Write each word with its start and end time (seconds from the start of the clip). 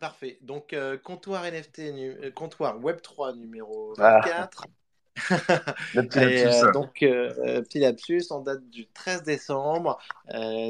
Parfait. 0.00 0.38
Donc, 0.42 0.72
euh, 0.72 0.98
comptoir 0.98 1.44
NFT, 1.44 1.80
euh, 1.80 2.30
comptoir 2.30 2.78
Web3 2.80 3.36
numéro 3.36 3.94
24. 3.96 4.64
Ah. 4.64 4.70
Et, 5.94 6.46
euh, 6.46 6.72
donc, 6.72 6.98
petit 7.00 7.78
lapsus, 7.78 8.24
en 8.30 8.40
date 8.40 8.68
du 8.68 8.86
13 8.88 9.22
décembre. 9.22 9.98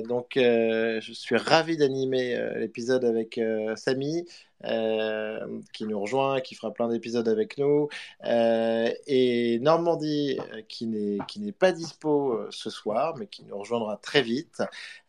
donc, 0.08 0.32
je 0.36 1.12
suis 1.12 1.36
ravi 1.36 1.76
d'animer 1.76 2.38
l'épisode 2.56 3.04
avec 3.04 3.40
Samy. 3.74 4.24
Euh, 4.64 5.60
qui 5.74 5.84
nous 5.84 6.00
rejoint, 6.00 6.40
qui 6.40 6.54
fera 6.54 6.72
plein 6.72 6.88
d'épisodes 6.88 7.28
avec 7.28 7.58
nous. 7.58 7.88
Euh, 8.24 8.90
et 9.06 9.58
Normandie, 9.60 10.38
euh, 10.54 10.62
qui 10.66 10.86
n'est, 10.86 11.52
pas 11.52 11.72
dispo 11.72 12.40
ce 12.50 12.70
soir, 12.70 13.14
mais 13.18 13.26
qui 13.26 13.44
nous 13.44 13.58
rejoindra 13.58 13.98
très 13.98 14.22
vite. 14.22 14.62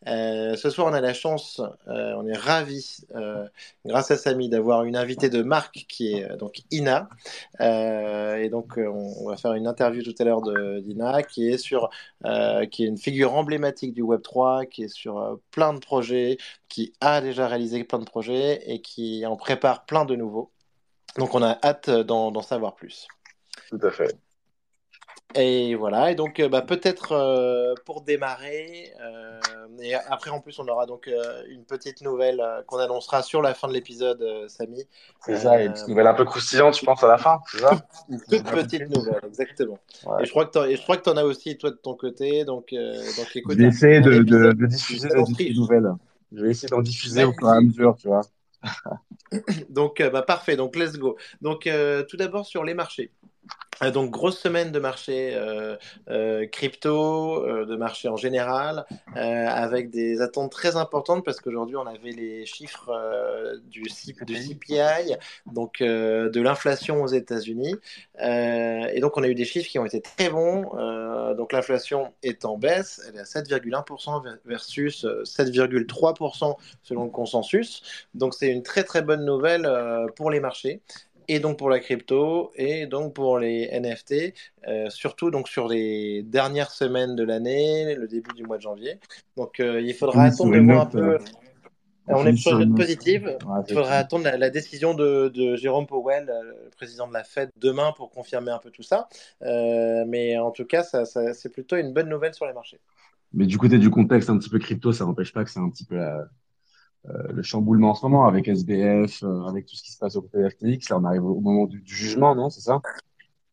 ce 0.04 0.70
soir, 0.70 0.86
on 0.86 0.92
a 0.92 1.00
la 1.00 1.14
chance, 1.14 1.60
on 1.86 2.26
est 2.26 2.36
ravis, 2.36 3.06
grâce 3.84 4.10
à 4.10 4.16
Samy, 4.16 4.48
d'avoir 4.48 4.84
une 4.84 4.96
invitée 4.96 5.28
de 5.28 5.42
marque 5.42 5.86
qui 5.88 6.12
est 6.12 6.36
donc 6.36 6.62
Ina. 6.70 7.08
et 7.60 8.48
donc, 8.50 8.78
on, 8.78 9.28
va 9.28 9.36
faire 9.36 9.54
une 9.54 9.66
interview 9.66 10.02
tout 10.02 10.14
à 10.18 10.24
l'heure 10.24 10.42
d'Ina, 10.80 11.22
qui 11.22 11.48
est 11.48 11.58
qui 12.70 12.84
est 12.84 12.86
une 12.86 12.98
figure 12.98 13.34
emblématique 13.34 13.94
du 13.94 14.02
Web 14.02 14.22
3, 14.22 14.66
qui 14.66 14.84
est 14.84 14.88
sur 14.88 15.38
plein 15.50 15.74
de 15.74 15.80
projets, 15.80 16.38
qui 16.68 16.92
a 17.00 17.20
déjà 17.20 17.46
réalisé 17.48 17.84
plein 17.84 17.98
de 17.98 18.04
projets 18.04 18.62
et 18.66 18.80
qui 18.80 19.24
en 19.26 19.36
prépare 19.36 19.84
plein 19.86 20.04
de 20.04 20.16
nouveaux. 20.16 20.52
Donc 21.16 21.34
on 21.34 21.42
a 21.42 21.58
hâte 21.64 21.90
d'en 21.90 22.42
savoir 22.42 22.74
plus. 22.74 23.08
Tout 23.70 23.80
à 23.82 23.90
fait. 23.90 24.16
Et 25.34 25.74
voilà, 25.74 26.10
et 26.10 26.14
donc 26.14 26.40
euh, 26.40 26.48
bah, 26.48 26.62
peut-être 26.62 27.12
euh, 27.12 27.74
pour 27.84 28.00
démarrer, 28.00 28.90
euh, 29.02 29.38
et 29.82 29.94
après 29.94 30.30
en 30.30 30.40
plus 30.40 30.58
on 30.58 30.66
aura 30.68 30.86
donc 30.86 31.10
une 31.50 31.64
petite 31.64 32.00
nouvelle 32.00 32.42
qu'on 32.66 32.78
annoncera 32.78 33.22
sur 33.22 33.42
la 33.42 33.52
fin 33.52 33.68
de 33.68 33.74
l'épisode, 33.74 34.24
Samy. 34.48 34.84
C'est 35.20 35.36
ça, 35.36 35.60
une 35.62 35.74
petite 35.74 35.88
nouvelle 35.88 36.06
un 36.06 36.14
peu 36.14 36.24
croustillante, 36.24 36.78
je 36.78 36.84
pense, 36.84 37.04
à 37.04 37.08
la 37.08 37.18
fin, 37.18 37.40
c'est 37.50 37.58
ça? 37.58 37.72
Une 38.08 38.20
toute 38.20 38.44
petite 38.44 38.88
nouvelle, 38.88 39.20
exactement. 39.26 39.78
Et 40.18 40.24
je 40.24 40.30
crois 40.30 40.46
que 40.46 41.02
tu 41.02 41.10
en 41.10 41.16
as 41.18 41.24
aussi, 41.24 41.58
toi, 41.58 41.70
de 41.70 41.76
ton 41.76 41.94
côté, 41.94 42.46
donc, 42.46 42.72
donc 42.72 43.36
écoute. 43.36 43.52
Je 43.52 43.58
vais 43.58 43.68
essayer 43.68 44.00
de, 44.00 44.22
de, 44.22 44.52
de, 44.52 44.66
diffuser 44.66 45.08
des 45.36 45.52
nouvelles. 45.52 45.92
Je 46.32 46.42
vais 46.42 46.50
essayer 46.50 46.68
d'en 46.68 46.82
diffuser 46.82 47.24
au 47.24 47.32
fur 47.32 47.48
et 47.48 47.56
à 47.56 47.60
mesure, 47.60 47.96
tu 47.96 48.08
vois. 48.08 48.22
donc, 49.70 50.02
bah, 50.12 50.22
parfait, 50.22 50.56
donc 50.56 50.76
let's 50.76 50.96
go. 50.98 51.16
Donc, 51.40 51.68
tout 52.08 52.16
d'abord 52.16 52.46
sur 52.46 52.64
les 52.64 52.74
marchés. 52.74 53.12
Euh, 53.82 53.90
donc 53.90 54.10
grosse 54.10 54.38
semaine 54.38 54.72
de 54.72 54.78
marché 54.78 55.32
euh, 55.34 55.76
euh, 56.10 56.46
crypto, 56.46 57.44
de 57.64 57.76
marché 57.76 58.08
en 58.08 58.16
général, 58.16 58.84
avec 59.14 59.90
des 59.90 60.20
attentes 60.20 60.52
très 60.52 60.76
importantes 60.76 61.24
parce 61.24 61.40
qu'aujourd'hui 61.40 61.76
on 61.76 61.86
avait 61.86 62.10
les 62.10 62.46
chiffres 62.46 62.90
du, 63.66 63.82
du, 63.82 64.34
CPI, 64.34 65.14
donc 65.46 65.80
de 65.80 66.40
l'inflation 66.40 67.02
aux 67.02 67.08
États-Unis, 67.08 67.76
et 68.20 69.00
donc 69.00 69.16
on 69.16 69.22
a 69.22 69.28
eu 69.28 69.34
des 69.34 69.44
chiffres 69.44 69.68
qui 69.68 69.78
ont 69.78 69.86
été 69.86 70.00
très 70.00 70.28
bons. 70.30 70.62
donc 71.36 71.52
l'inflation 71.52 72.12
est 72.22 72.44
en 72.44 72.56
baisse, 72.56 73.00
elle 73.08 73.16
est 73.16 73.20
à 73.20 73.24
7,1% 73.24 74.38
versus 74.44 75.04
7,3% 75.04 76.56
selon 76.82 77.04
le 77.04 77.10
consensus. 77.10 77.82
Donc 78.14 78.34
c'est 78.34 78.48
une 78.48 78.62
très 78.62 78.84
très 78.84 79.02
bonne 79.02 79.24
nouvelle 79.24 79.68
pour 80.16 80.30
les 80.30 80.40
marchés 80.40 80.80
et 81.28 81.40
donc 81.40 81.58
pour 81.58 81.68
la 81.68 81.78
crypto 81.78 82.50
et 82.56 82.86
donc 82.86 83.14
pour 83.14 83.38
les 83.38 83.68
NFT, 83.72 84.34
euh, 84.66 84.88
surtout 84.90 85.30
donc 85.30 85.48
sur 85.48 85.68
les 85.68 86.22
dernières 86.22 86.70
semaines 86.70 87.14
de 87.14 87.22
l'année, 87.22 87.94
le 87.94 88.08
début 88.08 88.34
du 88.34 88.42
mois 88.44 88.56
de 88.56 88.62
janvier. 88.62 88.98
Donc 89.36 89.60
euh, 89.60 89.80
il 89.80 89.94
faudra 89.94 90.24
attendre 90.24 90.54
de 90.54 90.60
voir 90.60 90.82
un 90.82 90.86
peu. 90.86 90.98
Euh, 90.98 91.18
on 92.10 92.26
est 92.26 92.34
sur 92.36 92.58
une 92.58 92.70
note 92.70 92.78
positive. 92.78 93.36
il 93.68 93.74
faudra 93.74 93.96
attendre 93.96 94.24
la, 94.24 94.48
décision 94.48 94.94
de, 94.94 95.28
de, 95.28 95.56
Jérôme 95.56 95.86
Powell, 95.86 96.24
le 96.26 96.70
président 96.70 97.06
de 97.06 97.12
la 97.12 97.22
Fed, 97.22 97.50
demain 97.58 97.92
pour 97.94 98.10
confirmer 98.10 98.50
un 98.50 98.58
peu 98.58 98.70
tout 98.70 98.82
ça. 98.82 99.08
mais 99.42 100.38
en 100.38 100.50
tout 100.50 100.64
cas, 100.64 100.82
ça, 100.82 101.04
ça, 101.04 101.34
c'est 101.34 101.50
plutôt 101.50 101.76
une 101.76 101.92
bonne 101.92 102.08
nouvelle 102.08 102.32
sur 102.32 102.46
les 102.46 102.54
marchés. 102.54 102.80
Mais 103.34 103.44
du 103.44 103.58
côté 103.58 103.76
du 103.76 103.90
contexte 103.90 104.30
un 104.30 104.38
petit 104.38 104.48
peu 104.48 104.58
crypto, 104.58 104.90
ça 104.90 105.04
n'empêche 105.04 105.34
pas 105.34 105.44
que 105.44 105.50
c'est 105.50 105.60
un 105.60 105.68
petit 105.68 105.84
peu 105.84 105.96
la, 105.96 106.30
le 107.30 107.42
chamboulement 107.42 107.90
en 107.90 107.94
ce 107.94 108.04
moment 108.06 108.26
avec 108.26 108.48
SBF, 108.48 109.22
euh, 109.22 109.44
avec 109.44 109.66
tout 109.66 109.76
ce 109.76 109.82
qui 109.82 109.92
se 109.92 109.98
passe 109.98 110.16
au 110.16 110.22
côté 110.22 110.38
de 110.38 110.48
FTX. 110.48 110.90
Là, 110.90 110.98
on 110.98 111.04
arrive 111.04 111.24
au 111.24 111.40
moment 111.40 111.66
du, 111.66 111.82
jugement, 111.84 112.34
non 112.34 112.50
C'est 112.50 112.60
ça? 112.60 112.80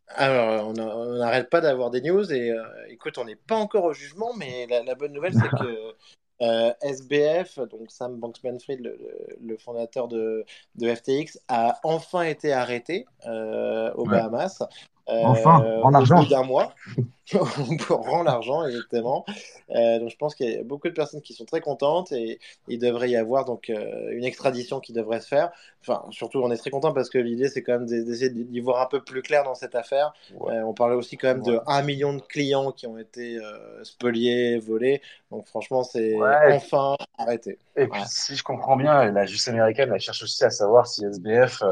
Alors, 0.10 0.70
on 0.70 1.18
n'arrête 1.18 1.50
pas 1.50 1.62
d'avoir 1.62 1.90
des 1.90 2.02
news 2.02 2.32
et 2.32 2.52
euh, 2.52 2.64
écoute, 2.90 3.18
on 3.18 3.26
n'est 3.26 3.36
pas 3.36 3.56
encore 3.56 3.84
au 3.86 3.94
jugement, 3.94 4.32
mais 4.38 4.68
la, 4.68 4.96
bonne 4.96 5.12
nouvelle, 5.12 5.34
c'est 5.34 5.50
que 5.50 5.96
SBF, 6.82 7.60
donc 7.70 7.92
Sam 7.92 8.20
Banksman-Fried, 8.20 8.82
le, 9.42 9.58
fondateur 9.58 10.08
de, 10.08 10.46
de, 10.76 10.94
FTX, 10.94 11.40
a 11.48 11.80
enfin 11.84 12.24
été 12.24 12.54
arrêté 12.54 13.06
aux 13.26 14.06
Bahamas. 14.06 14.64
Enfin, 15.08 15.64
en 15.84 15.94
argent. 15.94 16.24
d'un 16.24 16.44
mois. 16.44 16.74
on 17.34 18.02
rend 18.02 18.24
l'argent, 18.24 18.66
exactement. 18.66 19.26
Euh, 19.72 20.00
donc 20.00 20.10
je 20.10 20.16
pense 20.16 20.36
qu'il 20.36 20.52
y 20.52 20.58
a 20.58 20.64
beaucoup 20.64 20.88
de 20.88 20.94
personnes 20.94 21.22
qui 21.22 21.34
sont 21.34 21.46
très 21.46 21.60
contentes 21.60 22.12
et 22.12 22.40
il 22.68 22.78
devrait 22.78 23.10
y 23.10 23.16
avoir 23.16 23.46
donc 23.46 23.70
euh, 23.70 24.12
une 24.12 24.26
extradition 24.26 24.80
qui 24.80 24.94
devrait 24.94 25.22
se 25.22 25.28
faire. 25.28 25.52
Enfin, 25.82 26.06
surtout, 26.12 26.40
on 26.44 26.52
est 26.52 26.58
très 26.58 26.70
content 26.70 26.94
parce 26.94 27.10
que 27.10 27.18
l'idée, 27.18 27.48
c'est 27.50 27.64
quand 27.64 27.74
même 27.80 27.86
d'essayer 27.88 28.30
d'y 28.30 28.60
voir 28.60 28.82
un 28.82 28.86
peu 28.86 29.04
plus 29.04 29.22
clair 29.22 29.44
dans 29.44 29.56
cette 29.56 29.76
affaire. 29.76 30.14
Euh, 30.34 30.62
on 30.62 30.74
parlait 30.74 30.96
aussi 30.96 31.18
quand 31.18 31.28
même 31.28 31.42
de 31.42 31.60
1 31.66 31.82
million 31.82 32.14
de 32.14 32.22
clients 32.22 32.72
qui 32.72 32.86
ont 32.86 32.98
été 32.98 33.40
spoliés, 33.84 34.60
volés. 34.60 35.02
Donc 35.32 35.48
franchement, 35.48 35.84
c'est 35.84 36.16
enfin 36.52 36.96
arrêté. 37.18 37.58
Et 37.76 37.88
puis, 37.88 38.02
si 38.08 38.36
je 38.36 38.44
comprends 38.44 38.78
bien, 38.78 39.12
la 39.12 39.26
justice 39.26 39.48
américaine, 39.48 39.92
elle 39.94 40.00
cherche 40.00 40.24
aussi 40.24 40.44
à 40.44 40.52
savoir 40.52 40.86
si 40.88 41.04
SBF 41.06 41.64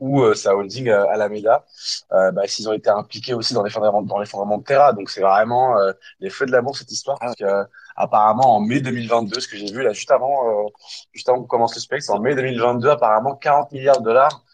ou 0.00 0.22
euh, 0.22 0.34
sa 0.34 0.54
holding 0.54 0.88
euh, 0.88 1.06
Alameda, 1.08 1.64
euh, 2.12 2.30
bah, 2.32 2.46
s'ils 2.46 2.68
ont 2.68 2.72
été 2.72 2.90
impliqués 2.90 3.34
aussi 3.34 3.54
dans 3.54 3.62
l'effondrement 3.62 4.02
dans 4.02 4.18
l'effondrement 4.18 4.58
de 4.58 4.64
Terra. 4.64 4.92
Donc 4.92 5.10
c'est 5.10 5.22
vraiment 5.22 5.78
euh, 5.78 5.92
les 6.20 6.30
feux 6.30 6.46
de 6.46 6.52
l'amour 6.52 6.76
cette 6.76 6.90
histoire 6.90 7.18
parce 7.18 7.34
que 7.34 7.64
apparemment 7.96 8.56
en 8.56 8.60
mai 8.60 8.80
2022, 8.80 9.40
ce 9.40 9.48
que 9.48 9.56
j'ai 9.56 9.72
vu 9.72 9.82
là 9.82 9.92
juste 9.92 10.10
avant, 10.10 10.66
juste 11.12 11.28
avant 11.28 11.40
qu'on 11.40 11.46
commence 11.46 11.74
le 11.74 11.80
spectre, 11.80 12.10
en 12.10 12.20
mai 12.20 12.34
2022, 12.34 12.90
apparemment 12.90 13.34
40 13.34 13.72
milliards 13.72 14.00
de 14.00 14.04
dollars 14.04 14.44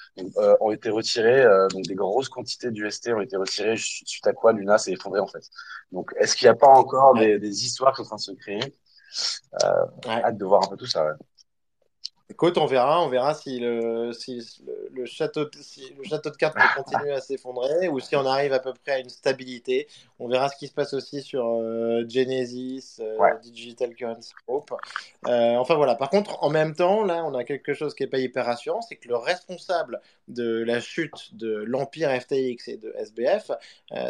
ont 0.60 0.70
été 0.70 0.90
retirés, 0.90 1.44
donc 1.70 1.82
des 1.86 1.94
grosses 1.94 2.28
quantités 2.28 2.70
d'UST 2.70 3.08
ont 3.16 3.20
été 3.20 3.36
retirées 3.36 3.76
suite 3.78 4.26
à 4.26 4.32
quoi 4.32 4.52
Luna 4.52 4.78
s'est 4.78 4.92
effondré 4.92 5.18
en 5.20 5.26
fait. 5.26 5.42
Donc 5.90 6.12
est-ce 6.18 6.36
qu'il 6.36 6.46
n'y 6.46 6.50
a 6.50 6.54
pas 6.54 6.68
encore 6.68 7.14
des, 7.14 7.38
des, 7.40 7.64
histoires 7.64 7.92
qui 7.92 7.96
sont 7.96 8.02
en 8.02 8.06
train 8.06 8.16
de 8.16 8.20
se 8.20 8.32
créer? 8.32 8.74
Euh, 9.64 9.84
Hâte 10.06 10.38
de 10.38 10.44
voir 10.44 10.62
un 10.64 10.68
peu 10.68 10.76
tout 10.76 10.86
ça. 10.86 11.04
Ouais. 11.04 11.12
Écoute, 12.32 12.56
on 12.56 12.64
verra, 12.64 13.04
on 13.04 13.10
verra 13.10 13.34
si 13.34 13.58
le, 13.58 14.10
si 14.14 14.40
le, 14.90 15.04
château, 15.04 15.50
si 15.60 15.92
le 15.98 16.02
château 16.02 16.30
de 16.30 16.36
cartes 16.36 16.54
peut 16.54 16.62
continuer 16.82 17.12
à 17.12 17.20
s'effondrer 17.20 17.88
ou 17.88 18.00
si 18.00 18.16
on 18.16 18.24
arrive 18.24 18.54
à 18.54 18.58
peu 18.58 18.72
près 18.72 18.92
à 18.92 18.98
une 19.00 19.10
stabilité. 19.10 19.86
On 20.18 20.28
verra 20.28 20.48
ce 20.48 20.56
qui 20.56 20.66
se 20.66 20.72
passe 20.72 20.94
aussi 20.94 21.20
sur 21.20 21.44
euh, 21.44 22.04
Genesis, 22.08 23.00
euh, 23.00 23.18
Digital 23.42 23.94
Currency 23.94 24.32
Group. 24.48 24.72
Euh, 25.28 25.56
enfin 25.56 25.74
voilà. 25.74 25.94
Par 25.94 26.08
contre, 26.08 26.42
en 26.42 26.48
même 26.48 26.74
temps, 26.74 27.04
là, 27.04 27.22
on 27.26 27.34
a 27.34 27.44
quelque 27.44 27.74
chose 27.74 27.94
qui 27.94 28.02
n'est 28.02 28.08
pas 28.08 28.18
hyper 28.18 28.46
rassurant, 28.46 28.80
c'est 28.80 28.96
que 28.96 29.08
le 29.08 29.16
responsable 29.16 30.00
de 30.32 30.62
la 30.62 30.80
chute 30.80 31.34
de 31.34 31.62
l'empire 31.66 32.10
FTX 32.10 32.68
et 32.68 32.76
de 32.76 32.92
SBF, 32.96 33.50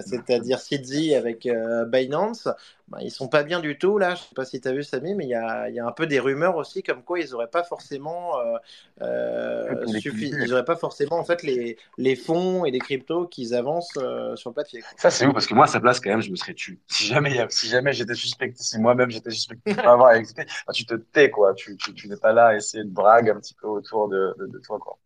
c'est-à-dire 0.05 0.59
Sidzi 0.59 1.15
avec 1.15 1.49
Binance, 1.89 2.49
bah, 2.93 2.99
ils 3.01 3.11
sont 3.11 3.29
pas 3.29 3.43
bien 3.43 3.61
du 3.61 3.79
tout 3.79 3.97
là. 3.97 4.15
Je 4.15 4.21
sais 4.21 4.35
pas 4.35 4.45
si 4.45 4.61
tu 4.61 4.69
as 4.69 4.73
vu 4.73 4.83
Samy, 4.83 5.15
mais 5.15 5.25
il 5.25 5.31
y 5.31 5.35
a, 5.35 5.71
y 5.71 5.81
a, 5.81 5.87
un 5.87 5.93
peu 5.93 6.07
des 6.07 6.21
rumeurs 6.21 6.57
aussi 6.57 6.83
comme 6.83 7.03
quoi 7.03 7.21
ils 7.21 7.31
n'auraient 7.31 7.47
pas 7.47 7.63
forcément 7.63 8.39
euh, 8.39 8.59
euh 9.01 9.85
ils 9.87 10.47
n'auraient 10.47 10.65
pas 10.65 10.77
forcément 10.77 11.19
en 11.19 11.25
fait 11.25 11.43
les, 11.43 11.79
les 11.97 12.17
fonds 12.17 12.67
et 12.67 12.71
les 12.71 12.81
cryptos 12.81 13.29
qu'ils 13.29 13.55
avancent 13.55 13.97
euh, 13.97 14.37
sur 14.37 14.51
le 14.51 14.55
papier. 14.55 14.83
Ça 14.99 15.11
c'est 15.11 15.25
où 15.25 15.33
parce 15.33 15.47
que 15.47 15.55
moi 15.55 15.65
à 15.65 15.69
sa 15.69 15.81
place 15.81 16.01
quand 16.01 16.11
même 16.11 16.21
je 16.21 16.31
me 16.31 16.37
serais 16.37 16.53
tué. 16.53 16.79
Si 16.89 17.07
jamais 17.07 17.47
si 17.49 17.67
jamais 17.69 17.95
j'étais 17.95 18.15
suspecté, 18.15 18.63
si 18.63 18.79
moi-même 18.79 19.11
j'étais 19.11 19.31
suspecté 19.31 19.73
de 19.73 19.81
pas 19.81 19.93
avoir 19.93 20.13
existé, 20.13 20.45
bah, 20.67 20.75
tu 20.75 20.85
te 20.85 20.95
tais 20.95 21.31
quoi. 21.31 21.55
Tu, 21.55 21.77
tu, 21.79 21.95
tu 21.95 22.09
n'es 22.09 22.17
pas 22.17 22.33
là 22.33 22.49
à 22.49 22.57
essayer 22.57 22.85
de 22.85 22.91
brague 22.91 23.31
un 23.31 23.41
petit 23.41 23.55
peu 23.55 23.69
autour 23.69 24.09
de, 24.09 24.35
de, 24.39 24.59
toi 24.59 24.79
quoi. 24.79 24.99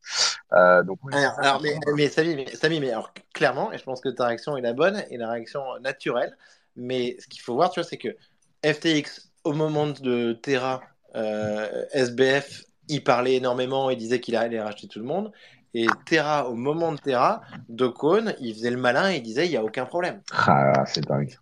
Euh, 0.52 0.82
alors, 1.12 1.61
mais, 1.62 1.79
mais, 1.94 2.08
Samy, 2.08 2.37
mais, 2.37 2.47
Samy, 2.55 2.81
mais 2.81 2.91
alors 2.91 3.12
clairement 3.35 3.73
et 3.73 3.79
je 3.79 3.85
pense 3.85 4.00
que 4.00 4.08
ta 4.08 4.26
réaction 4.26 4.56
est 4.56 4.62
la 4.62 4.73
bonne 4.73 5.05
et 5.11 5.17
la 5.17 5.31
réaction 5.31 5.62
naturelle 5.81 6.37
mais 6.76 7.17
ce 7.19 7.26
qu'il 7.26 7.41
faut 7.41 7.55
voir, 7.55 7.70
tu 7.70 7.81
vois, 7.81 7.88
c'est 7.88 7.97
que 7.97 8.17
FTX, 8.64 9.31
au 9.44 9.53
moment 9.53 9.88
de 9.88 10.35
Terra, 10.35 10.82
euh, 11.14 11.85
SBF, 11.93 12.64
il 12.88 13.03
parlait 13.03 13.35
énormément, 13.35 13.91
il 13.91 13.97
disait 13.97 14.20
qu'il 14.20 14.37
allait 14.37 14.61
racheter 14.61 14.87
tout 14.87 15.00
le 15.00 15.06
monde. 15.06 15.32
Et 15.75 15.87
Terra, 16.06 16.49
au 16.49 16.55
moment 16.55 16.93
de 16.93 16.99
Terra, 16.99 17.43
Docone, 17.69 18.35
il 18.41 18.55
faisait 18.55 18.70
le 18.70 18.76
malin 18.76 19.11
et 19.11 19.17
il 19.17 19.23
disait 19.23 19.47
il 19.47 19.50
n'y 19.50 19.56
a 19.56 19.64
aucun 19.64 19.85
problème. 19.85 20.20
Ah, 20.32 20.85
c'est 20.87 21.06
dingue. 21.06 21.37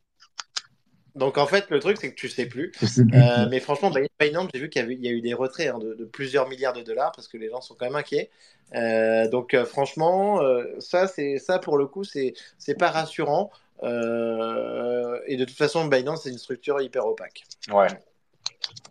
Donc 1.15 1.39
en 1.39 1.47
fait, 1.47 1.71
le 1.71 1.79
truc, 1.79 1.97
c'est 2.01 2.11
que 2.11 2.17
tu 2.17 2.29
sais 2.29 2.47
plus. 2.47 2.73
Euh, 3.15 3.47
mais 3.51 3.61
franchement, 3.61 3.93
Binance, 4.21 4.49
j'ai 4.53 4.61
vu 4.61 4.69
qu'il 4.69 5.05
y, 5.05 5.09
a 5.09 5.11
eu 5.11 5.21
des 5.21 5.35
retraits 5.35 5.69
hein, 5.69 5.79
de, 5.79 6.05
plusieurs 6.05 6.49
milliards 6.49 6.73
de 6.73 6.83
dollars 6.83 7.13
parce 7.13 7.29
que 7.29 7.37
les 7.37 7.49
gens 7.49 7.61
sont 7.61 7.75
quand 7.75 7.87
même 7.87 7.97
inquiets. 7.97 8.31
Euh, 8.75 9.29
donc 9.29 9.57
franchement, 9.65 10.41
ça, 10.79 11.07
c'est 11.07 11.39
ça 11.39 11.59
pour 11.59 11.77
le 11.77 11.87
coup, 11.87 12.05
c'est 12.05 12.35
c'est 12.59 12.75
pas 12.75 12.91
rassurant. 12.91 13.51
Euh, 13.83 15.19
et 15.27 15.37
de 15.37 15.45
toute 15.45 15.57
façon, 15.57 15.87
Binance, 15.87 16.23
c'est 16.23 16.31
une 16.31 16.39
structure 16.39 16.81
hyper 16.81 17.07
opaque. 17.07 17.45
Ouais. 17.73 17.89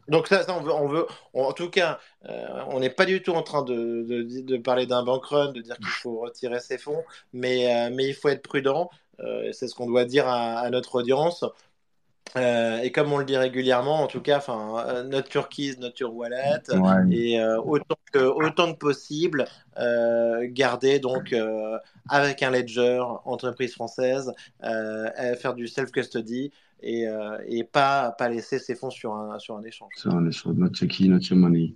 Donc 0.08 0.28
ça, 0.28 0.44
ça, 0.44 0.56
on 0.56 0.62
veut, 0.62 0.72
on 0.74 0.88
veut 0.88 1.08
en 1.34 1.54
tout 1.54 1.70
cas, 1.70 2.00
euh, 2.26 2.64
on 2.68 2.80
n'est 2.80 2.90
pas 2.90 3.06
du 3.06 3.22
tout 3.22 3.32
en 3.32 3.42
train 3.42 3.64
de, 3.64 4.04
de, 4.04 4.42
de 4.42 4.58
parler 4.58 4.86
d'un 4.86 5.04
bank 5.04 5.26
run, 5.26 5.52
de 5.52 5.62
dire 5.62 5.78
qu'il 5.78 5.88
faut 5.88 6.20
retirer 6.20 6.60
ses 6.60 6.78
fonds, 6.78 7.04
mais, 7.32 7.74
euh, 7.74 7.90
mais 7.94 8.08
il 8.08 8.14
faut 8.14 8.30
être 8.30 8.44
prudent. 8.44 8.90
Euh, 9.20 9.52
c'est 9.54 9.68
ce 9.68 9.76
qu'on 9.76 9.88
doit 9.88 10.06
dire 10.06 10.28
à, 10.28 10.60
à 10.60 10.70
notre 10.70 10.96
audience. 10.96 11.46
Euh, 12.36 12.80
et 12.80 12.92
comme 12.92 13.12
on 13.14 13.18
le 13.18 13.26
dit 13.26 13.38
régulièrement, 13.38 14.02
en 14.02 14.08
tout 14.08 14.22
cas, 14.22 14.38
enfin, 14.38 14.84
euh, 14.88 15.04
notre 15.04 15.30
turquise, 15.30 15.78
notre 15.78 16.04
wallet, 16.06 16.62
Ouais. 16.72 17.16
et 17.16 17.40
euh, 17.40 17.62
autant 17.62 17.98
que 18.12 18.20
autant 18.20 18.74
que 18.74 18.78
possible, 18.80 19.46
euh, 19.78 20.48
garder 20.50 21.00
donc 21.00 21.32
euh, 21.34 21.78
avec 22.10 22.42
un 22.42 22.50
ledger, 22.50 23.04
entreprise 23.26 23.74
française, 23.74 24.32
euh, 24.64 25.36
faire 25.36 25.54
du 25.54 25.68
self 25.68 25.92
custody 25.92 26.52
et, 26.82 27.08
euh, 27.08 27.38
et 27.46 27.64
pas 27.64 28.12
pas 28.18 28.30
laisser 28.30 28.58
ses 28.58 28.74
fonds 28.76 28.90
sur 28.90 29.14
un 29.14 29.38
sur 29.38 29.56
un 29.56 29.64
échange. 29.64 29.92
So, 29.98 30.10
on 30.12 30.28
est 30.28 30.32
sur 30.32 30.54
not 30.54 30.70
your 30.82 30.90
key, 30.90 31.08
not 31.08 31.20
your 31.30 31.38
money. 31.38 31.76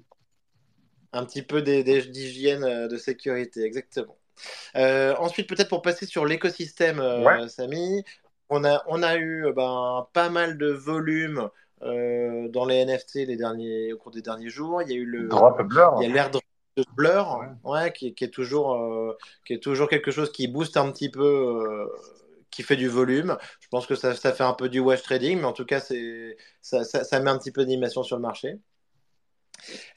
Un 1.13 1.23
petit 1.25 1.41
peu 1.43 1.61
des- 1.61 1.83
des- 1.83 2.01
d'hygiène 2.01 2.87
de 2.87 2.97
sécurité, 2.97 3.63
exactement. 3.63 4.17
Euh, 4.75 5.15
ensuite, 5.19 5.47
peut-être 5.49 5.69
pour 5.69 5.81
passer 5.81 6.05
sur 6.05 6.25
l'écosystème, 6.25 6.99
Ouais. 6.99 7.41
euh, 7.43 7.47
Samy, 7.47 8.03
on 8.49 8.63
a, 8.63 8.83
on 8.87 9.03
a 9.03 9.15
eu 9.17 9.45
euh, 9.45 9.53
ben, 9.53 10.07
pas 10.13 10.29
mal 10.29 10.57
de 10.57 10.67
volume 10.69 11.49
euh, 11.83 12.47
dans 12.49 12.65
les 12.65 12.85
NFT 12.85 13.15
les 13.27 13.37
derniers, 13.37 13.93
au 13.93 13.97
cours 13.97 14.11
des 14.11 14.21
derniers 14.21 14.49
jours. 14.49 14.81
Il 14.81 14.89
y 14.89 14.93
a 14.93 14.97
eu 14.97 15.05
le, 15.05 15.27
Drop 15.27 15.61
blur. 15.63 15.97
il 15.99 16.07
y 16.07 16.11
a 16.11 16.13
l'airdrop 16.13 16.43
de 16.75 16.83
Blur, 16.95 17.39
Ouais. 17.63 17.71
ouais, 17.71 17.91
qui, 17.91 18.13
qui 18.13 18.23
est 18.23 18.29
toujours, 18.29 18.75
euh, 18.75 19.17
qui 19.45 19.53
est 19.53 19.63
toujours 19.63 19.89
quelque 19.89 20.11
chose 20.11 20.31
qui 20.31 20.47
booste 20.47 20.77
un 20.77 20.91
petit 20.91 21.09
peu, 21.09 21.89
qui 22.51 22.61
fait 22.63 22.75
du 22.75 22.87
volume. 22.87 23.37
Je 23.59 23.67
pense 23.69 23.87
que 23.87 23.95
ça, 23.95 24.13
ça 24.15 24.31
fait 24.31 24.43
un 24.43 24.53
peu 24.53 24.69
du 24.69 24.79
wash 24.79 25.01
trading, 25.01 25.39
mais 25.39 25.45
en 25.45 25.53
tout 25.53 25.65
cas, 25.65 25.79
c'est, 25.79 26.37
ça, 26.61 26.83
ça, 26.83 27.03
ça 27.03 27.19
met 27.19 27.31
un 27.31 27.37
petit 27.39 27.51
peu 27.51 27.61
d'animation 27.61 28.03
sur 28.03 28.15
le 28.15 28.21
marché. 28.21 28.59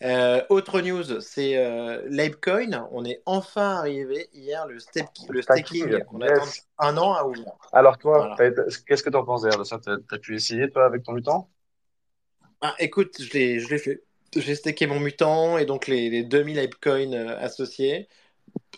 Euh, 0.03 0.43
autre 0.49 0.81
news, 0.81 1.21
c'est 1.21 1.57
euh, 1.57 2.03
l'Apecoin. 2.09 2.89
On 2.93 3.05
est 3.05 3.23
enfin 3.27 3.77
arrivé 3.77 4.29
hier, 4.33 4.67
le, 4.67 4.79
step, 4.79 5.07
le 5.29 5.43
staking 5.43 6.05
qu'on 6.05 6.21
yes. 6.21 6.31
attend 6.31 6.47
un 6.79 6.97
an 6.99 7.13
à 7.15 7.25
ouvrir. 7.25 7.53
Alors 7.73 7.99
toi, 7.99 8.35
Voilà. 8.37 8.53
qu'est-ce 8.87 9.03
que 9.03 9.11
t'en 9.11 9.25
penses 9.25 9.43
d'ailleurs 9.43 9.59
de 9.59 9.65
ça? 9.65 9.79
T'as, 9.79 9.97
t'as 10.09 10.19
pu 10.19 10.35
essayer 10.35 10.71
toi 10.71 10.85
avec 10.85 11.03
ton 11.03 11.13
mutant? 11.13 11.51
Ah, 12.61 12.75
écoute, 12.79 13.23
je 13.23 13.33
l'ai, 13.33 13.79
fait. 13.79 14.03
J'ai 14.37 14.55
stacké 14.55 14.87
mon 14.87 15.01
mutant 15.01 15.59
et 15.59 15.65
donc 15.65 15.87
les, 15.87 16.11
les 16.11 16.23
2000 16.23 16.59
Apecoin 16.59 17.13
euh, 17.13 17.39
associés. 17.39 18.09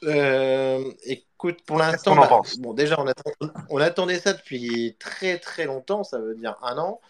Euh, 0.05 0.83
écoute, 1.05 1.63
pour 1.65 1.79
l'instant, 1.79 2.17
bah, 2.17 2.41
bon, 2.59 2.73
déjà, 2.73 3.01
on, 3.01 3.07
attend- 3.07 3.31
on 3.71 3.79
attendait 3.79 4.19
ça 4.19 4.33
depuis 4.33 4.97
très 4.99 5.39
très 5.39 5.65
longtemps, 5.65 6.03
ça 6.03 6.19
veut 6.19 6.35
dire 6.35 6.57
un 6.63 6.77
an. 6.79 7.01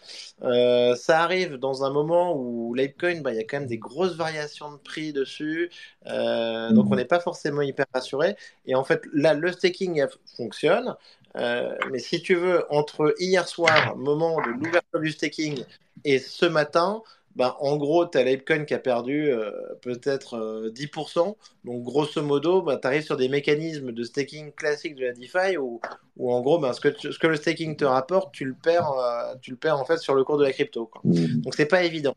Euh, 0.43 0.95
ça 0.95 1.21
arrive 1.21 1.55
dans 1.57 1.83
un 1.83 1.89
moment 1.89 2.35
où 2.35 2.73
l'Apecoin, 2.75 3.21
bah, 3.21 3.31
il 3.31 3.37
y 3.37 3.39
a 3.39 3.43
quand 3.43 3.59
même 3.59 3.67
des 3.67 3.79
grosses 3.79 4.15
variations 4.15 4.71
de 4.71 4.77
prix 4.77 5.11
dessus, 5.13 5.71
Euh, 6.07 6.71
donc 6.71 6.87
on 6.91 6.95
n'est 6.95 7.05
pas 7.05 7.19
forcément 7.19 7.61
hyper 7.61 7.85
rassuré. 7.93 8.35
Et 8.65 8.75
en 8.75 8.83
fait, 8.83 9.01
là, 9.13 9.33
le 9.33 9.51
staking 9.51 10.05
fonctionne, 10.37 10.95
Euh, 11.35 11.75
mais 11.91 11.97
si 11.97 12.21
tu 12.21 12.35
veux, 12.35 12.63
entre 12.71 13.15
hier 13.17 13.47
soir, 13.47 13.95
moment 13.97 14.39
de 14.39 14.51
l'ouverture 14.51 14.99
du 14.99 15.11
staking, 15.11 15.63
et 16.05 16.19
ce 16.19 16.45
matin, 16.45 17.01
ben, 17.35 17.55
en 17.59 17.77
gros, 17.77 18.05
tu 18.05 18.17
as 18.17 18.23
l'Apecoin 18.23 18.65
qui 18.65 18.73
a 18.73 18.79
perdu 18.79 19.31
euh, 19.31 19.51
peut-être 19.81 20.35
euh, 20.35 20.69
10%. 20.71 21.35
Donc, 21.65 21.83
grosso 21.83 22.21
modo, 22.21 22.61
ben, 22.61 22.77
tu 22.77 22.87
arrives 22.87 23.03
sur 23.03 23.17
des 23.17 23.29
mécanismes 23.29 23.91
de 23.91 24.03
staking 24.03 24.51
classiques 24.51 24.95
de 24.95 25.05
la 25.05 25.13
DeFi 25.13 25.57
où, 25.57 25.81
où 26.17 26.31
en 26.31 26.41
gros, 26.41 26.59
ben, 26.59 26.73
ce, 26.73 26.81
que 26.81 26.89
tu- 26.89 27.11
ce 27.11 27.19
que 27.19 27.27
le 27.27 27.35
staking 27.35 27.75
te 27.75 27.85
rapporte, 27.85 28.33
tu 28.33 28.45
le 28.45 28.53
perds, 28.53 28.91
euh, 28.91 29.35
tu 29.41 29.51
le 29.51 29.57
perds 29.57 29.79
en 29.79 29.85
fait 29.85 29.97
sur 29.97 30.13
le 30.13 30.23
cours 30.23 30.37
de 30.37 30.43
la 30.43 30.51
crypto. 30.51 30.85
Quoi. 30.85 31.01
Mm. 31.03 31.41
Donc, 31.41 31.55
c'est 31.55 31.65
pas 31.65 31.83
évident. 31.83 32.15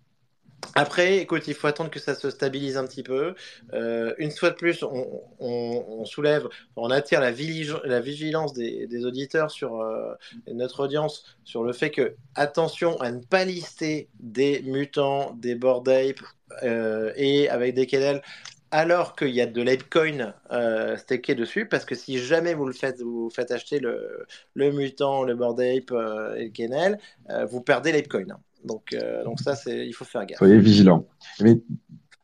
Après, 0.75 1.19
écoute, 1.19 1.45
il 1.49 1.55
faut 1.55 1.67
attendre 1.67 1.91
que 1.91 1.99
ça 1.99 2.15
se 2.15 2.31
stabilise 2.31 2.77
un 2.77 2.87
petit 2.87 3.03
peu. 3.03 3.35
Euh, 3.73 4.15
une 4.19 4.31
fois 4.31 4.51
de 4.51 4.57
plus, 4.57 4.83
on, 4.83 6.05
soulève, 6.05 6.49
on 6.77 6.91
attire 6.91 7.21
la, 7.21 7.31
vigil- 7.31 7.81
la 7.85 8.01
vigilance 8.01 8.53
des, 8.53 9.05
auditeurs 9.05 9.51
sur 9.51 9.81
euh, 9.81 10.15
notre 10.53 10.85
audience 10.85 11.25
sur 11.45 11.63
le 11.63 11.73
fait 11.73 11.91
que 11.91 12.17
attention 12.35 12.99
à 13.01 13.11
ne 13.11 13.21
pas 13.21 13.45
lister 13.45 14.09
des 14.21 14.63
mutants, 14.63 15.35
des 15.35 15.55
bored 15.55 15.89
ape 15.89 16.21
euh, 16.63 17.13
et 17.17 17.49
avec 17.49 17.75
des 17.75 17.87
kennels 17.87 18.23
alors 18.73 19.15
qu'il 19.15 19.29
y 19.29 19.41
a 19.41 19.47
de 19.47 19.63
l'apecoin 19.63 20.35
euh, 20.51 20.97
stacké 20.97 21.35
dessus, 21.35 21.67
parce 21.67 21.85
que 21.85 21.95
si 21.95 22.19
jamais 22.19 22.53
vous 22.53 22.67
le 22.67 22.73
faites, 22.73 23.01
vous 23.01 23.31
faites 23.31 23.53
acheter 23.53 23.79
le, 23.79 24.27
mutant, 24.57 25.23
le 25.23 25.37
bored 25.37 25.61
ape 25.61 25.93
euh, 25.93 26.35
et 26.35 26.47
le 26.47 26.51
kennel, 26.51 26.99
vous 27.49 27.61
perdez 27.61 27.93
l'apecoin. 27.93 28.41
Donc, 28.67 28.93
euh, 28.93 29.25
donc 29.25 29.41
ça, 29.41 29.55
c'est, 29.55 29.87
il 29.87 29.93
faut 29.93 30.05
faire 30.05 30.27
gaffe. 30.27 30.39
Soyez 30.39 30.59
vigilants. 30.59 31.07
Mais 31.41 31.61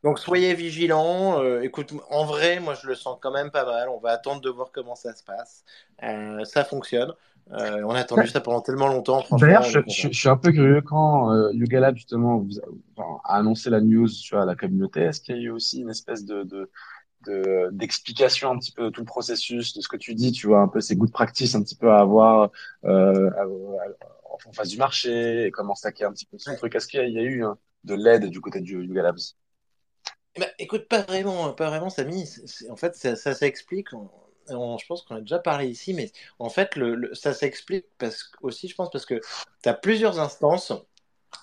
Donc 0.05 0.19
soyez 0.19 0.53
vigilants. 0.55 1.41
Euh, 1.41 1.61
écoute, 1.62 1.93
en 2.11 2.25
vrai, 2.25 2.59
moi 2.61 2.75
je 2.75 2.87
le 2.89 2.94
sens 2.94 3.17
quand 3.21 3.33
même 3.33 3.50
pas 3.50 3.65
mal. 3.65 3.89
On 3.89 4.00
va 4.00 4.11
attendre 4.11 4.41
de 4.41 4.50
voir 4.50 4.71
comment 4.73 4.94
ça 4.97 5.15
se 5.15 5.23
passe. 5.23 5.65
Euh, 6.03 6.44
ça 6.44 6.65
fonctionne. 6.65 7.12
Euh, 7.53 7.83
on 7.85 7.91
a 7.91 8.00
attendu 8.00 8.27
ça 8.29 8.41
pendant 8.41 8.61
tellement 8.61 8.89
longtemps. 8.89 9.25
D'ailleurs, 9.33 9.62
je, 9.65 9.79
content. 9.81 9.93
je- 9.93 10.09
je 10.12 10.19
suis 10.19 10.29
un 10.29 10.37
peu 10.37 10.53
curieux 10.53 10.81
quand 10.81 11.33
euh, 11.33 11.50
Yuga 11.53 11.81
Lab 11.81 11.97
justement 11.97 12.39
vous 12.39 12.59
a, 12.59 12.62
enfin, 12.97 13.21
a 13.25 13.37
annoncé 13.37 13.69
la 13.71 13.81
news 13.81 14.09
tu 14.09 14.35
vois, 14.35 14.43
à 14.45 14.47
la 14.47 14.55
communauté. 14.56 15.00
Est-ce 15.03 15.21
qu'il 15.21 15.37
y 15.37 15.38
a 15.38 15.43
eu 15.43 15.50
aussi 15.50 15.81
une 15.81 15.91
espèce 15.91 16.25
de, 16.25 16.45
de, 16.45 16.71
de- 17.27 17.69
d'explication 17.73 18.50
un 18.50 18.59
petit 18.59 18.71
peu 18.73 18.85
de 18.85 18.91
tout 18.91 19.00
le 19.00 19.06
processus, 19.06 19.75
de 19.77 19.81
ce 19.81 19.88
que 19.88 19.97
tu 19.97 20.15
dis, 20.15 20.31
tu 20.33 20.47
vois, 20.47 20.61
un 20.61 20.69
peu 20.69 20.81
ces 20.81 20.95
good 20.97 21.11
practice 21.12 21.55
un 21.56 21.62
petit 21.62 21.77
peu 21.77 21.91
à 21.91 21.99
avoir 22.00 22.50
euh, 22.85 23.31
à- 23.37 23.43
à- 23.43 23.47
en 24.47 24.53
face 24.53 24.69
du 24.69 24.79
marché 24.79 25.47
et 25.47 25.50
comment 25.50 25.75
stacker 25.75 26.05
un 26.05 26.12
petit 26.12 26.27
peu 26.27 26.39
son 26.39 26.55
truc. 26.56 26.75
Est-ce 26.75 26.87
qu'il 26.89 27.00
y 27.00 27.03
a, 27.03 27.06
il 27.06 27.15
y 27.15 27.19
a 27.19 27.23
eu 27.23 27.44
hein, 27.44 27.59
de 27.85 27.94
l'aide 27.94 28.27
du 28.27 28.41
côté 28.41 28.61
du 28.61 28.83
Yuga 28.85 29.03
Labs? 29.03 29.19
Eh 30.35 30.41
ben, 30.41 30.49
écoute, 30.59 30.89
pas 30.89 31.03
vraiment, 31.03 31.53
pas 31.53 31.69
vraiment, 31.69 31.91
Samy. 31.91 32.25
En 32.71 32.77
fait, 32.77 32.94
ça, 32.97 33.17
ça 33.17 33.35
s'explique. 33.35 33.93
On- 33.93 34.11
on- 34.49 34.79
je 34.79 34.87
pense 34.87 35.03
qu'on 35.03 35.17
a 35.17 35.21
déjà 35.21 35.39
parlé 35.39 35.69
ici, 35.69 35.94
mais 35.94 36.11
en 36.39 36.49
fait, 36.49 36.75
le, 36.77 36.94
le- 36.94 37.15
ça 37.15 37.33
s'explique 37.35 37.87
parce 37.99 38.31
aussi, 38.41 38.69
je 38.69 38.75
pense, 38.75 38.91
parce 38.91 39.05
que 39.06 39.21
tu 39.62 39.69
as 39.69 39.75
plusieurs 39.75 40.19
instances. 40.19 40.73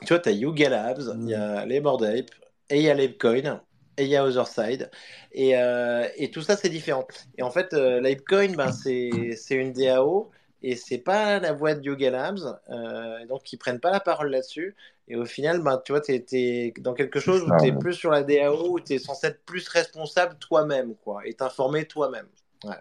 Tu 0.02 0.08
vois, 0.10 0.20
tu 0.20 0.30
as 0.30 0.32
Yuga 0.34 0.70
Labs, 0.70 1.02
il 1.22 1.30
y 1.30 1.36
a 1.36 1.66
les 1.66 1.82
Bored 1.82 2.04
Ape, 2.04 2.32
et 2.70 2.78
il 2.78 2.84
y 2.84 2.90
a 2.90 2.94
l'Apecoin, 2.96 3.64
et 3.98 4.04
il 4.06 4.10
y 4.10 4.16
a 4.16 4.26
Otherside. 4.26 4.90
Et, 5.32 5.58
euh, 5.58 6.08
et 6.18 6.32
tout 6.32 6.42
ça, 6.42 6.58
c'est 6.58 6.70
différent. 6.70 7.08
Et 7.38 7.44
en 7.44 7.52
fait, 7.52 7.74
euh, 7.74 8.00
l'Apecoin, 8.02 8.54
ben, 8.56 8.72
c'est 8.72 9.38
une 9.52 9.74
DAO, 9.74 10.32
et 10.62 10.76
c'est 10.76 10.98
pas 10.98 11.40
la 11.40 11.54
voix 11.54 11.76
de 11.76 11.84
Yuga 11.84 12.12
Labs, 12.12 12.60
euh, 12.70 13.26
donc 13.28 13.52
ils 13.54 13.58
prennent 13.58 13.80
pas 13.80 13.92
la 13.92 14.00
parole 14.00 14.30
là-dessus. 14.30 14.76
Et 15.08 15.16
au 15.16 15.26
final, 15.26 15.64
ben, 15.64 15.82
tu 15.84 15.92
vois, 15.92 16.02
tu 16.02 16.14
es, 16.14 16.74
dans 16.80 16.94
quelque 16.94 17.20
chose 17.20 17.42
où 17.44 17.50
tu 17.60 17.68
es 17.68 17.72
plus 17.72 17.94
sur 17.94 18.12
la 18.12 18.24
DAO, 18.24 18.74
où 18.74 18.80
tu 18.80 18.94
es 18.94 19.00
censé 19.00 19.28
être 19.28 19.44
plus 19.44 19.68
responsable 19.68 20.36
toi-même, 20.36 20.94
quoi, 21.04 21.26
et 21.26 21.34
t'informer 21.34 21.86
toi-même. 21.86 22.28
Ouais. 22.64 22.76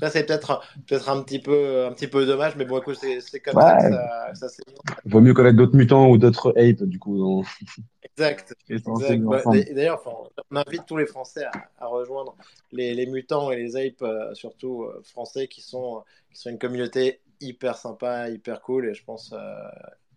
Ça, 0.00 0.10
c'est 0.10 0.24
peut-être 0.24 0.62
peut-être 0.86 1.08
un 1.08 1.22
petit 1.22 1.38
peu 1.38 1.86
un 1.86 1.92
petit 1.92 2.08
peu 2.08 2.26
dommage, 2.26 2.56
mais 2.56 2.64
bon, 2.64 2.78
écoute, 2.78 2.98
c'est 3.00 3.40
comme 3.40 3.60
ça 3.60 3.76
que 3.76 3.94
ça, 4.34 4.48
ça 4.48 4.62
Vaut 5.04 5.20
mieux 5.20 5.32
connaître 5.32 5.56
d'autres 5.56 5.76
mutants 5.76 6.08
ou 6.08 6.18
d'autres 6.18 6.52
apes, 6.56 6.82
du 6.82 6.98
coup. 6.98 7.18
dans- 7.18 7.42
Exact. 8.18 8.54
Bah, 9.18 9.42
D'ailleurs, 9.72 10.02
on 10.50 10.56
invite 10.56 10.86
tous 10.86 10.96
les 10.96 11.06
Français 11.06 11.44
à, 11.44 11.84
à 11.84 11.86
rejoindre 11.86 12.34
les, 12.72 12.94
les 12.94 13.06
mutants 13.06 13.50
et 13.50 13.56
les 13.56 13.76
apes, 13.76 14.02
euh, 14.02 14.32
surtout 14.34 14.84
euh, 14.84 15.02
français, 15.04 15.48
qui 15.48 15.60
sont, 15.60 16.02
qui 16.32 16.40
sont 16.40 16.50
une 16.50 16.58
communauté 16.58 17.20
hyper 17.40 17.76
sympa, 17.76 18.30
hyper 18.30 18.62
cool 18.62 18.88
et 18.88 18.94
je 18.94 19.04
pense 19.04 19.34
euh, 19.34 19.38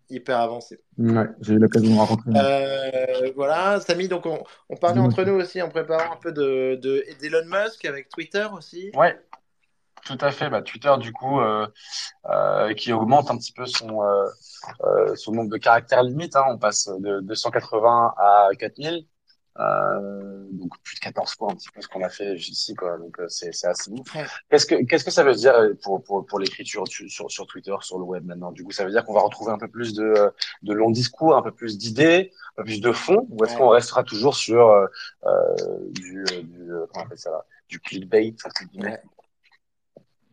hyper 0.08 0.38
avancée. 0.38 0.80
Ouais, 0.98 1.26
j'ai 1.40 1.54
eu 1.54 1.58
l'occasion 1.58 1.88
de 1.90 1.94
me 1.94 1.98
rencontrer. 1.98 2.30
Euh, 2.34 3.32
voilà, 3.36 3.80
Samy, 3.80 4.08
donc 4.08 4.24
on, 4.26 4.42
on 4.70 4.76
parlait 4.76 5.00
entre 5.00 5.22
nous 5.24 5.34
aussi 5.34 5.60
en 5.60 5.68
préparant 5.68 6.14
un 6.14 6.16
peu 6.16 6.32
de, 6.32 6.76
de, 6.76 7.04
d'Elon 7.20 7.44
Musk 7.46 7.84
avec 7.84 8.08
Twitter 8.08 8.46
aussi. 8.56 8.90
Ouais, 8.94 9.18
tout 10.04 10.18
à 10.20 10.30
fait. 10.30 10.48
Bah, 10.50 10.62
Twitter, 10.62 10.92
du 10.98 11.12
coup, 11.12 11.40
euh, 11.40 11.66
euh, 12.30 12.74
qui 12.74 12.92
augmente 12.92 13.30
un 13.30 13.36
petit 13.36 13.52
peu 13.52 13.66
son, 13.66 14.02
euh, 14.02 14.26
euh, 14.84 15.16
son 15.16 15.32
nombre 15.32 15.50
de 15.50 15.58
caractères 15.58 16.02
limite. 16.02 16.36
Hein. 16.36 16.44
On 16.48 16.58
passe 16.58 16.88
de 17.00 17.20
280 17.20 18.14
à 18.18 18.48
4000. 18.58 19.06
Euh, 19.58 20.46
donc 20.52 20.70
plus 20.84 20.94
de 20.94 21.00
14 21.00 21.34
fois 21.34 21.50
un 21.50 21.54
petit 21.56 21.68
peu 21.74 21.80
ce 21.82 21.88
qu'on 21.88 22.02
a 22.02 22.08
fait 22.08 22.34
ici, 22.36 22.74
quoi. 22.74 22.96
Donc 22.98 23.18
euh, 23.18 23.26
c'est 23.28 23.52
c'est 23.52 23.66
assez 23.66 23.90
ouf. 23.90 24.06
Qu'est-ce 24.48 24.64
que 24.64 24.76
qu'est-ce 24.86 25.04
que 25.04 25.10
ça 25.10 25.24
veut 25.24 25.34
dire 25.34 25.54
pour 25.82 26.02
pour 26.02 26.24
pour 26.24 26.38
l'écriture 26.38 26.84
tu- 26.84 27.10
sur 27.10 27.30
sur 27.30 27.46
Twitter, 27.46 27.74
sur 27.80 27.98
le 27.98 28.04
web 28.04 28.24
maintenant? 28.24 28.52
Du 28.52 28.64
coup, 28.64 28.70
ça 28.70 28.84
veut 28.84 28.90
dire 28.92 29.04
qu'on 29.04 29.12
va 29.12 29.20
retrouver 29.20 29.52
un 29.52 29.58
peu 29.58 29.68
plus 29.68 29.92
de 29.92 30.32
de 30.62 30.72
longs 30.72 30.90
discours, 30.90 31.36
un 31.36 31.42
peu 31.42 31.50
plus 31.52 31.76
d'idées, 31.76 32.32
un 32.56 32.62
peu 32.62 32.64
plus 32.64 32.80
de 32.80 32.92
fond, 32.92 33.26
ou 33.28 33.44
est-ce 33.44 33.56
qu'on 33.56 33.68
restera 33.68 34.04
toujours 34.04 34.36
sur 34.36 34.72
du 35.90 36.24
du 36.42 36.66
comment 36.66 36.88
on 36.94 37.00
appelle 37.00 37.18
ça 37.18 37.30
là? 37.30 37.44
Du 37.68 37.80
clickbait, 37.80 38.34
entre 38.46 38.64
guillemets? 38.64 38.92
Ouais. 38.92 39.02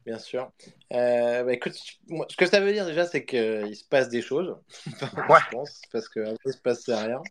Bien 0.08 0.20
sûr. 0.20 0.50
Euh, 0.94 1.44
bah, 1.44 1.52
écoute, 1.52 1.76
moi, 2.08 2.26
ce 2.30 2.38
que 2.38 2.46
ça 2.46 2.62
veut 2.62 2.72
dire 2.72 2.86
déjà, 2.86 3.06
c'est 3.06 3.26
qu'il 3.26 3.76
se 3.76 3.84
passe 3.84 4.08
des 4.08 4.22
choses, 4.22 4.56
je 4.86 5.52
pense, 5.52 5.82
parce 5.92 6.08
qu'avant, 6.08 6.38
il 6.46 6.54
se 6.54 6.60
passait 6.60 6.96
rien. 6.96 7.22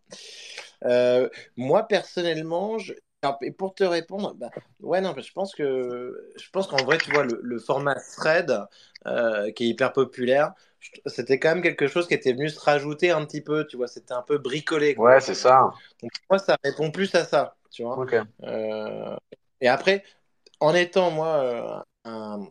Euh, 0.85 1.27
moi, 1.55 1.87
personnellement, 1.87 2.77
je... 2.77 2.93
et 3.41 3.51
pour 3.51 3.73
te 3.73 3.83
répondre, 3.83 4.35
bah, 4.35 4.51
ouais, 4.81 5.01
non, 5.01 5.15
je 5.17 5.31
pense 5.33 5.55
que 5.55 6.29
je 6.39 6.49
pense 6.51 6.67
qu'en 6.67 6.77
vrai, 6.83 6.99
tu 6.99 7.09
vois, 7.09 7.23
le, 7.23 7.57
format 7.57 7.95
thread 7.95 8.55
euh, 9.07 9.51
qui 9.53 9.63
est 9.63 9.67
hyper 9.69 9.91
populaire, 9.91 10.53
c'était 11.07 11.39
quand 11.39 11.55
même 11.55 11.63
quelque 11.63 11.87
chose 11.87 12.07
qui 12.07 12.13
était 12.13 12.33
venu 12.33 12.47
se 12.47 12.59
rajouter 12.59 13.09
un 13.09 13.25
petit 13.25 13.41
peu, 13.41 13.65
tu 13.65 13.77
vois, 13.77 13.87
c'était 13.87 14.13
un 14.13 14.21
peu 14.21 14.37
bricolé. 14.37 14.95
Ouais, 14.99 15.19
c'est 15.19 15.33
ça. 15.33 15.71
Donc, 16.03 16.11
moi, 16.29 16.37
ça 16.37 16.55
répond 16.63 16.91
plus 16.91 17.15
à 17.15 17.25
ça, 17.25 17.55
tu 17.71 17.81
vois. 17.81 18.05
Euh, 18.43 19.17
et 19.61 19.67
après, 19.67 20.03
en 20.59 20.75
étant, 20.75 21.09
moi, 21.09 21.83
un, 22.05 22.47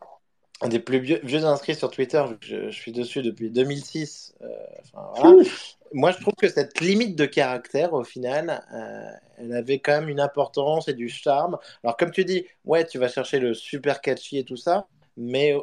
un 0.62 0.68
des 0.68 0.78
plus 0.78 1.00
vieux, 1.00 1.44
inscrits 1.44 1.74
sur 1.74 1.90
Twitter, 1.90 2.22
je, 2.40 2.70
je, 2.70 2.76
suis 2.76 2.92
dessus 2.92 3.22
depuis 3.22 3.50
2006. 3.50 4.34
Euh, 4.42 5.44
Moi, 5.92 6.12
je 6.12 6.20
trouve 6.20 6.34
que 6.34 6.48
cette 6.48 6.80
limite 6.80 7.16
de 7.16 7.26
caractère, 7.26 7.92
au 7.92 8.04
final, 8.04 8.64
euh, 8.72 9.10
elle 9.38 9.52
avait 9.52 9.78
quand 9.78 10.00
même 10.00 10.08
une 10.08 10.20
importance 10.20 10.88
et 10.88 10.94
du 10.94 11.08
charme. 11.08 11.58
Alors, 11.84 11.96
comme 11.96 12.10
tu 12.10 12.24
dis, 12.24 12.46
ouais, 12.64 12.86
tu 12.86 12.98
vas 12.98 13.08
chercher 13.08 13.38
le 13.38 13.52
super 13.52 14.00
catchy 14.00 14.38
et 14.38 14.44
tout 14.44 14.56
ça, 14.56 14.86
mais 15.18 15.54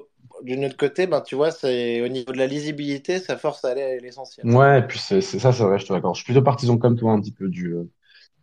d'une 0.44 0.64
autre 0.66 0.78
côté, 0.78 1.08
ben, 1.08 1.22
tu 1.22 1.36
vois, 1.36 1.50
c'est 1.50 2.02
au 2.02 2.08
niveau 2.08 2.32
de 2.32 2.38
la 2.38 2.48
lisibilité, 2.48 3.18
ça 3.18 3.36
force 3.36 3.66
à 3.66 3.70
aller 3.70 3.82
à 3.82 3.98
l'essentiel. 3.98 4.46
Ouais, 4.46 4.80
et 4.80 4.84
puis 4.84 5.00
c'est 5.00 5.22
ça, 5.22 5.52
c'est 5.52 5.64
vrai, 5.64 5.80
je 5.80 5.88
te 5.88 5.94
l'accorde. 5.94 6.16
Je 6.16 6.20
suis 6.22 6.32
plutôt 6.32 6.44
partisan 6.44 6.78
comme 6.78 6.98
toi, 6.98 7.14
un 7.14 7.20
petit 7.20 7.32
peu 7.32 7.50
du, 7.50 7.76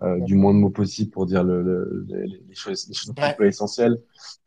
euh, 0.02 0.06
euh, 0.06 0.20
du 0.20 0.34
moins 0.34 0.54
de 0.54 0.58
mots 0.58 0.70
possible 0.70 1.10
pour 1.10 1.26
dire 1.26 1.44
le, 1.44 1.62
le, 1.62 2.06
les, 2.08 2.54
choses, 2.54 2.88
les 2.88 2.94
choses 2.94 3.12
un 3.16 3.32
peu 3.32 3.46
essentielles. 3.46 3.98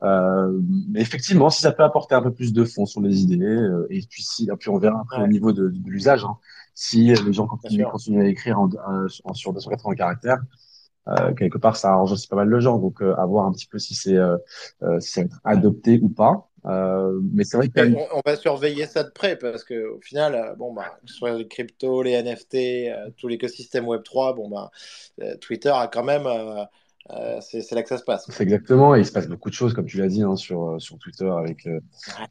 Euh, 0.04 0.60
mais 0.90 1.02
effectivement, 1.02 1.50
si 1.50 1.62
ça 1.62 1.72
peut 1.72 1.84
apporter 1.84 2.16
un 2.16 2.22
peu 2.22 2.34
plus 2.34 2.54
de 2.54 2.64
fond 2.64 2.86
sur 2.86 3.02
les 3.02 3.22
idées, 3.22 3.44
euh, 3.46 3.88
et 3.90 4.02
puis 4.10 4.24
si, 4.24 4.50
et 4.52 4.56
puis 4.58 4.70
on 4.70 4.78
verra 4.78 5.02
après 5.02 5.22
au 5.24 5.28
niveau 5.28 5.52
de, 5.52 5.70
de 5.70 5.90
l'usage, 5.90 6.24
hein, 6.26 6.38
si 6.74 7.14
les 7.14 7.34
gens 7.34 7.48
continuent, 7.48 7.86
continuent 7.86 8.24
à 8.24 8.28
écrire 8.28 8.60
en, 8.60 8.70
en, 9.24 9.34
sur 9.34 9.54
280 9.54 9.96
caractères, 9.96 10.42
euh, 11.08 11.34
quelque 11.34 11.58
part 11.58 11.76
ça 11.76 11.92
arrange 11.92 12.14
aussi 12.14 12.28
pas 12.30 12.38
mal 12.38 12.48
le 12.48 12.60
genre 12.62 12.80
donc 12.80 13.02
euh, 13.02 13.14
à 13.18 13.26
voir 13.26 13.46
un 13.46 13.52
petit 13.52 13.68
peu 13.68 13.78
si 13.78 13.94
c'est 13.94 14.16
euh, 14.16 14.38
si 15.02 15.12
ça 15.12 15.22
va 15.22 15.26
être 15.26 15.40
adopté 15.44 16.00
ou 16.02 16.08
pas 16.08 16.50
euh, 16.66 17.20
mais 17.34 17.44
c'est 17.44 17.58
vrai 17.58 17.68
que 17.68 17.82
on, 18.14 18.22
va 18.26 18.36
surveiller 18.38 18.86
ça 18.86 19.04
de 19.04 19.10
près 19.10 19.38
parce 19.38 19.64
que 19.64 19.96
au 19.96 20.02
final, 20.02 20.36
euh, 20.36 20.56
bon 20.56 20.74
bah, 20.74 20.98
que 21.06 21.12
ce 21.12 21.18
soit 21.18 21.38
les 21.38 21.48
cryptos, 21.48 22.04
les 22.04 22.22
NFT, 22.22 22.56
euh, 22.56 23.10
tout 23.18 23.28
l'écosystème 23.28 23.88
Web 23.88 24.04
3, 24.04 24.34
bon 24.34 24.50
bah, 24.50 24.72
Twitter 25.42 25.72
a 25.76 25.88
quand 25.88 26.04
même, 26.04 26.26
c'est 27.42 27.70
là 27.74 27.84
que 27.84 27.90
ça 27.90 27.98
se 27.98 28.04
passe. 28.04 28.26
C'est 28.30 28.44
exactement, 28.44 28.96
et 28.96 29.00
il 29.00 29.06
se 29.06 29.12
passe 29.12 29.28
beaucoup 29.28 29.50
de 29.50 29.56
choses 29.56 29.74
comme 29.74 29.86
tu 29.86 29.98
l'as 29.98 30.08
dit 30.08 30.24
hein, 30.24 30.38
sur 30.38 30.82
sur 30.82 30.98
Twitter 31.00 31.30
avec 31.30 31.68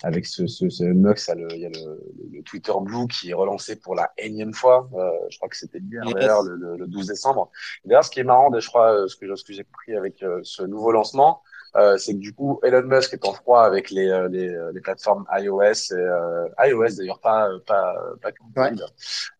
avec 0.02 0.24
ce 0.24 0.46
ce, 0.46 0.70
ce 0.70 0.84
Mux, 0.84 1.28
il 1.28 1.58
y 1.58 1.66
a 1.66 1.68
le, 1.68 2.00
le, 2.32 2.42
Twitter 2.42 2.72
Blue 2.80 3.06
qui 3.08 3.30
est 3.30 3.34
relancé 3.34 3.76
pour 3.76 3.94
la 3.94 4.12
énième 4.16 4.54
fois. 4.54 4.88
je 5.28 5.36
crois 5.36 5.50
que 5.50 5.58
c'était 5.58 5.78
hier 5.78 6.04
d'ailleurs 6.14 6.42
le, 6.42 6.76
le, 6.76 6.86
12 6.86 7.06
décembre. 7.06 7.50
D'ailleurs, 7.84 8.04
ce 8.04 8.10
qui 8.10 8.20
est 8.20 8.24
marrant, 8.24 8.50
je 8.58 8.66
crois, 8.66 9.06
ce 9.08 9.16
que 9.16 9.36
ce 9.36 9.44
que 9.44 9.52
j'ai 9.52 9.64
compris 9.64 9.94
avec 9.94 10.24
ce 10.42 10.62
nouveau 10.62 10.90
lancement 10.90 11.42
euh, 11.76 11.96
c'est 11.96 12.14
que 12.14 12.18
du 12.18 12.34
coup 12.34 12.60
Elon 12.62 12.82
Musk 12.82 13.14
est 13.14 13.24
en 13.24 13.32
froid 13.32 13.62
avec 13.62 13.90
les 13.90 14.08
euh, 14.08 14.28
les, 14.28 14.48
euh, 14.48 14.72
les 14.72 14.80
plateformes 14.80 15.24
iOS 15.32 15.62
et 15.62 15.94
euh, 15.94 16.48
iOS 16.66 16.96
d'ailleurs 16.98 17.20
pas 17.20 17.48
pas 17.66 17.94
pas 18.20 18.30
ouais. 18.56 18.72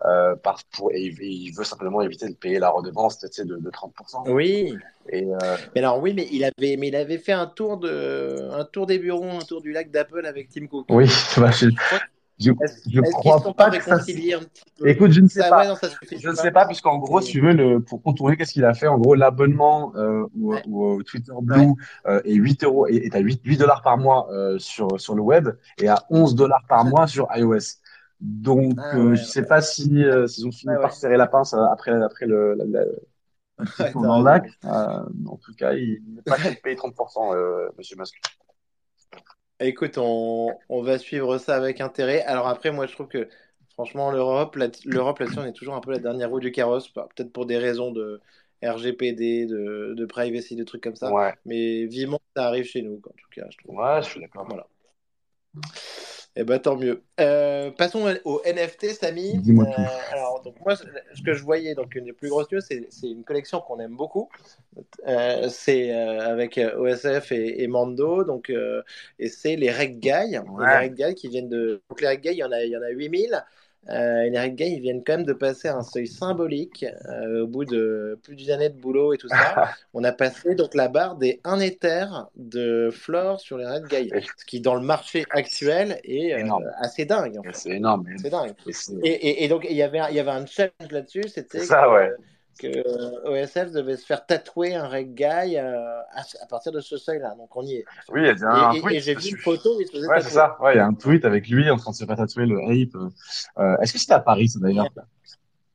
euh, 0.05 0.35
par, 0.37 0.61
pour 0.73 0.91
et 0.93 1.03
il 1.03 1.53
veut 1.53 1.65
simplement 1.65 2.01
éviter 2.01 2.29
de 2.29 2.35
payer 2.35 2.59
la 2.59 2.71
redevance 2.71 3.19
tu 3.19 3.27
sais, 3.31 3.45
de, 3.45 3.57
de 3.57 3.71
30%. 3.71 4.31
Oui. 4.31 4.75
Et 5.11 5.27
mais 5.75 5.81
alors 5.81 6.01
oui 6.01 6.15
mais 6.15 6.29
il 6.31 6.45
avait 6.45 6.77
mais 6.77 6.89
il 6.89 6.97
avait 6.97 7.19
fait 7.19 7.33
un 7.33 7.47
tour 7.47 7.77
de 7.77 8.51
un 8.53 8.65
tour 8.65 8.87
des 8.87 8.99
bureaux 8.99 9.25
un 9.25 9.41
tour 9.41 9.61
du 9.61 9.73
lac 9.73 9.91
d'Apple 9.91 10.25
avec 10.25 10.49
Tim 10.49 10.67
Cook. 10.67 10.87
Oui, 10.91 11.07
bah, 11.37 11.51
je, 11.51 11.69
je, 11.69 11.97
je 12.43 13.01
crois 13.13 13.55
pas, 13.55 13.71
que 13.71 13.83
ça. 13.83 13.99
Écoute, 14.85 15.13
je 15.13 15.21
ne 15.21 15.29
sais 15.29 15.49
pas. 15.49 15.75
je 16.11 16.29
ne 16.29 16.35
sais 16.35 16.51
pas, 16.51 16.67
puisqu'en 16.67 16.99
gros, 16.99 17.21
si 17.21 17.33
tu 17.33 17.41
veux, 17.41 17.53
le, 17.53 17.81
pour 17.81 18.03
contourner, 18.03 18.37
qu'est-ce 18.37 18.53
qu'il 18.53 18.65
a 18.65 18.75
fait? 18.75 18.87
En 18.87 18.99
gros, 18.99 19.15
l'abonnement 19.15 19.93
euh, 19.97 20.27
au, 20.71 21.03
Twitter 21.03 21.33
Blue 21.41 21.75
euh, 22.07 22.21
est 22.25 22.35
8 22.35 22.65
euros, 22.65 22.87
est 22.87 23.15
à 23.15 23.19
8, 23.19 23.41
8 23.45 23.57
dollars 23.59 23.83
par 23.83 23.99
mois 23.99 24.29
euh, 24.31 24.59
sur, 24.59 25.01
sur 25.01 25.15
le 25.15 25.23
web 25.23 25.49
et 25.79 25.89
à 25.89 26.05
11 26.11 26.35
dollars 26.35 26.65
par 26.69 26.85
mois 26.85 27.07
sur 27.07 27.29
iOS. 27.35 27.83
Donc, 28.23 28.75
ah, 28.79 28.97
euh, 28.97 29.15
je 29.17 29.23
ne 29.23 29.27
sais 29.27 29.45
pas 29.45 29.61
si 29.61 30.05
euh, 30.05 30.29
s'ils 30.29 30.47
ont 30.47 30.53
fini 30.53 30.73
par 30.81 30.93
serrer 30.95 31.17
la 31.17 31.27
pince 31.27 31.55
euh, 31.55 31.65
après, 31.73 31.91
après 31.91 32.27
le, 32.27 32.55
la, 32.55 32.65
la, 32.65 33.93
dans 33.95 34.19
le 34.21 34.25
lac. 34.25 34.45
en 34.63 35.37
tout 35.39 35.53
cas, 35.59 35.73
il 35.73 36.01
n'est 36.07 36.23
pas 36.23 36.37
payé 36.63 36.77
30%, 36.77 37.73
Monsieur 37.77 37.97
Musk. 37.97 38.21
Écoute, 39.63 39.97
on, 39.99 40.57
va 40.71 40.99
suivre 40.99 41.39
ça 41.39 41.57
avec 41.57 41.81
intérêt. 41.81 42.23
Alors 42.23 42.49
après, 42.49 42.71
moi, 42.71 42.87
je 42.87 42.93
trouve 42.93 43.09
que 43.09 43.29
franchement, 43.71 44.11
l'Europe, 44.11 44.57
l'Europe 44.85 45.19
là-dessus, 45.19 45.39
on 45.39 45.45
est 45.45 45.53
toujours 45.53 45.75
un 45.75 45.81
peu 45.81 45.93
la 45.93 45.99
dernière 45.99 46.31
roue 46.31 46.41
du 46.41 46.53
carrosse, 46.53 46.93
bah, 46.93 47.09
peut-être 47.15 47.33
pour 47.33 47.47
des 47.47 47.59
raisons 47.59 47.91
de 47.91 48.21
RGPD, 48.63 49.47
de, 49.47 49.95
de 49.97 50.07
privacy, 50.07 50.57
de 50.57 50.65
trucs 50.65 50.83
comme 50.83 50.97
ça. 50.97 51.11
Mais 51.45 51.87
vivement, 51.87 52.21
ça 52.37 52.47
arrive 52.47 52.65
chez 52.65 52.83
nous, 52.83 52.97
en 52.97 53.13
tout 53.17 53.31
cas. 53.35 53.47
Je 53.51 53.59
trouve. 53.59 53.77
Ouais, 53.77 54.03
je 54.03 54.09
suis 54.09 54.21
d'accord. 54.21 54.47
Voilà. 54.49 54.67
Eh 56.35 56.45
ben 56.45 56.59
tant 56.59 56.77
mieux. 56.77 57.03
Euh, 57.21 57.71
passons 57.71 58.15
au 58.25 58.41
NFT, 58.47 58.95
Samy. 58.95 59.37
Euh, 59.37 59.65
alors 60.13 60.41
donc 60.43 60.55
moi, 60.65 60.77
ce 60.77 61.23
que 61.23 61.35
je 61.35 61.43
voyais, 61.43 61.75
donc 61.75 61.95
une 61.95 62.07
des 62.07 62.15
plus 62.15 62.31
grosses 62.31 62.51
news, 62.51 62.61
c'est 62.61 62.87
une 63.03 63.23
collection 63.23 63.61
qu'on 63.61 63.79
aime 63.81 63.97
beaucoup. 63.97 64.31
Euh, 65.07 65.49
c'est 65.51 65.93
avec 65.93 66.59
OSF 66.59 67.33
et, 67.33 67.67
Mando, 67.67 68.25
donc 68.25 68.51
et 69.19 69.29
c'est 69.29 69.57
les 69.57 69.71
Reg 69.71 69.99
Guy, 70.01 70.31
les 70.31 70.39
Reg 70.39 70.95
Guy 70.95 71.15
qui 71.15 71.29
viennent 71.29 71.51
de. 71.51 71.83
Donc 71.91 72.01
les 72.01 72.09
Reg 72.09 72.23
Guy, 72.23 72.31
il 72.31 72.39
y 72.39 72.45
en 72.45 72.53
a, 72.53 72.63
il 72.63 72.71
y 72.71 72.77
en 72.77 72.83
a 72.83 72.89
8000. 72.89 73.45
Euh, 73.89 74.29
les 74.29 74.39
Red 74.39 74.61
ils 74.61 74.81
viennent 74.81 75.03
quand 75.05 75.15
même 75.15 75.27
de 75.27 75.33
passer 75.33 75.69
un 75.69 75.83
seuil 75.83 76.07
symbolique 76.07 76.87
euh, 77.07 77.43
au 77.43 77.47
bout 77.49 77.65
de 77.65 78.17
plus 78.23 78.37
d'une 78.37 78.51
année 78.51 78.69
de 78.69 78.77
boulot 78.79 79.13
et 79.13 79.19
tout 79.19 79.29
ça. 79.29 79.71
on 79.95 80.05
a 80.05 80.13
passé 80.13 80.55
donc 80.55 80.75
la 80.75 80.87
barre 80.87 81.17
des 81.17 81.41
1 81.43 81.59
Ether 81.59 82.07
de 82.37 82.91
flore 82.93 83.41
sur 83.41 83.59
les 83.59 83.67
Red 83.67 83.87
Guy, 83.89 84.11
ce 84.37 84.45
qui 84.45 84.61
dans 84.61 84.77
le 84.77 84.83
marché 84.83 85.25
actuel 85.31 85.99
est 86.05 86.33
euh, 86.35 86.49
assez 86.79 87.07
dingue. 87.07 87.41
C'est 87.53 87.71
énorme. 87.71 88.07
C'est 88.19 88.31
dingue. 88.31 88.53
Et, 89.03 89.11
et, 89.11 89.45
et, 89.45 89.49
donc 89.49 89.67
il 89.69 89.77
y 89.77 89.83
avait 89.83 90.01
il 90.11 90.17
y 90.17 90.21
avait 90.21 90.31
un 90.31 90.47
challenge 90.47 90.91
là-dessus, 90.91 91.25
c'était 91.29 91.61
ça, 91.61 91.91
ouais 91.91 92.13
que 92.59 92.67
euh, 92.67 93.43
OSF 93.45 93.73
devait 93.73 93.97
se 93.97 94.07
faire 94.07 94.25
tatouer 94.25 94.75
un 94.75 94.89
reggae 94.89 95.57
euh, 95.57 96.01
à, 96.13 96.47
partir 96.47 96.73
de 96.73 96.81
ce 96.81 96.97
seuil-là. 96.97 97.35
Donc 97.37 97.55
on 97.57 97.63
y 97.63 97.77
est. 97.77 97.85
Oui, 98.09 98.21
il 98.23 98.27
y 98.27 98.45
a 98.45 98.69
un 98.69 98.73
et, 98.73 98.97
et 98.97 99.01
j'ai 99.01 99.15
vu 99.15 99.31
une 99.31 99.37
photo 99.39 99.81
il 99.81 99.87
se 99.87 99.93
faisait 99.93 100.09
Ouais, 100.09 100.21
c'est 100.21 100.31
ça. 100.31 100.57
Ouais, 100.61 100.75
il 100.75 100.77
y 100.79 100.81
a 100.81 100.87
un 100.87 100.95
tweet 100.95 101.25
avec 101.25 101.49
lui 101.49 101.71
en 101.71 101.77
train 101.77 101.91
de 101.91 101.97
se 101.97 102.05
faire 102.05 102.17
tatouer 102.17 102.47
le 102.47 102.59
ape. 102.59 103.13
Euh, 103.59 103.77
Est-ce 103.81 103.93
que 103.93 103.99
c'était 103.99 104.15
à 104.15 104.21
Paris, 104.21 104.49
ça 104.49 104.59
d'ailleurs? 104.61 104.89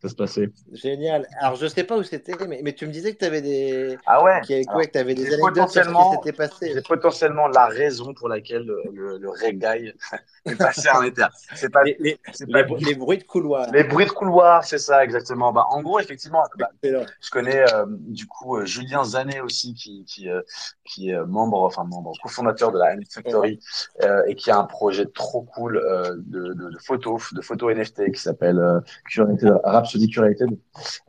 Ça 0.01 0.10
se 0.10 0.16
passait. 0.16 0.50
Génial. 0.74 1.27
Alors, 1.39 1.56
je 1.56 1.66
sais 1.66 1.84
pas 1.84 1.98
où 1.98 2.04
c'était, 2.04 2.34
mais, 2.48 2.62
mais, 2.63 2.74
tu 2.74 2.86
me 2.86 2.92
disais 2.92 3.13
que 3.13 3.20
tu 3.20 3.25
avais 3.25 3.42
des. 3.42 3.98
Ah 4.06 4.24
ouais 4.24 4.42
qui, 4.42 4.63
quoi, 4.66 4.86
que 4.86 4.92
tu 4.92 5.00
avais 5.00 5.16
des 5.16 5.34
anecdotes 5.34 5.70
sur 5.70 5.84
ce 5.84 5.89
qui 5.89 6.16
s'était 6.16 6.38
passé. 6.38 6.72
C'est 6.75 6.88
potentiellement 6.88 7.48
la 7.48 7.66
raison 7.66 8.13
pour 8.13 8.30
laquelle 8.30 8.63
le, 8.63 8.84
le, 8.94 9.18
le 9.18 9.30
reggae 9.30 9.96
est 10.46 10.56
passé 10.56 10.88
en 10.92 11.01
éther. 11.01 11.30
C'est 11.56 11.72
pas, 11.72 11.84
les, 11.84 11.98
les, 12.00 12.20
pas 12.51 12.62
les, 12.62 12.75
les, 12.86 12.96
bruits 12.96 13.18
de 13.18 13.24
couloir. 13.24 13.72
Les 13.72 13.84
bruits 13.84 14.06
de 14.06 14.12
couloir, 14.12 14.63
c'est 14.63 14.77
ça, 14.77 15.04
exactement. 15.04 15.51
Bah, 15.51 15.66
en 15.72 15.82
gros, 15.82 16.00
effectivement, 16.00 16.44
bah, 16.60 16.70
je 16.84 17.30
connais 17.32 17.63
euh, 17.74 17.86
du 17.88 18.27
coup 18.27 18.58
euh, 18.58 18.66
Julien 18.66 19.04
Zanet 19.04 19.42
aussi, 19.42 19.74
qui, 19.74 20.06
qui, 20.06 20.30
euh, 20.30 20.42
qui 20.86 21.10
est 21.10 21.25
membre, 21.25 21.63
enfin 21.63 21.86
membre, 21.86 22.13
cofondateur 22.22 22.72
de 22.72 22.77
la 22.77 22.96
NFT 22.96 23.13
Factory 23.16 23.60
euh, 24.04 24.22
et 24.27 24.36
qui 24.36 24.51
a 24.51 24.60
un 24.60 24.66
projet 24.66 25.08
trop 25.08 25.42
cool 25.42 25.82
de, 26.18 26.54
de, 26.54 26.70
de, 26.70 26.77
photos, 26.77 27.34
de 27.34 27.42
photos 27.42 27.75
NFT 27.75 28.12
qui 28.12 28.22
s'appelle 28.22 28.62
Curated 29.10 29.60
Rap 29.63 29.87
Rhapsody 29.88 30.10
Curated, 30.10 30.58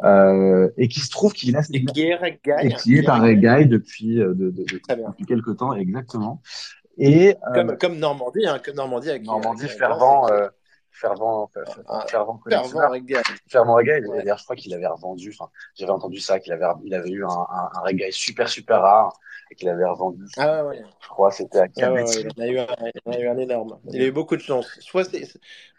euh, 0.04 0.68
et 0.76 0.88
qui 0.88 1.00
se 1.00 1.10
trouve 1.10 1.32
qu'il 1.32 1.56
a 1.56 1.60
et 1.60 1.84
qui 1.84 2.02
est, 2.02 2.76
qui 2.82 2.96
est 2.96 3.08
un 3.08 3.20
reggae 3.20 3.66
depuis, 3.66 4.20
euh, 4.20 4.34
de, 4.34 4.50
de, 4.50 4.64
depuis 4.64 5.24
quelques 5.26 5.56
temps, 5.56 5.74
exactement. 5.74 6.40
Et, 6.98 7.30
euh, 7.30 7.54
comme, 7.54 7.78
comme 7.78 7.98
Normandie, 7.98 8.46
hein, 8.46 8.60
comme 8.64 8.74
Normandie 8.74 9.10
avec 9.10 9.24
Normandie 9.24 9.68
fervent, 9.68 10.28
euh, 10.30 10.48
fervent, 10.90 11.48
fervent, 11.48 12.06
fervent, 12.08 12.40
fervent 12.46 12.90
reggae. 12.90 13.22
Fervent 13.48 13.74
reggae. 13.74 14.02
D'ailleurs, 14.16 14.38
je 14.38 14.44
crois 14.44 14.56
qu'il 14.56 14.74
avait 14.74 14.86
revendu, 14.86 15.34
enfin, 15.38 15.50
j'avais 15.74 15.92
entendu 15.92 16.18
ça, 16.18 16.40
qu'il 16.40 16.52
avait, 16.52 16.66
il 16.84 16.94
avait 16.94 17.10
eu 17.10 17.24
un, 17.24 17.28
un, 17.28 17.70
un 17.74 17.80
reggae 17.80 18.10
super, 18.10 18.48
super 18.48 18.80
rare 18.80 19.12
et 19.50 19.54
qu'il 19.54 19.68
avait 19.68 19.84
revendu. 19.84 20.24
Ah 20.36 20.64
ouais. 20.64 20.82
Je 21.00 21.08
crois 21.08 21.30
c'était 21.30 21.58
à 21.58 21.66
ah 21.82 21.92
ouais, 21.92 22.04
il, 22.04 22.28
en 22.28 22.42
a 22.42 22.46
eu 22.46 22.58
un, 22.58 22.66
il 23.06 23.14
a 23.14 23.20
eu 23.20 23.28
un 23.28 23.38
énorme. 23.38 23.78
Il 23.90 24.02
a 24.02 24.06
eu 24.06 24.12
beaucoup 24.12 24.36
de 24.36 24.42
chance. 24.42 24.66
Soit 24.80 25.04
c'est 25.04 25.26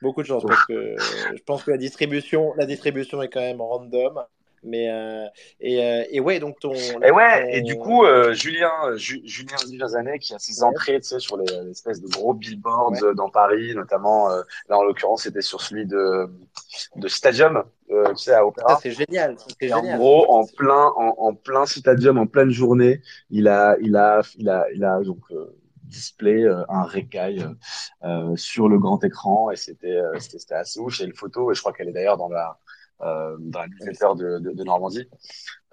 beaucoup 0.02 0.22
de 0.22 0.28
chance 0.28 0.44
parce 0.44 0.66
que 0.66 0.96
je 0.98 1.44
pense 1.44 1.64
que 1.64 1.72
la 1.72 1.78
distribution, 1.78 2.54
la 2.56 2.66
distribution 2.66 3.22
est 3.22 3.30
quand 3.30 3.42
même 3.42 3.62
random. 3.62 4.24
Mais 4.64 4.90
euh, 4.90 5.26
et, 5.60 5.84
euh, 5.84 6.04
et, 6.10 6.20
ouais, 6.20 6.40
donc 6.40 6.60
ton. 6.60 6.74
Et 6.74 7.12
ouais, 7.12 7.58
et 7.58 7.62
du 7.62 7.78
coup, 7.78 8.04
euh, 8.04 8.34
Julien, 8.34 8.72
Ju 8.96 9.22
Julien 9.26 9.88
Zanet 9.88 10.20
qui 10.20 10.34
a 10.34 10.40
ses 10.40 10.64
entrées, 10.64 11.00
tu 11.00 11.08
sais, 11.08 11.20
sur 11.20 11.38
les 11.38 11.52
espèces 11.70 12.02
de 12.02 12.08
gros 12.08 12.34
billboards 12.34 12.92
ouais. 12.92 13.16
dans 13.16 13.30
Paris, 13.30 13.74
notamment 13.76 14.30
euh, 14.30 14.42
là 14.68 14.78
en 14.78 14.84
l'occurrence, 14.84 15.24
c'était 15.24 15.42
sur 15.42 15.62
celui 15.62 15.86
de 15.86 16.30
de 16.96 17.08
Stadium, 17.08 17.64
euh, 17.92 18.10
tu 18.10 18.18
sais, 18.24 18.34
à 18.34 18.46
Opéra. 18.46 18.80
C'est 18.82 18.92
génial. 18.92 19.38
En 19.72 19.98
gros, 19.98 20.32
en 20.32 20.46
plein, 20.46 20.92
en, 20.96 21.16
en, 21.18 21.34
plein 21.34 21.66
Stadium, 21.66 22.18
en 22.18 22.28
pleine 22.28 22.52
journée, 22.52 23.02
il 23.30 23.48
a, 23.48 23.78
il 23.82 23.96
a, 23.96 24.22
il 24.38 24.50
a, 24.50 24.66
il 24.74 24.84
a 24.84 25.00
donc 25.02 25.22
display 25.84 26.46
un 26.70 26.84
récaille 26.84 27.48
sur 28.36 28.70
le 28.70 28.78
grand 28.78 29.04
écran 29.04 29.50
et 29.52 29.56
c'était 29.56 30.00
c'était 30.20 30.56
assez 30.56 30.80
ouf. 30.80 30.94
J'ai 30.94 31.06
une 31.06 31.16
photo 31.16 31.52
et 31.52 31.56
je 31.56 31.62
crois 31.62 31.74
qu'elle 31.74 31.90
est 31.90 31.94
d'ailleurs 31.94 32.18
dans 32.18 32.30
la 32.30 32.58
euh, 33.02 33.36
dans 33.40 33.62
la 33.62 33.68
newsletter 33.68 34.16
de, 34.16 34.40
de, 34.40 34.52
de 34.52 34.64
Normandie. 34.64 35.08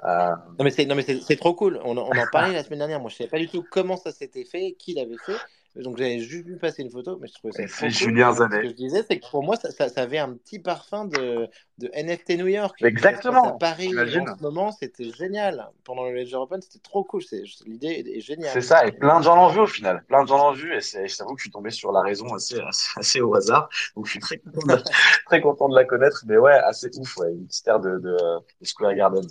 Euh... 0.04 0.30
Non 0.58 0.64
mais 0.64 0.70
c'est 0.70 0.86
non 0.86 0.94
mais 0.94 1.02
c'est 1.02 1.36
trop 1.36 1.54
cool. 1.54 1.80
On, 1.84 1.96
on 1.96 2.10
en 2.10 2.26
parlait 2.32 2.52
la 2.52 2.62
semaine 2.62 2.80
dernière. 2.80 3.00
Moi 3.00 3.10
je 3.10 3.16
savais 3.16 3.30
pas 3.30 3.38
du 3.38 3.48
tout 3.48 3.64
comment 3.70 3.96
ça 3.96 4.12
s'était 4.12 4.44
fait, 4.44 4.72
qui 4.78 4.94
l'avait 4.94 5.18
fait. 5.24 5.38
Donc 5.82 5.98
j'avais 5.98 6.20
juste 6.20 6.46
vu 6.46 6.56
passer 6.56 6.82
une 6.82 6.90
photo, 6.90 7.18
mais 7.20 7.28
je 7.28 7.34
trouvais 7.34 7.52
ça. 7.52 7.62
C'est 7.66 7.90
Julien 7.90 8.32
Zanet. 8.32 8.56
Ce 8.56 8.62
que 8.62 8.68
je 8.68 8.74
disais, 8.74 9.04
c'est 9.08 9.18
que 9.18 9.30
pour 9.30 9.42
moi, 9.42 9.56
ça, 9.56 9.70
ça, 9.70 9.88
ça, 9.88 10.02
avait 10.02 10.18
un 10.18 10.32
petit 10.32 10.58
parfum 10.58 11.04
de, 11.04 11.48
de 11.78 11.90
NFT 11.94 12.38
New 12.38 12.46
York. 12.46 12.82
Exactement. 12.82 13.54
À 13.54 13.58
Paris, 13.58 13.88
en 13.88 14.36
ce 14.36 14.42
moment, 14.42 14.72
c'était 14.72 15.10
génial. 15.10 15.68
Pendant 15.84 16.04
le 16.04 16.14
Ledger 16.14 16.36
Open, 16.36 16.62
c'était 16.62 16.78
trop 16.78 17.04
cool. 17.04 17.22
L'idée 17.66 18.04
est 18.16 18.20
géniale. 18.20 18.52
C'est 18.52 18.62
ça, 18.62 18.86
et 18.86 18.92
plein 18.92 19.18
de 19.18 19.24
gens 19.24 19.36
l'ont 19.36 19.48
vu 19.48 19.60
au 19.60 19.66
final. 19.66 20.04
Plein 20.08 20.22
de 20.22 20.28
gens 20.28 20.38
l'ont 20.38 20.52
vu, 20.52 20.74
et 20.74 20.80
je 20.80 21.16
t'avoue 21.16 21.34
que 21.34 21.40
je 21.40 21.44
suis 21.44 21.50
tombé 21.50 21.70
sur 21.70 21.92
la 21.92 22.00
raison 22.00 22.32
assez, 22.34 22.58
assez, 22.66 22.90
assez, 22.96 23.20
au 23.20 23.34
hasard. 23.34 23.68
Donc 23.96 24.06
je 24.06 24.12
suis 24.12 24.20
très 24.20 24.38
content, 24.38 24.66
de, 24.66 24.82
très 25.26 25.40
content 25.40 25.68
de 25.68 25.74
la 25.74 25.84
connaître. 25.84 26.24
Mais 26.26 26.38
ouais, 26.38 26.52
assez 26.52 26.88
ouf, 26.98 27.18
ouais. 27.18 27.32
Une 27.32 27.46
petite 27.46 27.66
de, 27.66 27.98
de 27.98 28.16
Square 28.62 28.94
Garden 28.94 29.26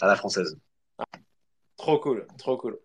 à 0.00 0.06
la 0.06 0.16
française. 0.16 0.58
Trop 1.76 1.98
cool, 1.98 2.26
trop 2.38 2.56
cool. 2.56 2.78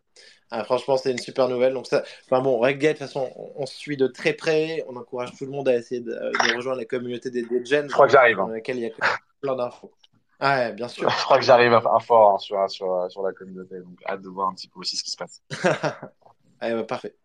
Ah, 0.52 0.66
franchement, 0.66 0.98
c'est 0.98 1.12
une 1.12 1.18
super 1.18 1.48
nouvelle. 1.48 1.74
Donc, 1.74 1.88
ça, 1.88 2.04
enfin 2.26 2.42
bon, 2.42 2.60
Reggate, 2.60 2.96
de 2.96 2.98
toute 2.98 3.08
façon, 3.08 3.32
on, 3.38 3.64
on, 3.64 3.66
suit 3.66 3.96
de 3.96 4.08
très 4.08 4.34
près. 4.34 4.84
On 4.90 4.98
encourage 4.98 5.32
tout 5.38 5.46
le 5.46 5.52
monde 5.52 5.70
à 5.70 5.76
essayer 5.76 6.02
de, 6.02 6.12
de 6.12 6.56
rejoindre 6.56 6.80
la 6.80 6.86
communauté 6.86 7.30
des, 7.30 7.44
des 7.44 7.64
gens. 7.66 7.84
Je 7.88 7.94
crois 7.94 8.08
que 8.08 8.12
j'arrive. 8.12 8.38
Hein. 8.38 8.48
Dans 8.48 8.54
laquelle 8.54 8.78
il 8.78 8.84
y 8.84 8.88
a 8.88 8.92
plein 9.40 9.56
d'infos. 9.56 9.92
Ah, 10.42 10.58
ouais, 10.58 10.74
bien 10.74 10.90
sûr. 10.90 11.10
Je 11.10 11.24
crois 11.24 11.38
que 11.38 11.46
j'arrive 11.46 11.74
à, 11.74 11.78
à 11.78 12.00
fort 12.00 12.34
hein, 12.34 12.38
sur, 12.40 12.70
sur, 12.70 13.10
sur 13.10 13.24
la 13.24 13.32
communauté. 13.32 13.80
Donc, 13.80 13.98
hâte 14.06 14.22
de 14.22 14.28
voir 14.28 14.50
un 14.50 14.54
petit 14.54 14.68
peu 14.68 14.80
aussi 14.82 14.98
ce 14.98 15.04
qui 15.04 15.12
se 15.12 15.18
passe. 15.18 15.42
ah, 15.64 16.74
bah, 16.74 16.84
parfait. 16.84 17.16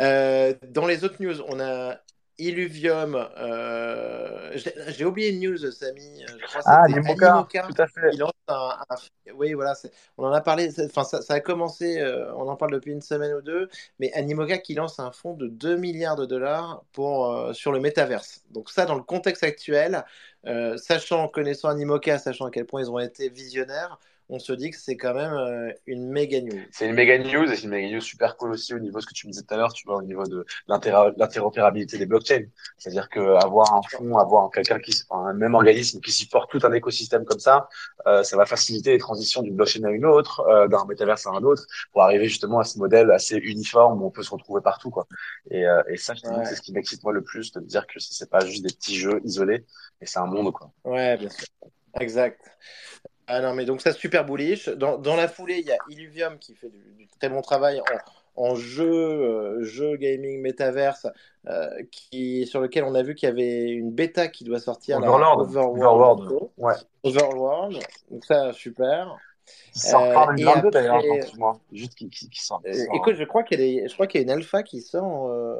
Euh, 0.00 0.54
dans 0.68 0.86
les 0.86 1.04
autres 1.04 1.20
news, 1.20 1.42
on 1.48 1.60
a 1.60 1.96
Illuvium. 2.38 3.14
Euh, 3.38 4.56
J'ai 4.88 5.04
oublié 5.04 5.30
une 5.30 5.40
news, 5.40 5.70
Samy. 5.70 6.24
Je 6.26 6.46
crois 6.46 6.60
ah, 6.66 6.84
Animoca, 6.84 7.32
Animoca. 7.32 7.62
Tout 7.62 7.82
à 7.82 7.86
fait. 7.86 8.10
Il 8.12 8.18
lance 8.18 8.32
un, 8.48 8.76
un... 8.88 9.32
Oui, 9.34 9.54
voilà. 9.54 9.74
On 10.18 10.24
en 10.24 10.32
a 10.32 10.40
parlé. 10.40 10.70
Enfin, 10.84 11.04
ça, 11.04 11.22
ça, 11.22 11.34
a 11.34 11.40
commencé. 11.40 12.00
Euh, 12.00 12.32
on 12.34 12.48
en 12.48 12.56
parle 12.56 12.72
depuis 12.72 12.92
une 12.92 13.00
semaine 13.00 13.34
ou 13.34 13.42
deux. 13.42 13.68
Mais 13.98 14.12
Animoca 14.12 14.58
qui 14.58 14.74
lance 14.74 14.98
un 14.98 15.12
fonds 15.12 15.34
de 15.34 15.48
2 15.48 15.76
milliards 15.76 16.16
de 16.16 16.26
dollars 16.26 16.84
pour, 16.92 17.32
euh, 17.32 17.52
sur 17.52 17.72
le 17.72 17.80
métaverse. 17.80 18.44
Donc, 18.50 18.70
ça, 18.70 18.86
dans 18.86 18.96
le 18.96 19.02
contexte 19.02 19.42
actuel, 19.42 20.04
euh, 20.46 20.76
sachant, 20.76 21.28
connaissant 21.28 21.68
Animoca, 21.68 22.18
sachant 22.18 22.46
à 22.46 22.50
quel 22.50 22.66
point 22.66 22.82
ils 22.82 22.90
ont 22.90 22.98
été 22.98 23.28
visionnaires, 23.28 23.98
on 24.28 24.38
se 24.38 24.52
dit 24.52 24.70
que 24.70 24.76
c'est 24.76 24.96
quand 24.96 25.14
même 25.14 25.32
euh, 25.32 25.72
une 25.86 26.10
méga 26.10 26.40
news. 26.40 26.60
C'est 26.72 26.86
une 26.86 26.94
méga 26.94 27.18
news 27.18 27.44
et 27.44 27.56
c'est 27.56 27.64
une 27.64 27.70
méga 27.70 27.94
news 27.94 28.00
super 28.00 28.36
cool 28.36 28.52
aussi 28.52 28.74
au 28.74 28.78
niveau 28.78 28.98
de 28.98 29.02
ce 29.02 29.06
que 29.06 29.14
tu 29.14 29.26
me 29.26 29.32
disais 29.32 29.44
tout 29.44 29.54
à 29.54 29.56
l'heure, 29.56 29.72
tu 29.72 29.86
vois, 29.86 29.96
au 29.96 30.02
niveau 30.02 30.24
de 30.24 30.44
l'interopérabilité 30.66 31.98
des 31.98 32.06
blockchains. 32.06 32.46
C'est-à-dire 32.76 33.08
que 33.08 33.20
avoir 33.20 33.74
un 33.74 33.82
fonds, 33.82 34.18
avoir 34.18 34.50
quelqu'un 34.50 34.80
qui, 34.80 34.92
un 35.10 35.32
même 35.34 35.54
organisme 35.54 36.00
qui 36.00 36.10
supporte 36.10 36.50
tout 36.50 36.60
un 36.64 36.72
écosystème 36.72 37.24
comme 37.24 37.38
ça, 37.38 37.68
euh, 38.06 38.22
ça 38.22 38.36
va 38.36 38.46
faciliter 38.46 38.92
les 38.92 38.98
transitions 38.98 39.42
d'une 39.42 39.54
blockchain 39.54 39.84
à 39.84 39.90
une 39.90 40.04
autre, 40.04 40.40
euh, 40.48 40.66
d'un 40.66 40.84
métaverse 40.86 41.26
à 41.26 41.30
un 41.30 41.42
autre, 41.42 41.64
pour 41.92 42.02
arriver 42.02 42.26
justement 42.26 42.58
à 42.58 42.64
ce 42.64 42.78
modèle 42.78 43.10
assez 43.12 43.36
uniforme 43.36 44.02
où 44.02 44.06
on 44.06 44.10
peut 44.10 44.22
se 44.22 44.30
retrouver 44.30 44.60
partout, 44.60 44.90
quoi. 44.90 45.06
Et, 45.50 45.66
euh, 45.66 45.82
et 45.88 45.96
ça, 45.96 46.14
ouais. 46.14 46.44
c'est 46.44 46.56
ce 46.56 46.62
qui 46.62 46.72
m'excite 46.72 47.02
moi 47.04 47.12
le 47.12 47.22
plus, 47.22 47.52
de 47.52 47.60
dire 47.60 47.86
que 47.86 48.00
c'est 48.00 48.30
pas 48.30 48.44
juste 48.44 48.64
des 48.64 48.74
petits 48.74 48.96
jeux 48.96 49.20
isolés, 49.24 49.64
mais 50.00 50.06
c'est 50.06 50.18
un 50.18 50.26
monde, 50.26 50.52
quoi. 50.52 50.72
Ouais, 50.84 51.16
bien 51.16 51.30
sûr. 51.30 51.46
Exact. 52.00 52.40
Ah 53.26 53.40
non, 53.40 53.54
mais 53.54 53.64
donc 53.64 53.80
ça, 53.80 53.92
super 53.92 54.24
bullish. 54.24 54.68
Dans, 54.68 54.98
dans 54.98 55.16
la 55.16 55.28
foulée, 55.28 55.58
il 55.58 55.66
y 55.66 55.72
a 55.72 55.78
Illuvium 55.88 56.38
qui 56.38 56.54
fait 56.54 56.68
du, 56.68 56.78
du 56.96 57.08
très 57.18 57.28
bon 57.28 57.42
travail 57.42 57.80
en, 57.80 58.50
en 58.50 58.54
jeu, 58.54 58.88
euh, 58.88 59.62
jeu 59.64 59.96
gaming 59.96 60.40
métaverse, 60.40 61.06
euh, 61.48 61.68
qui, 61.90 62.46
sur 62.46 62.60
lequel 62.60 62.84
on 62.84 62.94
a 62.94 63.02
vu 63.02 63.14
qu'il 63.14 63.28
y 63.28 63.32
avait 63.32 63.68
une 63.70 63.90
bêta 63.90 64.28
qui 64.28 64.44
doit 64.44 64.60
sortir. 64.60 64.98
Overlord. 64.98 65.40
Overworld. 65.40 66.22
Overworld. 66.22 66.50
Ouais. 66.56 66.74
Overworld. 67.02 67.78
Donc 68.10 68.24
ça, 68.24 68.52
super. 68.52 69.16
Qui 69.72 69.80
sort 69.80 70.02
euh, 70.02 70.14
en 70.14 70.26
2022 70.34 70.70
d'ailleurs, 70.70 71.02
moi. 71.36 71.60
Juste 71.72 71.94
qui, 71.94 72.08
qui, 72.08 72.28
qui 72.30 72.42
sort. 72.42 72.62
Euh, 72.66 72.72
écoute, 72.94 73.14
je 73.16 73.24
crois 73.24 73.42
qu'il 73.42 73.60
y, 73.60 73.86
qu 73.86 74.14
y, 74.14 74.18
a 74.18 74.20
une 74.20 74.30
alpha 74.30 74.62
qui 74.62 74.80
sort 74.80 75.28
euh, 75.28 75.56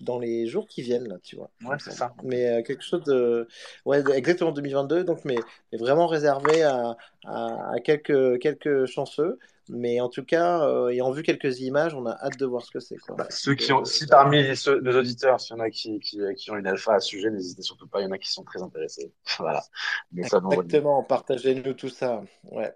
dans 0.00 0.18
les 0.18 0.46
jours 0.46 0.66
qui 0.66 0.82
viennent, 0.82 1.08
là, 1.08 1.16
tu 1.22 1.36
vois. 1.36 1.50
Ouais, 1.64 1.76
c'est 1.78 1.92
ça. 1.92 2.12
Mais 2.24 2.46
euh, 2.46 2.62
quelque 2.62 2.82
chose 2.82 3.04
de. 3.04 3.48
Ouais, 3.84 4.02
exactement 4.14 4.52
2022, 4.52 5.04
donc, 5.04 5.24
mais, 5.24 5.36
mais 5.70 5.78
vraiment 5.78 6.06
réservé 6.06 6.62
à, 6.62 6.96
à, 7.24 7.72
à, 7.74 7.80
quelques, 7.80 8.40
quelques 8.40 8.86
chanceux. 8.86 9.38
Mais 9.68 10.00
en 10.00 10.08
tout 10.08 10.24
cas, 10.24 10.68
ayant 10.90 11.12
vu 11.12 11.22
quelques 11.22 11.60
images, 11.60 11.94
on 11.94 12.04
a 12.04 12.10
hâte 12.10 12.36
de 12.36 12.44
voir 12.44 12.62
ce 12.62 12.72
que 12.72 12.80
c'est. 12.80 12.96
Bah, 13.16 13.26
ceux 13.30 13.54
qui 13.54 13.72
ont, 13.72 13.84
si 13.84 14.06
parmi 14.06 14.42
les, 14.42 14.56
ceux, 14.56 14.80
les 14.80 14.96
auditeurs, 14.96 15.40
s'il 15.40 15.56
y 15.56 15.60
en 15.60 15.62
a 15.62 15.70
qui, 15.70 16.00
qui, 16.00 16.18
qui, 16.36 16.50
ont 16.50 16.56
une 16.56 16.66
alpha 16.66 16.94
à 16.94 17.00
ce 17.00 17.08
sujet, 17.08 17.30
n'hésitez 17.30 17.62
surtout 17.62 17.86
pas, 17.86 18.00
il 18.00 18.04
y 18.04 18.06
en 18.06 18.10
a 18.10 18.18
qui 18.18 18.30
sont 18.30 18.42
très 18.42 18.60
intéressés. 18.60 19.12
voilà. 19.38 19.62
Mais 20.10 20.22
Exactement, 20.22 21.04
partagez-nous 21.04 21.74
tout 21.74 21.88
ça. 21.88 22.24
Ouais. 22.50 22.74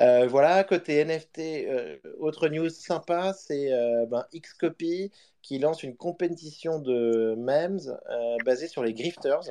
Euh, 0.00 0.26
voilà, 0.28 0.64
côté 0.64 0.98
NFT, 0.98 1.66
euh, 1.68 1.98
autre 2.18 2.48
news 2.48 2.68
sympa, 2.70 3.32
c'est 3.34 3.72
euh, 3.72 4.06
ben, 4.06 4.24
Xcopy 4.34 5.10
qui 5.42 5.58
lance 5.58 5.82
une 5.82 5.96
compétition 5.96 6.78
de 6.78 7.34
memes 7.36 7.80
euh, 8.10 8.36
basée 8.44 8.68
sur 8.68 8.82
les 8.82 8.92
grifters. 8.92 9.42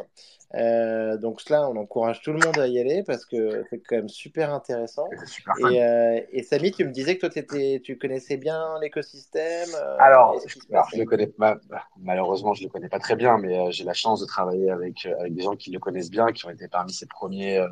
Euh, 0.56 1.17
donc 1.17 1.47
là, 1.49 1.69
on 1.69 1.75
encourage 1.75 2.21
tout 2.21 2.32
le 2.32 2.39
monde 2.39 2.58
à 2.58 2.67
y 2.67 2.80
aller 2.80 3.04
parce 3.04 3.23
que 3.23 3.63
c'est 3.69 3.80
quand 3.80 3.97
même 3.97 4.10
super 4.10 4.52
intéressant. 4.52 5.08
Super 5.28 5.54
et, 5.71 5.84
euh, 5.84 6.21
et, 6.32 6.41
Samy, 6.41 6.71
tu 6.71 6.86
me 6.86 6.91
disais 6.91 7.17
que 7.17 7.28
toi, 7.28 7.30
étais, 7.36 7.82
tu 7.84 7.97
connaissais 7.97 8.38
bien 8.38 8.80
l'écosystème. 8.82 9.69
Alors, 9.99 10.36
alors 10.71 10.88
je 10.91 10.97
le 10.97 11.06
connais 11.06 11.28
pas, 11.28 11.58
malheureusement, 11.99 12.54
je 12.54 12.63
le 12.63 12.69
connais 12.69 12.89
pas 12.89 12.99
très 12.99 13.15
bien, 13.15 13.38
mais 13.38 13.71
j'ai 13.71 13.84
la 13.84 13.93
chance 13.93 14.21
de 14.21 14.25
travailler 14.25 14.71
avec 14.71 15.06
avec 15.06 15.36
des 15.36 15.43
gens 15.43 15.56
qui 15.56 15.71
le 15.71 15.80
connaissent 15.80 16.10
bien, 16.10 16.32
qui 16.32 16.45
ont 16.47 16.49
été 16.49 16.67
parmi 16.67 16.93
ses 16.93 17.06
premiers 17.06 17.63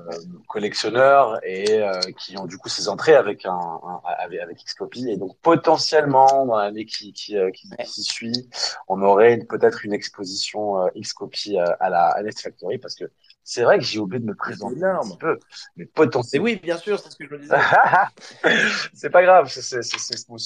collectionneurs 0.47 1.39
et 1.43 1.81
qui 2.19 2.37
ont 2.37 2.45
du 2.45 2.57
coup 2.57 2.69
ses 2.69 2.89
entrées 2.89 3.15
avec 3.15 3.45
un, 3.45 3.51
un 3.53 4.01
avec, 4.19 4.39
avec 4.39 4.63
Xcopy 4.63 5.09
et 5.09 5.17
donc 5.17 5.35
potentiellement 5.41 6.45
dans 6.45 6.57
l'année 6.57 6.85
qui 6.85 7.11
qui, 7.11 7.35
qui, 7.53 7.69
qui 7.69 8.03
suit, 8.07 8.49
on 8.87 9.01
aurait 9.01 9.37
peut-être 9.37 9.85
une 9.85 9.93
exposition 9.93 10.87
Xcopy 10.95 11.57
à 11.57 11.89
la 11.89 12.15
NFT 12.21 12.41
Factory 12.41 12.77
parce 12.77 12.95
que 12.95 13.05
c'est 13.43 13.63
vrai 13.63 13.77
que 13.77 13.85
j'ai 13.85 13.99
oublié 13.99 14.19
de 14.19 14.25
me 14.25 14.35
présenter 14.35 14.83
un 14.83 14.99
petit 14.99 15.17
peu, 15.17 15.39
mais 15.77 15.85
potentiellement. 15.85 16.43
Oui, 16.43 16.59
bien 16.61 16.77
sûr, 16.77 16.99
c'est 16.99 17.11
ce 17.11 17.15
que 17.15 17.25
je 17.25 17.33
me 17.33 17.39
disais. 17.39 17.55
c'est 18.93 19.09
pas 19.09 19.23
grave, 19.23 19.47
c'est 19.49 19.81
smooth. 19.81 20.41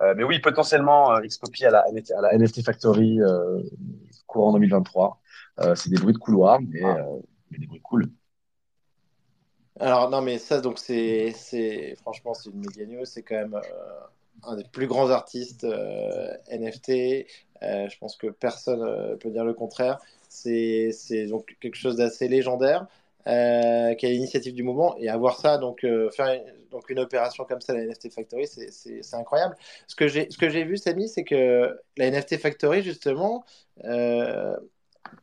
Euh, 0.00 0.14
mais 0.16 0.24
oui, 0.24 0.38
potentiellement, 0.40 1.14
euh, 1.14 1.20
Xcopy 1.20 1.64
à 1.64 1.70
la, 1.70 1.84
à 2.16 2.20
la 2.20 2.36
NFT 2.36 2.64
Factory 2.64 3.20
euh, 3.20 3.62
courant 4.26 4.52
2023. 4.52 5.20
Euh, 5.60 5.74
c'est 5.74 5.90
des 5.90 5.96
bruits 5.96 6.14
de 6.14 6.18
couloir, 6.18 6.60
mais, 6.60 6.82
ah. 6.82 6.96
Euh, 6.96 7.20
mais 7.50 7.58
des 7.58 7.66
bruits 7.66 7.80
cool. 7.80 8.10
Alors 9.78 10.10
non, 10.10 10.20
mais 10.20 10.38
ça, 10.38 10.60
donc 10.60 10.78
c'est, 10.78 11.32
c'est 11.36 11.96
franchement, 12.00 12.34
c'est 12.34 12.50
une 12.50 12.60
méga 12.60 12.86
news. 12.86 13.04
C'est 13.04 13.22
quand 13.22 13.36
même 13.36 13.58
un 14.44 14.56
des 14.56 14.64
plus 14.64 14.86
grands 14.86 15.10
artistes 15.10 15.66
NFT. 16.50 17.26
je 17.60 17.98
pense 17.98 18.16
que 18.16 18.28
personne 18.28 19.16
peut 19.18 19.30
dire 19.30 19.44
le 19.44 19.54
contraire. 19.54 19.98
C'est 20.28 20.92
donc 21.28 21.56
quelque 21.60 21.76
chose 21.76 21.96
d'assez 21.96 22.28
légendaire. 22.28 22.86
Euh, 23.28 23.94
qui 23.94 24.06
est 24.06 24.10
l'initiative 24.10 24.52
du 24.52 24.64
mouvement 24.64 24.96
et 24.98 25.08
avoir 25.08 25.38
ça 25.38 25.56
donc 25.56 25.84
euh, 25.84 26.10
faire 26.10 26.26
une, 26.26 26.42
donc 26.72 26.90
une 26.90 26.98
opération 26.98 27.44
comme 27.44 27.60
ça 27.60 27.72
la 27.72 27.86
NFT 27.86 28.12
Factory 28.12 28.48
c'est 28.48 29.14
incroyable 29.14 29.54
ce 29.86 29.94
que 29.94 30.08
j'ai 30.08 30.26
ce 30.28 30.64
vu 30.64 30.76
Samy 30.76 31.08
c'est 31.08 31.22
que 31.22 31.78
la 31.96 32.10
NFT 32.10 32.38
Factory 32.38 32.82
justement 32.82 33.44
euh, 33.84 34.56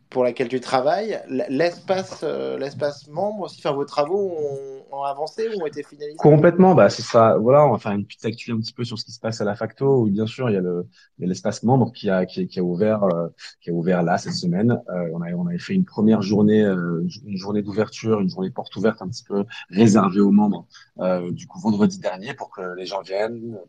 pour 0.09 0.23
laquelle 0.23 0.47
tu 0.47 0.59
travailles, 0.59 1.21
l'espace, 1.49 2.21
euh, 2.23 2.57
l'espace 2.57 3.07
membre 3.07 3.41
aussi, 3.43 3.59
enfin 3.59 3.75
vos 3.75 3.85
travaux 3.85 4.31
ont, 4.31 4.97
ont, 4.97 5.03
avancé 5.03 5.47
ou 5.49 5.61
ont 5.61 5.67
été 5.67 5.83
finalisés? 5.83 6.17
Complètement, 6.17 6.73
bah 6.73 6.89
c'est 6.89 7.03
ça. 7.03 7.37
Voilà, 7.37 7.65
on 7.65 7.71
va 7.71 7.77
faire 7.77 7.91
une 7.91 8.05
petite 8.05 8.25
actu 8.25 8.51
un 8.51 8.57
petit 8.57 8.73
peu 8.73 8.83
sur 8.83 8.97
ce 8.97 9.05
qui 9.05 9.11
se 9.11 9.19
passe 9.19 9.39
à 9.39 9.45
la 9.45 9.55
facto. 9.55 10.01
Où 10.01 10.09
bien 10.09 10.25
sûr, 10.25 10.49
il 10.49 10.53
y 10.53 10.57
a 10.57 10.61
le, 10.61 10.87
il 11.17 11.21
y 11.21 11.25
a 11.25 11.27
l'espace 11.27 11.61
membre 11.61 11.91
qui 11.91 12.09
a, 12.09 12.25
qui, 12.25 12.47
qui 12.47 12.59
a 12.59 12.63
ouvert, 12.63 13.03
euh, 13.03 13.27
qui 13.61 13.69
a 13.69 13.73
ouvert 13.73 14.01
là 14.01 14.17
cette 14.17 14.33
semaine. 14.33 14.81
Euh, 14.89 15.09
on 15.13 15.21
a, 15.21 15.31
on 15.33 15.45
avait 15.45 15.59
fait 15.59 15.75
une 15.75 15.85
première 15.85 16.23
journée, 16.23 16.63
euh, 16.63 17.05
une 17.25 17.37
journée 17.37 17.61
d'ouverture, 17.61 18.19
une 18.19 18.29
journée 18.29 18.49
porte 18.49 18.75
ouverte 18.77 19.03
un 19.03 19.07
petit 19.09 19.23
peu 19.23 19.45
réservée 19.69 20.21
aux 20.21 20.31
membres. 20.31 20.65
Euh, 20.99 21.29
du 21.31 21.45
coup, 21.45 21.59
vendredi 21.59 21.99
dernier, 21.99 22.33
pour 22.33 22.49
que 22.49 22.75
les 22.75 22.87
gens 22.87 23.01
viennent, 23.01 23.59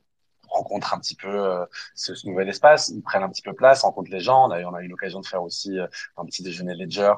rencontrent 0.61 0.95
un 0.95 0.99
petit 0.99 1.15
peu 1.15 1.29
euh, 1.29 1.65
ce, 1.95 2.13
nouvel 2.27 2.49
espace, 2.49 2.89
ils 2.89 3.03
prennent 3.03 3.23
un 3.23 3.29
petit 3.29 3.43
peu 3.43 3.55
place, 3.55 3.83
rencontrent 3.83 4.11
les 4.11 4.21
gens. 4.21 4.49
D'ailleurs, 4.49 4.73
on 4.73 4.75
a 4.75 4.83
eu 4.83 4.89
l'occasion 4.89 5.21
de 5.21 5.27
faire 5.27 5.43
aussi 5.43 5.79
euh, 5.79 5.87
un 6.17 6.25
petit 6.25 6.43
déjeuner 6.43 6.75
Ledger 6.75 7.15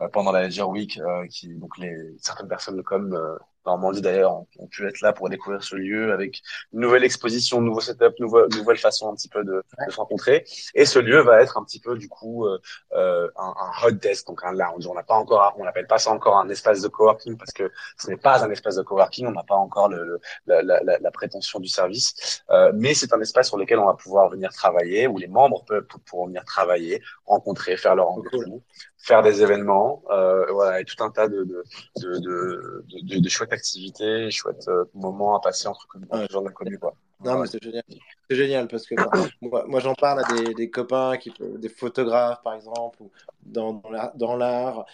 euh, 0.00 0.08
pendant 0.08 0.32
la 0.32 0.42
Ledger 0.44 0.62
Week, 0.62 1.00
qui 1.30 1.54
donc 1.54 1.74
certaines 2.18 2.48
personnes 2.48 2.82
comme 2.82 3.18
Normandie 3.66 4.00
d'ailleurs 4.00 4.32
ont, 4.58 4.66
pu 4.70 4.86
être 4.86 5.00
là 5.00 5.12
pour 5.12 5.28
découvrir 5.28 5.62
ce 5.62 5.76
lieu 5.76 6.12
avec 6.12 6.40
une 6.72 6.80
nouvelle 6.80 7.04
exposition, 7.04 7.60
nouveau 7.60 7.80
setup, 7.80 8.18
nouvelle, 8.18 8.46
nouvelle 8.56 8.78
façon 8.78 9.10
un 9.10 9.14
petit 9.14 9.28
peu 9.28 9.44
de, 9.44 9.62
de, 9.86 9.92
se 9.92 9.96
rencontrer. 9.96 10.44
Et 10.74 10.84
ce 10.86 10.98
lieu 10.98 11.20
va 11.20 11.42
être 11.42 11.58
un 11.58 11.64
petit 11.64 11.80
peu 11.80 11.96
du 11.96 12.08
coup 12.08 12.46
euh, 12.46 12.58
euh 12.92 13.28
un, 13.36 13.54
un, 13.58 13.86
hot 13.86 13.92
desk, 13.92 14.26
donc 14.26 14.40
un 14.44 14.52
lounge. 14.52 14.86
On 14.86 14.94
n'a 14.94 15.02
pas 15.02 15.14
encore, 15.14 15.54
on 15.58 15.64
n'appelle 15.64 15.86
pas 15.86 15.98
ça 15.98 16.10
encore 16.10 16.38
un 16.38 16.48
espace 16.48 16.80
de 16.80 16.88
coworking 16.88 17.36
parce 17.36 17.52
que 17.52 17.70
ce 17.98 18.08
n'est 18.08 18.16
pas 18.16 18.44
un 18.44 18.50
espace 18.50 18.76
de 18.76 18.82
coworking. 18.82 19.26
On 19.26 19.32
n'a 19.32 19.42
pas 19.42 19.56
encore 19.56 19.88
le, 19.88 20.04
le, 20.04 20.20
la, 20.46 20.62
la, 20.62 20.98
la, 20.98 21.10
prétention 21.10 21.60
du 21.60 21.68
service, 21.68 22.42
euh, 22.50 22.72
mais 22.74 22.94
c'est 22.94 23.12
un 23.12 23.20
espace 23.20 23.48
sur 23.48 23.56
lequel 23.56 23.78
on 23.78 23.86
va 23.86 23.94
pouvoir 23.94 24.28
venir 24.28 24.52
travailler, 24.52 25.06
où 25.06 25.18
les 25.18 25.28
membres 25.28 25.64
peuvent 25.64 25.86
pourront 26.04 26.26
venir 26.26 26.44
travailler, 26.44 27.02
rencontrer, 27.24 27.76
faire 27.76 27.94
leur 27.94 28.06
rendez-vous 28.06 28.62
faire 29.06 29.22
des 29.22 29.42
événements, 29.42 30.02
euh, 30.10 30.44
voilà, 30.52 30.80
et 30.80 30.84
tout 30.84 31.02
un 31.02 31.10
tas 31.10 31.28
de, 31.28 31.44
de, 31.44 31.64
de, 31.96 32.84
de, 33.02 33.18
de, 33.20 33.28
chouettes 33.28 33.52
activités, 33.52 34.30
chouettes 34.30 34.68
moments 34.94 35.36
à 35.36 35.40
passer 35.40 35.68
entre 35.68 35.86
les 36.12 36.26
gens 36.28 36.40
de 36.40 36.46
la 36.46 36.52
commune, 36.52 36.78
quoi. 36.78 36.94
Non, 37.24 37.38
mais 37.38 37.46
c'est 37.46 37.62
génial. 37.62 37.82
C'est 38.28 38.36
génial 38.36 38.68
parce 38.68 38.86
que 38.86 38.94
moi, 39.40 39.64
moi 39.66 39.80
j'en 39.80 39.94
parle 39.94 40.20
à 40.20 40.34
des, 40.34 40.54
des, 40.54 40.70
copains, 40.70 41.16
qui, 41.16 41.32
des 41.58 41.68
photographes 41.68 42.42
par 42.42 42.54
exemple, 42.54 42.98
ou 43.00 43.10
dans, 43.42 43.80
dans 44.16 44.36
l'art. 44.36 44.84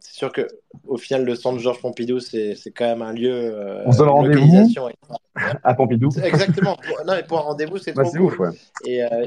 c'est 0.00 0.14
sûr 0.14 0.32
que 0.32 0.46
au 0.86 0.96
final, 0.96 1.24
le 1.24 1.34
centre 1.34 1.58
Georges 1.58 1.80
Pompidou, 1.80 2.18
c'est 2.18 2.56
quand 2.74 2.86
même 2.86 3.02
un 3.02 3.12
lieu. 3.12 3.32
Euh, 3.32 3.82
On 3.86 3.92
se 3.92 3.98
donne 3.98 4.08
rendez-vous 4.08 4.88
à 5.62 5.74
Pompidou. 5.74 6.08
Exactement. 6.22 6.76
non, 7.06 7.14
mais 7.14 7.22
pour 7.22 7.38
un 7.38 7.42
rendez-vous, 7.42 7.78
c'est 7.78 7.92
bah, 7.92 8.02
trop 8.02 8.12
cool. 8.12 8.22
Ouf, 8.22 8.38
ouais. 8.38 8.50
Et, 8.84 9.04
euh, 9.04 9.26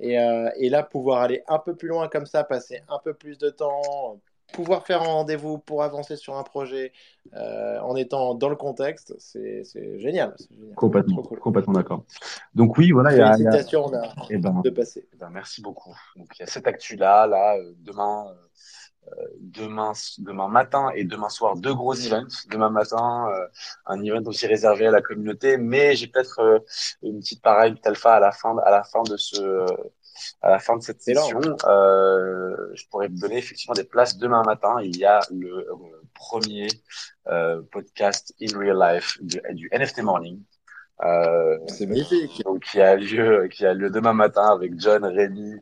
et, 0.00 0.18
euh, 0.18 0.50
et, 0.56 0.68
là, 0.68 0.82
pouvoir 0.82 1.22
aller 1.22 1.42
un 1.48 1.58
peu 1.58 1.74
plus 1.74 1.88
loin 1.88 2.08
comme 2.08 2.26
ça, 2.26 2.44
passer 2.44 2.82
un 2.88 2.98
peu 3.02 3.14
plus 3.14 3.38
de 3.38 3.50
temps, 3.50 4.20
pouvoir 4.52 4.86
faire 4.86 5.02
un 5.02 5.06
rendez-vous 5.06 5.58
pour 5.58 5.82
avancer 5.82 6.16
sur 6.16 6.36
un 6.36 6.42
projet 6.42 6.92
euh, 7.34 7.78
en 7.80 7.96
étant 7.96 8.34
dans 8.34 8.48
le 8.48 8.56
contexte, 8.56 9.14
c'est 9.18 9.64
génial, 9.98 10.34
génial, 10.38 10.74
Complètement, 10.76 11.22
complètement 11.22 11.74
d'accord. 11.74 12.04
Donc 12.54 12.78
oui, 12.78 12.92
voilà, 12.92 13.12
il 13.12 13.18
y 13.18 13.22
a, 13.22 13.32
Félicitations 13.32 13.90
y 13.92 13.96
a... 13.96 14.12
Eh 14.30 14.38
ben, 14.38 14.60
de 14.62 14.70
passer. 14.70 15.08
Eh 15.12 15.16
ben, 15.16 15.30
merci 15.30 15.60
beaucoup. 15.60 15.94
Donc 16.16 16.28
il 16.36 16.40
y 16.40 16.42
a 16.42 16.46
cette 16.46 16.66
actu 16.66 16.96
là, 16.96 17.26
là, 17.26 17.56
euh, 17.56 17.72
demain. 17.78 18.26
Euh, 18.28 18.34
demain, 19.40 19.92
demain 20.18 20.48
matin 20.48 20.90
et 20.94 21.04
demain 21.04 21.28
soir 21.28 21.56
deux 21.56 21.74
gros 21.74 21.94
events. 21.94 22.46
Demain 22.50 22.70
matin, 22.70 23.26
un 23.86 24.02
event 24.02 24.22
aussi 24.26 24.46
réservé 24.46 24.86
à 24.86 24.90
la 24.90 25.02
communauté, 25.02 25.56
mais 25.56 25.96
j'ai 25.96 26.06
peut-être 26.06 26.64
une 27.02 27.20
petite 27.20 27.42
pareille 27.42 27.74
alpha 27.84 28.14
à 28.14 28.20
la 28.20 28.32
fin, 28.32 28.56
à 28.58 28.70
la 28.70 28.82
fin 28.82 29.02
de 29.02 29.16
ce 29.16 29.66
à 30.42 30.50
la 30.50 30.58
fin 30.58 30.76
de 30.76 30.82
cette 30.82 31.02
session, 31.02 31.40
euh, 31.66 32.54
je 32.74 32.84
pourrais 32.88 33.08
vous 33.08 33.18
donner 33.18 33.38
effectivement 33.38 33.74
des 33.74 33.84
places 33.84 34.16
demain 34.16 34.42
matin. 34.44 34.76
Il 34.82 34.96
y 34.96 35.04
a 35.04 35.20
le 35.30 35.68
euh, 35.68 35.74
premier 36.14 36.68
euh, 37.28 37.62
podcast 37.72 38.34
in 38.40 38.56
real 38.58 38.78
life 38.78 39.18
du, 39.22 39.40
du 39.52 39.68
NFT 39.72 40.02
Morning. 40.02 40.40
Euh, 41.02 41.58
c'est 41.66 41.86
magnifique. 41.86 42.42
Donc, 42.44 42.62
qui 42.62 42.80
a 42.80 42.94
lieu, 42.94 43.48
qui 43.48 43.66
a 43.66 43.74
lieu 43.74 43.90
demain 43.90 44.12
matin 44.12 44.46
avec 44.52 44.78
John, 44.78 45.04
Rémi, 45.04 45.56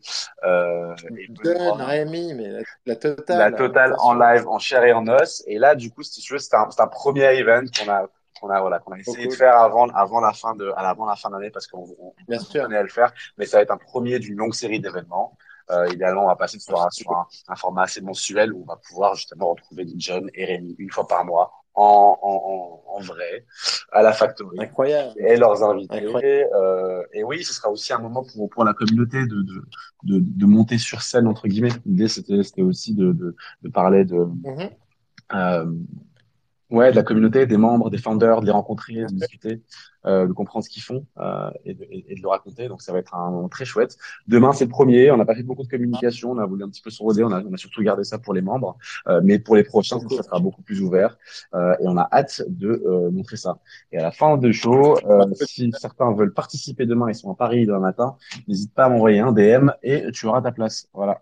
euh, 0.45 0.95
et 1.17 1.29
John, 1.43 1.81
Rémi, 1.81 2.35
mais 2.35 2.63
la, 2.85 2.97
totale. 2.97 3.39
La 3.39 3.53
totale 3.53 3.95
en 3.99 4.15
live, 4.15 4.47
en 4.47 4.59
chair 4.59 4.85
et 4.85 4.93
en 4.93 5.07
os. 5.09 5.43
Et 5.47 5.59
là, 5.59 5.75
du 5.75 5.91
coup, 5.91 6.03
si 6.03 6.21
tu 6.21 6.35
veux, 6.35 6.39
c'est 6.39 6.55
un, 6.55 6.69
un, 6.77 6.87
premier 6.87 7.25
event 7.39 7.63
qu'on 7.63 7.91
a, 7.91 8.09
qu'on 8.41 8.51
a 8.51 8.61
voilà 8.61 8.79
qu'on 8.81 8.93
a 8.93 8.99
essayé 8.99 9.27
de 9.27 9.33
faire 9.33 9.57
avant 9.57 9.89
avant 9.89 10.21
la 10.21 10.33
fin 10.33 10.55
de 10.55 10.71
avant 10.77 11.07
la 11.07 11.17
fin 11.17 11.31
d'année 11.31 11.51
parce 11.51 11.67
qu'on 11.67 11.87
on, 11.99 12.13
à 12.33 12.83
le 12.83 12.89
faire 12.89 13.13
mais 13.39 13.47
ça 13.47 13.59
va 13.59 13.63
être 13.63 13.71
un 13.71 13.77
premier 13.77 14.19
d'une 14.19 14.37
longue 14.37 14.55
série 14.55 14.81
d'événements 14.81 15.39
euh, 15.71 15.89
idéalement 15.93 16.25
on 16.25 16.29
va 16.29 16.35
passer 16.35 16.59
sur, 16.59 16.81
un, 16.83 16.91
sur 16.91 17.11
un, 17.13 17.55
format 17.55 17.83
assez 17.83 18.01
mensuel 18.01 18.53
où 18.53 18.63
on 18.63 18.67
va 18.67 18.81
pouvoir 18.89 19.15
justement 19.15 19.51
retrouver 19.51 19.87
John 19.97 20.29
et 20.35 20.45
Rémi 20.45 20.75
une 20.79 20.91
fois 20.91 21.07
par 21.07 21.25
mois 21.25 21.62
en, 21.75 22.19
en, 22.23 22.83
en, 22.87 23.01
vrai 23.01 23.47
à 23.93 24.03
la 24.03 24.13
factory. 24.13 24.59
Incroyable. 24.61 25.13
Et 25.19 25.37
leurs 25.37 25.63
invités 25.63 26.05
euh, 26.55 27.03
et 27.13 27.25
oui 27.25 27.43
ce 27.45 27.55
sera 27.55 27.71
aussi 27.71 27.93
un 27.93 27.99
moment 27.99 28.25
pour 28.25 28.51
pour 28.51 28.65
la 28.65 28.75
communauté 28.75 29.27
de 29.27 29.43
de 29.43 29.65
de, 30.05 30.19
de 30.21 30.47
monter 30.47 30.79
sur 30.79 31.03
scène 31.03 31.27
entre 31.27 31.49
guillemets. 31.49 31.73
L'idée 31.87 32.09
c'était 32.09 32.43
c'était 32.43 32.63
aussi 32.63 32.95
de, 32.95 33.13
de 33.13 33.35
de 33.63 33.69
parler 33.69 34.05
de 34.05 34.17
mm-hmm. 34.17 34.71
euh, 35.35 35.73
Ouais, 36.73 36.91
de 36.91 36.97
la 36.97 37.03
communauté, 37.03 37.47
des 37.47 37.59
membres, 37.59 37.91
des 37.91 37.99
founders, 37.99 38.41
de 38.41 38.47
les 38.47 38.53
rencontrer, 38.53 38.95
de 38.95 39.07
discuter, 39.09 39.61
euh, 40.07 40.27
de 40.27 40.33
comprendre 40.33 40.65
ce 40.65 40.71
qu'ils 40.71 40.83
font 40.83 41.05
euh, 41.19 41.51
et, 41.67 41.75
de, 41.75 41.87
et, 41.91 42.15
de, 42.15 42.23
le 42.23 42.29
raconter. 42.29 42.67
Donc 42.67 42.81
ça 42.81 42.95
va 42.95 42.99
être 42.99 43.15
un 43.15 43.31
moment 43.31 43.51
très 43.51 43.67
chouette. 43.67 43.99
Demain, 44.27 44.55
c'est 44.55 44.65
le 44.65 44.71
premier. 44.71 45.11
On 45.11 45.19
n'a 45.19 45.27
pas 45.27 45.35
fait 45.35 45.43
beaucoup 45.43 45.65
de 45.65 45.69
communication. 45.69 46.31
On 46.31 46.39
a 46.39 46.47
voulu 46.47 46.65
un 46.65 46.71
petit 46.71 46.81
peu 46.81 46.89
se 46.89 47.03
roder. 47.03 47.25
On 47.25 47.31
a, 47.31 47.43
on 47.43 47.53
a 47.53 47.59
surtout 47.59 47.83
gardé 47.83 48.05
ça 48.05 48.19
pour 48.19 48.33
les 48.33 48.41
membres. 48.41 48.79
Euh, 49.07 49.21
mais 49.23 49.39
pour 49.39 49.55
les 49.55 49.65
prochains, 49.65 50.01
ça 50.01 50.23
sera 50.23 50.41
beaucoup 50.41 50.63
plus 50.63 50.81
ouvert. 50.81 51.19
Euh, 51.55 51.75
et 51.75 51.87
on 51.87 51.99
a 51.99 52.09
hâte 52.11 52.43
de 52.49 52.83
euh, 52.87 53.11
montrer 53.11 53.37
ça. 53.37 53.59
Et 53.93 53.99
à 53.99 54.03
la 54.03 54.11
fin 54.11 54.39
de 54.39 54.51
show, 54.51 54.97
euh, 55.07 55.27
si 55.43 55.71
certains 55.79 56.11
veulent 56.15 56.33
participer 56.33 56.87
demain, 56.87 57.11
ils 57.11 57.15
sont 57.15 57.31
à 57.31 57.35
Paris 57.35 57.67
demain 57.67 57.81
matin, 57.81 58.17
n'hésite 58.49 58.73
pas 58.73 58.87
à 58.87 58.89
m'envoyer 58.89 59.21
un 59.21 59.33
DM 59.33 59.73
et 59.83 60.11
tu 60.13 60.25
auras 60.25 60.41
ta 60.41 60.53
place. 60.53 60.89
Voilà. 60.95 61.21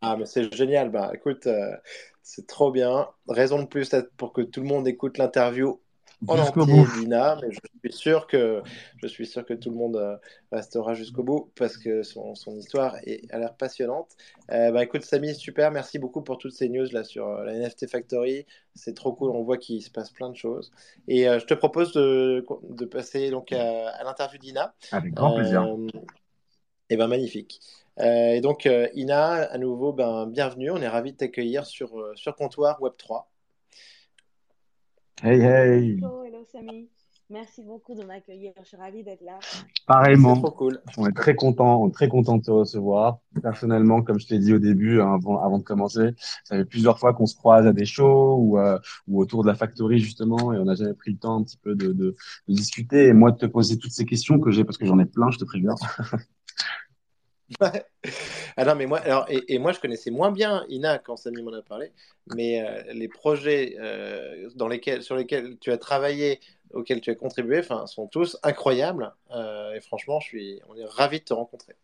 Ah, 0.00 0.16
mais 0.16 0.24
c'est 0.24 0.54
génial. 0.54 0.90
Bah, 0.90 1.10
écoute, 1.12 1.46
c'est 2.22 2.46
trop 2.46 2.70
bien. 2.70 3.08
Raison 3.28 3.60
de 3.60 3.66
plus 3.66 3.94
pour 4.16 4.32
que 4.32 4.42
tout 4.42 4.60
le 4.60 4.66
monde 4.66 4.86
écoute 4.88 5.18
l'interview 5.18 5.80
en 6.28 6.38
entier 6.38 6.84
d'Ina, 6.98 7.36
mais 7.42 7.50
je 7.50 7.58
suis 7.84 7.98
sûr 7.98 8.26
que 8.26 8.62
je 9.02 9.06
suis 9.08 9.26
sûr 9.26 9.44
que 9.44 9.54
tout 9.54 9.70
le 9.70 9.76
monde 9.76 9.96
euh, 9.96 10.16
restera 10.52 10.94
jusqu'au 10.94 11.22
bout 11.22 11.50
parce 11.56 11.76
que 11.76 12.02
son, 12.02 12.34
son 12.34 12.56
histoire 12.56 12.96
est, 13.04 13.28
a 13.32 13.38
l'air 13.38 13.54
passionnante. 13.54 14.10
Euh, 14.50 14.70
bah, 14.70 14.84
écoute 14.84 15.02
Samy, 15.04 15.34
super, 15.34 15.70
merci 15.70 15.98
beaucoup 15.98 16.22
pour 16.22 16.38
toutes 16.38 16.52
ces 16.52 16.68
news 16.68 16.86
là 16.92 17.02
sur 17.04 17.26
euh, 17.26 17.44
la 17.44 17.54
NFT 17.54 17.88
Factory. 17.88 18.46
C'est 18.74 18.94
trop 18.94 19.12
cool, 19.12 19.30
on 19.30 19.42
voit 19.42 19.58
qu'il 19.58 19.82
se 19.82 19.90
passe 19.90 20.10
plein 20.10 20.30
de 20.30 20.36
choses. 20.36 20.70
Et 21.08 21.24
je 21.24 21.44
te 21.44 21.54
propose 21.54 21.92
de, 21.92 22.46
de 22.70 22.84
passer 22.86 23.30
donc 23.30 23.52
à, 23.52 24.02
l'interview 24.04 24.38
d'Ina. 24.38 24.74
Avec 24.92 25.12
grand 25.12 25.34
plaisir. 25.34 25.66
Et 26.92 26.96
ben 26.96 27.08
magnifique. 27.08 27.60
Euh, 28.00 28.32
et 28.32 28.40
donc, 28.40 28.66
euh, 28.66 28.86
Ina, 28.94 29.50
à 29.50 29.58
nouveau, 29.58 29.92
ben, 29.92 30.26
bienvenue. 30.26 30.70
On 30.70 30.76
est 30.76 30.88
ravis 30.88 31.12
de 31.12 31.16
t'accueillir 31.16 31.64
sur, 31.64 31.98
euh, 31.98 32.12
sur 32.16 32.36
Comptoir 32.36 32.80
Web3. 32.80 33.24
Hey, 35.22 35.40
hey. 35.40 35.96
Hello, 35.98 36.24
hello, 36.24 36.44
Samy. 36.50 36.88
Merci 37.30 37.62
beaucoup 37.62 37.94
de 37.94 38.02
m'accueillir. 38.02 38.52
Je 38.60 38.68
suis 38.68 38.76
ravie 38.76 39.02
d'être 39.02 39.22
là. 39.22 39.38
Pareillement. 39.86 40.34
C'est 40.34 40.42
trop 40.42 40.50
cool. 40.50 40.82
On 40.98 41.06
est 41.06 41.16
très 41.16 41.34
content, 41.34 41.82
on 41.82 41.88
est 41.88 41.92
très 41.92 42.08
content 42.08 42.36
de 42.36 42.42
te 42.42 42.50
recevoir. 42.50 43.20
Personnellement, 43.42 44.02
comme 44.02 44.20
je 44.20 44.26
t'ai 44.26 44.38
dit 44.38 44.52
au 44.52 44.58
début, 44.58 45.00
hein, 45.00 45.14
avant, 45.14 45.40
avant, 45.40 45.58
de 45.58 45.62
commencer, 45.62 46.10
ça 46.44 46.56
fait 46.56 46.66
plusieurs 46.66 46.98
fois 46.98 47.14
qu'on 47.14 47.24
se 47.24 47.34
croise 47.34 47.66
à 47.66 47.72
des 47.72 47.86
shows 47.86 48.36
ou, 48.36 48.58
ou 49.08 49.20
autour 49.22 49.44
de 49.44 49.48
la 49.48 49.54
factory 49.54 49.98
justement, 49.98 50.52
et 50.52 50.58
on 50.58 50.66
n'a 50.66 50.74
jamais 50.74 50.92
pris 50.92 51.12
le 51.12 51.16
temps 51.16 51.38
un 51.38 51.42
petit 51.42 51.56
peu 51.56 51.74
de, 51.74 51.86
de, 51.86 52.14
de, 52.48 52.54
discuter 52.54 53.06
et 53.06 53.14
moi 53.14 53.30
de 53.30 53.38
te 53.38 53.46
poser 53.46 53.78
toutes 53.78 53.92
ces 53.92 54.04
questions 54.04 54.38
que 54.38 54.50
j'ai 54.50 54.64
parce 54.64 54.76
que 54.76 54.84
j'en 54.84 54.98
ai 54.98 55.06
plein, 55.06 55.30
je 55.30 55.38
te 55.38 55.44
préviens. 55.46 55.74
ah 58.56 58.74
mais 58.74 58.86
moi, 58.86 58.98
alors, 58.98 59.26
et, 59.28 59.58
moi, 59.58 59.72
je 59.72 59.80
connaissais 59.80 60.10
moins 60.10 60.30
bien 60.30 60.64
Ina 60.68 60.98
quand 60.98 61.16
Samy 61.16 61.42
m'en 61.42 61.52
a 61.52 61.62
parlé, 61.62 61.92
mais 62.34 62.62
euh, 62.62 62.92
les 62.92 63.08
projets 63.08 63.76
euh, 63.78 64.50
dans 64.54 64.68
lesquels, 64.68 65.02
sur 65.02 65.16
lesquels 65.16 65.58
tu 65.58 65.70
as 65.70 65.78
travaillé, 65.78 66.40
auxquels 66.72 67.00
tu 67.00 67.10
as 67.10 67.14
contribué, 67.14 67.62
sont 67.86 68.06
tous 68.06 68.38
incroyables. 68.42 69.14
Euh, 69.30 69.74
et 69.74 69.80
franchement, 69.80 70.20
je 70.20 70.28
suis, 70.28 70.60
on 70.68 70.76
est 70.76 70.84
ravis 70.84 71.20
de 71.20 71.24
te 71.24 71.34
rencontrer. 71.34 71.74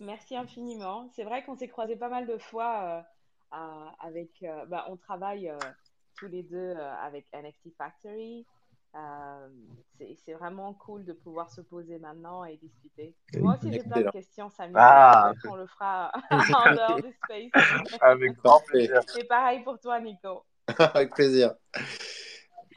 Merci 0.00 0.36
infiniment. 0.36 1.08
C'est 1.14 1.24
vrai 1.24 1.44
qu'on 1.44 1.56
s'est 1.56 1.68
croisé 1.68 1.96
pas 1.96 2.08
mal 2.08 2.26
de 2.26 2.36
fois 2.38 3.04
avec. 4.00 4.44
Bah, 4.68 4.86
on 4.88 4.96
travaille 4.96 5.50
tous 6.16 6.26
les 6.28 6.42
deux 6.42 6.74
avec 7.02 7.26
NFT 7.32 7.74
Factory. 7.78 8.44
Euh, 8.96 9.48
c'est 10.24 10.32
vraiment 10.32 10.74
cool 10.74 11.04
de 11.04 11.12
pouvoir 11.12 11.50
se 11.50 11.60
poser 11.60 11.98
maintenant 11.98 12.44
et 12.44 12.56
discuter. 12.56 13.14
Moi 13.36 13.56
aussi, 13.56 13.72
j'ai 13.72 13.82
plein 13.82 14.02
de 14.02 14.10
questions, 14.10 14.50
Samy. 14.50 14.72
Ah. 14.76 15.32
On 15.48 15.54
le 15.54 15.66
fera 15.66 16.12
en 16.30 16.72
dehors 16.72 17.02
du 17.02 17.12
space. 17.24 17.98
Avec 18.00 18.36
grand 18.36 18.60
plaisir. 18.66 19.00
Et 19.18 19.24
pareil 19.24 19.62
pour 19.64 19.78
toi, 19.78 20.00
Nico. 20.00 20.44
Avec 20.78 21.14
plaisir. 21.14 21.54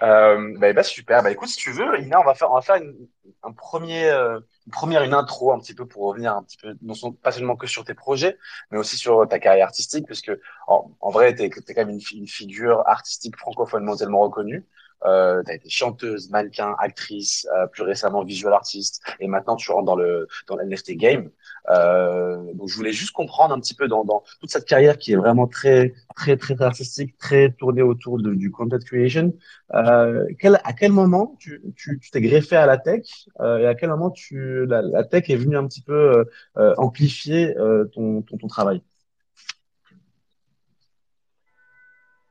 Euh, 0.01 0.58
bah, 0.58 0.71
bah, 0.73 0.84
super. 0.84 1.23
Bah, 1.23 1.32
écoute, 1.32 1.49
si 1.49 1.58
tu 1.58 1.71
veux, 1.71 1.99
Ina, 1.99 2.21
on 2.21 2.23
va 2.23 2.34
faire, 2.34 2.51
on 2.51 2.55
va 2.55 2.62
faire 2.62 2.75
une, 2.75 2.95
un 3.43 3.51
premier, 3.51 4.10
euh, 4.10 4.39
une 4.65 4.71
première, 4.71 5.03
une 5.03 5.13
intro 5.13 5.51
un 5.51 5.60
petit 5.60 5.73
peu 5.73 5.86
pour 5.86 6.03
revenir 6.03 6.36
un 6.36 6.43
petit 6.43 6.58
peu, 6.58 6.75
non 6.82 6.93
pas 7.21 7.32
seulement 7.32 7.58
que 7.58 7.67
sur 7.67 7.84
tes 7.84 7.93
projets, 7.93 8.38
mais 8.71 8.77
aussi 8.77 8.95
sur 8.95 9.27
ta 9.27 9.39
carrière 9.39 9.65
artistique, 9.65 10.08
parce 10.08 10.21
que 10.21 10.39
en, 10.67 10.91
en 11.01 11.10
vrai, 11.10 11.36
tu 11.36 11.43
es, 11.43 11.49
quand 11.49 11.75
même 11.75 11.89
une, 11.89 12.01
une, 12.13 12.27
figure 12.27 12.88
artistique 12.88 13.38
francophone 13.38 13.84
mondialement 13.84 14.19
reconnue. 14.19 14.65
Euh, 15.05 15.41
tu 15.43 15.53
été 15.53 15.69
chanteuse, 15.69 16.29
mannequin, 16.29 16.75
actrice, 16.77 17.47
euh, 17.55 17.67
plus 17.67 17.83
récemment 17.83 18.23
visual 18.23 18.53
artiste, 18.53 19.01
et 19.19 19.27
maintenant 19.27 19.55
tu 19.55 19.71
rentres 19.71 19.85
dans 19.85 19.95
le 19.95 20.27
dans 20.47 20.57
l'NFT 20.57 20.93
game. 20.97 21.29
Euh, 21.69 22.53
donc 22.53 22.67
je 22.67 22.75
voulais 22.75 22.91
juste 22.91 23.12
comprendre 23.12 23.53
un 23.53 23.59
petit 23.59 23.75
peu 23.75 23.88
dans, 23.88 24.03
dans 24.03 24.23
toute 24.39 24.49
cette 24.49 24.65
carrière 24.65 24.97
qui 24.97 25.13
est 25.13 25.15
vraiment 25.15 25.47
très 25.47 25.93
très 26.15 26.35
très, 26.38 26.62
artistique, 26.62 27.17
très 27.17 27.51
tournée 27.51 27.81
autour 27.81 28.19
du 28.21 28.51
content 28.51 28.79
creation. 28.79 29.33
Euh, 29.73 30.25
quel, 30.39 30.59
à 30.63 30.73
quel 30.73 30.91
moment 30.91 31.35
tu 31.39 31.62
tu 31.75 31.99
t'es 32.12 32.21
greffé 32.21 32.55
à 32.55 32.65
la 32.65 32.77
tech 32.77 33.05
euh, 33.39 33.59
et 33.59 33.67
à 33.67 33.75
quel 33.75 33.89
moment 33.89 34.09
tu 34.12 34.65
la, 34.65 34.81
la, 34.81 35.03
tech 35.03 35.29
est 35.29 35.35
venue 35.35 35.57
un 35.57 35.67
petit 35.67 35.81
peu 35.81 36.25
euh, 36.57 36.73
amplifier 36.77 37.53
ton, 37.93 38.21
ton 38.23 38.38
ton 38.38 38.47
travail? 38.47 38.81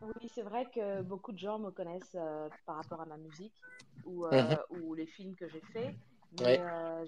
Oui, 0.08 0.30
c'est 0.34 0.42
vrai 0.42 0.66
que 0.66 1.02
beaucoup 1.02 1.32
de 1.32 1.38
gens 1.38 1.58
me 1.58 1.70
connaissent 1.70 2.14
euh, 2.14 2.48
par 2.64 2.76
rapport 2.76 3.00
à 3.00 3.06
ma 3.06 3.18
musique 3.18 3.54
ou, 4.04 4.26
euh, 4.26 4.30
mhm. 4.30 4.82
ou 4.82 4.94
les 4.94 5.06
films 5.06 5.34
que 5.34 5.48
j'ai 5.48 5.60
faits. 5.72 5.94
Mais 6.40 6.60
euh, 6.60 7.04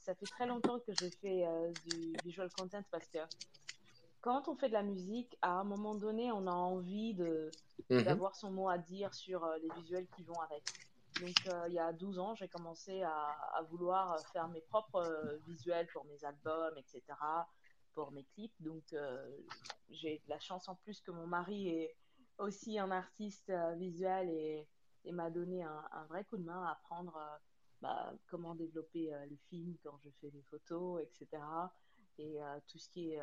ça 0.00 0.14
fait 0.14 0.26
très 0.26 0.46
longtemps 0.46 0.78
que 0.80 0.92
je 0.92 1.08
fais 1.20 1.46
du 1.90 2.14
visual 2.24 2.48
content 2.58 2.82
parce 2.90 3.06
que 3.08 3.18
quand 4.20 4.48
on 4.48 4.56
fait 4.56 4.68
de 4.68 4.72
la 4.72 4.82
musique, 4.82 5.36
à 5.42 5.60
un 5.60 5.64
moment 5.64 5.94
donné, 5.94 6.32
on 6.32 6.46
a 6.46 6.52
envie 6.52 7.14
mhm. 7.14 8.02
d'avoir 8.02 8.34
son 8.34 8.50
mot 8.50 8.68
à 8.68 8.78
dire 8.78 9.14
sur 9.14 9.46
les 9.62 9.68
visuels 9.80 10.06
qui 10.16 10.22
vont 10.24 10.40
avec. 10.40 10.62
Donc, 11.20 11.34
il 11.68 11.72
y 11.72 11.78
a 11.78 11.92
12 11.92 12.18
ans, 12.18 12.34
j'ai 12.34 12.48
commencé 12.48 13.02
à, 13.02 13.14
à, 13.54 13.62
vouloir 13.70 14.18
faire 14.32 14.48
mes 14.48 14.60
propres 14.60 15.38
visuels 15.46 15.86
pour 15.92 16.04
mes 16.04 16.22
albums, 16.24 16.76
etc 16.76 17.02
pour 17.94 18.12
mes 18.12 18.24
clips. 18.34 18.52
Donc, 18.60 18.94
j'ai 19.90 20.18
de 20.24 20.30
la 20.30 20.38
chance 20.38 20.68
en 20.68 20.74
plus 20.74 21.00
que 21.00 21.10
mon 21.10 21.26
mari 21.26 21.68
est 21.68 21.96
aussi 22.38 22.78
un 22.78 22.90
artiste 22.90 23.52
visuel 23.76 24.28
et, 24.30 24.66
et 25.04 25.12
m'a 25.12 25.30
donné 25.30 25.62
un, 25.62 25.84
un, 25.92 26.04
vrai 26.04 26.24
coup 26.24 26.36
de 26.36 26.44
main 26.44 26.64
à 26.64 26.72
apprendre 26.72 27.18
bah, 27.80 28.12
comment 28.28 28.54
développer 28.54 29.10
le 29.28 29.36
film 29.48 29.74
quand 29.82 29.98
je 30.04 30.10
fais 30.20 30.30
des 30.30 30.42
photos, 30.50 31.02
etc. 31.02 31.42
Et 32.18 32.38
tout 32.66 32.78
ce 32.78 32.88
qui 32.88 33.12
est 33.12 33.20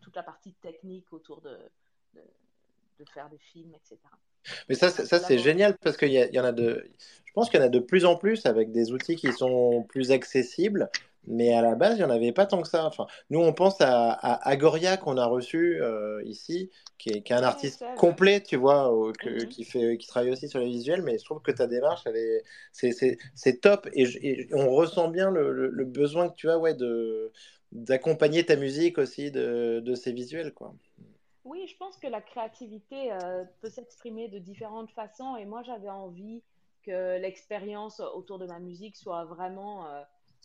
toute 0.00 0.16
la 0.16 0.22
partie 0.22 0.52
technique 0.54 1.12
autour 1.12 1.40
de, 1.40 1.56
de, 2.14 2.20
de 2.98 3.04
faire 3.12 3.28
des 3.28 3.38
films, 3.38 3.74
etc. 3.74 3.98
Mais 4.68 4.74
ça, 4.74 4.90
ça 4.90 5.18
c'est 5.18 5.38
génial 5.38 5.76
parce 5.78 5.96
qu'il 5.96 6.10
y, 6.10 6.16
y, 6.16 6.40
en 6.40 6.44
a 6.44 6.52
de. 6.52 6.90
Je 7.24 7.32
pense 7.32 7.50
qu'il 7.50 7.60
y 7.60 7.62
en 7.62 7.66
a 7.66 7.70
de 7.70 7.80
plus 7.80 8.04
en 8.04 8.16
plus 8.16 8.46
avec 8.46 8.72
des 8.72 8.92
outils 8.92 9.16
qui 9.16 9.32
sont 9.32 9.84
plus 9.84 10.10
accessibles. 10.10 10.90
Mais 11.26 11.52
à 11.52 11.60
la 11.60 11.74
base, 11.74 11.96
il 11.96 11.98
n'y 11.98 12.04
en 12.04 12.10
avait 12.10 12.32
pas 12.32 12.46
tant 12.46 12.62
que 12.62 12.68
ça. 12.68 12.86
Enfin, 12.86 13.06
nous, 13.28 13.40
on 13.40 13.52
pense 13.52 13.80
à, 13.80 14.12
à 14.12 14.48
Agoria 14.48 14.96
qu'on 14.96 15.16
a 15.18 15.26
reçu 15.26 15.82
euh, 15.82 16.22
ici, 16.24 16.70
qui 16.96 17.10
est, 17.10 17.22
qui 17.22 17.32
est, 17.32 17.36
un 17.36 17.42
artiste 17.42 17.84
complet, 17.96 18.42
tu 18.42 18.56
vois, 18.56 18.90
que, 19.18 19.44
qui, 19.44 19.64
fait, 19.64 19.98
qui 19.98 20.06
travaille 20.06 20.30
aussi 20.30 20.48
sur 20.48 20.60
les 20.60 20.68
visuels. 20.68 21.02
Mais 21.02 21.18
je 21.18 21.24
trouve 21.24 21.42
que 21.42 21.50
ta 21.50 21.66
démarche, 21.66 22.04
c'est 22.72 23.60
top. 23.60 23.88
Et, 23.92 24.04
et, 24.22 24.48
on 24.54 24.70
ressent 24.70 25.08
bien 25.08 25.30
le, 25.30 25.52
le, 25.52 25.68
le, 25.68 25.84
besoin 25.84 26.30
que 26.30 26.34
tu 26.34 26.48
as 26.48 26.58
ouais, 26.58 26.74
d'accompagner 27.72 28.46
ta 28.46 28.56
musique 28.56 28.98
aussi 28.98 29.30
de, 29.30 29.80
de 29.80 29.94
ces 29.94 30.12
visuels. 30.12 30.54
Quoi. 30.54 30.74
Oui, 31.44 31.66
je 31.66 31.76
pense 31.76 31.96
que 31.96 32.06
la 32.06 32.20
créativité 32.20 33.12
euh, 33.12 33.44
peut 33.60 33.70
s'exprimer 33.70 34.28
de 34.28 34.38
différentes 34.38 34.90
façons 34.90 35.36
et 35.36 35.46
moi 35.46 35.62
j'avais 35.62 35.88
envie 35.88 36.42
que 36.84 37.18
l'expérience 37.18 38.00
autour 38.00 38.38
de 38.38 38.46
ma 38.46 38.58
musique 38.58 38.96
soit 38.96 39.24
vraiment 39.24 39.86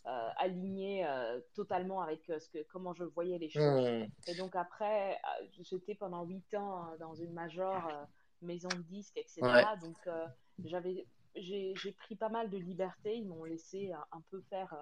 euh, 0.06 0.28
alignée 0.36 1.06
euh, 1.06 1.40
totalement 1.54 2.02
avec 2.02 2.28
euh, 2.28 2.38
ce 2.38 2.48
que, 2.50 2.58
comment 2.70 2.92
je 2.94 3.04
voyais 3.04 3.38
les 3.38 3.48
choses. 3.48 3.88
Mmh. 3.88 4.06
Et 4.28 4.34
donc 4.36 4.54
après, 4.54 5.18
j'étais 5.60 5.94
pendant 5.94 6.24
huit 6.24 6.54
ans 6.54 6.94
dans 6.98 7.14
une 7.14 7.32
major 7.32 7.90
maison 8.42 8.68
de 8.68 8.82
disques, 8.82 9.16
etc. 9.16 9.40
Ouais. 9.42 9.64
Donc 9.80 9.96
j'avais, 10.64 11.06
j'ai, 11.34 11.74
pris 11.98 12.16
pas 12.16 12.28
mal 12.28 12.50
de 12.50 12.58
liberté. 12.58 13.16
Ils 13.16 13.26
m'ont 13.26 13.44
laissé 13.44 13.92
un, 14.12 14.20
peu 14.30 14.42
faire 14.50 14.76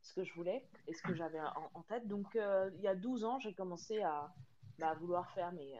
ce 0.00 0.14
que 0.14 0.24
je 0.24 0.34
voulais 0.34 0.66
et 0.88 0.94
ce 0.94 1.02
que 1.02 1.14
j'avais 1.14 1.40
en, 1.40 1.70
en 1.74 1.82
tête. 1.82 2.08
Donc 2.08 2.26
il 2.34 2.80
y 2.80 2.88
a 2.88 2.94
12 2.94 3.24
ans, 3.24 3.38
j'ai 3.40 3.54
commencé 3.54 4.02
à 4.02 4.32
bah, 4.78 4.94
vouloir 4.94 5.30
faire 5.34 5.52
mes. 5.52 5.78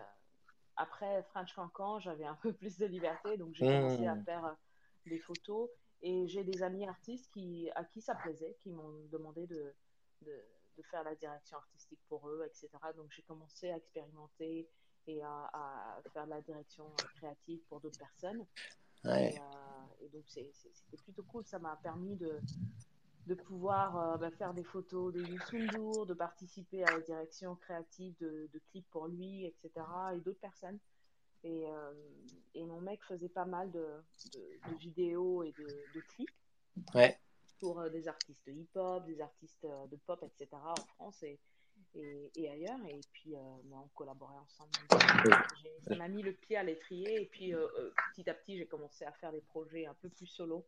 Après 0.77 1.23
French 1.31 1.53
Cancan, 1.55 1.99
j'avais 1.99 2.25
un 2.25 2.35
peu 2.37 2.53
plus 2.53 2.79
de 2.79 2.87
liberté, 2.87 3.37
donc 3.37 3.55
j'ai 3.55 3.67
mmh. 3.67 3.81
commencé 3.81 4.07
à 4.07 4.17
faire 4.25 4.45
euh, 4.45 4.53
des 5.07 5.19
photos. 5.19 5.69
Et 6.03 6.27
j'ai 6.27 6.43
des 6.43 6.63
amis 6.63 6.87
artistes 6.87 7.31
qui, 7.33 7.71
à 7.75 7.85
qui 7.85 8.01
ça 8.01 8.15
plaisait, 8.17 8.57
qui 8.63 8.71
m'ont 8.71 9.07
demandé 9.13 9.47
de, 9.47 9.73
de, 10.23 10.33
de, 10.77 10.83
faire 10.91 11.05
la 11.05 11.15
direction 11.15 11.57
artistique 11.57 12.01
pour 12.09 12.29
eux, 12.29 12.45
etc. 12.45 12.69
Donc 12.97 13.07
j'ai 13.11 13.23
commencé 13.23 13.71
à 13.71 13.77
expérimenter 13.77 14.69
et 15.07 15.23
à, 15.23 15.51
à, 15.53 16.03
faire 16.13 16.27
la 16.27 16.41
direction 16.41 16.93
créative 17.17 17.61
pour 17.69 17.81
d'autres 17.81 17.99
personnes. 17.99 18.45
Ouais. 19.05 19.35
Et, 19.35 19.39
euh, 19.39 20.05
et, 20.05 20.09
donc 20.09 20.25
c'était 20.27 20.97
plutôt 21.05 21.23
cool, 21.25 21.45
ça 21.45 21.59
m'a 21.59 21.77
permis 21.77 22.17
de, 22.17 22.41
de 23.27 23.35
pouvoir 23.35 23.97
euh, 23.97 24.17
bah, 24.17 24.31
faire 24.33 24.55
des 24.55 24.65
photos 24.65 25.13
de 25.13 25.21
Youssou 25.21 26.05
de 26.05 26.15
participer 26.15 26.85
à 26.85 26.91
la 26.93 27.01
direction 27.01 27.55
créative 27.57 28.15
de, 28.21 28.49
de 28.53 28.59
clips 28.71 28.89
pour 28.91 29.07
lui, 29.07 29.47
etc. 29.47 29.71
et 30.15 30.21
d'autres 30.21 30.41
personnes. 30.41 30.79
Et, 31.45 31.67
euh, 31.67 31.93
et, 32.55 32.65
mon 32.65 32.81
mec 32.81 33.03
faisait 33.05 33.29
pas 33.29 33.45
mal 33.45 33.71
de, 33.73 33.87
de, 34.35 34.71
de 34.71 34.79
vidéos 34.79 35.43
et 35.43 35.53
de, 35.53 36.01
clips 36.01 36.31
ouais. 36.95 37.19
pour 37.59 37.81
euh, 37.81 37.89
des 37.89 38.07
artistes 38.07 38.47
de 38.47 38.53
hip-hop, 38.53 39.05
des 39.07 39.21
artistes 39.21 39.65
euh, 39.65 39.87
de 39.87 39.97
pop, 39.97 40.23
etc. 40.23 40.49
en 40.53 40.75
France 40.95 41.23
et, 41.25 41.41
et, 41.95 42.31
et 42.37 42.49
ailleurs. 42.49 42.79
Et 42.89 43.01
puis, 43.13 43.35
euh, 43.35 43.39
on 43.73 43.89
collaborait 43.95 44.39
ensemble. 44.39 44.71
Ça 45.89 45.97
m'a 45.97 46.09
mis 46.09 46.23
le 46.23 46.33
pied 46.33 46.57
à 46.57 46.63
l'étrier. 46.63 47.23
Et 47.23 47.27
puis, 47.27 47.53
petit 48.15 48.31
à 48.31 48.35
petit, 48.35 48.57
j'ai 48.57 48.67
commencé 48.67 49.05
à 49.05 49.13
faire 49.13 49.33
des 49.33 49.41
projets 49.41 49.87
un 49.87 49.95
peu 49.95 50.09
plus 50.09 50.27
solo. 50.27 50.65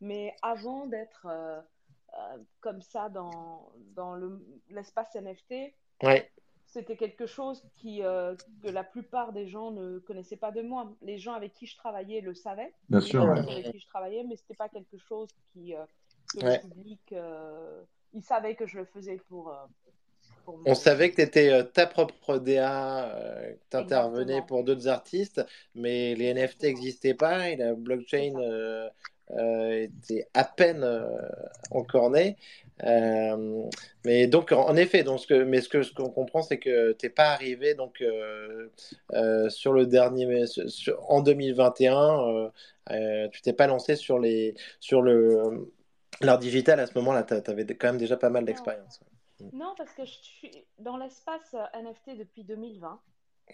Mais 0.00 0.34
avant 0.42 0.86
d'être 0.86 1.28
euh, 2.18 2.38
comme 2.60 2.82
ça 2.82 3.08
dans, 3.08 3.72
dans 3.94 4.16
l'espace 4.68 5.14
NFT, 5.14 5.72
ouais. 6.02 6.30
C'était 6.72 6.96
quelque 6.96 7.26
chose 7.26 7.62
qui, 7.76 8.02
euh, 8.02 8.34
que 8.62 8.68
la 8.68 8.82
plupart 8.82 9.32
des 9.32 9.46
gens 9.46 9.72
ne 9.72 9.98
connaissaient 9.98 10.36
pas 10.36 10.52
de 10.52 10.62
moi. 10.62 10.90
Les 11.02 11.18
gens 11.18 11.34
avec 11.34 11.52
qui 11.52 11.66
je 11.66 11.76
travaillais 11.76 12.22
le 12.22 12.34
savaient. 12.34 12.72
Bien 12.88 13.00
sûr. 13.00 13.24
Ouais. 13.24 13.38
Avec 13.38 13.72
qui 13.72 13.78
je 13.78 13.86
travaillais, 13.86 14.24
mais 14.26 14.36
c'était 14.36 14.54
pas 14.54 14.70
quelque 14.70 14.96
chose 14.96 15.28
qui, 15.52 15.74
euh, 15.74 15.84
que 16.32 16.44
ouais. 16.44 16.60
le 16.62 16.68
public, 16.70 17.00
euh, 17.12 17.82
ils 18.14 18.22
savaient 18.22 18.54
que 18.54 18.66
je 18.66 18.78
le 18.78 18.86
faisais 18.86 19.18
pour. 19.28 19.50
euh, 19.50 19.54
pour 20.46 20.60
On 20.64 20.74
savait 20.74 21.10
que 21.10 21.16
tu 21.16 21.22
étais 21.22 21.64
ta 21.72 21.86
propre 21.86 22.38
DA, 22.38 23.14
que 23.52 23.70
tu 23.70 23.76
intervenais 23.76 24.40
pour 24.42 24.64
d'autres 24.64 24.88
artistes, 24.88 25.44
mais 25.74 26.14
les 26.14 26.32
NFT 26.32 26.64
n'existaient 26.64 27.14
pas 27.14 27.50
et 27.50 27.56
la 27.56 27.74
blockchain 27.74 28.32
était 29.28 30.26
à 30.34 30.44
peine 30.44 30.84
encore 31.70 32.10
né. 32.10 32.36
Euh, 32.84 33.64
mais 34.04 34.26
donc, 34.26 34.52
en 34.52 34.76
effet, 34.76 35.02
donc, 35.04 35.20
ce 35.20 35.26
que, 35.26 35.42
mais 35.44 35.60
ce 35.60 35.68
que 35.68 35.82
ce 35.82 35.92
qu'on 35.92 36.10
comprend, 36.10 36.42
c'est 36.42 36.58
que 36.58 36.92
tu 36.92 37.06
n'es 37.06 37.10
pas 37.10 37.30
arrivé 37.30 37.74
donc, 37.74 38.02
sur 39.48 39.72
le 39.72 39.86
dernier, 39.86 40.46
sur, 40.46 41.10
en 41.10 41.20
2021, 41.20 42.50
tu 43.32 43.42
t'es 43.42 43.52
pas 43.52 43.66
lancé 43.66 43.96
sur, 43.96 44.18
les, 44.18 44.54
sur 44.80 45.02
le, 45.02 45.72
l'art 46.20 46.38
digital 46.38 46.80
à 46.80 46.86
ce 46.86 46.98
moment-là, 46.98 47.22
tu 47.24 47.34
avais 47.34 47.66
quand 47.66 47.88
même 47.88 47.98
déjà 47.98 48.16
pas 48.16 48.30
mal 48.30 48.44
d'expérience. 48.44 49.00
Non, 49.52 49.74
parce 49.76 49.92
que 49.92 50.04
je 50.04 50.12
suis 50.12 50.64
dans 50.78 50.96
l'espace 50.96 51.54
NFT 51.74 52.18
depuis 52.18 52.44
2020. 52.44 53.00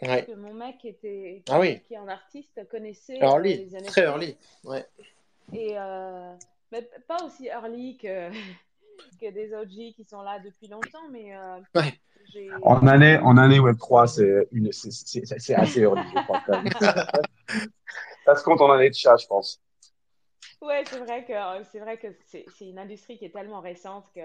Ouais. 0.02 0.24
Que 0.26 0.32
mon 0.32 0.52
mec 0.52 0.84
était, 0.84 1.42
ah 1.48 1.58
oui. 1.58 1.80
qui 1.80 1.94
est 1.94 1.96
un 1.96 2.08
artiste, 2.08 2.68
connaissait 2.68 3.18
early, 3.18 3.56
les 3.56 3.78
NFT. 3.78 3.86
Très 3.86 4.02
early, 4.02 4.36
ouais. 4.64 4.86
Et 5.52 5.78
euh, 5.78 6.34
mais 6.70 6.88
pas 7.06 7.24
aussi 7.24 7.46
early 7.46 7.96
que, 7.96 8.30
que 9.20 9.30
des 9.30 9.54
OG 9.54 9.94
qui 9.94 10.04
sont 10.04 10.22
là 10.22 10.38
depuis 10.38 10.68
longtemps, 10.68 11.08
mais 11.10 11.36
euh, 11.36 11.60
ouais. 11.74 12.00
en 12.62 12.86
année 12.86 13.18
en 13.18 13.36
année 13.36 13.58
Web 13.58 13.78
3, 13.78 14.06
c'est 14.06 14.48
une 14.52 14.72
c'est 14.72 15.54
assez 15.54 15.80
early, 15.80 16.02
je 16.14 16.22
crois. 16.24 16.42
Quand 16.46 16.62
même. 16.62 16.72
Ça 18.24 18.36
se 18.36 18.44
compte 18.44 18.60
en 18.60 18.70
année 18.70 18.90
de 18.90 18.94
chat, 18.94 19.16
je 19.16 19.26
pense. 19.26 19.60
Ouais, 20.60 20.84
c'est 20.86 20.98
vrai 20.98 21.24
que 21.24 21.64
c'est 21.64 21.78
vrai 21.78 21.98
que 21.98 22.08
c'est 22.28 22.68
une 22.68 22.78
industrie 22.78 23.16
qui 23.16 23.24
est 23.24 23.30
tellement 23.30 23.60
récente 23.60 24.06
que 24.14 24.20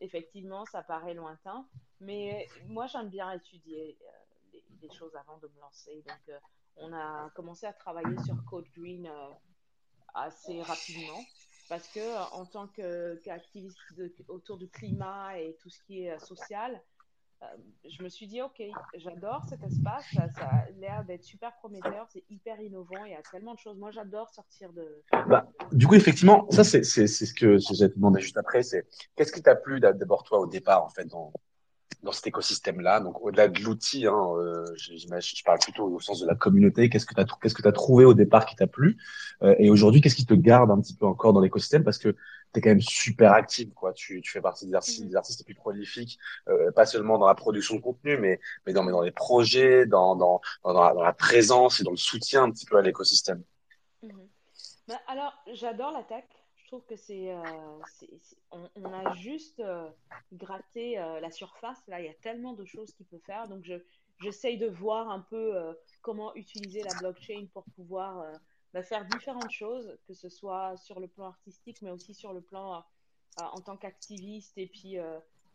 effectivement 0.00 0.64
ça 0.66 0.82
paraît 0.82 1.14
lointain. 1.14 1.66
Mais 2.00 2.46
moi 2.66 2.86
j'aime 2.86 3.08
bien 3.08 3.32
étudier 3.32 3.96
euh, 4.02 4.10
les, 4.52 4.64
les, 4.82 4.94
choses 4.94 5.14
avant 5.16 5.38
de 5.38 5.48
me 5.48 5.60
lancer. 5.60 6.04
Donc 6.06 6.18
euh, 6.28 6.38
on 6.76 6.92
a 6.92 7.30
commencé 7.34 7.66
à 7.66 7.72
travailler 7.72 8.16
sur 8.24 8.36
Code 8.44 8.66
Green 8.76 9.06
euh, 9.06 9.30
assez 10.14 10.60
rapidement 10.62 11.20
parce 11.68 11.88
que 11.88 12.34
en 12.34 12.44
tant 12.44 12.68
qu'activiste 12.68 13.78
qu 13.94 14.24
autour 14.28 14.58
du 14.58 14.68
climat 14.68 15.38
et 15.38 15.56
tout 15.60 15.70
ce 15.70 15.80
qui 15.82 16.04
est 16.04 16.18
social, 16.18 16.80
euh, 17.42 17.46
je 17.88 18.02
me 18.02 18.08
suis 18.08 18.26
dit 18.26 18.42
ok, 18.42 18.62
j'adore 18.94 19.44
cet 19.48 19.62
espace, 19.62 20.04
ça, 20.14 20.28
ça 20.28 20.44
a 20.44 20.70
l'air 20.78 21.04
d'être 21.04 21.24
super 21.24 21.54
prometteur, 21.56 22.06
c'est 22.12 22.24
hyper 22.30 22.60
innovant, 22.60 23.04
il 23.04 23.12
y 23.12 23.14
a 23.14 23.22
tellement 23.22 23.54
de 23.54 23.58
choses. 23.58 23.76
Moi, 23.76 23.90
j'adore 23.90 24.30
sortir 24.30 24.72
de. 24.72 25.02
Bah, 25.26 25.48
du 25.72 25.86
coup, 25.86 25.94
effectivement, 25.94 26.50
ça 26.50 26.64
c'est 26.64 26.82
ce 26.82 27.34
que 27.34 27.58
j'ai 27.58 27.88
demandé 27.88 28.20
juste 28.20 28.36
après, 28.36 28.62
c'est 28.62 28.86
qu'est-ce 29.16 29.32
qui 29.32 29.42
t'a 29.42 29.56
plu 29.56 29.80
d'abord 29.80 30.22
toi 30.22 30.40
au 30.40 30.46
départ 30.46 30.84
en 30.84 30.90
fait 30.90 31.06
dans 31.06 31.32
dans 32.04 32.12
cet 32.12 32.26
écosystème-là. 32.26 33.00
Donc, 33.00 33.20
au-delà 33.22 33.48
de 33.48 33.60
l'outil, 33.60 34.06
hein, 34.06 34.24
euh, 34.38 34.64
je 34.76 35.42
parle 35.44 35.58
plutôt 35.58 35.84
au 35.84 36.00
sens 36.00 36.20
de 36.20 36.26
la 36.26 36.34
communauté. 36.34 36.88
Qu'est-ce 36.88 37.06
que 37.06 37.14
tu 37.14 37.20
as, 37.20 37.26
qu'est-ce 37.42 37.54
que 37.54 37.62
tu 37.62 37.68
as 37.68 37.72
trouvé 37.72 38.04
au 38.04 38.14
départ 38.14 38.46
qui 38.46 38.54
t'a 38.54 38.66
plu 38.66 38.98
euh, 39.42 39.54
Et 39.58 39.70
aujourd'hui, 39.70 40.00
qu'est-ce 40.00 40.14
qui 40.14 40.26
te 40.26 40.34
garde 40.34 40.70
un 40.70 40.80
petit 40.80 40.94
peu 40.94 41.06
encore 41.06 41.32
dans 41.32 41.40
l'écosystème 41.40 41.82
Parce 41.82 41.98
que 41.98 42.10
tu 42.10 42.58
es 42.58 42.60
quand 42.60 42.68
même 42.68 42.80
super 42.80 43.32
active, 43.32 43.72
quoi. 43.72 43.92
Tu, 43.92 44.20
tu 44.20 44.30
fais 44.30 44.40
partie 44.40 44.66
des 44.66 44.74
artistes, 44.74 45.04
des 45.04 45.16
artistes 45.16 45.40
les 45.40 45.44
plus 45.44 45.54
prolifiques, 45.54 46.18
euh, 46.48 46.70
pas 46.70 46.86
seulement 46.86 47.18
dans 47.18 47.26
la 47.26 47.34
production 47.34 47.76
de 47.76 47.80
contenu, 47.80 48.18
mais, 48.18 48.38
mais, 48.66 48.72
dans, 48.72 48.84
mais 48.84 48.92
dans 48.92 49.02
les 49.02 49.10
projets, 49.10 49.86
dans, 49.86 50.14
dans, 50.14 50.40
dans, 50.62 50.72
la, 50.72 50.94
dans 50.94 51.02
la 51.02 51.12
présence 51.14 51.80
et 51.80 51.84
dans 51.84 51.90
le 51.90 51.96
soutien 51.96 52.44
un 52.44 52.50
petit 52.50 52.66
peu 52.66 52.76
à 52.76 52.82
l'écosystème. 52.82 53.42
Mmh. 54.02 54.08
Ben, 54.86 54.98
alors, 55.08 55.32
j'adore 55.54 55.92
la 55.92 56.02
tech 56.02 56.24
je 56.64 56.68
trouve 56.68 56.84
que 56.86 56.96
c'est, 56.96 57.30
euh, 57.30 57.42
on, 58.50 58.68
on, 58.76 58.92
a 58.92 59.14
juste 59.16 59.60
euh, 59.60 59.86
gratté 60.32 60.98
euh, 60.98 61.20
la 61.20 61.30
surface. 61.30 61.78
Là, 61.88 62.00
il 62.00 62.06
y 62.06 62.08
a 62.08 62.14
tellement 62.22 62.54
de 62.54 62.64
choses 62.64 62.92
qu'il 62.94 63.04
peut 63.04 63.20
faire. 63.26 63.48
Donc, 63.48 63.64
je, 63.64 63.74
j'essaye 64.22 64.56
de 64.56 64.66
voir 64.66 65.10
un 65.10 65.20
peu 65.20 65.54
comment 66.00 66.34
utiliser 66.34 66.82
la 66.82 66.94
blockchain 66.98 67.46
pour 67.52 67.64
pouvoir 67.76 68.24
bah, 68.72 68.82
faire 68.82 69.04
différentes 69.04 69.50
choses, 69.50 69.98
que 70.08 70.14
ce 70.14 70.30
soit 70.30 70.76
sur 70.78 71.00
le 71.00 71.06
plan 71.06 71.26
artistique, 71.26 71.82
mais 71.82 71.90
aussi 71.90 72.14
sur 72.14 72.32
le 72.32 72.40
plan 72.40 72.82
en 73.36 73.60
tant 73.60 73.76
qu'activiste 73.76 74.56
et 74.56 74.66
puis 74.66 74.96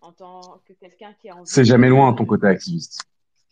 en 0.02 0.12
tant 0.12 0.62
que 0.65 0.74
quelqu'un 0.74 1.13
qui 1.13 1.30
a 1.30 1.36
envie. 1.36 1.50
C'est 1.50 1.65
jamais 1.65 1.89
loin 1.89 2.13
ton 2.13 2.26
côté 2.26 2.45
activiste. 2.45 3.02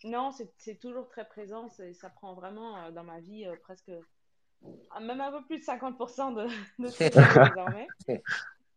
Non, 0.04 0.30
c'est, 0.58 0.78
toujours 0.78 1.08
très 1.08 1.26
présent. 1.26 1.68
Ça 1.94 2.10
prend 2.10 2.34
vraiment 2.34 2.92
dans 2.92 3.02
ma 3.02 3.18
vie 3.18 3.46
presque 3.62 3.90
même 5.00 5.20
un 5.20 5.30
peu 5.30 5.44
plus 5.44 5.58
de 5.58 5.64
50% 5.64 6.34
de, 6.34 6.82
de 6.82 6.88
ce 6.88 6.98
que 7.08 7.48
désormais. 7.48 7.88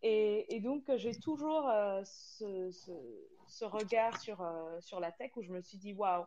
Et, 0.04 0.60
donc, 0.62 0.84
j'ai 0.96 1.16
toujours 1.16 1.70
ce, 2.04 2.72
ce, 3.48 3.66
regard 3.66 4.20
sur, 4.20 4.44
sur 4.80 5.00
la 5.00 5.12
tech 5.12 5.32
où 5.36 5.44
je 5.44 5.52
me 5.52 5.62
suis 5.62 5.78
dit, 5.78 5.94
waouh, 5.94 6.26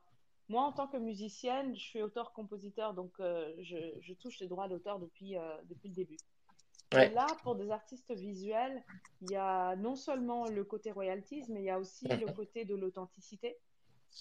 moi, 0.48 0.62
en 0.62 0.72
tant 0.72 0.86
que 0.86 0.96
musicienne, 0.96 1.74
je 1.74 1.80
suis 1.80 2.02
auteur-compositeur, 2.02 2.94
donc 2.94 3.12
je, 3.18 3.94
je, 4.00 4.12
touche 4.14 4.38
les 4.40 4.46
droits 4.46 4.68
d'auteur 4.68 4.98
depuis, 4.98 5.36
depuis 5.68 5.88
le 5.88 5.94
début. 5.94 6.18
Et 7.02 7.08
là, 7.10 7.26
pour 7.42 7.56
des 7.56 7.70
artistes 7.70 8.12
visuels, 8.12 8.82
il 9.22 9.30
y 9.30 9.36
a 9.36 9.74
non 9.76 9.96
seulement 9.96 10.46
le 10.46 10.64
côté 10.64 10.92
royalties, 10.92 11.44
mais 11.48 11.62
il 11.62 11.64
y 11.64 11.70
a 11.70 11.78
aussi 11.78 12.06
le 12.06 12.32
côté 12.32 12.64
de 12.64 12.74
l'authenticité, 12.74 13.56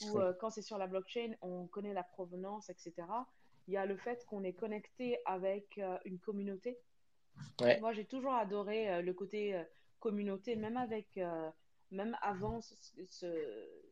où 0.02 0.20
euh, 0.20 0.34
quand 0.40 0.50
c'est 0.50 0.62
sur 0.62 0.78
la 0.78 0.88
blockchain, 0.88 1.34
on 1.42 1.68
connaît 1.68 1.94
la 1.94 2.04
provenance, 2.04 2.70
etc. 2.70 2.94
Il 3.68 3.74
y 3.74 3.78
a 3.78 3.86
le 3.86 3.98
fait 3.98 4.26
qu'on 4.26 4.44
est 4.44 4.54
connecté 4.54 5.20
avec 5.26 5.78
euh, 5.78 5.98
une 6.06 6.20
communauté. 6.20 6.78
Moi, 7.80 7.94
j'ai 7.94 8.06
toujours 8.06 8.34
adoré 8.34 8.90
euh, 8.92 9.02
le 9.02 9.14
côté 9.14 9.60
communauté, 10.00 10.56
même 10.56 10.78
avec, 10.78 11.18
même 11.92 12.18
avant 12.22 12.60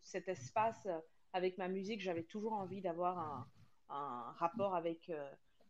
cet 0.01 0.27
espace 0.27 0.87
avec 1.31 1.57
ma 1.57 1.69
musique, 1.69 2.01
j'avais 2.01 2.23
toujours 2.23 2.51
envie 2.51 2.81
d'avoir 2.81 3.17
un, 3.17 3.47
un, 3.89 4.33
rapport 4.33 4.75
avec 4.75 5.09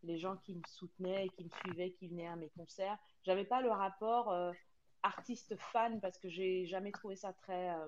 les 0.04 0.18
gens 0.18 0.38
qui 0.38 0.56
me 0.56 0.62
soutenaient, 0.68 1.30
qui 1.30 1.44
me 1.44 1.50
suivaient, 1.50 1.92
qui 1.92 2.08
venaient 2.08 2.28
à 2.28 2.36
mes 2.36 2.50
concerts. 2.50 2.98
J'avais 3.24 3.46
pas 3.46 3.62
le 3.62 3.70
rapport 3.70 4.32
euh, 4.32 4.52
artiste-fan 5.04 6.00
parce 6.02 6.18
que 6.18 6.30
j'ai 6.30 6.66
jamais 6.66 6.92
trouvé 6.92 7.16
ça 7.16 7.34
très, 7.34 7.70
euh, 7.70 7.88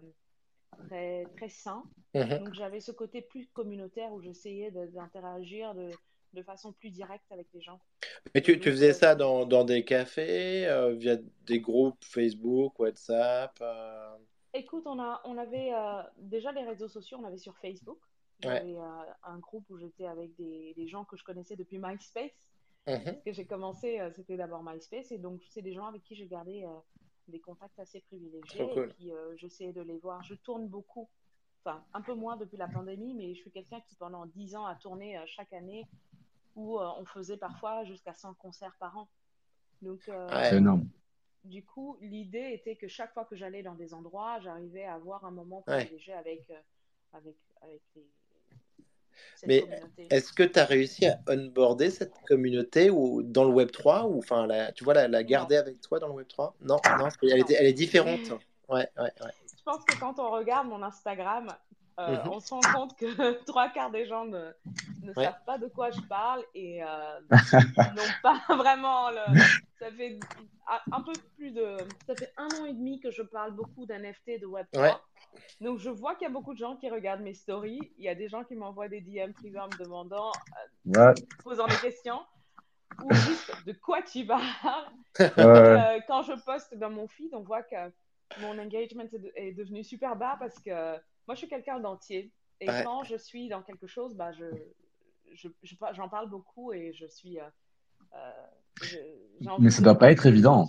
très, 0.87 1.25
très 1.37 1.49
sain. 1.49 1.83
Mhm. 2.13 2.39
Donc 2.39 2.53
j'avais 2.53 2.79
ce 2.79 2.91
côté 2.91 3.21
plus 3.21 3.47
communautaire 3.47 4.11
où 4.11 4.21
j'essayais 4.21 4.71
d'interagir 4.71 5.73
de, 5.73 5.89
de, 6.33 6.43
façon 6.43 6.71
plus 6.73 6.89
directe 6.89 7.31
avec 7.31 7.47
les 7.53 7.61
gens. 7.61 7.79
Mais 8.33 8.41
tu, 8.41 8.59
tu 8.59 8.71
faisais 8.71 8.91
euh, 8.91 8.93
ça 8.93 9.15
dans, 9.15 9.45
dans, 9.45 9.63
des 9.63 9.83
cafés, 9.83 10.67
via 10.97 11.17
des 11.45 11.59
groupes 11.59 12.03
Facebook, 12.03 12.79
WhatsApp 12.79 13.63
Écoute, 14.55 14.83
on, 14.85 14.99
a, 14.99 15.21
on 15.25 15.37
avait 15.37 15.71
déjà 16.17 16.51
les 16.51 16.63
réseaux 16.63 16.87
sociaux, 16.87 17.17
on 17.19 17.25
avait 17.25 17.37
sur 17.37 17.57
Facebook. 17.57 17.97
J'avais 18.43 18.77
euh, 18.77 19.03
un 19.23 19.37
groupe 19.39 19.69
où 19.69 19.77
j'étais 19.77 20.05
avec 20.05 20.35
des, 20.35 20.73
des, 20.75 20.87
gens 20.87 21.05
que 21.05 21.17
je 21.17 21.23
connaissais 21.23 21.55
depuis 21.55 21.79
MySpace. 21.79 22.31
Mhm. 22.87 23.03
Parce 23.03 23.21
que 23.23 23.31
j'ai 23.31 23.45
commencé, 23.45 23.99
euh, 23.99 24.11
c'était 24.11 24.35
d'abord 24.35 24.63
MySpace. 24.63 25.11
Et 25.11 25.17
donc, 25.17 25.41
c'est 25.49 25.61
des 25.61 25.73
gens 25.73 25.85
avec 25.85 26.03
qui 26.03 26.15
j'ai 26.15 26.27
gardé 26.27 26.63
euh, 26.65 26.79
des 27.27 27.39
contacts 27.39 27.77
assez 27.79 28.01
privilégiés. 28.01 28.63
Et 28.63 28.87
puis, 28.87 29.11
j'essayais 29.37 29.73
de 29.73 29.81
les 29.81 29.97
voir. 29.97 30.23
Je 30.23 30.35
tourne 30.35 30.67
beaucoup. 30.67 31.09
Enfin, 31.65 31.83
un 31.93 32.01
peu 32.01 32.13
moins 32.13 32.35
depuis 32.35 32.57
la 32.57 32.67
pandémie, 32.67 33.13
mais 33.13 33.33
je 33.33 33.39
suis 33.39 33.51
quelqu'un 33.51 33.79
qui, 33.81 33.95
pendant 33.95 34.25
10 34.25 34.55
ans, 34.57 34.65
a 34.65 34.75
tourné 34.75 35.17
chaque 35.27 35.53
année 35.53 35.87
où 36.55 36.77
on 36.79 37.05
faisait 37.05 37.37
parfois 37.37 37.85
jusqu'à 37.85 38.13
100 38.13 38.33
concerts 38.35 38.75
par 38.79 38.97
an. 38.97 39.07
Donc, 39.81 40.01
c'est 40.05 40.57
énorme. 40.57 40.89
Du 41.45 41.63
coup, 41.63 41.97
l'idée 42.01 42.51
était 42.53 42.75
que 42.75 42.87
chaque 42.87 43.13
fois 43.13 43.25
que 43.25 43.35
j'allais 43.35 43.63
dans 43.63 43.75
des 43.75 43.93
endroits, 43.93 44.39
j'arrivais 44.41 44.85
à 44.85 44.95
avoir 44.95 45.25
un 45.25 45.31
moment 45.31 45.61
privilégié 45.61 46.13
avec, 46.13 46.49
avec, 47.11 47.35
avec 47.61 47.81
les, 47.95 48.07
mais 49.45 49.65
est-ce 50.09 50.33
que 50.33 50.43
tu 50.43 50.59
as 50.59 50.65
réussi 50.65 51.05
à 51.05 51.19
onboarder 51.27 51.89
cette 51.89 52.13
communauté 52.27 52.89
ou 52.89 53.21
dans 53.23 53.43
le 53.43 53.51
Web 53.51 53.71
3 53.71 54.05
ou 54.05 54.19
enfin 54.19 54.47
la, 54.47 54.71
tu 54.71 54.83
vois 54.83 54.93
la, 54.93 55.07
la 55.07 55.23
garder 55.23 55.57
avec 55.57 55.81
toi 55.81 55.99
dans 55.99 56.07
le 56.07 56.13
Web 56.13 56.27
3 56.27 56.55
Non, 56.61 56.77
non, 56.99 57.07
elle, 57.23 57.39
est, 57.39 57.51
elle 57.51 57.67
est 57.67 57.73
différente. 57.73 58.29
Ouais, 58.69 58.87
ouais, 58.97 59.03
ouais. 59.21 59.31
Je 59.57 59.63
pense 59.63 59.83
que 59.85 59.97
quand 59.99 60.19
on 60.19 60.31
regarde 60.31 60.67
mon 60.67 60.83
Instagram, 60.83 61.47
euh, 61.99 62.23
mhm. 62.23 62.29
on 62.31 62.39
se 62.39 62.53
rend 62.53 62.61
compte 62.73 62.97
que 62.97 63.05
trois 63.45 63.69
quarts 63.69 63.91
des 63.91 64.05
gens 64.05 64.25
ne, 64.25 64.51
ne 65.01 65.13
savent 65.13 65.43
pas 65.45 65.57
de 65.57 65.67
quoi 65.67 65.91
je 65.91 66.01
parle 66.01 66.43
et 66.55 66.83
euh, 66.83 66.87
n'ont 67.95 68.13
pas 68.21 68.41
vraiment 68.55 69.09
le... 69.11 69.39
Ça 69.79 69.91
fait 69.91 70.19
un 70.91 71.01
peu 71.01 71.13
plus 71.35 71.51
de... 71.51 71.77
Ça 72.07 72.15
fait 72.15 72.33
un 72.37 72.47
an 72.59 72.65
et 72.65 72.73
demi 72.73 72.99
que 72.99 73.11
je 73.11 73.21
parle 73.21 73.51
beaucoup 73.51 73.85
d'NFT 73.85 74.41
de 74.41 74.47
Web3. 74.47 74.97
Donc 75.61 75.79
je 75.79 75.89
vois 75.89 76.15
qu'il 76.15 76.27
y 76.27 76.31
a 76.31 76.33
beaucoup 76.33 76.53
de 76.53 76.59
gens 76.59 76.75
qui 76.75 76.89
regardent 76.89 77.21
mes 77.21 77.33
stories. 77.33 77.91
Il 77.97 78.03
y 78.03 78.09
a 78.09 78.15
des 78.15 78.27
gens 78.27 78.43
qui 78.43 78.55
m'envoient 78.55 78.89
des 78.89 79.01
DM 79.01 79.31
privés 79.31 79.59
en 79.59 79.67
me 79.67 79.83
demandant, 79.83 80.31
euh, 80.97 81.13
posant 81.43 81.67
des 81.67 81.77
questions 81.77 82.21
ou 83.03 83.13
juste 83.13 83.51
de 83.65 83.73
quoi 83.73 84.01
tu 84.01 84.25
parles. 84.25 84.41
Euh, 85.19 85.99
quand 86.07 86.23
je 86.23 86.33
poste 86.43 86.75
dans 86.75 86.89
mon 86.89 87.07
feed, 87.07 87.33
on 87.33 87.41
voit 87.41 87.63
que 87.63 87.75
mon 88.41 88.57
engagement 88.59 89.03
est 89.35 89.53
devenu 89.53 89.83
super 89.83 90.15
bas 90.15 90.37
parce 90.39 90.59
que 90.59 90.95
moi, 91.27 91.35
je 91.35 91.39
suis 91.39 91.47
quelqu'un 91.47 91.79
d'entier. 91.79 92.31
Et 92.59 92.67
quand 92.83 93.03
je 93.03 93.15
suis 93.15 93.49
dans 93.49 93.61
quelque 93.61 93.87
chose, 93.87 94.15
bah, 94.15 94.31
je, 94.31 94.45
j'en 95.93 96.09
parle 96.09 96.29
beaucoup 96.29 96.73
et 96.73 96.93
je 96.93 97.05
suis. 97.05 97.39
Euh, 97.39 97.43
euh, 98.15 99.55
Mais 99.59 99.69
ça 99.69 99.79
ne 99.79 99.85
doit 99.85 99.97
pas 99.97 100.11
être 100.11 100.25
évident. 100.25 100.67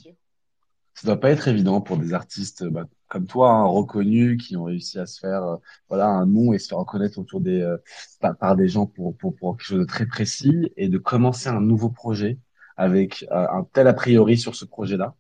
Ça 0.95 1.09
doit 1.09 1.19
pas 1.19 1.31
être 1.31 1.49
évident 1.49 1.81
pour 1.81 1.99
des 1.99 2.15
artistes 2.15 2.65
bah, 2.65 2.87
comme 3.09 3.27
toi, 3.27 3.51
hein, 3.51 3.65
reconnus, 3.65 4.43
qui 4.45 4.57
ont 4.57 4.65
réussi 4.65 4.99
à 4.99 5.07
se 5.07 5.21
faire 5.21 5.43
euh, 5.43 5.57
voilà 5.89 6.07
un 6.07 6.27
nom 6.27 6.53
et 6.53 6.59
se 6.59 6.69
faire 6.69 6.79
reconnaître 6.79 7.19
autour 7.19 7.41
des 7.41 7.77
par, 8.21 8.37
par, 8.37 8.57
des 8.57 8.69
gens 8.69 8.87
pour, 8.87 9.17
pour, 9.17 9.35
pour 9.35 9.57
quelque 9.57 9.67
chose 9.67 9.81
de 9.81 9.85
très 9.85 10.07
précis 10.07 10.73
et 10.77 10.89
de 10.89 10.99
commencer 10.99 11.49
un 11.49 11.61
nouveau 11.61 11.91
projet 11.91 12.39
avec 12.77 13.25
un 13.31 13.65
tel 13.73 13.87
a 13.87 13.95
priori 13.95 14.37
sur 14.37 14.57
ce 14.57 14.65
projet-là 14.65 15.15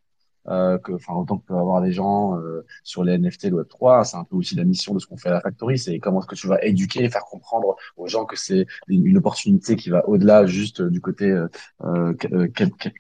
euh, 0.49 0.79
que, 0.79 0.93
enfin, 0.93 1.15
autant 1.15 1.39
que 1.39 1.47
peut 1.47 1.57
avoir 1.57 1.81
les 1.81 1.93
gens 1.93 2.39
euh, 2.39 2.67
sur 2.83 3.03
les 3.03 3.17
NFT, 3.17 3.45
le 3.45 3.63
Web3, 3.63 4.05
c'est 4.05 4.17
un 4.17 4.25
peu 4.25 4.37
aussi 4.37 4.55
la 4.55 4.65
mission 4.65 4.93
de 4.93 4.99
ce 4.99 5.07
qu'on 5.07 5.17
fait 5.17 5.31
à 5.31 5.33
la 5.33 5.41
Factory, 5.41 5.79
c'est 5.79 5.99
comment 5.99 6.21
est-ce 6.21 6.27
que 6.27 6.35
tu 6.35 6.47
vas 6.47 6.63
éduquer, 6.63 7.09
faire 7.09 7.25
comprendre 7.25 7.77
aux 7.97 8.09
gens 8.09 8.27
que 8.27 8.37
c'est 8.37 8.67
une, 8.89 9.17
opportunité 9.17 9.77
qui 9.77 9.89
va 9.89 10.07
au-delà 10.09 10.45
juste 10.45 10.83
du 10.83 11.01
côté 11.01 11.31
euh, 11.31 11.49
euh 11.85 12.13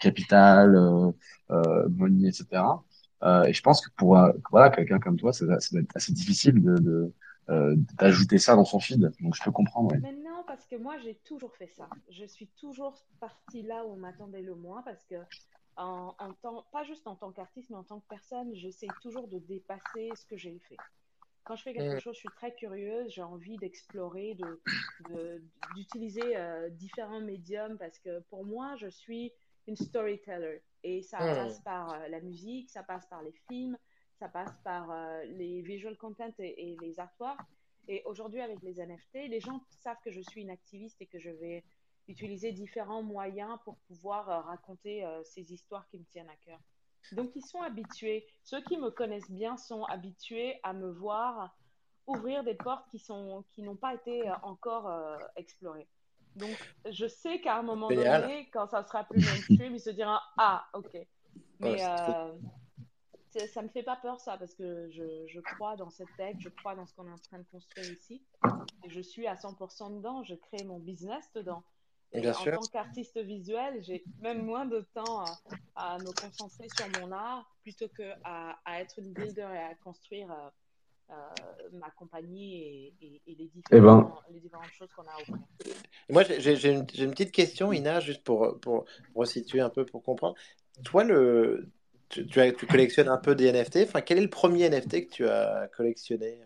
capital, 0.00 0.74
euh, 0.74 1.88
money, 1.90 2.28
etc. 2.28 2.62
et 3.46 3.52
je 3.52 3.62
pense 3.62 3.84
que 3.84 3.90
pour 3.96 4.18
voilà 4.50 4.70
quelqu'un 4.70 4.98
comme 4.98 5.16
toi, 5.16 5.32
c'est 5.32 5.44
assez 5.94 6.12
difficile 6.12 6.62
de, 6.62 7.12
d'ajouter 7.98 8.38
ça 8.38 8.54
dans 8.54 8.64
son 8.64 8.80
feed. 8.80 9.12
Donc 9.20 9.34
je 9.34 9.42
peux 9.42 9.50
comprendre. 9.50 9.94
Mais 10.00 10.12
non, 10.12 10.44
parce 10.46 10.64
que 10.66 10.76
moi 10.76 10.94
j'ai 11.04 11.16
toujours 11.24 11.54
fait 11.56 11.70
ça. 11.76 11.88
Je 12.08 12.24
suis 12.24 12.46
toujours 12.58 12.94
partie 13.20 13.62
là 13.62 13.84
où 13.84 13.92
on 13.92 13.96
m'attendait 13.96 14.42
le 14.42 14.54
moins 14.54 14.82
parce 14.82 15.04
que 15.04 15.16
en, 15.76 16.14
tant, 16.42 16.62
pas 16.72 16.84
juste 16.84 17.06
en 17.06 17.16
tant 17.16 17.32
qu'artiste, 17.32 17.70
mais 17.70 17.76
en 17.76 17.84
tant 17.84 18.00
que 18.00 18.08
personne, 18.08 18.54
j'essaie 18.54 18.88
toujours 19.02 19.28
de 19.28 19.38
dépasser 19.38 20.10
ce 20.14 20.24
que 20.26 20.36
j'ai 20.36 20.58
fait. 20.60 20.76
Quand 21.44 21.56
je 21.56 21.62
fais 21.62 21.74
quelque 21.74 21.96
mm. 21.96 22.00
chose, 22.00 22.14
je 22.14 22.20
suis 22.20 22.34
très 22.36 22.54
curieuse, 22.54 23.10
j'ai 23.12 23.22
envie 23.22 23.56
d'explorer, 23.58 24.36
d'utiliser 25.74 26.22
de, 26.22 26.36
euh, 26.36 26.70
différents 26.70 27.20
médiums 27.20 27.76
parce 27.76 27.98
que 27.98 28.20
pour 28.30 28.44
moi, 28.44 28.76
je 28.76 28.88
suis 28.88 29.32
une 29.66 29.76
storyteller 29.76 30.62
et 30.82 31.02
ça 31.02 31.18
mm. 31.18 31.34
passe 31.34 31.60
par 31.60 31.92
euh, 31.92 32.08
la 32.08 32.20
musique, 32.20 32.70
ça 32.70 32.82
passe 32.82 33.06
par 33.06 33.22
les 33.22 33.34
films, 33.48 33.76
ça 34.18 34.28
passe 34.28 34.54
par 34.64 34.90
euh, 34.90 35.24
les 35.24 35.60
visual 35.60 35.96
content 35.98 36.32
et, 36.38 36.72
et 36.72 36.76
les 36.80 36.98
artworks. 36.98 37.40
Et 37.88 38.02
aujourd'hui, 38.06 38.40
avec 38.40 38.62
les 38.62 38.80
NFT, 38.80 39.28
les 39.28 39.40
gens 39.40 39.60
savent 39.68 40.00
que 40.02 40.10
je 40.10 40.22
suis 40.22 40.40
une 40.40 40.50
activiste 40.50 41.02
et 41.02 41.06
que 41.06 41.18
je 41.18 41.30
vais 41.30 41.62
utiliser 42.08 42.52
différents 42.52 43.02
moyens 43.02 43.58
pour 43.64 43.76
pouvoir 43.88 44.28
euh, 44.28 44.40
raconter 44.40 45.04
euh, 45.04 45.22
ces 45.24 45.52
histoires 45.52 45.86
qui 45.88 45.98
me 45.98 46.04
tiennent 46.04 46.28
à 46.28 46.36
cœur. 46.44 46.58
Donc, 47.12 47.32
ils 47.34 47.44
sont 47.44 47.60
habitués. 47.60 48.26
Ceux 48.42 48.62
qui 48.62 48.78
me 48.78 48.90
connaissent 48.90 49.30
bien 49.30 49.56
sont 49.56 49.84
habitués 49.84 50.58
à 50.62 50.72
me 50.72 50.90
voir 50.90 51.54
ouvrir 52.06 52.44
des 52.44 52.54
portes 52.54 52.86
qui 52.90 52.98
sont 52.98 53.44
qui 53.52 53.62
n'ont 53.62 53.76
pas 53.76 53.94
été 53.94 54.28
euh, 54.28 54.34
encore 54.42 54.90
explorées. 55.36 55.88
Donc, 56.36 56.56
je 56.90 57.06
sais 57.06 57.40
qu'à 57.40 57.58
un 57.58 57.62
moment 57.62 57.88
donné, 57.88 58.48
quand 58.52 58.66
ça 58.66 58.82
sera 58.84 59.04
plus 59.04 59.24
mainstream, 59.24 59.74
ils 59.74 59.80
se 59.80 59.90
diront 59.90 60.18
ah 60.38 60.66
ok. 60.72 60.96
Mais 61.60 61.78
ça 61.78 63.62
me 63.62 63.68
fait 63.68 63.82
pas 63.82 63.96
peur 63.96 64.20
ça 64.20 64.38
parce 64.38 64.54
que 64.54 64.88
je, 64.90 65.26
je, 65.26 65.40
crois 65.40 65.76
dans 65.76 65.90
cette 65.90 66.08
tech, 66.16 66.36
je 66.38 66.48
crois 66.48 66.74
dans 66.74 66.86
ce 66.86 66.94
qu'on 66.94 67.06
est 67.06 67.12
en 67.12 67.18
train 67.18 67.38
de 67.38 67.46
construire 67.50 67.92
ici. 67.92 68.22
Et 68.84 68.90
je 68.90 69.00
suis 69.00 69.26
à 69.26 69.34
100% 69.34 69.96
dedans. 69.96 70.22
Je 70.22 70.34
crée 70.34 70.64
mon 70.64 70.78
business 70.78 71.30
dedans 71.34 71.64
en 72.14 72.32
tant 72.32 72.60
qu'artiste 72.72 73.18
visuel, 73.18 73.82
j'ai 73.82 74.04
même 74.20 74.44
moins 74.44 74.66
de 74.66 74.86
temps 74.94 75.24
à, 75.74 75.98
me 75.98 76.12
concentrer 76.12 76.68
sur 76.76 76.86
mon 77.00 77.12
art 77.12 77.50
plutôt 77.62 77.88
que 77.88 78.12
à, 78.24 78.56
être 78.80 78.98
une 78.98 79.12
builder 79.12 79.48
et 79.52 79.72
à 79.72 79.74
construire 79.82 80.30
euh, 80.30 80.48
euh, 81.10 81.68
ma 81.72 81.90
compagnie 81.90 82.62
et, 82.62 83.20
et, 83.26 83.34
les, 83.34 83.50
eh 83.72 83.80
ben. 83.80 84.12
différentes 84.30 84.72
choses 84.78 84.92
qu'on 84.94 85.02
a 85.02 85.12
à 85.12 85.20
offrir. 85.20 85.36
Moi, 86.08 86.22
j'ai 86.24 86.72
une, 86.72 86.86
une, 86.96 87.10
petite 87.10 87.32
question, 87.32 87.72
Ina, 87.72 88.00
juste 88.00 88.22
pour, 88.22 88.58
pour, 88.60 88.84
resituer 89.14 89.60
un 89.60 89.70
peu, 89.70 89.84
pour 89.84 90.02
comprendre. 90.02 90.36
Toi, 90.84 91.04
le, 91.04 91.68
tu, 92.08 92.26
tu, 92.26 92.40
as, 92.40 92.52
tu 92.52 92.66
collectionnes 92.66 93.08
un 93.08 93.18
peu 93.18 93.34
des 93.34 93.50
NFT. 93.52 93.78
Enfin, 93.82 94.00
quel 94.02 94.18
est 94.18 94.22
le 94.22 94.30
premier 94.30 94.68
NFT 94.68 95.06
que 95.06 95.10
tu 95.10 95.28
as 95.28 95.68
collectionné? 95.76 96.40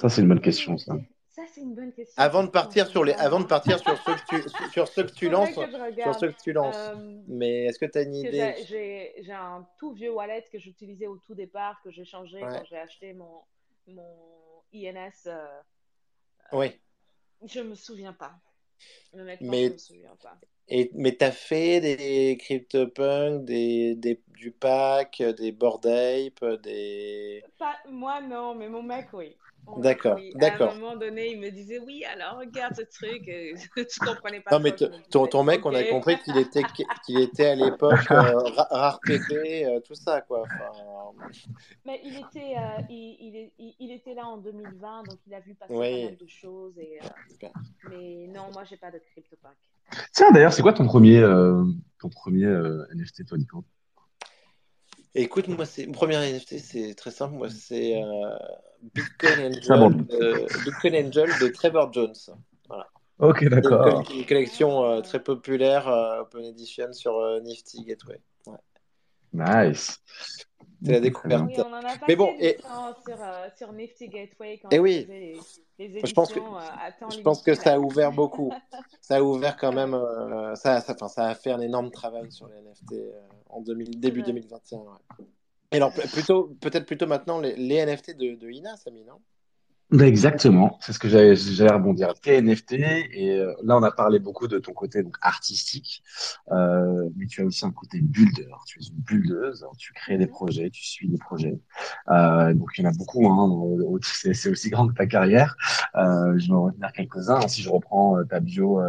Ça, 0.00 0.08
c'est 0.08 0.20
une 0.20 0.28
bonne 0.28 0.40
question, 0.40 0.76
ça. 0.76 0.96
Ça, 1.36 1.42
c'est 1.52 1.60
une 1.60 1.74
bonne 1.74 1.92
question. 1.92 2.14
Avant 2.16 2.44
de 2.44 2.48
partir 2.48 2.86
sur 2.86 3.04
les, 3.04 3.12
avant 3.12 3.40
de 3.40 3.44
partir 3.44 3.78
sur 3.78 3.94
ceux 4.06 4.14
que 4.14 4.26
tu, 4.26 4.70
sur 4.72 4.88
ceux 4.88 5.02
que 5.04 5.12
tu 5.12 5.28
lances, 5.28 5.52
sur 5.52 6.14
ceux 6.14 6.32
que 6.32 6.42
tu 6.42 6.54
lances. 6.54 6.74
Euh, 6.74 7.20
Mais 7.28 7.66
est-ce 7.66 7.78
que 7.78 7.84
tu 7.84 7.98
as 7.98 8.02
une 8.02 8.14
idée 8.14 8.54
J'ai 8.66 9.32
un 9.32 9.68
tout 9.78 9.92
vieux 9.92 10.10
wallet 10.10 10.46
que 10.50 10.58
j'utilisais 10.58 11.06
au 11.06 11.18
tout 11.18 11.34
départ, 11.34 11.78
que 11.84 11.90
j'ai 11.90 12.06
changé 12.06 12.40
quand 12.40 12.64
j'ai 12.64 12.78
acheté 12.78 13.12
mon, 13.12 13.42
mon 13.86 14.62
INS. 14.72 15.26
Euh, 15.26 15.60
oui. 16.52 16.80
Je 17.44 17.60
me 17.60 17.74
souviens 17.74 18.14
pas. 18.14 18.32
mais, 19.42 19.76
Et, 20.68 20.90
mais 20.94 21.16
tu 21.18 21.24
as 21.26 21.32
fait 21.32 21.82
des 21.82 22.38
CryptoPunk, 22.38 23.44
des, 23.44 23.94
des, 23.94 24.22
du 24.28 24.52
pack, 24.52 25.20
des 25.20 25.52
Bored 25.52 25.84
Ape, 25.84 26.62
des. 26.62 27.44
moi, 27.90 28.22
non, 28.22 28.54
mais 28.54 28.70
mon 28.70 28.82
mec, 28.82 29.08
oui. 29.12 29.36
D'accord, 29.78 30.18
d'accord. 30.36 30.70
À 30.70 30.74
un 30.74 30.78
moment 30.78 30.96
donné, 30.96 31.32
il 31.32 31.40
me 31.40 31.50
disait 31.50 31.80
oui, 31.80 32.04
alors 32.04 32.38
regarde 32.38 32.74
ce 32.76 32.82
truc. 32.82 33.24
je 33.76 34.04
comprenais 34.04 34.40
pas. 34.40 34.52
Non, 34.52 34.60
mais 34.60 34.74
ton, 35.10 35.26
ton 35.26 35.42
mec, 35.42 35.66
on 35.66 35.74
a 35.74 35.82
compris 35.84 36.18
qu'il 36.20 36.36
était, 36.38 36.62
qu'il 37.04 37.20
était 37.20 37.46
à 37.46 37.54
l'époque 37.56 38.10
euh, 38.10 38.32
rare 38.70 39.00
pépé, 39.00 39.66
euh, 39.66 39.80
tout 39.80 39.94
ça, 39.94 40.20
quoi. 40.22 40.44
Mais 41.84 42.00
il 42.04 42.16
était, 42.16 42.54
euh, 42.56 42.82
il, 42.88 43.50
il, 43.58 43.74
il, 43.78 43.90
était 43.92 44.14
là 44.14 44.26
en 44.26 44.38
2020, 44.38 45.02
donc 45.04 45.18
il 45.26 45.34
a 45.34 45.40
vu 45.40 45.54
passer 45.54 45.72
pas 45.72 45.80
mal 45.80 46.16
de 46.16 46.26
choses. 46.26 46.78
Et, 46.78 47.00
mais 47.90 48.28
non, 48.28 48.50
moi, 48.52 48.64
j'ai 48.64 48.76
pas 48.76 48.90
de 48.90 48.98
CryptoPack. 48.98 49.56
Tiens, 50.12 50.30
d'ailleurs, 50.30 50.52
c'est 50.52 50.62
quoi 50.62 50.72
ton 50.72 50.86
premier, 50.86 51.20
ton 51.98 52.08
premier 52.08 52.46
NFT, 52.94 53.26
toi, 53.26 53.36
Nico? 53.36 53.64
Écoute, 55.14 55.48
moi, 55.48 55.66
c'est 55.66 55.86
mon 55.86 55.92
premier 55.92 56.16
NFT, 56.16 56.58
c'est 56.58 56.94
très 56.94 57.10
simple. 57.10 57.34
Moi, 57.34 57.48
c'est 57.50 58.00
Bitcoin 58.94 59.46
Angel, 59.46 60.06
de, 60.06 60.64
Bitcoin 60.64 61.06
Angel 61.06 61.30
de 61.40 61.48
Trevor 61.48 61.92
Jones. 61.92 62.14
Voilà. 62.68 62.86
Ok, 63.18 63.44
d'accord. 63.48 64.04
Une, 64.10 64.20
une, 64.20 64.26
collection 64.26 64.84
euh, 64.84 65.00
très 65.00 65.22
populaire, 65.22 65.88
euh, 65.88 66.20
Open 66.20 66.44
Edition 66.44 66.92
sur 66.92 67.18
euh, 67.18 67.40
Nifty 67.40 67.84
Gateway. 67.84 68.20
Ouais. 68.46 68.58
Nice. 69.32 69.98
C'est 70.84 70.92
la 70.92 71.00
découverte. 71.00 71.44
Oui, 71.46 71.54
on 71.58 71.72
en 71.72 71.84
a 71.84 71.94
Mais 72.06 72.16
bon, 72.16 72.34
et... 72.38 72.58
sur, 72.58 73.16
sur, 73.56 73.72
Nifty 73.72 74.08
Gateway 74.08 74.58
quand 74.58 74.70
et 74.70 74.78
oui. 74.78 75.06
les, 75.08 75.38
les 75.78 75.84
éditions, 75.84 76.06
je 76.06 76.12
pense 76.12 76.32
que, 76.32 76.40
je 77.10 77.20
pense 77.22 77.42
que 77.42 77.54
ça 77.54 77.74
a 77.74 77.78
ouvert 77.78 78.12
beaucoup. 78.12 78.52
ça 79.00 79.16
a 79.16 79.22
ouvert 79.22 79.56
quand 79.56 79.72
même. 79.72 79.98
ça, 80.54 80.82
ça, 80.82 80.94
ça, 81.08 81.26
a 81.28 81.34
fait 81.34 81.50
un 81.50 81.60
énorme 81.60 81.90
travail 81.90 82.30
sur 82.30 82.48
les 82.48 82.56
NFT 82.56 82.94
en 83.48 83.62
2000, 83.62 83.98
début 83.98 84.22
2021. 84.22 84.78
Ouais. 84.78 85.26
Et 85.72 85.76
alors, 85.76 85.92
plutôt, 85.92 86.56
peut-être 86.60 86.86
plutôt 86.86 87.06
maintenant 87.06 87.40
les, 87.40 87.84
NFT 87.84 88.16
de, 88.16 88.34
de 88.36 88.50
Ina, 88.50 88.76
Samy, 88.76 89.04
non? 89.04 89.20
Exactement, 89.92 90.78
c'est 90.80 90.92
ce 90.92 90.98
que 90.98 91.08
j'allais, 91.08 91.34
rebondir. 91.72 92.12
NFT 92.26 92.72
et 92.72 93.38
euh, 93.38 93.54
là 93.62 93.76
on 93.76 93.82
a 93.84 93.92
parlé 93.92 94.18
beaucoup 94.18 94.48
de 94.48 94.58
ton 94.58 94.72
côté 94.72 95.04
donc 95.04 95.16
artistique, 95.20 96.02
euh, 96.50 97.08
mais 97.14 97.26
tu 97.26 97.40
as 97.40 97.44
aussi 97.44 97.64
un 97.64 97.70
côté 97.70 98.00
builder. 98.00 98.48
Tu 98.66 98.80
es 98.80 98.86
une 98.88 98.96
buildeuse, 98.96 99.64
tu 99.78 99.92
crées 99.92 100.18
des 100.18 100.26
projets, 100.26 100.70
tu 100.70 100.84
suis 100.84 101.08
des 101.08 101.18
projets. 101.18 101.60
Euh, 102.10 102.52
donc 102.52 102.70
il 102.76 102.82
y 102.82 102.86
en 102.86 102.90
a 102.90 102.94
beaucoup. 102.94 103.28
Hein, 103.28 104.00
c'est, 104.02 104.50
aussi 104.50 104.70
grand 104.70 104.88
que 104.88 104.94
ta 104.94 105.06
carrière. 105.06 105.54
Euh, 105.94 106.36
je 106.36 106.48
vais 106.48 106.54
en 106.54 106.64
retenir 106.64 106.90
quelques-uns. 106.90 107.46
Si 107.46 107.62
je 107.62 107.70
reprends 107.70 108.18
euh, 108.18 108.24
ta 108.24 108.40
bio, 108.40 108.80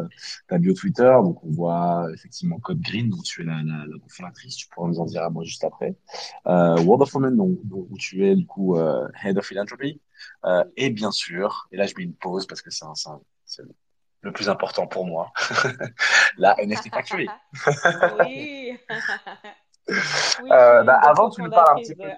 ta 0.47 0.57
bio 0.57 0.73
Twitter, 0.73 1.13
donc 1.23 1.43
on 1.43 1.51
voit 1.51 2.07
effectivement 2.15 2.57
Code 2.59 2.81
Green, 2.81 3.09
dont 3.11 3.21
tu 3.21 3.43
es 3.43 3.45
la, 3.45 3.57
la, 3.57 3.85
la 3.85 3.97
fondatrice. 4.07 4.55
Tu 4.55 4.67
pourras 4.69 4.87
nous 4.87 4.99
en 4.99 5.05
dire 5.05 5.21
à 5.21 5.29
moi 5.29 5.43
juste 5.43 5.63
après. 5.63 5.95
World 6.45 7.03
of 7.03 7.13
Women, 7.13 7.37
donc, 7.37 7.59
où 7.71 7.97
tu 7.99 8.25
es 8.25 8.35
du 8.35 8.47
coup 8.47 8.75
Head 9.23 9.37
of 9.37 9.45
Philanthropy. 9.45 10.01
Euh, 10.45 10.63
et 10.75 10.89
bien 10.89 11.11
sûr, 11.11 11.67
et 11.71 11.77
là 11.77 11.85
je 11.85 11.93
mets 11.97 12.03
une 12.03 12.15
pause 12.15 12.47
parce 12.47 12.61
que 12.61 12.69
c'est 12.69 13.63
le 14.21 14.31
plus 14.33 14.49
important 14.49 14.87
pour 14.87 15.05
moi, 15.05 15.31
la 16.37 16.55
NFT 16.55 16.89
Factory. 16.91 17.27
oui. 18.19 18.77
oui 19.87 20.51
euh, 20.51 20.83
bah, 20.83 20.99
avant, 21.01 21.29
tu 21.29 21.41
nous 21.41 21.49
parles 21.49 21.79
un 21.79 21.81
petit 21.81 21.95
peu. 21.95 22.09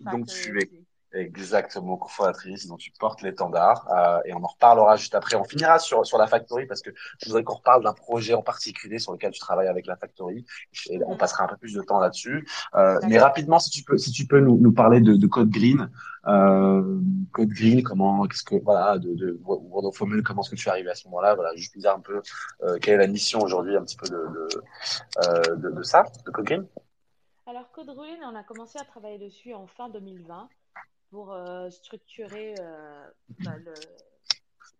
Donc, 0.00 0.26
tu 0.26 0.60
es 0.60 0.68
Exactement, 1.14 1.96
cofondatrice, 1.96 2.66
dont 2.66 2.76
tu 2.76 2.90
portes 2.90 3.22
l'étendard. 3.22 3.86
Euh, 3.96 4.18
et 4.24 4.34
on 4.34 4.42
en 4.42 4.48
reparlera 4.48 4.96
juste 4.96 5.14
après. 5.14 5.36
On 5.36 5.44
finira 5.44 5.78
sur, 5.78 6.04
sur 6.04 6.18
la 6.18 6.26
Factory 6.26 6.66
parce 6.66 6.82
que 6.82 6.90
je 7.18 7.26
voudrais 7.26 7.44
qu'on 7.44 7.54
reparle 7.54 7.84
d'un 7.84 7.92
projet 7.92 8.34
en 8.34 8.42
particulier 8.42 8.98
sur 8.98 9.12
lequel 9.12 9.30
tu 9.30 9.38
travailles 9.38 9.68
avec 9.68 9.86
la 9.86 9.96
Factory. 9.96 10.44
Et 10.90 11.00
on 11.06 11.12
mhm. 11.12 11.18
passera 11.18 11.44
un 11.44 11.46
peu 11.46 11.56
plus 11.56 11.74
de 11.74 11.82
temps 11.82 12.00
là-dessus. 12.00 12.48
Euh, 12.74 12.98
mais 13.06 13.20
rapidement, 13.20 13.60
si 13.60 13.70
tu 13.70 13.84
peux, 13.84 13.96
si 13.96 14.10
tu 14.10 14.26
peux 14.26 14.40
nous, 14.40 14.58
nous 14.58 14.72
parler 14.72 15.00
de, 15.00 15.14
de 15.14 15.26
Code 15.28 15.50
Green. 15.50 15.88
Euh, 16.26 17.00
Code 17.32 17.50
Green, 17.50 17.84
comment, 17.84 18.26
qu'est-ce 18.26 18.42
que, 18.42 18.56
voilà, 18.56 18.98
de, 18.98 19.14
de 19.14 19.38
World 19.44 19.86
of 19.86 20.00
Women, 20.00 20.22
comment 20.22 20.42
est-ce 20.42 20.50
que 20.50 20.56
tu 20.56 20.66
es 20.68 20.70
arrivé 20.70 20.90
à 20.90 20.96
ce 20.96 21.06
moment-là? 21.08 21.36
Voilà, 21.36 21.54
juste 21.54 21.78
dire 21.78 21.94
un 21.94 22.00
peu 22.00 22.22
euh, 22.64 22.78
quelle 22.80 22.94
est 22.94 23.06
la 23.06 23.06
mission 23.06 23.40
aujourd'hui, 23.40 23.76
un 23.76 23.82
petit 23.82 23.96
peu 23.96 24.08
de, 24.08 24.16
de, 24.16 25.54
de, 25.54 25.70
de 25.70 25.82
ça, 25.82 26.02
de 26.26 26.30
Code 26.32 26.44
Green? 26.44 26.66
Alors, 27.46 27.70
Code 27.72 27.94
Green, 27.94 28.18
on 28.24 28.34
a 28.34 28.42
commencé 28.42 28.78
à 28.80 28.84
travailler 28.84 29.18
dessus 29.18 29.54
en 29.54 29.66
fin 29.66 29.88
2020 29.90 30.48
pour 31.14 31.32
euh, 31.32 31.70
structurer 31.70 32.56
euh, 32.58 33.08
bah, 33.44 33.52
le, 33.64 33.72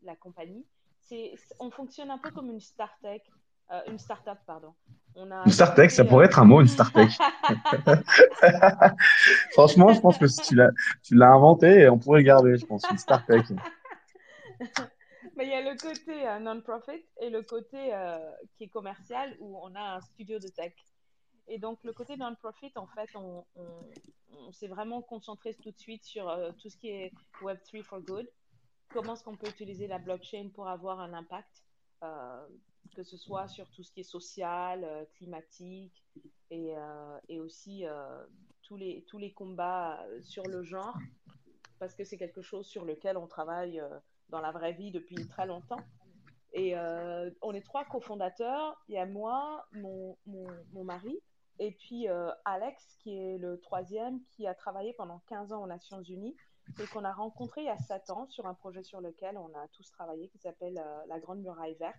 la 0.03 0.17
compagnie. 0.17 0.67
C'est, 0.99 1.35
on 1.61 1.71
fonctionne 1.71 2.11
un 2.11 2.19
peu 2.19 2.33
comme 2.33 2.51
une 2.51 2.61
start-up, 2.61 3.23
euh, 3.71 3.81
une 3.87 4.01
start-up, 4.01 4.39
pardon. 4.45 4.75
On 5.15 5.31
a 5.31 5.45
une 5.45 5.53
start-up, 5.53 5.91
ça 5.91 6.05
pourrait 6.05 6.27
être 6.27 6.41
un 6.41 6.45
mot, 6.45 6.61
une 6.61 6.67
start-up. 6.67 7.09
Franchement, 9.53 9.93
je 9.93 10.01
pense 10.01 10.19
que 10.19 10.45
tu 10.45 10.57
l'as, 10.57 10.73
tu 11.05 11.15
l'as 11.15 11.31
inventé 11.31 11.89
on 11.89 12.01
pourrait 12.01 12.19
le 12.23 12.27
garder, 12.27 12.57
je 12.57 12.67
pense, 12.67 12.83
une 12.91 12.99
start-up. 12.99 13.47
Mais 15.37 15.47
il 15.47 15.51
y 15.51 15.55
a 15.55 15.63
le 15.63 15.79
côté 15.79 16.25
non-profit 16.41 17.05
et 17.21 17.31
le 17.31 17.43
côté 17.43 17.93
qui 18.57 18.65
est 18.65 18.69
commercial 18.69 19.37
où 19.39 19.57
on 19.63 19.73
a 19.77 19.97
un 19.97 20.01
studio 20.01 20.41
de 20.41 20.49
tech. 20.49 20.73
Et 21.49 21.59
donc, 21.59 21.83
le 21.85 21.93
côté 21.93 22.17
non-profit, 22.17 22.73
en 22.77 22.87
fait, 22.87 23.11
on, 23.17 23.45
s'est 24.53 24.69
vraiment 24.69 25.03
concentré 25.03 25.55
tout 25.55 25.71
de 25.71 25.79
suite 25.79 26.05
sur 26.05 26.29
euh, 26.29 26.53
tout 26.59 26.69
ce 26.69 26.77
qui 26.77 26.89
est 26.89 27.13
Web3 27.41 27.83
for 27.83 28.01
Good. 28.01 28.29
Comment 28.89 29.15
est-ce 29.15 29.25
qu'on 29.25 29.37
peut 29.37 29.49
utiliser 29.49 29.87
la 29.87 29.99
blockchain 29.99 30.51
pour 30.55 30.69
avoir 30.69 31.01
un 31.01 31.13
impact, 31.13 31.65
euh, 32.03 32.47
que 32.95 33.03
ce 33.03 33.17
soit 33.17 33.49
sur 33.49 33.69
tout 33.71 33.83
ce 33.83 33.93
qui 33.93 34.01
est 34.01 34.05
social, 34.05 34.85
euh, 34.85 35.05
climatique 35.17 36.03
et, 36.51 36.75
aussi 37.41 37.85
tous, 38.63 38.77
les, 38.77 39.05
tous 39.09 39.19
les 39.19 39.33
combats 39.33 40.05
sur 40.23 40.45
le 40.45 40.63
genre, 40.63 40.97
parce 41.81 41.95
que 41.95 42.05
c'est 42.05 42.17
quelque 42.17 42.43
chose 42.43 42.65
sur 42.67 42.85
lequel 42.85 43.17
on 43.17 43.27
travaille 43.27 43.83
dans 44.29 44.41
la 44.41 44.53
vraie 44.53 44.73
vie 44.73 44.93
depuis 44.93 45.27
très 45.27 45.47
longtemps. 45.47 45.85
Et 46.53 46.77
on 47.43 47.53
est 47.53 47.65
trois 47.65 47.85
cofondateurs. 47.85 48.81
Il 48.89 48.95
y 48.95 48.99
a 48.99 49.07
moi, 49.07 49.67
mon, 49.73 50.17
mon 50.27 50.85
mari, 50.85 51.21
et 51.59 51.73
puis 51.73 52.09
euh, 52.09 52.31
Alex, 52.45 52.97
qui 53.01 53.17
est 53.17 53.39
le 53.39 53.61
troisième, 53.61 54.21
qui 54.31 54.47
a 54.47 54.55
travaillé 54.55 54.93
pendant 54.95 55.21
15 55.29 55.53
ans 55.53 55.63
aux 55.63 55.67
Nations 55.67 56.03
Unies 56.03 56.37
et 56.81 56.87
qu'on 56.87 57.05
a 57.05 57.13
rencontré 57.13 57.63
il 57.63 57.67
y 57.67 57.71
a 57.71 57.79
7 57.79 58.11
ans 58.11 58.27
sur 58.29 58.47
un 58.47 58.55
projet 58.55 58.83
sur 58.83 59.01
lequel 59.01 59.37
on 59.37 59.55
a 59.55 59.69
tous 59.69 59.89
travaillé 59.91 60.29
qui 60.29 60.39
s'appelle 60.39 60.79
euh, 60.79 61.07
la 61.07 61.21
Grande 61.21 61.41
Muraille 61.41 61.75
Verte, 61.75 61.97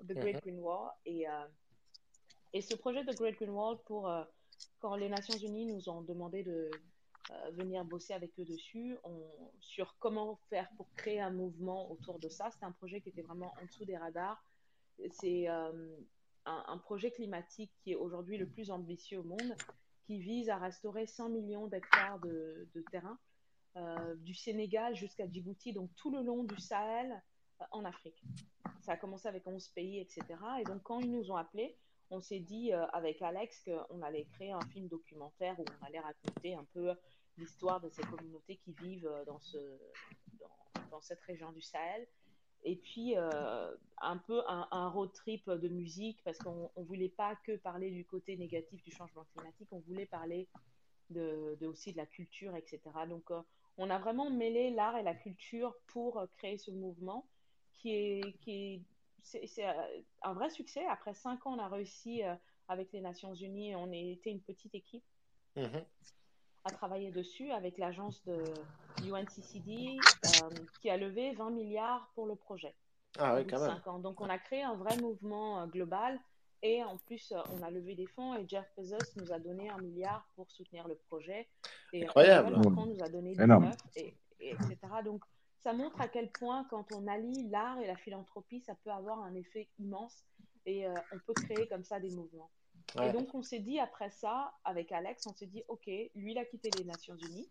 The 0.00 0.14
Great 0.14 0.36
mhm. 0.36 0.40
Green 0.40 0.60
Wall. 0.60 0.90
Et, 1.04 1.28
euh, 1.28 1.46
et 2.52 2.60
ce 2.60 2.74
projet 2.74 3.04
de 3.04 3.12
Great 3.12 3.36
Green 3.36 3.50
Wall, 3.50 3.78
pour, 3.84 4.10
quand 4.80 4.96
les 4.96 5.08
Nations 5.08 5.36
Unies 5.36 5.66
nous 5.66 5.88
ont 5.88 6.02
demandé 6.02 6.42
de 6.42 6.70
venir 7.52 7.84
bosser 7.84 8.14
avec 8.14 8.32
eux 8.38 8.44
dessus, 8.46 8.96
on, 9.04 9.22
sur 9.60 9.96
comment 9.98 10.36
faire 10.48 10.66
pour 10.78 10.88
créer 10.96 11.20
un 11.20 11.30
mouvement 11.30 11.90
autour 11.90 12.18
de 12.18 12.30
ça, 12.30 12.50
c'était 12.50 12.64
un 12.64 12.72
projet 12.72 13.02
qui 13.02 13.10
était 13.10 13.20
vraiment 13.20 13.52
en 13.60 13.66
dessous 13.66 13.84
des 13.84 13.98
radars. 13.98 14.42
C'est 15.10 15.46
un, 16.48 16.78
projet 16.78 17.10
climatique 17.10 17.70
qui 17.82 17.92
est 17.92 17.96
aujourd'hui 17.96 18.38
le 18.38 18.46
plus 18.46 18.70
ambitieux 18.70 19.20
au 19.20 19.24
monde, 19.24 19.54
qui 20.06 20.18
vise 20.18 20.48
à 20.48 20.56
restaurer 20.56 21.06
100 21.06 21.28
millions 21.28 21.66
d'hectares 21.66 22.18
de, 22.20 22.68
terrain, 22.90 23.18
euh, 23.76 24.14
du 24.16 24.34
Sénégal 24.34 24.94
jusqu'à 24.94 25.30
Djibouti, 25.30 25.72
donc 25.72 25.94
tout 25.96 26.10
le 26.10 26.22
long 26.22 26.44
du 26.44 26.58
Sahel 26.58 27.22
euh, 27.60 27.64
en 27.72 27.84
Afrique. 27.84 28.22
Ça 28.80 28.92
a 28.92 28.96
commencé 28.96 29.28
avec 29.28 29.46
11 29.46 29.68
pays, 29.68 30.00
etc. 30.00 30.22
Et 30.60 30.64
donc 30.64 30.82
quand 30.82 31.00
ils 31.00 31.10
nous 31.10 31.30
ont 31.30 31.36
appelés, 31.36 31.76
on 32.10 32.20
s'est 32.20 32.40
dit 32.40 32.72
euh, 32.72 32.86
avec 32.92 33.20
Alex 33.20 33.62
qu'on 33.64 34.00
allait 34.02 34.24
créer 34.32 34.52
un 34.52 34.66
film 34.72 34.88
documentaire 34.88 35.58
où 35.60 35.64
on 35.82 35.86
allait 35.86 36.00
raconter 36.00 36.54
un 36.54 36.64
peu 36.72 36.94
l'histoire 37.36 37.80
de 37.80 37.90
ces 37.90 38.02
communautés 38.02 38.56
qui 38.56 38.72
vivent 38.82 39.10
dans, 39.26 39.38
ce, 39.40 39.58
dans 40.90 41.00
cette 41.02 41.20
région 41.20 41.52
du 41.52 41.60
Sahel 41.60 42.08
et 42.64 42.76
puis 42.76 43.16
euh, 43.16 43.74
un 44.00 44.16
peu 44.16 44.42
un, 44.46 44.88
road 44.88 45.12
trip 45.12 45.48
de 45.48 45.68
musique 45.68 46.20
parce 46.24 46.38
qu'on 46.38 46.70
ne 46.76 46.84
voulait 46.84 47.08
pas 47.08 47.36
que 47.36 47.56
parler 47.56 47.90
du 47.90 48.04
côté 48.04 48.36
négatif 48.36 48.82
du 48.82 48.90
changement 48.90 49.24
climatique, 49.34 49.68
on 49.70 49.80
voulait 49.80 50.06
parler 50.06 50.48
de, 51.10 51.56
aussi 51.66 51.92
de 51.92 51.96
la 51.96 52.06
culture, 52.06 52.54
etc. 52.56 52.80
Donc 53.08 53.30
euh, 53.30 53.40
on 53.76 53.90
a 53.90 53.98
vraiment 53.98 54.30
mêlé 54.30 54.70
l'art 54.70 54.96
et 54.96 55.02
la 55.02 55.14
culture 55.14 55.74
pour 55.86 56.26
créer 56.36 56.58
ce 56.58 56.70
mouvement 56.70 57.26
qui 57.74 57.94
est, 57.94 58.38
qui 58.40 58.82
c'est, 59.22 59.64
un 60.22 60.32
vrai 60.32 60.50
succès. 60.50 60.84
Après 60.86 61.14
cinq 61.14 61.46
ans, 61.46 61.54
on 61.54 61.58
a 61.58 61.68
réussi 61.68 62.24
euh, 62.24 62.34
avec 62.68 62.92
les 62.92 63.00
Nations 63.00 63.34
Unies, 63.34 63.74
on 63.76 63.92
était 63.92 64.30
une 64.30 64.42
petite 64.42 64.74
équipe. 64.74 65.04
Mm-hmm 65.56 65.84
à 66.68 66.70
travailler 66.70 67.10
dessus 67.10 67.50
avec 67.50 67.78
l'agence 67.78 68.22
de 68.24 68.42
UNCCD 69.04 69.96
euh, 70.26 70.50
qui 70.80 70.90
a 70.90 70.96
levé 70.96 71.32
20 71.32 71.50
milliards 71.50 72.10
pour 72.14 72.26
le 72.26 72.36
projet. 72.36 72.74
Ah 73.18 73.34
oui, 73.34 73.46
quand 73.46 73.60
même. 73.60 73.80
Ans. 73.86 73.98
Donc 73.98 74.20
on 74.20 74.28
a 74.28 74.38
créé 74.38 74.62
un 74.62 74.74
vrai 74.74 74.96
mouvement 74.98 75.60
euh, 75.60 75.66
global 75.66 76.20
et 76.62 76.84
en 76.84 76.96
plus 76.98 77.32
euh, 77.32 77.40
on 77.58 77.62
a 77.62 77.70
levé 77.70 77.94
des 77.94 78.06
fonds 78.06 78.34
et 78.34 78.46
Jeff 78.46 78.66
Bezos 78.76 78.98
nous 79.16 79.32
a 79.32 79.38
donné 79.38 79.70
un 79.70 79.78
milliard 79.78 80.28
pour 80.36 80.50
soutenir 80.50 80.86
le 80.86 80.96
projet. 81.08 81.48
Et 81.92 82.04
Incroyable. 82.04 82.56
Macron 82.56 82.86
nous 82.86 83.02
a 83.02 83.08
donné 83.08 83.34
19 83.34 83.74
et, 83.96 84.14
et, 84.40 84.50
etc. 84.50 84.76
Donc 85.04 85.24
ça 85.60 85.72
montre 85.72 86.00
à 86.00 86.08
quel 86.08 86.30
point, 86.30 86.66
quand 86.70 86.92
on 86.92 87.06
allie 87.06 87.48
l'art 87.48 87.78
et 87.80 87.86
la 87.86 87.96
philanthropie, 87.96 88.60
ça 88.60 88.74
peut 88.84 88.90
avoir 88.90 89.20
un 89.20 89.34
effet 89.34 89.68
immense 89.78 90.24
et 90.66 90.86
euh, 90.86 90.94
on 91.12 91.18
peut 91.18 91.34
créer 91.34 91.66
comme 91.66 91.84
ça 91.84 91.98
des 91.98 92.10
mouvements. 92.10 92.50
Et 93.02 93.12
donc, 93.12 93.34
on 93.34 93.42
s'est 93.42 93.58
dit 93.58 93.78
après 93.78 94.10
ça, 94.10 94.52
avec 94.64 94.92
Alex, 94.92 95.26
on 95.26 95.34
s'est 95.34 95.46
dit, 95.46 95.62
OK, 95.68 95.86
lui, 95.86 96.32
il 96.32 96.38
a 96.38 96.44
quitté 96.44 96.70
les 96.78 96.84
Nations 96.84 97.16
Unies 97.16 97.48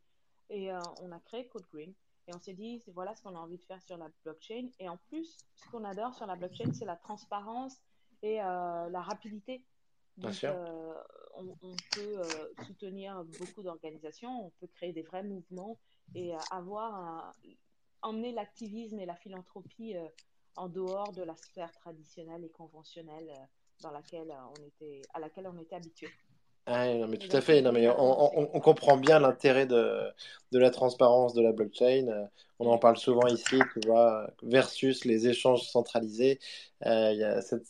et 0.49 0.71
euh, 0.71 0.79
on 1.01 1.11
a 1.11 1.19
créé 1.19 1.47
Code 1.47 1.65
Green. 1.71 1.93
Et 2.27 2.35
on 2.35 2.39
s'est 2.39 2.53
dit, 2.53 2.83
voilà 2.87 3.15
ce 3.15 3.21
qu'on 3.21 3.35
a 3.35 3.39
envie 3.39 3.57
de 3.57 3.63
faire 3.63 3.81
sur 3.83 3.97
la 3.97 4.09
blockchain. 4.23 4.69
Et 4.79 4.89
en 4.89 4.97
plus, 4.97 5.37
ce 5.55 5.69
qu'on 5.69 5.83
adore 5.83 6.13
sur 6.15 6.25
la 6.25 6.35
blockchain, 6.35 6.73
c'est 6.73 6.85
la 6.85 6.97
transparence 6.97 7.77
et 8.21 8.41
euh, 8.41 8.89
la 8.89 9.01
rapidité. 9.01 9.63
Donc, 10.17 10.33
on, 11.35 11.55
on, 11.61 11.75
peut 11.91 12.21
soutenir 12.65 13.23
beaucoup 13.39 13.61
d'organisations, 13.61 14.47
on 14.47 14.49
peut 14.59 14.65
créer 14.65 14.91
des 14.91 15.03
vrais 15.03 15.21
mouvements 15.21 15.77
et 16.15 16.33
avoir 16.49 16.95
un, 16.95 17.33
emmener 18.01 18.31
l'activisme 18.31 18.99
et 18.99 19.05
la 19.05 19.15
philanthropie 19.15 19.95
euh, 19.95 20.07
en 20.55 20.69
dehors 20.69 21.11
de 21.11 21.23
la 21.23 21.35
sphère 21.35 21.71
traditionnelle 21.73 22.43
et 22.43 22.49
conventionnelle 22.49 23.29
euh, 23.29 23.45
dans 23.81 23.91
laquelle 23.91 24.33
on 24.49 24.63
était, 24.65 25.01
à 25.13 25.19
laquelle 25.19 25.47
on 25.47 25.57
était 25.59 25.75
habitué. 25.75 26.07
Ah, 26.65 26.93
non, 26.93 27.07
mais 27.07 27.17
tout 27.17 27.33
à 27.35 27.39
fait. 27.39 27.61
Non, 27.61 27.71
mais 27.71 27.87
on, 27.87 28.55
on, 28.55 28.59
comprend 28.59 28.97
bien 28.97 29.19
l'intérêt 29.19 29.65
de, 29.65 30.01
de, 30.51 30.59
la 30.59 30.69
transparence 30.69 31.33
de 31.33 31.41
la 31.41 31.53
blockchain. 31.53 32.07
Euh, 32.09 32.25
on 32.59 32.69
en 32.69 32.77
parle 32.77 32.97
souvent 32.97 33.25
ici, 33.27 33.57
tu 33.73 33.87
vois, 33.87 34.29
versus 34.43 35.05
les 35.05 35.29
échanges 35.29 35.61
centralisés. 35.61 36.39
il 36.83 37.17
y 37.17 37.23
a 37.23 37.41
cette, 37.41 37.63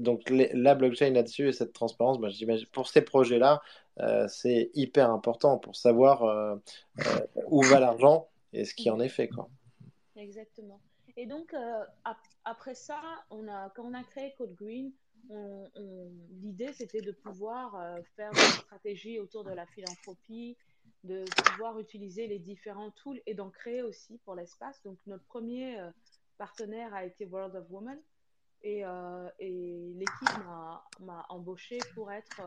donc 0.00 0.22
la 0.30 0.74
blockchain 0.74 1.10
là-dessus 1.10 1.48
et 1.48 1.52
cette 1.52 1.74
transparence, 1.74 2.18
bah, 2.18 2.30
j'imagine, 2.30 2.66
pour 2.72 2.88
ces 2.88 3.02
projets-là, 3.02 3.60
c'est 4.28 4.70
hyper 4.72 5.10
important 5.10 5.58
pour 5.58 5.76
savoir 5.76 6.58
où 7.46 7.62
va 7.62 7.78
l'argent 7.78 8.28
et 8.54 8.64
ce 8.64 8.74
qui 8.74 8.88
en 8.88 9.00
est 9.00 9.10
fait. 9.10 9.28
Quoi. 9.28 9.50
Exactement. 10.16 10.80
Et 11.16 11.26
donc, 11.26 11.54
euh, 11.54 11.84
après 12.44 12.74
ça, 12.74 13.00
on 13.30 13.46
a, 13.48 13.70
quand 13.70 13.84
on 13.84 13.94
a 13.94 14.02
créé 14.02 14.34
Code 14.36 14.54
Green, 14.54 14.92
l'idée 16.42 16.72
c'était 16.72 17.00
de 17.00 17.12
pouvoir 17.12 17.74
euh, 17.76 18.02
faire 18.16 18.30
une 18.32 18.62
stratégie 18.62 19.18
autour 19.18 19.44
de 19.44 19.52
la 19.52 19.66
philanthropie, 19.66 20.56
de 21.02 21.24
pouvoir 21.46 21.78
utiliser 21.78 22.26
les 22.26 22.38
différents 22.38 22.90
tools 22.90 23.20
et 23.26 23.34
d'en 23.34 23.50
créer 23.50 23.82
aussi 23.82 24.18
pour 24.24 24.34
l'espace. 24.34 24.82
Donc, 24.84 24.98
notre 25.06 25.24
premier 25.24 25.80
euh, 25.80 25.90
partenaire 26.38 26.94
a 26.94 27.04
été 27.04 27.26
World 27.26 27.54
of 27.56 27.70
Women 27.70 27.98
et, 28.62 28.82
et 29.40 29.92
l'équipe 29.94 30.38
m'a 31.00 31.26
embauché 31.28 31.78
pour 31.94 32.10
être 32.10 32.40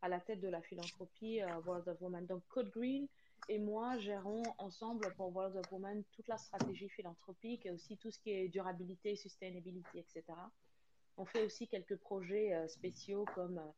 à 0.00 0.08
la 0.08 0.18
tête 0.18 0.40
de 0.40 0.48
la 0.48 0.62
philanthropie 0.62 1.40
World 1.66 1.86
of 1.88 2.00
Women. 2.00 2.24
Donc, 2.24 2.42
Code 2.48 2.70
Green, 2.70 3.06
et 3.48 3.58
moi 3.58 3.98
gérons 3.98 4.42
ensemble 4.58 5.12
pour 5.16 5.34
World 5.34 5.56
of 5.56 5.70
Women 5.72 6.04
toute 6.12 6.28
la 6.28 6.38
stratégie 6.38 6.88
philanthropique 6.88 7.66
et 7.66 7.70
aussi 7.70 7.96
tout 7.98 8.10
ce 8.10 8.18
qui 8.18 8.30
est 8.30 8.48
durabilité, 8.48 9.16
sustainability, 9.16 9.98
etc. 9.98 10.22
On 11.22 11.24
fait 11.24 11.44
aussi 11.44 11.68
quelques 11.68 11.94
projets 11.98 12.52
euh, 12.52 12.66
spéciaux 12.66 13.24
comme 13.36 13.58
euh, 13.58 13.70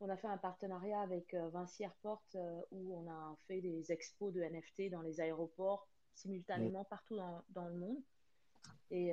on 0.00 0.08
a 0.08 0.16
fait 0.16 0.26
un 0.26 0.38
partenariat 0.38 1.02
avec 1.02 1.34
euh, 1.34 1.50
Vinci 1.50 1.82
Airport 1.82 2.22
où 2.70 2.96
on 2.96 3.10
a 3.10 3.36
fait 3.46 3.60
des 3.60 3.92
expos 3.92 4.32
de 4.32 4.40
NFT 4.40 4.90
dans 4.90 5.02
les 5.02 5.20
aéroports 5.20 5.86
simultanément 6.14 6.86
partout 6.86 7.14
dans, 7.14 7.44
dans 7.50 7.66
le 7.66 7.74
monde. 7.74 7.98
Et, 8.90 9.12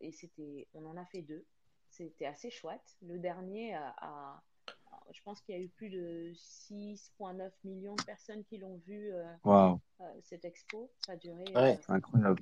et 0.00 0.12
c'était, 0.12 0.68
on 0.72 0.86
en 0.86 0.96
a 0.96 1.04
fait 1.06 1.22
deux. 1.22 1.44
C'était 1.90 2.26
assez 2.26 2.50
chouette. 2.50 2.96
Le 3.02 3.18
dernier 3.18 3.74
a, 3.74 4.40
je 5.12 5.22
pense 5.22 5.40
qu'il 5.40 5.54
y 5.54 5.58
a 5.58 5.60
eu 5.60 5.68
plus 5.68 5.90
de 5.90 6.32
6,9 6.34 7.50
millions 7.64 7.94
de 7.94 8.02
personnes 8.02 8.44
qui 8.44 8.58
l'ont 8.58 8.80
vu 8.86 9.12
euh, 9.12 9.24
euh, 10.00 10.04
cette 10.22 10.44
expo. 10.44 10.90
Ça 10.98 11.12
a 11.12 11.16
duré 11.16 11.44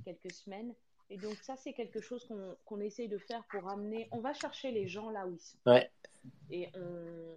quelques 0.05 0.33
semaines. 0.33 0.75
Et 1.09 1.19
donc 1.19 1.37
ça, 1.37 1.57
c'est 1.57 1.73
quelque 1.73 2.01
chose 2.01 2.27
qu'on 2.65 2.81
essaye 2.81 3.09
de 3.09 3.19
faire 3.19 3.45
pour 3.51 3.69
amener... 3.69 4.09
On 4.11 4.21
va 4.21 4.35
chercher 4.35 4.73
les 4.73 4.89
gens 4.89 5.11
là 5.11 5.27
où 5.27 5.33
ils 5.33 5.41
sont. 5.41 5.59
Et 6.51 6.69
on, 6.75 7.37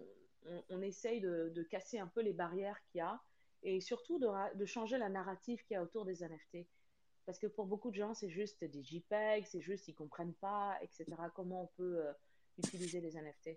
on, 0.70 0.82
essaye 0.82 1.22
de, 1.22 1.52
de, 1.54 1.64
casser 1.64 2.00
un 2.00 2.08
peu 2.08 2.22
les 2.22 2.34
barrières 2.34 2.82
qu'il 2.86 3.00
y 3.00 3.02
a 3.02 3.20
et 3.62 3.82
surtout 3.82 4.18
de, 4.18 4.28
de 4.56 4.66
changer 4.66 4.98
la 4.98 5.10
narrative 5.10 5.64
qu'il 5.66 5.76
y 5.76 5.78
a 5.78 5.84
autour 5.84 6.06
des 6.06 6.24
NFT. 6.24 6.66
Parce 7.26 7.38
que 7.38 7.46
pour 7.46 7.68
beaucoup 7.68 7.92
de 7.92 7.96
gens, 7.96 8.16
c'est 8.16 8.30
juste 8.30 8.64
des 8.64 8.84
JPEG, 8.84 9.46
c'est 9.46 9.62
juste 9.62 9.88
ils 9.88 9.94
comprennent 9.94 10.34
pas, 10.34 10.80
etc. 10.82 11.06
Comment 11.36 11.64
on 11.64 11.68
peut 11.78 12.04
utiliser 12.58 13.02
les 13.02 13.12
NFT. 13.12 13.52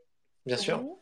Bien 0.44 0.58
sûr 0.58 0.98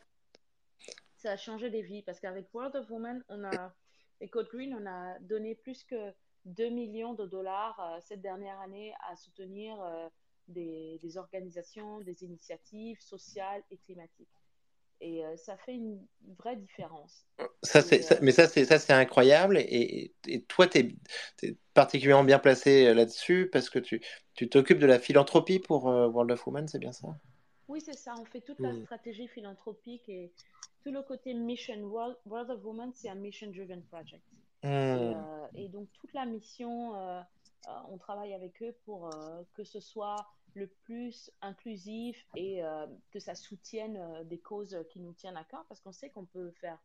ça 1.21 1.31
a 1.31 1.37
changé 1.37 1.69
des 1.69 1.83
vies 1.83 2.01
parce 2.01 2.19
qu'avec 2.19 2.51
World 2.53 2.75
of 2.75 2.89
Women, 2.89 3.23
on 3.29 3.43
a, 3.43 3.73
et 4.19 4.29
Code 4.29 4.47
Green, 4.49 4.73
on 4.73 4.85
a 4.87 5.19
donné 5.19 5.55
plus 5.55 5.83
que 5.83 6.11
2 6.45 6.69
millions 6.69 7.13
de 7.13 7.25
dollars 7.25 7.79
euh, 7.79 7.99
cette 8.01 8.21
dernière 8.21 8.59
année 8.59 8.93
à 9.09 9.15
soutenir 9.15 9.81
euh, 9.81 10.07
des, 10.47 10.99
des, 11.01 11.17
organisations, 11.17 11.99
des 12.01 12.23
initiatives 12.23 12.99
sociales 12.99 13.63
et 13.71 13.77
climatiques. 13.77 14.29
Et 14.99 15.25
euh, 15.25 15.35
ça 15.35 15.57
fait 15.57 15.73
une 15.73 16.05
vraie 16.37 16.55
différence. 16.55 17.25
Ça, 17.63 17.81
c'est, 17.81 18.21
mais 18.21 18.31
ça, 18.31 18.47
c'est, 18.47 18.65
ça, 18.65 18.77
c'est 18.77 18.93
incroyable. 18.93 19.57
Et, 19.57 20.13
et 20.27 20.43
toi, 20.43 20.67
tu 20.67 20.97
es, 21.43 21.57
particulièrement 21.73 22.23
bien 22.23 22.39
placé 22.39 22.93
là-dessus 22.93 23.49
parce 23.51 23.69
que 23.69 23.79
tu, 23.79 24.01
tu 24.35 24.49
t'occupes 24.49 24.79
de 24.79 24.85
la 24.85 24.99
philanthropie 24.99 25.59
pour 25.59 25.85
World 25.85 26.31
of 26.31 26.45
Women, 26.45 26.67
c'est 26.67 26.79
bien 26.79 26.91
ça? 26.91 27.07
Oui, 27.67 27.81
c'est 27.81 27.97
ça. 27.97 28.13
On 28.19 28.25
fait 28.25 28.41
toute 28.41 28.59
la 28.59 28.75
stratégie 28.75 29.29
philanthropique 29.29 30.07
et 30.09 30.33
tout 30.83 30.91
le 30.91 31.01
côté 31.03 31.33
mission, 31.33 31.75
World, 31.83 32.49
of 32.49 32.63
Women, 32.65 32.91
c'est 32.93 33.09
un 33.09 33.15
mission-driven 33.15 33.83
project. 33.83 34.23
Hmm. 34.63 34.67
Euh, 34.69 35.47
et, 35.55 35.69
donc, 35.69 35.91
toute 35.93 36.13
la 36.13 36.25
mission, 36.25 36.95
euh, 36.95 37.21
euh, 37.67 37.71
on 37.89 37.97
travaille 37.97 38.33
avec 38.33 38.61
eux 38.61 38.75
pour 38.85 39.09
que 39.53 39.63
ce 39.63 39.79
soit 39.79 40.27
le 40.53 40.67
plus 40.67 41.31
inclusif 41.41 42.27
et 42.35 42.61
que 43.11 43.19
ça 43.19 43.35
soutienne 43.35 44.23
des 44.25 44.39
causes 44.39 44.77
qui 44.89 44.99
nous 44.99 45.13
tiennent 45.13 45.37
à 45.37 45.45
cœur 45.45 45.65
parce 45.69 45.79
qu'on 45.79 45.93
sait 45.93 46.09
qu'on 46.09 46.25
peut 46.25 46.51
faire 46.51 46.77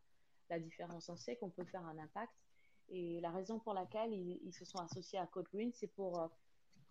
la 0.48 0.60
différence, 0.60 1.08
on 1.08 1.16
sait 1.16 1.36
qu'on 1.36 1.50
peut 1.50 1.64
faire 1.64 1.84
un 1.84 1.98
impact. 1.98 2.32
Et 2.88 3.20
la 3.20 3.32
raison 3.32 3.58
pour 3.58 3.74
laquelle 3.74 4.12
ils, 4.12 4.38
ils 4.44 4.52
se 4.52 4.64
sont 4.64 4.78
associés 4.78 5.18
à 5.18 5.26
Code 5.26 5.48
Green, 5.52 5.72
c'est 5.72 5.88
pour 5.88 6.30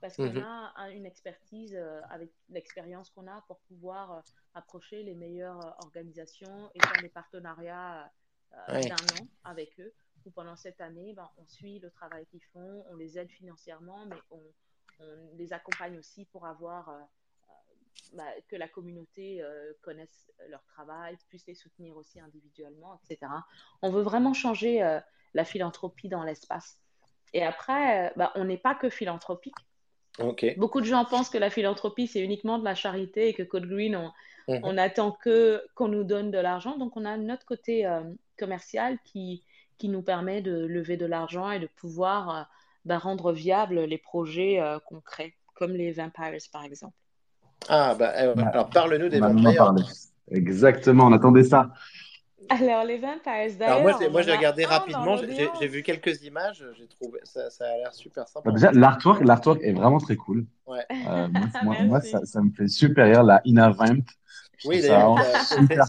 parce 0.01 0.17
qu'on 0.17 0.31
mhm. 0.31 0.43
a 0.75 0.89
une 0.91 1.05
expertise 1.05 1.75
euh, 1.75 2.01
avec 2.09 2.31
l'expérience 2.49 3.09
qu'on 3.09 3.27
a 3.27 3.41
pour 3.47 3.59
pouvoir 3.61 4.11
euh, 4.11 4.21
approcher 4.53 5.03
les 5.03 5.15
meilleures 5.15 5.65
euh, 5.65 5.85
organisations 5.85 6.69
et 6.75 6.79
faire 6.79 7.01
des 7.01 7.09
partenariats 7.09 8.11
d'un 8.51 8.95
an 8.95 9.27
avec 9.43 9.77
eux. 9.79 9.91
Pendant 10.33 10.55
cette 10.55 10.81
année, 10.81 11.13
ben, 11.13 11.29
on 11.37 11.45
suit 11.45 11.79
le 11.79 11.91
travail 11.91 12.25
qu'ils 12.27 12.43
font, 12.53 12.85
on 12.89 12.95
les 12.95 13.17
aide 13.17 13.29
financièrement, 13.31 14.05
mais 14.05 14.17
on, 14.31 14.41
les 15.33 15.51
accompagne 15.51 15.99
aussi 15.99 16.23
pour 16.31 16.45
avoir 16.45 16.89
bah, 18.13 18.23
que 18.47 18.55
la 18.55 18.69
communauté 18.69 19.43
connaisse 19.81 20.31
leur 20.47 20.63
travail, 20.63 21.17
puisse 21.27 21.45
les 21.47 21.53
soutenir 21.53 21.97
aussi 21.97 22.17
individuellement, 22.21 22.97
etc. 23.03 23.29
On 23.81 23.91
veut 23.91 24.03
vraiment 24.03 24.33
changer 24.33 24.79
la 25.33 25.43
philanthropie 25.43 26.07
dans 26.07 26.23
l'espace. 26.23 26.79
Et 27.33 27.43
après, 27.43 28.13
bah, 28.15 28.31
on 28.35 28.45
n'est 28.45 28.57
pas 28.57 28.73
que 28.73 28.89
philanthropique. 28.89 29.55
Beaucoup 30.57 30.79
de 30.79 30.85
gens 30.85 31.03
pensent 31.03 31.29
que 31.29 31.37
la 31.37 31.49
philanthropie, 31.49 32.07
c'est 32.07 32.21
uniquement 32.21 32.57
de 32.57 32.63
la 32.63 32.75
charité 32.75 33.27
et 33.27 33.33
que 33.33 33.43
Code 33.43 33.67
Green, 33.67 33.95
on, 33.95 34.11
mhm. 34.47 34.61
on 34.63 34.77
attend 34.77 35.11
que 35.11 35.61
qu'on 35.75 35.89
nous 35.89 36.05
donne 36.05 36.31
de 36.31 36.37
l'argent. 36.37 36.77
Donc, 36.77 36.95
on 36.95 37.03
a 37.03 37.17
notre 37.17 37.45
côté 37.45 37.85
euh, 37.85 38.01
commercial 38.39 38.97
qui, 39.03 39.43
qui 39.77 39.89
nous 39.89 40.01
permet 40.01 40.41
de 40.41 40.65
lever 40.65 40.97
de 40.97 41.05
l'argent 41.05 41.51
et 41.51 41.59
de 41.59 41.67
pouvoir 41.67 42.29
euh, 42.29 42.41
bah, 42.85 42.97
rendre 42.97 43.31
viables 43.31 43.81
les 43.81 43.97
projets 43.97 44.59
euh, 44.61 44.79
qu'on 44.79 45.01
crée, 45.01 45.35
comme 45.53 45.73
les 45.73 45.91
Vampires, 45.91 46.37
par 46.51 46.63
exemple. 46.63 46.95
Ah, 47.67 47.95
bah, 47.95 48.09
alors 48.09 48.69
parle-nous 48.69 49.09
des 49.09 49.19
Vampires. 49.19 49.73
Exactement, 50.31 51.05
on 51.05 51.13
attendait 51.13 51.43
ça. 51.43 51.71
Alors, 52.49 52.83
les 52.83 52.97
Vampires, 52.97 53.57
d'ailleurs. 53.57 53.81
moi, 53.81 54.09
moi 54.11 54.21
j'ai 54.21 54.35
regardé 54.35 54.65
rapidement, 54.65 55.17
j'ai 55.17 55.67
vu 55.67 55.83
quelques 55.83 56.23
images, 56.23 56.63
j'ai 56.77 56.87
trouvé 56.87 57.19
ça, 57.23 57.49
ça 57.49 57.65
a 57.65 57.77
l'air 57.77 57.93
super 57.93 58.27
sympa. 58.27 58.51
déjà, 58.51 58.71
l'artwork, 58.71 59.23
l'artwork 59.23 59.59
est 59.63 59.73
vraiment 59.73 59.99
très 59.99 60.15
cool. 60.15 60.45
Ouais. 60.67 60.85
Euh, 60.91 61.27
moi, 61.63 61.75
moi 61.83 62.01
ça, 62.01 62.23
ça, 62.25 62.41
me 62.41 62.51
fait 62.51 62.67
super 62.67 63.05
rire, 63.05 63.23
la 63.23 63.41
Ina 63.45 63.69
Vamp. 63.69 64.05
Oui, 64.65 64.81
d'ailleurs, 64.81 65.17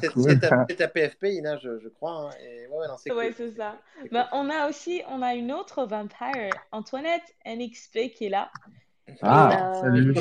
c'est 0.01 0.09
cool. 0.13 0.39
ta, 0.41 0.89
PFP, 0.89 1.25
Ina, 1.25 1.59
je, 1.59 1.79
je 1.79 1.89
crois. 1.89 2.13
Hein, 2.13 2.31
et... 2.43 2.67
Ouais, 2.69 2.87
c'est 2.99 3.13
ouais, 3.13 3.33
cool. 3.33 3.53
ça. 3.57 3.79
Bah, 4.11 4.29
on 4.33 4.51
a 4.51 4.69
aussi 4.69 5.03
on 5.09 5.23
a 5.23 5.35
une 5.35 5.53
autre 5.53 5.85
vampire, 5.85 6.51
Antoinette 6.73 7.35
NXP, 7.47 8.13
qui 8.15 8.27
est 8.27 8.29
là. 8.31 8.51
Ah, 9.23 9.77
euh, 9.77 9.81
salut. 9.81 10.15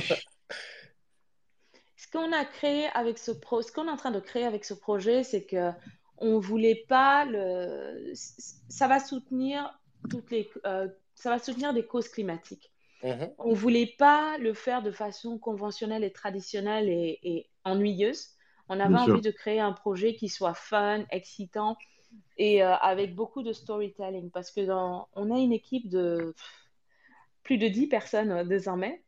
Ce 1.98 2.12
qu'on 2.12 2.32
a 2.32 2.46
créé 2.46 2.88
avec 2.94 3.18
ce 3.18 3.32
pro, 3.32 3.62
ce 3.62 3.72
qu'on 3.72 3.88
est 3.88 3.92
en 3.92 3.98
train 3.98 4.12
de 4.12 4.20
créer 4.20 4.46
avec 4.46 4.64
ce 4.64 4.74
projet, 4.74 5.24
c'est 5.24 5.44
que 5.44 5.72
on 6.18 6.40
voulait 6.40 6.86
pas 6.88 7.26
le. 7.26 8.14
Ça 8.70 8.88
va 8.88 9.00
soutenir 9.00 9.80
toutes 10.10 10.32
les. 10.32 10.50
Euh, 10.66 10.88
ça 11.16 11.30
va 11.30 11.40
soutenir 11.40 11.74
des 11.74 11.86
causes 11.86 12.10
climatiques. 12.10 12.72
Mhm. 13.04 13.30
On 13.38 13.54
voulait 13.54 13.94
pas 13.98 14.38
le 14.40 14.54
faire 14.54 14.82
de 14.82 14.92
façon 14.92 15.38
conventionnelle 15.38 16.04
et 16.04 16.12
traditionnelle 16.12 16.90
et, 16.90 17.50
ennuyeuse. 17.64 18.35
On 18.70 18.80
avait 18.80 18.96
envie 18.96 19.22
de 19.22 19.32
créer 19.32 19.60
un 19.60 19.74
projet 19.74 20.16
qui 20.16 20.30
soit 20.30 20.54
fun, 20.54 21.04
excitant 21.12 21.78
et 22.38 22.64
euh, 22.64 22.76
avec 22.76 23.16
beaucoup 23.16 23.44
de 23.44 23.54
storytelling 23.54 24.32
parce 24.32 24.52
que 24.52 24.62
dans, 24.62 25.08
on 25.14 25.32
a 25.32 25.38
une 25.38 25.52
équipe 25.52 25.90
de 25.90 26.34
plus 27.44 27.58
de 27.58 27.68
10 27.68 27.88
personnes 27.88 28.48
désormais. 28.48 29.02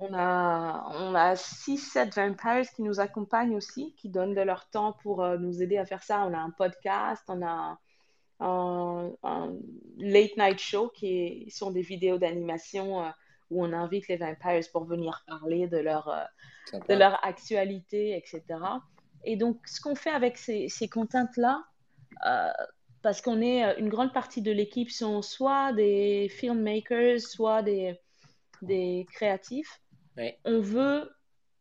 On 0.00 0.12
a, 0.12 0.92
on 0.98 1.14
a 1.14 1.34
6-7 1.34 2.16
vampires 2.16 2.68
qui 2.74 2.82
nous 2.82 2.98
accompagnent 2.98 3.54
aussi, 3.54 3.94
qui 3.96 4.08
donnent 4.08 4.34
de 4.34 4.40
leur 4.40 4.68
temps 4.70 4.94
pour 5.04 5.24
nous 5.38 5.62
aider 5.62 5.78
à 5.78 5.86
faire 5.86 6.02
ça. 6.02 6.26
On 6.26 6.34
a 6.34 6.38
un 6.38 6.50
podcast, 6.50 7.22
on 7.28 7.46
a 7.46 7.78
un, 8.40 9.12
late 9.98 10.36
night 10.36 10.58
show 10.58 10.88
qui 10.88 11.48
sont 11.50 11.70
des 11.70 11.82
vidéos 11.82 12.18
d'animation 12.18 13.12
où 13.52 13.64
on 13.64 13.72
invite 13.72 14.08
les 14.08 14.16
vampires 14.16 14.60
pour 14.72 14.84
venir 14.84 15.22
parler 15.26 15.68
de 15.68 15.78
leur, 15.78 16.28
de 16.72 16.94
leur 16.94 17.24
actualité, 17.24 18.16
etc. 18.16 18.42
Et 19.24 19.36
donc, 19.36 19.66
ce 19.66 19.80
qu'on 19.80 19.94
fait 19.94 20.10
avec 20.10 20.36
ces, 20.36 20.68
ces 20.68 20.88
contents-là, 20.88 21.64
euh, 22.26 22.50
parce 23.02 23.20
qu'on 23.20 23.40
est 23.40 23.64
euh, 23.64 23.74
une 23.78 23.88
grande 23.88 24.12
partie 24.12 24.42
de 24.42 24.52
l'équipe 24.52 24.90
sont 24.90 25.22
soit 25.22 25.72
des 25.72 26.28
filmmakers, 26.28 27.20
soit 27.20 27.62
des, 27.62 27.98
des 28.62 29.06
créatifs. 29.12 29.80
On 30.44 30.60
veut 30.60 31.10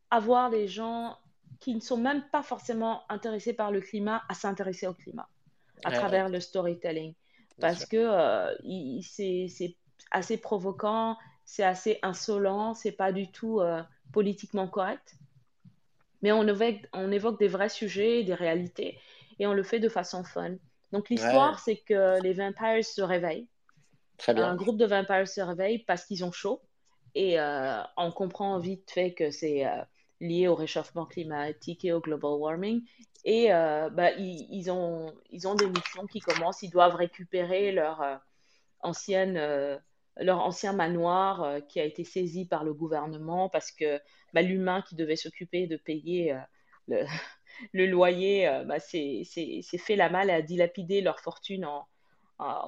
avoir 0.10 0.50
des 0.50 0.68
gens 0.68 1.18
qui 1.60 1.74
ne 1.74 1.80
sont 1.80 1.98
même 1.98 2.24
pas 2.32 2.44
forcément 2.44 3.04
intéressés 3.10 3.54
par 3.54 3.72
le 3.72 3.80
climat 3.80 4.24
à 4.28 4.34
s'intéresser 4.34 4.88
au 4.88 4.94
climat 4.94 5.30
à 5.84 5.92
travers 5.92 6.30
le 6.30 6.40
storytelling. 6.40 7.14
parce 7.60 7.86
que 7.86 7.98
euh, 7.98 8.54
c'est 9.02 9.76
assez 10.12 10.38
provoquant, 10.38 11.18
c'est 11.52 11.64
assez 11.64 12.00
insolent, 12.02 12.74
c'est 12.74 12.92
pas 12.94 13.12
du 13.12 13.32
tout 13.32 13.62
politiquement 14.12 14.68
correct 14.68 15.18
mais 16.22 16.32
on 16.32 16.48
évoque, 16.48 16.88
on 16.94 17.12
évoque 17.12 17.40
des 17.40 17.48
vrais 17.48 17.70
sujets, 17.70 18.24
des 18.24 18.34
réalités, 18.34 19.00
et 19.40 19.48
on 19.48 19.54
le 19.54 19.64
fait 19.64 19.80
de 19.80 19.90
façon 19.90 20.24
fun. 20.24 20.56
Donc 20.92 21.10
l'histoire, 21.10 21.60
c'est 21.60 21.78
que 21.78 22.22
les 22.22 22.34
vampires 22.34 22.84
se 22.84 23.02
réveillent. 23.02 23.48
Très 24.18 24.34
bien. 24.34 24.48
Un 24.48 24.56
groupe 24.56 24.78
de 24.78 24.86
vampires 24.86 25.28
se 25.28 25.42
réveille 25.42 25.80
parce 25.80 26.06
qu'ils 26.06 26.24
ont 26.24 26.32
chaud, 26.32 26.62
et 27.16 27.40
euh, 27.40 27.82
on 27.98 28.12
comprend 28.12 28.58
vite 28.60 28.92
fait 28.92 29.14
que 29.14 29.32
c'est 29.32 29.66
euh, 29.66 29.82
lié 30.20 30.48
au 30.48 30.56
réchauffement 30.56 31.06
climatique 31.06 31.84
et 31.86 31.92
au 31.92 32.00
global 32.00 32.34
warming. 32.34 32.84
Et 33.24 33.54
euh, 33.54 33.90
bah, 33.90 34.12
ils, 34.12 34.70
ont, 34.72 35.14
ils 35.30 35.48
ont 35.48 35.56
des 35.56 35.68
missions 35.68 36.06
qui 36.08 36.20
commencent, 36.20 36.62
ils 36.62 36.70
doivent 36.70 36.96
récupérer 36.96 37.72
leur 37.72 38.22
ancienne 38.82 39.80
leur 40.18 40.40
ancien 40.40 40.74
manoir 40.74 41.44
euh, 41.44 41.60
qui 41.62 41.80
a 41.80 41.86
été 41.86 42.04
saisi 42.04 42.46
par 42.46 42.64
le 42.64 42.74
gouvernement 42.74 43.50
parce 43.50 43.72
que 43.72 44.00
bah, 44.34 44.42
l'humain 44.42 44.82
qui 44.82 44.96
devait 44.96 45.16
s'occuper 45.16 45.68
de 45.68 45.78
payer 45.78 46.34
euh, 46.90 47.06
le, 47.74 47.86
loyer 47.88 48.48
euh, 48.48 48.64
bah, 48.64 48.80
s'est 48.80 49.24
fait 49.78 49.96
la 49.96 50.10
malle 50.10 50.30
à 50.30 50.42
dilapider 50.42 51.02
leur 51.02 51.20
fortune 51.20 51.68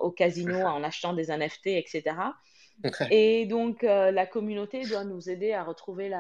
au 0.02 0.12
casino 0.12 0.56
en 0.56 0.84
achetant 0.84 1.14
des 1.14 1.32
NFT, 1.36 1.66
etc. 1.66 2.04
Et 3.10 3.48
donc 3.48 3.82
la 3.82 4.28
communauté 4.28 4.86
doit 4.86 5.04
nous 5.04 5.32
aider 5.32 5.52
à 5.52 5.64
retrouver 5.64 6.12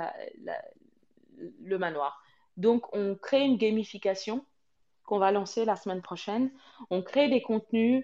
le 1.61 1.78
manoir. 1.78 2.19
Donc 2.57 2.88
on 2.95 3.13
crée 3.13 3.41
une 3.41 3.57
gamification 3.57 4.43
qu'on 5.03 5.19
va 5.19 5.32
lancer 5.32 5.65
la 5.65 5.76
semaine 5.76 6.01
prochaine. 6.01 6.49
On 6.89 7.03
crée 7.03 7.30
des 7.30 7.43
contenus 7.43 8.03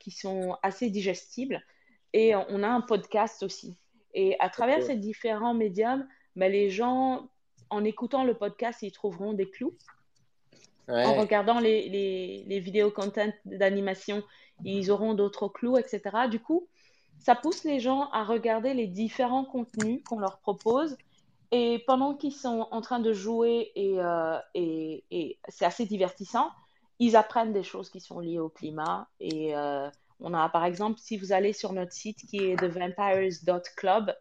qui 0.00 0.10
sont 0.10 0.56
assez 0.62 0.88
digestibles 0.88 1.62
et 2.12 2.34
on 2.34 2.62
a 2.62 2.68
un 2.68 2.80
podcast 2.80 3.42
aussi. 3.42 3.76
Et 4.14 4.36
à 4.40 4.48
travers 4.48 4.82
ces 4.82 4.96
différents 4.96 5.54
médiums, 5.54 6.06
ben, 6.36 6.50
les 6.50 6.70
gens, 6.70 7.28
en 7.70 7.84
écoutant 7.84 8.24
le 8.24 8.34
podcast, 8.34 8.82
ils 8.82 8.92
trouveront 8.92 9.32
des 9.32 9.48
clous. 9.48 9.74
En 10.88 11.14
regardant 11.14 11.60
les, 11.60 11.88
les, 11.88 12.44
les 12.48 12.58
vidéos 12.58 12.90
content 12.90 13.32
d'animation, 13.44 14.24
ils 14.64 14.90
auront 14.90 15.14
d'autres 15.14 15.46
clous, 15.46 15.78
etc. 15.78 16.02
Du 16.28 16.40
coup, 16.40 16.66
ça 17.20 17.36
pousse 17.36 17.62
les 17.62 17.78
gens 17.78 18.08
à 18.10 18.24
regarder 18.24 18.74
les 18.74 18.88
différents 18.88 19.44
contenus 19.44 20.02
qu'on 20.04 20.18
leur 20.18 20.38
propose. 20.38 20.96
Et 21.52 21.82
pendant 21.86 22.14
qu'ils 22.14 22.32
sont 22.32 22.66
en 22.70 22.80
train 22.80 22.98
de 22.98 23.12
jouer, 23.12 23.70
et, 23.76 24.00
euh, 24.00 24.38
et, 24.54 25.04
et 25.12 25.38
c'est 25.48 25.64
assez 25.64 25.84
divertissant, 25.84 26.50
ils 26.98 27.16
apprennent 27.16 27.52
des 27.52 27.62
choses 27.62 27.88
qui 27.90 28.00
sont 28.00 28.20
liées 28.20 28.38
au 28.38 28.48
climat. 28.48 29.08
Et 29.20 29.54
euh, 29.56 29.88
on 30.20 30.34
a, 30.34 30.48
par 30.48 30.64
exemple, 30.64 30.98
si 30.98 31.16
vous 31.16 31.32
allez 31.32 31.52
sur 31.52 31.72
notre 31.72 31.92
site 31.92 32.18
qui 32.26 32.38
est 32.38 32.56
thevampires.club, 32.56 34.14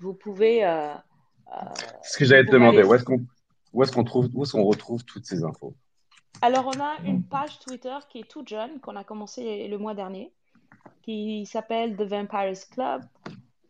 vous 0.00 0.14
pouvez. 0.14 0.64
Euh, 0.64 0.92
euh, 1.52 1.56
ce 2.02 2.18
que 2.18 2.24
j'allais 2.24 2.44
te 2.44 2.52
demander, 2.52 2.82
où 2.82 2.94
est-ce 2.94 3.04
qu'on 3.04 3.24
où 3.72 3.82
est-ce 3.82 3.92
qu'on 3.92 4.04
trouve, 4.04 4.28
où 4.34 4.42
est-ce 4.42 4.52
qu'on 4.52 4.64
retrouve 4.64 5.04
toutes 5.04 5.26
ces 5.26 5.44
infos? 5.44 5.74
Alors, 6.42 6.66
on 6.66 6.80
a 6.80 6.96
une 7.04 7.22
page 7.22 7.58
Twitter 7.60 7.96
qui 8.08 8.20
est 8.20 8.28
toute 8.28 8.48
jeune, 8.48 8.80
qu'on 8.80 8.96
a 8.96 9.04
commencé 9.04 9.68
le 9.68 9.78
mois 9.78 9.94
dernier, 9.94 10.32
qui 11.02 11.46
s'appelle 11.46 11.96
The 11.96 12.02
Vampires 12.02 12.68
Club. 12.70 13.02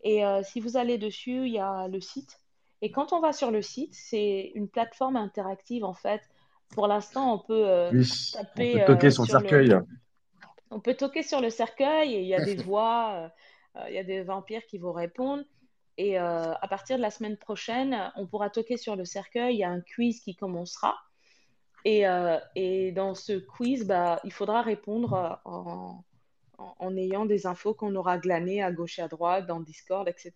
Et 0.03 0.25
euh, 0.25 0.41
si 0.43 0.59
vous 0.59 0.77
allez 0.77 0.97
dessus, 0.97 1.47
il 1.47 1.53
y 1.53 1.59
a 1.59 1.87
le 1.87 1.99
site. 1.99 2.39
Et 2.81 2.91
quand 2.91 3.13
on 3.13 3.19
va 3.19 3.33
sur 3.33 3.51
le 3.51 3.61
site, 3.61 3.93
c'est 3.93 4.51
une 4.53 4.67
plateforme 4.67 5.15
interactive 5.15 5.83
en 5.83 5.93
fait. 5.93 6.21
Pour 6.69 6.87
l'instant, 6.87 7.33
on 7.33 7.39
peut 7.39 7.89
taper. 8.33 8.75
On 8.75 8.79
peut 8.79 8.93
toquer 8.93 9.11
son 9.11 9.25
cercueil 9.25 9.75
on 10.71 10.79
peut 10.79 10.95
toquer 10.95 11.23
sur 11.23 11.41
le 11.41 11.49
cercueil 11.49 12.13
et 12.13 12.21
il 12.21 12.27
y 12.27 12.35
a 12.35 12.43
des 12.43 12.55
voix, 12.55 13.13
euh, 13.13 13.79
euh, 13.79 13.89
il 13.89 13.95
y 13.95 13.99
a 13.99 14.03
des 14.03 14.23
vampires 14.23 14.65
qui 14.65 14.77
vous 14.77 14.91
répondent. 14.91 15.45
Et 15.97 16.19
euh, 16.19 16.53
à 16.53 16.67
partir 16.67 16.97
de 16.97 17.01
la 17.01 17.11
semaine 17.11 17.37
prochaine, 17.37 18.11
on 18.15 18.27
pourra 18.27 18.49
toquer 18.49 18.77
sur 18.77 18.95
le 18.95 19.05
cercueil. 19.05 19.55
Il 19.55 19.59
y 19.59 19.63
a 19.63 19.69
un 19.69 19.81
quiz 19.81 20.19
qui 20.19 20.35
commencera. 20.35 20.95
Et, 21.85 22.03
et 22.55 22.91
dans 22.93 23.13
ce 23.13 23.33
quiz, 23.33 23.85
bah, 23.85 24.19
il 24.23 24.33
faudra 24.33 24.63
répondre 24.63 25.39
en, 25.45 26.03
en, 26.57 26.97
ayant 26.97 27.27
des 27.27 27.45
infos 27.45 27.75
qu'on 27.75 27.93
aura 27.93 28.17
glanées 28.17 28.63
à 28.63 28.71
gauche 28.71 28.97
et 28.97 29.03
à 29.03 29.07
droite 29.07 29.45
dans 29.45 29.59
Discord, 29.59 30.09
etc. 30.09 30.33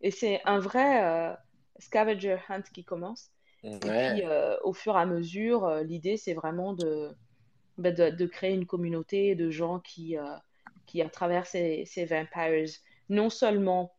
Et 0.00 0.10
c'est 0.10 0.40
un 0.44 0.58
vrai 0.58 1.36
scavenger 1.78 2.38
hunt 2.48 2.62
qui 2.74 2.84
commence. 2.84 3.30
Et 3.62 3.78
puis, 3.78 4.24
au 4.64 4.72
fur 4.72 4.96
et 4.96 5.00
à 5.00 5.06
mesure, 5.06 5.70
l'idée, 5.84 6.16
c'est 6.16 6.34
vraiment 6.34 6.72
de, 6.72 7.14
bah, 7.78 7.90
de, 7.90 8.26
créer 8.26 8.52
une 8.52 8.66
communauté 8.66 9.34
de 9.34 9.50
gens 9.50 9.80
qui, 9.80 10.18
euh, 10.18 10.36
qui 10.86 11.00
à 11.00 11.08
travers 11.08 11.46
ces, 11.46 11.84
ces, 11.86 12.04
vampires, 12.04 12.68
non 13.08 13.30
seulement 13.30 13.94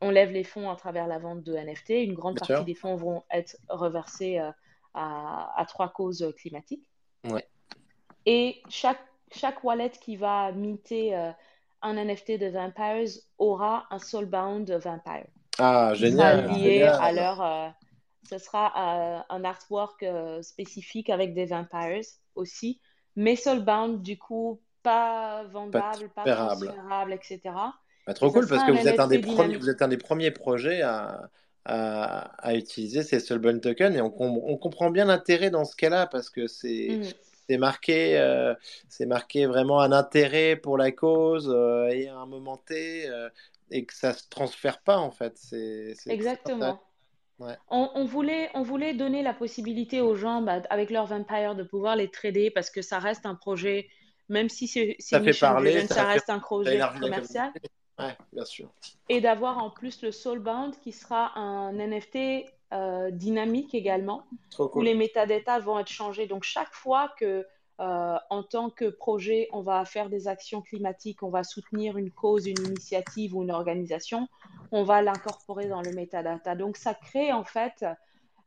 on 0.00 0.10
lève 0.10 0.30
les 0.30 0.44
fonds 0.44 0.70
à 0.70 0.76
travers 0.76 1.08
la 1.08 1.18
vente 1.18 1.42
de 1.42 1.54
NFT, 1.54 1.90
une 1.90 2.14
grande 2.14 2.38
partie 2.38 2.64
des 2.64 2.74
fonds 2.74 2.96
vont 2.96 3.24
être 3.30 3.56
reversés 3.68 4.38
euh, 4.38 4.50
à, 4.94 5.60
à, 5.60 5.64
trois 5.64 5.88
causes 5.88 6.32
climatiques. 6.36 6.88
Ouais. 7.24 7.46
Et 8.26 8.62
chaque, 8.68 9.04
chaque 9.32 9.64
wallet 9.64 9.90
qui 9.90 10.16
va 10.16 10.52
minter 10.52 11.16
euh, 11.16 11.32
un 11.82 11.94
NFT 11.94 12.38
de 12.38 12.46
vampires 12.46 13.10
aura 13.38 13.86
un 13.90 13.98
soulbound 13.98 14.70
vampire. 14.70 15.26
Ah, 15.58 15.94
génial. 15.94 16.48
Lié 16.52 16.82
à 16.82 17.12
leur, 17.12 17.74
ce 18.28 18.38
sera 18.38 19.24
un 19.28 19.44
artwork 19.44 20.04
spécifique 20.42 21.08
avec 21.08 21.34
des 21.34 21.46
vampires 21.46 22.02
aussi 22.34 22.80
mais 23.16 23.36
soulbound, 23.36 24.02
du 24.02 24.18
coup, 24.18 24.60
pas 24.82 25.44
vendable, 25.44 26.08
pas, 26.14 26.24
transférable, 26.24 27.12
etc. 27.12 27.40
Bah, 28.06 28.14
trop 28.14 28.30
cool, 28.30 28.46
parce 28.46 28.64
que 28.64 28.72
vous 28.72 28.86
êtes, 28.86 29.00
un 29.00 29.08
des 29.08 29.18
premiers, 29.18 29.56
vous 29.56 29.68
êtes 29.68 29.82
un 29.82 29.88
des 29.88 29.96
premiers 29.96 30.30
projets 30.30 30.82
à, 30.82 31.28
à, 31.64 32.54
utiliser 32.54 33.02
ces 33.02 33.18
soulbound 33.18 33.60
tokens, 33.60 33.96
et 33.96 34.00
on, 34.00 34.12
on 34.20 34.56
comprend 34.56 34.90
bien 34.90 35.06
l'intérêt 35.06 35.50
dans 35.50 35.64
ce 35.64 35.74
cas-là, 35.76 36.06
parce 36.06 36.30
que 36.30 36.46
c'est... 36.46 37.00
Mm. 37.00 37.02
Marqué, 37.58 38.18
euh, 38.18 38.54
c'est 38.88 39.06
marqué 39.06 39.46
vraiment 39.46 39.80
un 39.80 39.92
intérêt 39.92 40.56
pour 40.56 40.76
la 40.76 40.90
cause 40.90 41.48
euh, 41.48 41.86
et 41.86 42.08
un 42.08 42.26
moment 42.26 42.56
T 42.56 43.08
euh, 43.08 43.28
et 43.70 43.84
que 43.84 43.94
ça 43.94 44.12
se 44.14 44.28
transfère 44.28 44.80
pas 44.80 44.98
en 44.98 45.12
fait. 45.12 45.34
C'est, 45.36 45.94
Exactement. 46.08 46.80
On, 47.68 48.04
voulait, 48.04 48.50
on 48.54 48.62
voulait 48.62 48.94
donner 48.94 49.22
la 49.22 49.34
possibilité 49.34 50.00
aux 50.00 50.14
gens, 50.14 50.42
bah, 50.42 50.62
avec 50.70 50.90
leur 50.90 51.06
vampire, 51.06 51.54
de 51.54 51.62
pouvoir 51.62 51.96
les 51.96 52.08
trader 52.08 52.50
parce 52.50 52.70
que 52.70 52.82
ça 52.82 52.98
reste 52.98 53.26
un 53.26 53.34
projet, 53.34 53.88
même 54.28 54.48
si 54.48 54.66
c'est 54.66 54.96
ça, 54.98 55.20
fait 55.20 55.38
parler, 55.38 55.86
ça, 55.86 56.04
reste 56.04 56.30
un 56.30 56.38
projet 56.38 56.80
commercial. 57.00 57.52
bien 58.32 58.44
sûr. 58.44 58.70
Et 59.08 59.20
d'avoir 59.20 59.58
en 59.58 59.70
plus 59.70 60.02
le 60.02 60.12
Soulbound 60.12 60.78
qui 60.80 60.92
sera 60.92 61.38
un 61.38 61.72
NFT 61.72 62.46
euh, 62.72 63.10
dynamique 63.10 63.74
également, 63.74 64.26
où 64.58 64.80
les 64.80 64.94
métadatas 64.94 65.60
vont 65.60 65.78
être 65.78 65.90
changés. 65.90 66.26
Donc 66.26 66.42
chaque 66.42 66.72
fois 66.72 67.12
que 67.18 67.46
euh, 67.78 68.16
en 68.30 68.42
tant 68.42 68.70
que 68.70 68.86
projet, 68.86 69.48
on 69.52 69.60
va 69.60 69.84
faire 69.84 70.08
des 70.08 70.28
actions 70.28 70.62
climatiques, 70.62 71.22
on 71.22 71.28
va 71.28 71.44
soutenir 71.44 71.98
une 71.98 72.10
cause, 72.10 72.46
une 72.46 72.58
initiative 72.66 73.36
ou 73.36 73.42
une 73.42 73.50
organisation, 73.50 74.28
on 74.72 74.82
va 74.82 75.02
l'incorporer 75.02 75.68
dans 75.68 75.82
le 75.82 75.92
metadata. 75.92 76.54
Donc, 76.54 76.78
ça 76.78 76.94
crée 76.94 77.32
en 77.32 77.44
fait 77.44 77.84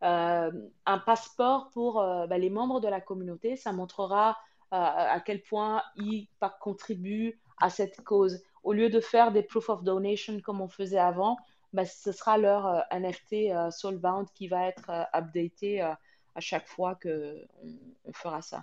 euh, 0.04 0.52
un 0.86 0.98
passeport 0.98 1.70
pour 1.70 2.02
euh, 2.02 2.26
bah, 2.26 2.40
les 2.40 2.50
membres 2.50 2.80
de 2.80 2.88
la 2.88 3.02
communauté. 3.02 3.56
Ça 3.56 3.72
montrera 3.72 4.38
à 4.72 5.20
quel 5.26 5.42
point 5.42 5.82
ils 5.96 6.28
contribuent 6.60 7.40
à 7.58 7.72
cette 7.72 8.04
cause. 8.04 8.40
Au 8.64 8.72
lieu 8.72 8.92
de 8.92 9.00
faire 9.00 9.32
des 9.32 9.42
proof 9.42 9.68
of 9.70 9.84
donation 9.84 10.40
comme 10.42 10.62
on 10.62 10.68
faisait 10.68 11.00
avant, 11.00 11.38
bah, 11.74 11.86
ce 11.86 12.12
sera 12.12 12.38
leur 12.38 12.84
NFT 12.92 13.72
Soulbound 13.72 14.28
qui 14.36 14.48
va 14.48 14.68
être 14.68 14.92
updaté 15.12 15.82
à 15.82 16.40
chaque 16.40 16.68
fois 16.68 16.94
qu'on 17.02 17.34
on 18.06 18.14
fera 18.14 18.44
ça. 18.44 18.62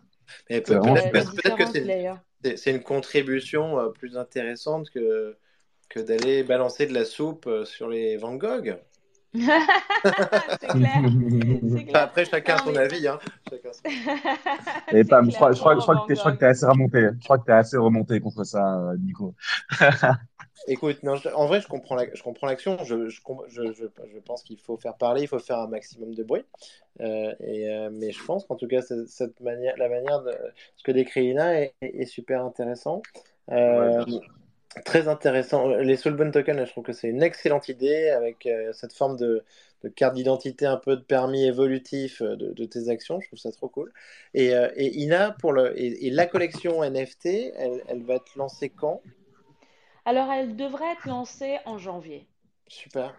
Peut-être 0.49 1.57
que 1.57 2.57
c'est 2.57 2.71
une 2.71 2.83
contribution 2.83 3.79
euh, 3.79 3.89
plus 3.89 4.17
intéressante 4.17 4.91
que, 4.91 5.37
que 5.89 6.01
d'aller 6.01 6.43
balancer 6.43 6.87
de 6.87 6.95
la 6.95 7.05
soupe 7.05 7.49
sur 7.65 7.89
les 7.89 8.17
Van 8.17 8.35
Gogh. 8.35 8.79
c'est 9.37 10.69
clair. 10.69 11.03
après, 11.95 12.25
chacun 12.25 12.57
son 12.59 12.75
avis. 12.77 13.07
Hein. 13.07 13.19
Chacun 13.51 13.73
son... 13.73 14.97
Et 14.97 15.05
pas, 15.05 15.23
je, 15.23 15.35
crois, 15.35 15.53
je, 15.53 15.61
crois, 15.61 15.75
je 15.75 15.81
crois 15.81 16.07
que 16.07 16.39
tu 16.39 16.45
es, 16.45 16.49
assez 16.49 16.67
remonté. 16.67 17.09
Je 17.21 17.25
crois 17.25 17.39
que 17.39 17.45
tu 17.45 17.51
es 17.51 17.55
assez 17.55 17.77
remonté 17.77 18.21
contre 18.21 18.45
ça, 18.45 18.79
euh, 18.79 18.97
Nico. 18.99 19.35
Écoute, 20.69 21.03
non, 21.03 21.15
en 21.35 21.47
vrai, 21.47 21.61
je 21.61 21.69
comprends 21.69 21.95
la, 21.95 22.07
je 22.13 22.23
comprends 22.23 22.47
l'action. 22.47 22.79
Je, 22.85 23.09
je, 23.09 23.21
je, 23.49 23.63
je, 23.73 24.19
pense 24.25 24.43
qu'il 24.43 24.59
faut 24.59 24.77
faire 24.77 24.97
parler, 24.97 25.23
il 25.23 25.29
faut 25.29 25.39
faire 25.39 25.59
un 25.59 25.69
maximum 25.69 26.15
de 26.15 26.23
bruit. 26.23 26.45
Euh, 27.01 27.35
et, 27.41 27.69
euh, 27.69 27.91
mais 27.93 28.11
je 28.13 28.25
pense 28.25 28.45
qu'en 28.47 28.57
tout 28.57 28.67
cas, 28.67 28.81
cette 28.83 29.41
manière, 29.41 29.77
la 29.77 29.89
manière 29.89 30.23
de 30.23 30.33
ce 30.77 30.83
que 30.83 30.93
décrit 30.93 31.27
Ina 31.27 31.61
est, 31.61 31.75
est, 31.83 32.07
super 32.07 32.45
intéressant. 32.45 33.03
Euh, 33.51 34.05
Très 34.85 35.09
intéressant. 35.09 35.69
Les 35.69 35.97
Soulbound 35.97 36.35
Tokens, 36.35 36.67
je 36.67 36.71
trouve 36.71 36.85
que 36.85 36.93
c'est 36.93 37.09
une 37.09 37.23
excellente 37.23 37.71
idée 37.71 38.11
avec 38.11 38.47
cette 38.73 38.93
forme 38.93 39.17
de, 39.17 39.43
carte 39.95 40.15
d'identité, 40.15 40.67
un 40.67 40.77
peu 40.77 40.97
de 40.97 41.03
permis 41.03 41.47
évolutif 41.47 42.21
de, 42.21 42.65
tes 42.67 42.91
actions. 42.91 43.19
Je 43.21 43.29
trouve 43.29 43.39
ça 43.39 43.51
trop 43.53 43.69
cool. 43.69 43.91
Et, 44.35 44.53
Ina, 44.77 45.31
pour 45.31 45.55
le, 45.55 45.73
et, 45.81 46.11
la 46.11 46.27
collection 46.27 46.85
NFT, 46.91 47.27
elle, 47.57 47.83
elle, 47.89 48.03
va 48.03 48.17
être 48.17 48.37
lancée 48.37 48.69
quand? 48.69 49.01
Alors, 50.07 50.33
elle 50.33 50.57
devrait 50.57 50.93
être 50.93 51.07
lancée 51.07 51.59
en 51.67 51.77
janvier. 51.77 52.27
Super. 52.69 53.15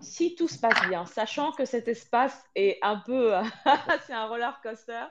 Si 0.00 0.34
tout 0.34 0.48
se 0.48 0.58
passe 0.58 0.86
bien, 0.88 1.06
sachant 1.06 1.52
que 1.52 1.64
cet 1.64 1.88
espace 1.88 2.44
est 2.54 2.78
un 2.82 2.96
peu. 2.96 3.32
c'est 4.06 4.12
un 4.12 4.26
roller 4.26 4.60
coaster. 4.62 5.04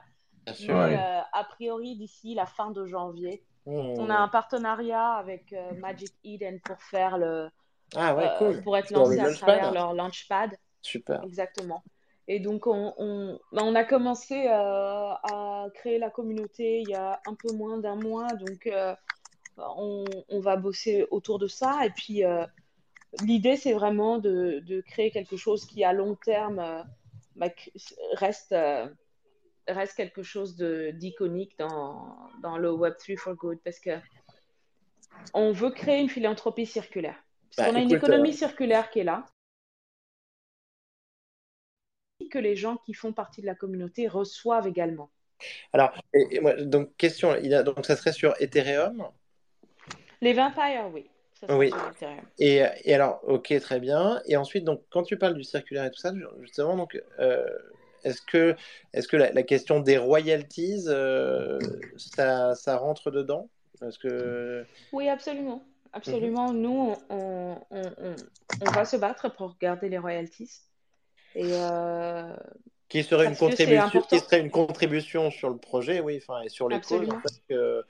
Bien 0.46 0.54
sûr, 0.54 0.78
a 0.78 1.44
priori, 1.46 1.96
d'ici 1.96 2.36
la 2.36 2.46
fin 2.46 2.70
de 2.70 2.86
janvier, 2.86 3.44
on 3.66 4.10
a 4.10 4.16
un 4.16 4.28
partenariat 4.28 5.14
avec 5.14 5.54
euh, 5.54 5.74
Magic 5.76 6.14
Eden 6.24 6.60
pour 6.60 6.82
faire 6.82 7.18
le. 7.18 7.50
Ah 7.96 8.16
ouais, 8.16 8.28
euh, 8.42 8.62
Pour 8.62 8.78
être 8.78 8.92
lancé 8.92 9.20
à 9.20 9.32
travers 9.34 9.72
leur 9.72 9.94
launchpad. 9.94 10.58
Super. 10.82 11.24
Exactement. 11.24 11.84
Et 12.28 12.40
donc, 12.40 12.68
on, 12.68 12.94
on, 12.98 13.40
bah, 13.52 13.62
on 13.64 13.76
a 13.76 13.84
commencé 13.84 14.48
euh, 14.48 14.52
à 14.52 15.68
créer 15.76 16.00
la 16.00 16.10
communauté 16.10 16.82
il 16.82 16.90
y 16.90 16.96
a 16.96 17.22
un 17.28 17.36
peu 17.36 17.54
moins 17.54 17.78
d'un 17.78 17.96
mois. 17.96 18.28
Donc, 18.28 18.70
on, 19.58 20.06
on, 20.30 20.39
va 20.39 20.56
bosser 20.56 21.06
autour 21.12 21.39
de 21.39 21.47
ça. 21.47 21.86
Et 21.86 21.89
puis, 21.91 22.24
l'idée, 23.24 23.56
c'est 23.56 23.74
vraiment 23.74 24.18
de, 24.18 24.62
de, 24.66 24.82
créer 24.82 25.12
quelque 25.12 25.38
chose 25.38 25.66
qui, 25.66 25.84
à 25.84 25.93
long 25.93 26.16
terme, 26.16 26.86
bah, 27.36 27.49
reste 28.14 28.56
reste 29.68 29.95
quelque 29.95 30.24
chose 30.24 30.56
d'iconique 30.58 31.58
dans, 31.58 32.18
dans 32.41 32.58
le 32.58 32.70
Web3 32.70 33.18
for 33.18 33.36
Good 33.36 33.60
parce 33.64 33.80
que 33.80 33.91
on 35.34 35.51
veut 35.51 35.72
créer 35.72 36.01
une 36.01 36.10
philanthropie 36.10 36.66
circulaire. 36.66 37.16
Parce 37.56 37.68
bah, 37.68 37.74
qu'on 37.74 37.80
a 37.80 37.84
une 37.84 37.93
économie 37.93 38.32
euh, 38.32 38.38
circulaire 38.38 38.89
qui 38.89 38.99
est 38.99 39.04
là. 39.04 39.26
Que 42.32 42.39
les 42.39 42.56
gens 42.56 42.78
qui 42.78 42.93
font 42.93 43.14
partie 43.14 43.41
de 43.41 43.45
la 43.45 43.54
communauté 43.54 44.08
reçoivent 44.08 44.68
également. 44.68 45.12
Alors, 45.72 45.93
donc, 46.62 46.95
question, 46.95 47.36
il 47.36 47.54
a, 47.54 47.64
donc 47.64 47.86
ça 47.86 47.95
serait 47.95 48.14
sur 48.14 48.34
Ethereum 48.41 49.08
Les 50.24 50.34
Vampires, 50.34 50.90
oui. 50.94 51.06
oui. 51.50 51.70
Et, 52.40 52.64
et, 52.86 52.94
alors, 52.94 53.20
ok, 53.28 53.54
très 53.60 53.82
bien. 53.82 54.22
Et 54.26 54.38
ensuite, 54.38 54.64
donc, 54.64 54.82
quand 54.90 55.04
tu 55.04 55.18
parles 55.18 55.34
du 55.34 55.44
circulaire 55.44 55.84
et 55.84 55.92
tout 55.92 56.00
ça, 56.00 56.14
justement, 56.40 56.78
donc, 56.78 56.98
euh, 57.20 57.46
est-ce 58.06 58.22
que, 58.22 58.56
est 58.94 59.06
que 59.06 59.18
la, 59.18 59.44
question 59.44 59.82
des 59.82 59.98
royalties, 59.98 60.86
euh, 60.88 61.60
ça, 61.98 62.56
ça, 62.56 62.78
rentre 62.78 63.12
dedans? 63.12 63.50
Parce 63.82 63.98
que... 63.98 64.66
Oui, 64.94 65.10
absolument. 65.10 65.62
Absolument. 65.92 66.54
Mhm. 66.54 66.62
Nous, 66.62 66.96
on, 67.10 67.58
on, 67.70 67.82
on, 68.66 68.72
va 68.72 68.86
se 68.86 68.96
battre 68.96 69.30
pour 69.30 69.58
garder 69.60 69.90
les 69.90 69.98
royalties. 69.98 70.62
Et, 71.36 71.52
euh, 71.52 72.34
Qui, 72.88 73.04
serait 73.04 73.26
une 73.26 73.36
contribution, 73.36 74.02
qui 74.02 74.20
serait 74.20 74.40
une 74.40 74.52
contribution 74.52 75.32
sur 75.32 75.50
le 75.50 75.58
projet, 75.58 76.00
oui, 76.00 76.22
enfin, 76.22 76.42
et 76.44 76.50
sur 76.50 76.70
les 76.70 76.80
causes, 76.80 77.10
en 77.10 77.20
fait, 77.20 77.42
que, 77.50 77.84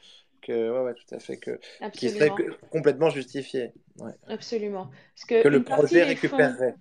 que 0.44 0.72
ouais, 0.72 0.80
ouais, 0.86 0.94
tout 0.94 1.16
à 1.16 1.20
fait, 1.20 1.38
que, 1.38 1.60
qui 1.94 2.10
serait 2.10 2.32
complètement 2.72 3.10
justifié. 3.10 3.74
Ouais. 3.98 4.12
Absolument. 4.28 4.90
Parce 5.16 5.26
que, 5.26 5.44
que 5.44 5.48
le 5.48 5.64
projet 5.64 6.04
récupérerait. 6.04 6.76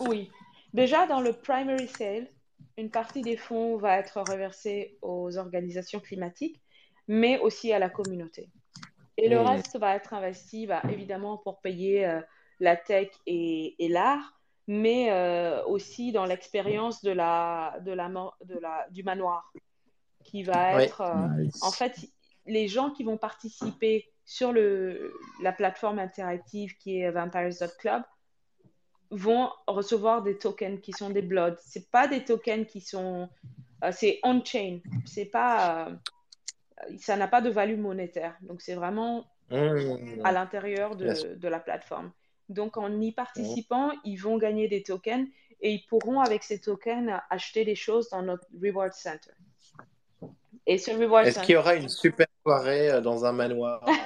Oui. 0.00 0.30
Déjà, 0.74 1.06
dans 1.06 1.20
le 1.20 1.32
primary 1.32 1.88
sale, 1.88 2.28
une 2.76 2.90
partie 2.90 3.22
des 3.22 3.36
fonds 3.36 3.76
va 3.76 3.98
être 3.98 4.22
reversée 4.28 4.98
aux 5.02 5.36
organisations 5.36 6.00
climatiques, 6.00 6.60
mais 7.08 7.38
aussi 7.40 7.72
à 7.72 7.78
la 7.78 7.88
communauté. 7.88 8.50
Et 9.16 9.28
le 9.28 9.40
reste 9.40 9.76
va 9.78 9.96
être 9.96 10.14
investi, 10.14 10.66
bah, 10.66 10.80
évidemment, 10.92 11.38
pour 11.38 11.60
payer 11.60 12.06
euh, 12.06 12.20
la 12.60 12.76
tech 12.76 13.08
et, 13.26 13.74
l'art, 13.90 14.38
mais 14.68 15.10
euh, 15.10 15.64
aussi 15.64 16.12
dans 16.12 16.24
l'expérience 16.24 17.02
de 17.02 17.10
la, 17.10 17.78
de 17.84 17.90
la, 17.90 18.08
de 18.44 18.58
la, 18.60 18.86
du 18.90 19.02
manoir, 19.02 19.52
qui 20.22 20.44
va 20.44 20.84
être... 20.84 21.00
Euh, 21.00 21.48
en 21.62 21.72
fait, 21.72 21.96
les 22.48 22.68
gens 22.68 22.90
qui 22.90 23.04
vont 23.04 23.16
participer 23.16 24.08
sur 24.24 24.52
le, 24.52 25.14
la 25.42 25.52
plateforme 25.52 25.98
interactive 25.98 26.76
qui 26.76 27.00
est 27.00 27.10
vampires.club 27.10 28.02
vont 29.10 29.50
recevoir 29.66 30.22
des 30.22 30.36
tokens 30.36 30.80
qui 30.80 30.92
sont 30.92 31.10
des 31.10 31.22
bloods. 31.22 31.56
C'est 31.64 31.90
pas 31.90 32.08
des 32.08 32.24
tokens 32.24 32.66
qui 32.66 32.80
sont, 32.80 33.28
euh, 33.84 33.90
c'est 33.92 34.20
on-chain. 34.22 34.80
C'est 35.06 35.24
pas, 35.24 35.88
euh, 35.88 35.94
ça 36.98 37.16
n'a 37.16 37.26
pas 37.26 37.40
de 37.40 37.48
value 37.48 37.78
monétaire. 37.78 38.36
Donc 38.42 38.60
c'est 38.60 38.74
vraiment 38.74 39.24
mmh. 39.50 40.20
à 40.24 40.32
l'intérieur 40.32 40.96
de, 40.96 41.34
de, 41.36 41.48
la 41.48 41.58
plateforme. 41.58 42.12
Donc 42.50 42.76
en 42.76 43.00
y 43.00 43.12
participant, 43.12 43.92
ils 44.04 44.16
vont 44.16 44.36
gagner 44.36 44.68
des 44.68 44.82
tokens 44.82 45.26
et 45.60 45.72
ils 45.72 45.86
pourront 45.86 46.20
avec 46.20 46.42
ces 46.44 46.60
tokens 46.60 47.10
acheter 47.30 47.64
des 47.64 47.74
choses 47.74 48.10
dans 48.10 48.22
notre 48.22 48.46
reward 48.62 48.92
center. 48.92 49.32
Et 50.66 50.76
ce 50.76 50.90
reward 50.90 51.26
Est-ce 51.26 51.40
qu'il 51.40 51.54
y 51.54 51.56
aura 51.56 51.76
une 51.76 51.88
super 51.88 52.26
soirée 52.42 52.90
euh, 52.90 53.00
dans 53.00 53.24
un 53.24 53.32
manoir 53.32 53.84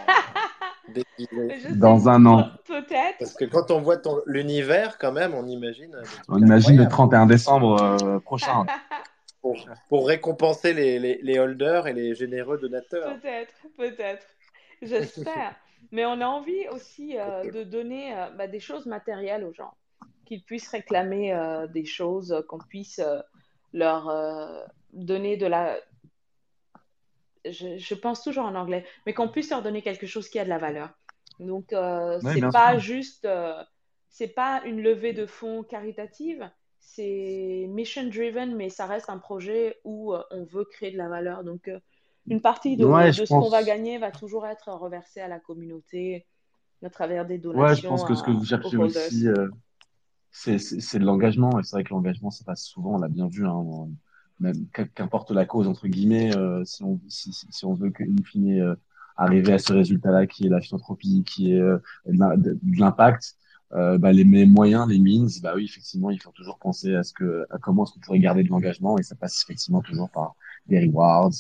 dans 1.77 2.09
un 2.09 2.27
an. 2.27 2.51
Peut-être. 2.65 3.19
Parce 3.19 3.35
que 3.35 3.45
quand 3.45 3.71
on 3.71 3.81
voit 3.81 4.01
l'univers, 4.27 4.99
quand 4.99 5.13
même, 5.13 5.35
on 5.35 5.47
imagine. 5.47 5.97
On 6.29 6.39
imagine 6.39 6.77
le 6.77 6.89
31 6.89 7.27
décembre 7.27 7.83
euh, 7.83 8.19
prochain. 8.25 8.67
pour, 9.89 10.07
récompenser 10.07 10.73
les, 10.73 10.99
les, 11.21 11.39
holders 11.39 11.87
et 11.87 11.93
les 11.93 12.15
généreux 12.15 12.59
donateurs. 12.59 13.19
Peut-être, 13.21 13.55
peut-être. 13.77 14.27
J'espère. 14.81 15.55
Mais 15.91 16.07
on 16.07 16.21
a 16.21 16.27
envie 16.27 16.69
aussi 16.69 17.19
euh, 17.19 17.51
de 17.51 17.65
donner 17.65 18.17
euh, 18.17 18.31
bah, 18.31 18.47
des 18.47 18.61
choses 18.61 18.87
matérielles 18.87 19.45
aux 19.45 19.53
gens, 19.53 19.75
qu'ils 20.27 20.43
puissent 20.43 20.69
réclamer 20.69 21.37
des 21.73 21.85
choses, 21.85 22.45
qu'on 22.49 22.59
puisse 22.59 23.01
leur 23.73 24.13
donner 24.93 25.37
de 25.37 25.47
la, 25.47 25.77
je, 27.45 27.95
pense 27.95 28.23
toujours 28.23 28.45
en 28.45 28.55
anglais, 28.55 28.85
mais 29.07 29.15
qu'on 29.15 29.29
puisse 29.29 29.51
leur 29.51 29.63
donner 29.63 29.83
quelque 29.83 30.07
chose 30.07 30.29
qui 30.29 30.39
a 30.39 30.45
de 30.45 30.49
la 30.49 30.59
valeur. 30.59 30.91
Donc, 31.41 31.73
euh, 31.73 32.21
c'est 32.21 32.41
pas 32.53 32.79
juste, 32.79 33.25
euh, 33.25 33.63
c'est 34.09 34.29
pas 34.29 34.63
une 34.65 34.81
levée 34.81 35.13
de 35.13 35.27
fonds 35.27 35.63
caritative, 35.63 36.49
c'est 36.79 37.67
mission 37.69 38.07
driven, 38.09 38.55
mais 38.55 38.69
ça 38.69 38.87
reste 38.87 39.09
un 39.09 39.19
projet 39.19 39.79
où 39.85 40.13
euh, 40.13 40.23
on 40.31 40.45
veut 40.45 40.65
créer 40.65 40.93
de 40.93 40.99
la 40.99 41.09
valeur. 41.09 41.45
Donc, 41.45 41.69
euh, 41.69 41.79
une 42.29 42.41
partie 42.41 42.77
de, 42.77 42.85
de 42.85 43.13
ce 43.13 43.29
qu'on 43.29 43.49
va 43.49 43.65
gagner 43.65 43.99
va 43.99 44.13
toujours 44.13 44.47
être 44.47 44.69
reversée 44.69 45.21
à 45.21 45.29
la 45.29 45.41
communauté 45.41 46.27
à 46.85 46.91
travers 46.91 47.27
des 47.27 47.39
donations. 47.39 47.63
Ouais, 47.63 47.77
je 47.77 47.87
pense 47.87 48.05
que 48.05 48.15
ce 48.15 48.23
que 48.23 48.31
vous 48.31 48.45
cherchez 48.45 48.77
aussi, 48.77 49.27
c'est 50.31 50.99
de 50.99 51.05
l'engagement. 51.05 51.59
Et 51.59 51.65
c'est 51.65 51.77
vrai 51.77 51.85
que 51.85 51.91
l'engagement, 51.91 52.31
ça 52.31 52.45
passe 52.45 52.65
souvent, 52.65 52.95
on 52.95 52.99
l'a 52.99 53.09
bien 53.09 53.29
vu. 53.29 53.47
Hein, 53.47 53.89
qu'importe 54.95 55.31
la 55.31 55.45
cause 55.45 55.69
entre 55.69 55.89
guillemets, 55.89 56.37
euh, 56.37 56.65
si 56.65 56.83
on 56.83 57.01
si, 57.09 57.33
si, 57.33 57.65
on 57.65 57.75
veut 57.75 57.91
qu'une 57.91 58.25
fine 58.25 58.61
euh, 58.61 58.75
arriver 59.17 59.53
à 59.53 59.59
ce 59.59 59.73
résultat-là 59.73 60.27
qui 60.27 60.47
est 60.47 60.49
la 60.49 60.61
philanthropie, 60.61 61.23
qui 61.25 61.53
est 61.53 61.61
euh, 61.61 61.79
de 62.07 62.59
l'impact, 62.79 63.37
euh, 63.73 63.99
bah, 63.99 64.13
les, 64.13 64.25
moyens, 64.25 64.89
les 64.89 64.99
means, 64.99 65.29
bah 65.43 65.53
oui, 65.55 65.65
effectivement, 65.65 66.11
il 66.11 66.21
faut 66.21 66.33
toujours 66.33 66.59
penser 66.59 66.95
à 66.95 67.03
ce 67.03 67.13
que, 67.13 67.47
à 67.51 67.59
comment 67.59 67.85
est-ce 67.85 67.95
qu'on 67.95 68.01
pourrait 68.01 68.19
garder 68.19 68.43
de 68.43 68.49
l'engagement 68.49 68.99
et 68.99 69.03
ça 69.03 69.15
passe 69.15 69.43
effectivement 69.43 69.81
toujours 69.81 70.11
par 70.11 70.35
des 70.67 70.85
rewards 70.85 71.33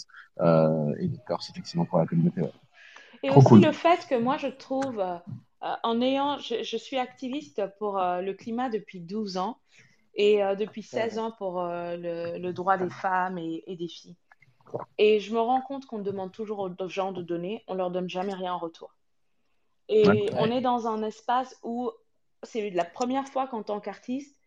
et 0.98 1.08
des 1.08 1.18
perks 1.26 1.50
effectivement 1.50 1.84
pour 1.84 1.98
la 1.98 2.06
communauté. 2.06 2.42
Et 3.22 3.30
aussi 3.30 3.60
le 3.60 3.72
fait 3.72 4.06
que 4.08 4.18
moi 4.18 4.36
je 4.38 4.48
trouve, 4.48 5.02
en 5.60 6.00
ayant, 6.00 6.38
je, 6.38 6.62
je, 6.64 6.76
suis 6.76 6.96
activiste 6.96 7.62
pour 7.78 8.00
le 8.00 8.32
climat 8.32 8.70
depuis 8.70 9.00
12 9.00 9.36
ans 9.36 9.58
et 10.14 10.42
euh, 10.42 10.54
depuis 10.54 10.82
16 10.82 11.18
ans 11.18 11.30
pour 11.32 11.60
euh, 11.60 11.96
le, 12.38 12.52
droit 12.52 12.76
des 12.76 12.90
femmes 12.90 13.38
et, 13.38 13.64
des 13.66 13.88
filles. 13.88 14.16
Et 14.98 15.20
je 15.20 15.32
me 15.32 15.40
rends 15.40 15.60
compte 15.60 15.86
qu'on 15.86 16.00
demande 16.00 16.32
toujours 16.32 16.58
aux 16.60 16.88
gens 16.88 17.12
de 17.12 17.22
donner, 17.22 17.64
on 17.66 17.74
leur 17.74 17.90
donne 17.90 18.08
jamais 18.08 18.34
rien 18.34 18.54
en 18.54 18.58
retour. 18.58 18.94
Et 19.88 20.30
on 20.38 20.50
est 20.50 20.60
dans 20.60 20.86
un 20.86 21.02
espace 21.02 21.58
où 21.62 21.90
c'est 22.42 22.70
la 22.70 22.84
première 22.84 23.28
fois 23.28 23.46
qu'en 23.46 23.62
tant 23.62 23.80
qu'artiste, 23.80 24.38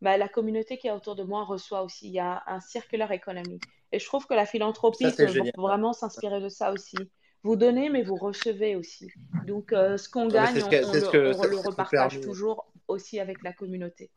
bah, 0.00 0.16
la 0.16 0.28
communauté 0.28 0.78
qui 0.78 0.86
est 0.86 0.92
autour 0.92 1.16
de 1.16 1.22
moi 1.22 1.44
reçoit 1.44 1.82
aussi. 1.82 2.06
Il 2.06 2.12
y 2.12 2.18
a 2.18 2.42
un 2.46 2.60
circulaire 2.60 3.12
économique. 3.12 3.64
Et 3.92 3.98
je 3.98 4.06
trouve 4.06 4.26
que 4.26 4.34
la 4.34 4.46
philanthropie 4.46 5.06
peut 5.14 5.26
vraiment 5.56 5.92
s'inspirer 5.92 6.40
de 6.40 6.48
ça 6.48 6.72
aussi. 6.72 6.96
vous 7.42 7.56
donnez, 7.56 7.90
mais 7.90 8.02
vous 8.02 8.16
recevez 8.16 8.76
aussi. 8.76 9.10
Donc, 9.46 9.70
ce 9.70 10.08
qu'on 10.08 10.28
gagne, 10.28 10.62
on, 10.62 10.70
le, 10.70 11.68
repartage 11.68 12.20
toujours 12.20 12.66
aussi 12.88 13.20
avec 13.20 13.42
la 13.42 13.52
communauté. 13.52 14.10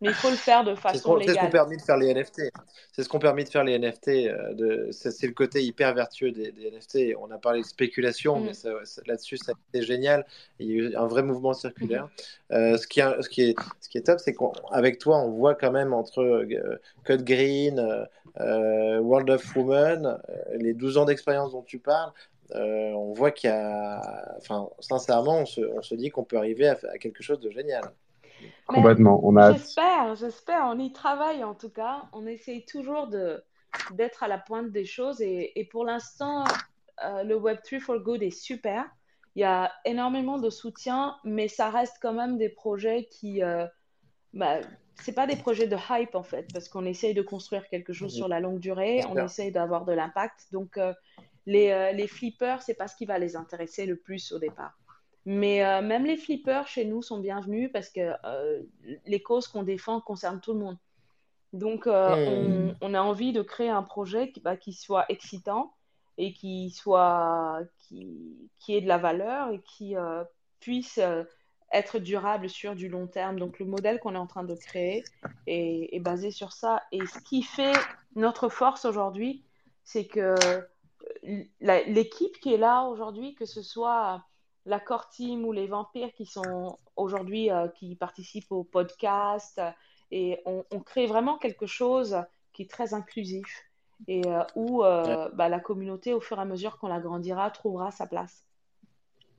Mais 0.00 0.08
il 0.08 0.14
faut 0.14 0.30
le 0.30 0.36
faire 0.36 0.64
de 0.64 0.74
façon 0.74 1.16
légale. 1.16 1.34
C'est 1.34 1.40
ce 1.40 1.44
qu'on 1.46 1.50
permis 1.50 1.76
de 1.76 1.82
faire 1.82 1.96
les 1.96 2.14
NFT. 2.14 2.42
C'est 2.92 3.02
ce 3.02 3.08
qu'on 3.08 3.18
permis 3.18 3.44
de 3.44 3.48
faire 3.48 3.64
les 3.64 3.78
NFT. 3.78 4.08
De... 4.54 4.88
C'est 4.90 5.26
le 5.26 5.32
côté 5.32 5.62
hyper 5.62 5.94
vertueux 5.94 6.32
des, 6.32 6.52
NFT. 6.52 7.16
On 7.20 7.30
a 7.30 7.38
parlé 7.38 7.60
de 7.62 7.66
spéculation, 7.66 8.40
mm. 8.40 8.44
mais 8.44 8.70
là-dessus, 9.06 9.38
ça 9.38 9.52
a 9.52 9.54
été 9.74 9.84
génial. 9.84 10.26
Il 10.58 10.66
y 10.66 10.72
a 10.72 10.74
eu 10.74 10.96
un 10.96 11.06
vrai 11.06 11.22
mouvement 11.22 11.52
circulaire. 11.52 12.08
Ce, 12.50 12.86
qui 12.86 13.00
est, 13.00 13.22
ce, 13.22 13.28
qui 13.28 13.42
est, 13.42 13.56
ce 13.80 13.88
qui 13.88 13.98
est 13.98 14.02
top, 14.02 14.20
c'est 14.20 14.34
qu'avec 14.34 14.98
toi, 14.98 15.18
on 15.18 15.30
voit 15.30 15.54
quand 15.54 15.72
même 15.72 15.92
entre 15.92 16.20
euh, 16.22 16.80
Code 17.04 17.24
Green, 17.24 17.78
euh, 18.40 18.98
World 19.00 19.30
of 19.30 19.56
Women, 19.56 20.06
euh, 20.06 20.56
les 20.56 20.74
12 20.74 20.98
ans 20.98 21.04
d'expérience 21.04 21.52
dont 21.52 21.62
tu 21.62 21.78
parles, 21.78 22.12
on 22.54 23.12
voit 23.12 23.30
qu'il 23.30 23.50
y 23.50 23.52
a. 23.52 24.36
Enfin, 24.38 24.68
sincèrement, 24.80 25.40
on 25.40 25.46
se, 25.46 25.60
on 25.60 25.82
se 25.82 25.94
dit 25.94 26.10
qu'on 26.10 26.24
peut 26.24 26.38
arriver 26.38 26.68
à, 26.68 26.78
à, 26.92 26.98
quelque 26.98 27.22
chose 27.22 27.40
de 27.40 27.50
génial. 27.50 27.84
Complètement. 28.66 29.20
On 29.22 29.36
a... 29.36 29.52
J'espère, 29.52 30.14
j'espère. 30.14 30.64
On 30.66 30.78
y 30.78 30.92
travaille 30.92 31.44
en 31.44 31.54
tout 31.54 31.70
cas. 31.70 32.04
On 32.12 32.26
essaye 32.26 32.64
toujours 32.64 33.08
de 33.08 33.42
d'être 33.92 34.22
à 34.22 34.28
la 34.28 34.38
pointe 34.38 34.70
des 34.70 34.86
choses 34.86 35.20
et, 35.20 35.58
et 35.58 35.64
pour 35.64 35.84
l'instant, 35.84 36.44
le 37.02 37.34
Web3 37.34 37.80
for 37.80 37.98
Good 38.00 38.22
est 38.22 38.30
super. 38.30 38.86
Il 39.36 39.40
y 39.40 39.44
a 39.44 39.70
énormément 39.84 40.38
de 40.38 40.48
soutien, 40.48 41.16
mais 41.22 41.48
ça 41.48 41.70
reste 41.70 41.98
quand 42.00 42.14
même 42.14 42.38
des 42.38 42.48
projets 42.48 43.08
qui, 43.10 43.42
bah, 44.32 44.60
c'est 45.02 45.12
pas 45.12 45.26
des 45.26 45.36
projets 45.36 45.66
de 45.66 45.76
hype 45.90 46.14
en 46.14 46.22
fait, 46.22 46.46
parce 46.52 46.68
qu'on 46.68 46.84
essaye 46.84 47.14
de 47.14 47.22
construire 47.22 47.68
quelque 47.68 47.92
chose 47.92 48.12
sur 48.12 48.28
la 48.28 48.40
longue 48.40 48.58
durée, 48.58 49.02
on 49.08 49.16
essaye 49.16 49.52
d'avoir 49.52 49.84
de 49.84 49.92
l'impact. 49.92 50.48
Donc 50.52 50.76
euh, 50.76 50.92
les, 51.46 51.70
euh, 51.70 51.92
les, 51.92 52.06
flippers, 52.06 52.62
c'est 52.62 52.74
pas 52.74 52.88
ce 52.88 52.96
qui 52.96 53.06
va 53.06 53.18
les 53.18 53.36
intéresser 53.36 53.86
le 53.86 53.96
plus 53.96 54.32
au 54.32 54.38
départ. 54.38 54.76
Mais 55.26 55.64
euh, 55.64 55.82
même 55.82 56.06
les 56.06 56.16
flippers 56.16 56.66
chez 56.66 56.84
nous 56.84 57.02
sont 57.02 57.18
bienvenus 57.18 57.70
parce 57.72 57.90
que 57.90 58.12
les 59.06 59.20
causes 59.20 59.46
qu'on 59.48 59.62
défend 59.62 60.00
concernent 60.00 60.40
tout 60.40 60.54
le 60.54 60.60
monde. 60.60 60.78
Donc 61.52 61.86
hmm. 61.86 62.74
on, 62.80 62.94
a 62.94 63.00
envie 63.00 63.32
de 63.32 63.42
créer 63.42 63.70
un 63.70 63.82
projet 63.82 64.30
qui, 64.30 64.40
bah, 64.40 64.56
qui 64.56 64.72
soit 64.72 65.06
excitant 65.08 65.74
et 66.18 66.32
qui 66.32 66.70
soit 66.70 67.60
qui, 67.78 68.50
qui 68.58 68.76
ait 68.76 68.80
de 68.80 68.88
la 68.88 68.98
valeur 68.98 69.50
et 69.50 69.60
qui 69.60 69.94
puisse 70.60 71.00
être 71.72 71.98
durable 71.98 72.48
sur 72.48 72.74
du 72.74 72.88
long 72.88 73.06
terme. 73.06 73.38
Donc 73.38 73.58
le 73.58 73.66
modèle 73.66 74.00
qu'on 74.00 74.14
est 74.14 74.18
en 74.18 74.26
train 74.26 74.44
de 74.44 74.54
créer 74.54 75.04
est, 75.46 76.00
basé 76.00 76.30
sur 76.30 76.52
ça. 76.52 76.82
Et 76.92 77.04
ce 77.06 77.20
qui 77.20 77.42
fait 77.42 77.76
notre 78.14 78.48
force 78.48 78.84
aujourd'hui, 78.84 79.44
c'est 79.84 80.06
que 80.06 80.34
l'équipe 81.60 82.38
qui 82.40 82.54
est 82.54 82.58
là 82.58 82.84
aujourd'hui, 82.84 83.34
que 83.34 83.44
ce 83.44 83.62
soit 83.62 84.24
la 84.68 84.78
core 84.78 85.08
team 85.08 85.44
ou 85.46 85.52
les 85.52 85.66
vampires 85.66 86.12
qui 86.12 86.26
sont 86.26 86.78
aujourd'hui, 86.94 87.50
euh, 87.50 87.68
qui 87.68 87.96
participent 87.96 88.52
au 88.52 88.64
podcast, 88.64 89.60
et 90.10 90.40
on, 90.46 90.62
crée 90.80 91.06
vraiment 91.06 91.38
quelque 91.38 91.66
chose 91.66 92.22
qui 92.52 92.62
est 92.62 92.70
très 92.70 92.94
inclusif 92.94 93.64
et 94.06 94.26
euh, 94.26 94.42
où 94.54 94.84
euh, 94.84 95.28
bah, 95.34 95.48
la 95.48 95.60
communauté, 95.60 96.14
au 96.14 96.20
fur 96.20 96.38
et 96.38 96.42
à 96.42 96.44
mesure 96.44 96.78
qu'on 96.78 96.88
la 96.88 97.00
grandira, 97.00 97.50
trouvera 97.50 97.90
sa 97.90 98.06
place. 98.06 98.44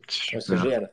C'est 0.10 0.57
génial. 0.57 0.91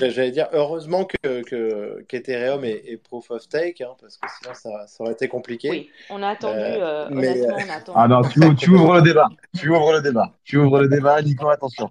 J'allais 0.00 0.30
dire, 0.30 0.48
heureusement 0.52 1.04
que, 1.04 1.42
que 1.42 2.02
qu'Ethereum 2.08 2.64
est, 2.64 2.82
est, 2.86 2.96
proof 2.96 3.30
of 3.30 3.42
stake, 3.42 3.80
hein, 3.80 3.94
parce 4.00 4.16
que 4.16 4.28
sinon 4.40 4.54
ça, 4.54 4.86
ça, 4.86 5.02
aurait 5.02 5.12
été 5.12 5.28
compliqué. 5.28 5.70
Oui, 5.70 5.90
on 6.10 6.22
a 6.22 6.30
attendu, 6.30 6.58
euh, 6.58 7.06
euh 7.06 7.08
mais... 7.10 7.30
honnêtement, 7.30 7.56
on 7.56 7.70
a 7.70 7.74
attendu. 7.74 7.98
Ah 7.98 8.08
non, 8.08 8.22
tu, 8.22 8.56
tu, 8.56 8.70
ouvres 8.70 8.94
le 8.96 9.02
débat. 9.02 9.28
Tu 9.56 9.70
ouvres 9.70 9.92
le 9.92 10.02
débat. 10.02 10.32
Tu 10.44 10.58
ouvres 10.58 10.80
le 10.80 10.88
débat, 10.88 11.22
Nico, 11.22 11.48
attention. 11.48 11.90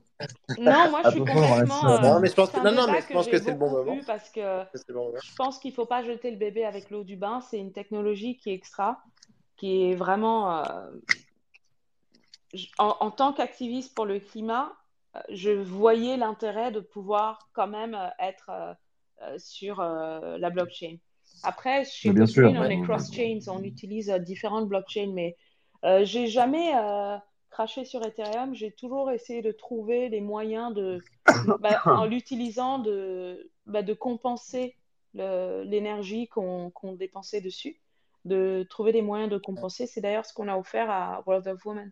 Non, 0.57 0.89
moi 0.89 1.01
je 1.05 1.09
suis 1.11 1.19
complètement. 1.19 1.89
Euh, 1.89 1.99
non, 1.99 2.19
mais 2.19 2.27
je 2.29 2.33
pense 2.33 2.49
que, 2.51 2.57
non, 2.57 2.71
non, 2.71 2.91
mais 2.91 3.01
je 3.01 3.13
pense 3.13 3.27
que, 3.27 3.37
c'est 3.37 3.51
le 3.51 3.57
bon 3.57 3.69
moment. 3.69 3.97
Parce 4.05 4.29
que 4.29 4.41
je 4.73 5.35
pense 5.35 5.59
qu'il 5.59 5.71
ne 5.71 5.75
faut 5.75 5.85
pas 5.85 6.03
jeter 6.03 6.31
le 6.31 6.37
bébé 6.37 6.65
avec 6.65 6.89
l'eau 6.89 7.03
du 7.03 7.15
bain. 7.15 7.41
C'est 7.41 7.57
une 7.57 7.71
technologie 7.71 8.37
qui 8.37 8.51
est 8.51 8.53
extra, 8.53 8.99
qui 9.57 9.91
est 9.91 9.95
vraiment. 9.95 10.59
Euh, 10.59 10.63
en, 12.77 12.95
en 12.99 13.11
tant 13.11 13.33
qu'activiste 13.33 13.93
pour 13.93 14.05
le 14.05 14.19
climat, 14.19 14.71
je 15.29 15.51
voyais 15.51 16.17
l'intérêt 16.17 16.71
de 16.71 16.79
pouvoir 16.79 17.49
quand 17.53 17.67
même 17.67 17.95
euh, 17.95 18.07
être 18.19 18.49
euh, 18.49 18.73
euh, 19.23 19.35
sur 19.39 19.81
la 19.81 20.49
blockchain. 20.49 20.97
Après, 21.43 21.85
chez 21.85 22.11
Bitcoin, 22.11 22.57
on 22.57 22.63
est 22.63 22.81
cross-chains, 22.81 23.39
on 23.47 23.63
utilise 23.63 24.09
différentes 24.19 24.67
blockchains, 24.67 25.11
mais 25.13 25.35
j'ai 26.03 26.27
jamais 26.27 26.71
craché 27.49 27.83
sur 27.83 28.03
Ethereum. 28.05 28.55
J'ai 28.55 28.71
toujours 28.71 29.11
essayé 29.11 29.41
de 29.41 29.51
trouver 29.51 30.09
des 30.09 30.21
moyens 30.21 30.73
de, 30.73 31.03
bah, 31.59 31.81
en 31.85 32.05
l'utilisant, 32.05 32.79
de, 32.79 33.51
bah, 33.65 33.83
de 33.83 33.93
compenser 33.93 34.75
l'énergie 35.13 36.27
qu'on 36.27 36.71
dépensait 36.97 37.41
dessus, 37.41 37.81
de 38.25 38.65
trouver 38.69 38.91
des 38.91 39.01
moyens 39.01 39.29
de 39.29 39.37
compenser. 39.37 39.85
C'est 39.85 40.01
d'ailleurs 40.01 40.25
ce 40.25 40.33
qu'on 40.33 40.47
a 40.47 40.57
offert 40.57 40.89
à 40.89 41.23
World 41.25 41.47
of 41.47 41.65
Women 41.65 41.91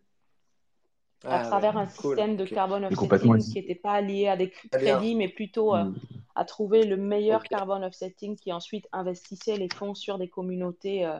à 1.26 1.39
ah 1.39 1.45
travers 1.45 1.78
un 1.78 1.88
système 1.88 2.36
de 2.36 2.45
carbone 2.45 2.86
offsetting 2.86 3.39
qui 3.39 3.55
n'était 3.55 3.76
pas 3.76 4.01
lié 4.01 4.28
à 4.28 4.38
des 4.38 4.49
crédits, 4.49 5.15
mais 5.15 5.28
plutôt 5.28 5.76
euh, 5.76 5.86
mm. 5.86 5.95
à 6.36 6.45
trouver 6.45 6.86
le 6.86 6.97
meilleur 6.97 7.43
carbone 7.43 7.84
offsetting 7.84 8.36
qui 8.36 8.53
ensuite 8.53 8.88
investissait 8.91 9.57
les 9.57 9.69
fonds 9.73 9.95
sur 9.95 10.17
des 10.17 10.28
communautés, 10.28 11.05
euh, 11.05 11.19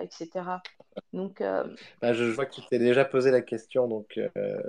etc. 0.00 0.28
Donc, 1.12 1.42
bah, 2.02 2.12
je, 2.12 2.24
vois 2.24 2.46
que 2.46 2.54
tu 2.54 2.60
t'es 2.68 2.78
déjà 2.78 3.04
posé 3.04 3.30
la 3.30 3.40
question. 3.40 3.88
Donc, 3.88 4.18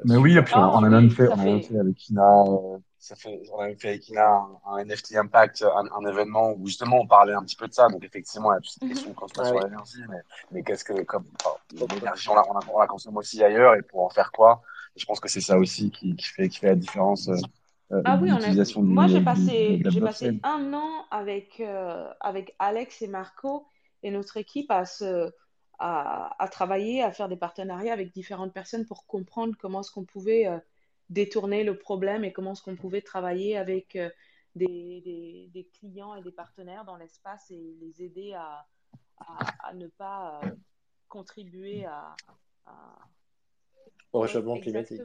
mais 0.06 0.18
oui, 0.18 0.40
puis 0.42 0.54
on, 0.56 0.60
a 0.60 0.86
ah, 0.86 0.90
même 0.90 1.10
fait, 1.10 1.28
on 1.30 1.38
même 1.38 1.62
fait 1.62 1.80
avec 1.80 2.10
Ina 2.10 2.44
ça 3.08 3.16
fait, 3.16 3.42
on 3.54 3.60
a 3.60 3.74
fait 3.76 3.90
avec 3.90 4.10
Ina 4.10 4.48
un, 4.66 4.84
NFT 4.84 5.16
Impact, 5.16 5.64
un, 5.64 6.10
événement 6.10 6.54
où 6.58 6.68
justement 6.68 7.00
on 7.02 7.08
parlait 7.08 7.34
un 7.34 7.44
petit 7.44 7.56
peu 7.56 7.68
de 7.68 7.74
ça. 7.74 7.88
Donc 7.88 8.04
effectivement, 8.04 8.52
il 8.52 8.56
y 8.56 8.58
a 8.58 8.62
toute 8.62 8.72
cette 8.72 8.90
question 8.90 9.10
de 9.10 9.16
consommation 9.16 9.60
d'énergie, 9.60 10.02
mais, 10.10 10.18
mais 10.52 10.64
qu'est-ce 10.64 10.84
que, 10.84 11.02
comme 11.04 11.26
l'énergie, 11.72 12.30
on 12.30 12.36
la, 12.36 12.44
on, 12.50 12.80
la, 12.80 12.88
consomme 12.88 13.18
aussi 13.18 13.44
ailleurs 13.44 13.76
et 13.76 13.82
pour 13.82 14.04
en 14.04 14.10
faire 14.10 14.32
quoi? 14.32 14.62
Et 14.96 15.00
Je 15.00 15.06
pense 15.06 15.20
que 15.20 15.30
c'est 15.30 15.42
ça 15.42 15.58
aussi 15.58 15.92
qui, 15.92 16.16
qui, 16.16 16.28
fait, 16.28 16.50
qui 16.50 16.60
fait 16.60 16.68
la 16.68 16.76
différence. 16.76 17.30
Euh, 17.30 18.02
ah 18.04 18.20
oui, 18.22 18.30
on 18.32 18.38
a... 18.38 18.82
moi 18.82 19.08
j'ai 19.08 19.22
passé, 19.22 19.82
j'ai 19.86 20.02
passé 20.02 20.40
un 20.44 20.74
an 20.74 21.06
avec, 21.10 21.62
euh, 21.62 22.10
avec 22.20 22.54
Alex 22.60 23.02
et 23.02 23.08
Marco 23.08 23.66
et 24.04 24.12
notre 24.12 24.38
équipe 24.38 24.72
à, 24.72 24.86
se, 24.86 25.32
à, 25.80 26.42
à, 26.44 26.48
travailler, 26.48 27.04
à 27.04 27.12
faire 27.12 27.30
des 27.30 27.38
partenariats 27.38 27.94
avec 27.94 28.14
différentes 28.14 28.54
personnes 28.54 28.86
pour 28.86 29.06
comprendre 29.06 29.56
comment 29.58 29.82
est-ce 29.82 29.92
qu'on 29.92 30.06
pouvait 30.06 30.48
euh, 30.48 30.58
détourner 31.10 31.64
le 31.64 31.78
problème 31.78 32.24
et 32.24 32.34
comment 32.34 32.54
est-ce 32.54 32.62
qu'on 32.64 32.76
pouvait 32.76 33.02
travailler 33.02 33.58
avec 33.58 33.96
euh, 33.96 34.10
des, 34.56 35.50
des, 35.54 35.70
clients 35.74 36.16
et 36.16 36.22
des 36.22 36.32
partenaires 36.32 36.84
dans 36.86 36.96
l'espace 36.96 37.52
et 37.52 37.76
les 37.80 38.04
aider 38.04 38.34
à, 38.34 38.66
à, 39.20 39.74
ne 39.74 39.88
pas 39.88 40.40
euh, 40.44 40.50
contribuer 41.08 41.86
à, 41.86 42.16
au 44.14 44.22
réchauffement 44.22 44.60
climatique. 44.60 45.02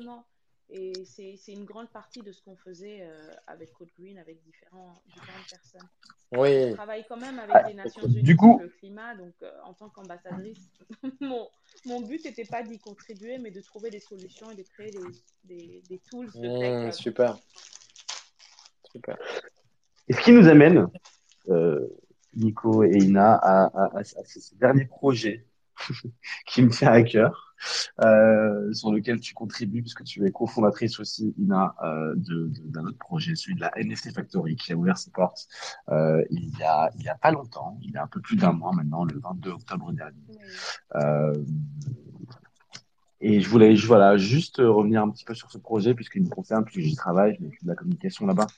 Et 0.74 1.04
c'est 1.04 1.52
une 1.52 1.66
grande 1.66 1.90
partie 1.90 2.22
de 2.22 2.32
ce 2.32 2.40
qu'on 2.42 2.56
faisait 2.56 3.02
euh, 3.02 3.30
avec 3.46 3.74
Code 3.74 3.90
Green, 3.98 4.16
avec 4.16 4.42
différents, 4.42 4.94
différentes 5.06 5.46
personnes. 5.50 5.88
Oui. 6.32 6.70
Je 6.70 6.72
travaille 6.72 7.04
quand 7.06 7.18
même 7.18 7.38
avec 7.38 7.68
les 7.68 7.74
Nations 7.74 8.06
Unies 8.06 8.22
du 8.22 8.36
coup... 8.36 8.58
le 8.58 8.70
climat, 8.70 9.14
donc 9.14 9.34
euh, 9.42 9.50
en 9.64 9.74
tant 9.74 9.90
qu'ambassadrice, 9.90 10.70
mon, 11.20 11.46
mon, 11.84 12.00
but 12.00 12.24
n'était 12.24 12.46
pas 12.46 12.62
d'y 12.62 12.78
contribuer, 12.78 13.36
mais 13.36 13.50
de 13.50 13.60
trouver 13.60 13.90
des 13.90 14.00
solutions 14.00 14.50
et 14.50 14.54
de 14.54 14.62
créer 14.62 14.90
des, 14.90 15.02
des, 15.44 15.82
des 15.90 15.98
tools. 15.98 16.30
De 16.32 16.48
mmh, 16.48 16.58
tech, 16.58 16.72
euh, 16.72 16.90
super. 16.90 17.38
Super. 18.90 19.18
Et 20.08 20.14
ce 20.14 20.20
qui 20.22 20.32
nous 20.32 20.48
amène, 20.48 20.86
Nico 22.34 22.82
et 22.82 22.96
Ina, 22.96 23.34
à, 23.34 23.64
à, 23.66 23.98
à, 23.98 24.04
ces 24.04 24.56
derniers 24.56 24.86
projets 24.86 25.44
qui 26.46 26.62
me 26.62 26.70
tient 26.70 26.92
à 26.92 27.02
cœur, 27.02 27.54
euh, 28.00 28.72
sur 28.72 28.92
lequel 28.92 29.20
tu 29.20 29.34
contribues, 29.34 29.82
puisque 29.82 30.04
tu 30.04 30.26
es 30.26 30.30
cofondatrice 30.30 30.98
aussi, 31.00 31.34
Ina, 31.38 31.74
euh, 31.82 32.14
d'un 32.16 32.84
autre 32.84 32.98
projet, 32.98 33.34
celui 33.34 33.54
de 33.54 33.60
la 33.60 33.72
NFT 33.76 34.14
Factory, 34.14 34.56
qui 34.56 34.72
a 34.72 34.76
ouvert 34.76 34.98
ses 34.98 35.10
portes 35.10 35.46
euh, 35.90 36.22
il 36.30 36.56
y 36.58 36.62
a 36.62 36.90
il 36.96 37.04
y 37.04 37.08
a 37.08 37.16
pas 37.16 37.30
longtemps, 37.30 37.78
il 37.82 37.92
y 37.92 37.96
a 37.96 38.02
un 38.02 38.06
peu 38.06 38.20
plus 38.20 38.36
d'un 38.36 38.52
mois 38.52 38.72
maintenant, 38.72 39.04
le 39.04 39.18
22 39.18 39.50
octobre 39.50 39.92
dernier. 39.92 40.38
Et 43.22 43.40
je 43.40 43.48
voulais 43.48 43.74
voilà, 43.76 44.16
juste 44.16 44.56
revenir 44.58 45.02
un 45.02 45.08
petit 45.08 45.24
peu 45.24 45.34
sur 45.34 45.50
ce 45.50 45.58
projet, 45.58 45.94
puisqu'il 45.94 46.24
me 46.24 46.28
concerne, 46.28 46.64
puisque 46.64 46.80
j'y 46.80 46.96
travaille, 46.96 47.38
m'occupe 47.40 47.62
de 47.62 47.68
la 47.68 47.76
communication 47.76 48.26
là-bas. 48.26 48.48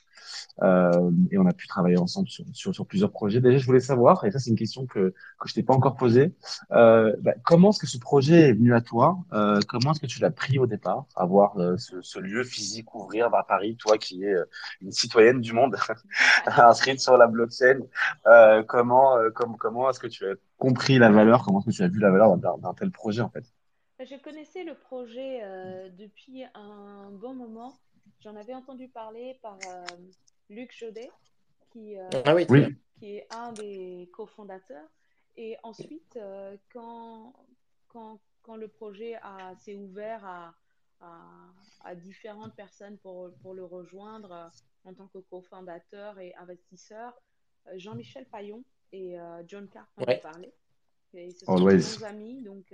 Euh, 0.63 1.11
et 1.31 1.37
on 1.37 1.45
a 1.45 1.53
pu 1.53 1.67
travailler 1.67 1.97
ensemble 1.97 2.27
sur, 2.27 2.45
sur, 2.53 2.73
sur, 2.73 2.85
plusieurs 2.87 3.11
projets. 3.11 3.41
Déjà, 3.41 3.57
je 3.57 3.65
voulais 3.65 3.79
savoir, 3.79 4.25
et 4.25 4.31
ça 4.31 4.39
c'est 4.39 4.49
une 4.49 4.57
question 4.57 4.85
que, 4.85 5.13
que 5.39 5.47
je 5.47 5.53
t'ai 5.53 5.63
pas 5.63 5.73
encore 5.73 5.95
posée, 5.95 6.33
euh, 6.71 7.15
bah, 7.21 7.33
comment 7.43 7.69
est-ce 7.69 7.79
que 7.79 7.87
ce 7.87 7.99
projet 7.99 8.49
est 8.49 8.53
venu 8.53 8.73
à 8.73 8.81
toi? 8.81 9.19
Euh, 9.33 9.59
Comment 9.67 9.91
est-ce 9.91 9.99
que 9.99 10.07
tu 10.07 10.19
l'as 10.19 10.31
pris 10.31 10.57
au 10.57 10.65
départ, 10.65 11.05
avoir 11.15 11.57
euh, 11.57 11.77
ce, 11.77 12.01
ce, 12.01 12.19
lieu 12.19 12.43
physique 12.43 12.95
ouvrir 12.95 13.33
à 13.33 13.43
Paris, 13.45 13.75
toi 13.77 13.97
qui 13.97 14.23
es 14.23 14.33
euh, 14.33 14.45
une 14.81 14.91
citoyenne 14.91 15.41
du 15.41 15.53
monde, 15.53 15.75
inscrite 16.47 16.99
sur 16.99 17.17
la 17.17 17.27
blockchain 17.27 17.79
euh, 18.27 18.63
Comment, 18.63 19.17
comment, 19.35 19.57
comment 19.57 19.89
est-ce 19.89 19.99
que 19.99 20.07
tu 20.07 20.25
as 20.25 20.33
compris 20.57 20.97
la 20.97 21.11
valeur 21.11 21.43
Comment 21.43 21.59
est-ce 21.59 21.69
que 21.69 21.75
tu 21.75 21.83
as 21.83 21.87
vu 21.87 21.99
la 21.99 22.11
valeur 22.11 22.37
d'un 22.37 22.73
tel 22.73 22.91
projet 22.91 23.21
en 23.21 23.29
fait? 23.29 23.45
Je 24.05 24.21
connaissais 24.21 24.63
le 24.63 24.75
projet 24.75 25.41
depuis 25.97 26.43
un 26.53 27.09
bon 27.11 27.33
moment. 27.33 27.77
J'en 28.19 28.35
avais 28.35 28.53
entendu 28.53 28.87
parler 28.87 29.37
par 29.41 29.57
Luc 30.49 30.71
Jodet, 30.77 31.09
qui, 31.71 31.95
ah 32.25 32.35
oui. 32.35 32.45
qui 32.99 33.17
est 33.17 33.27
un 33.33 33.51
des 33.53 34.09
cofondateurs. 34.13 34.87
Et 35.37 35.57
ensuite, 35.63 36.19
quand, 36.71 37.33
quand, 37.87 38.19
quand, 38.43 38.55
le 38.55 38.67
projet 38.67 39.15
s'est 39.57 39.75
ouvert 39.75 40.23
à, 40.23 40.55
à, 41.83 41.95
différentes 41.95 42.55
personnes 42.55 42.97
pour, 42.97 43.31
pour 43.41 43.53
le 43.53 43.63
rejoindre 43.63 44.31
euh, 44.31 44.47
en 44.85 44.93
tant 44.93 45.07
que 45.07 45.19
cofondateur 45.19 46.19
et 46.19 46.33
investisseur. 46.35 47.13
Euh, 47.67 47.73
Jean-Michel 47.77 48.25
Payon 48.25 48.63
et 48.91 49.19
euh, 49.19 49.43
John 49.47 49.67
Carp 49.69 49.89
ont 49.97 50.05
parlé. 50.21 50.53
Et 51.13 51.31
ce 51.31 51.45
sont 51.45 51.63
mes 51.63 51.77
bons 51.77 52.03
amis, 52.03 52.41
donc 52.41 52.73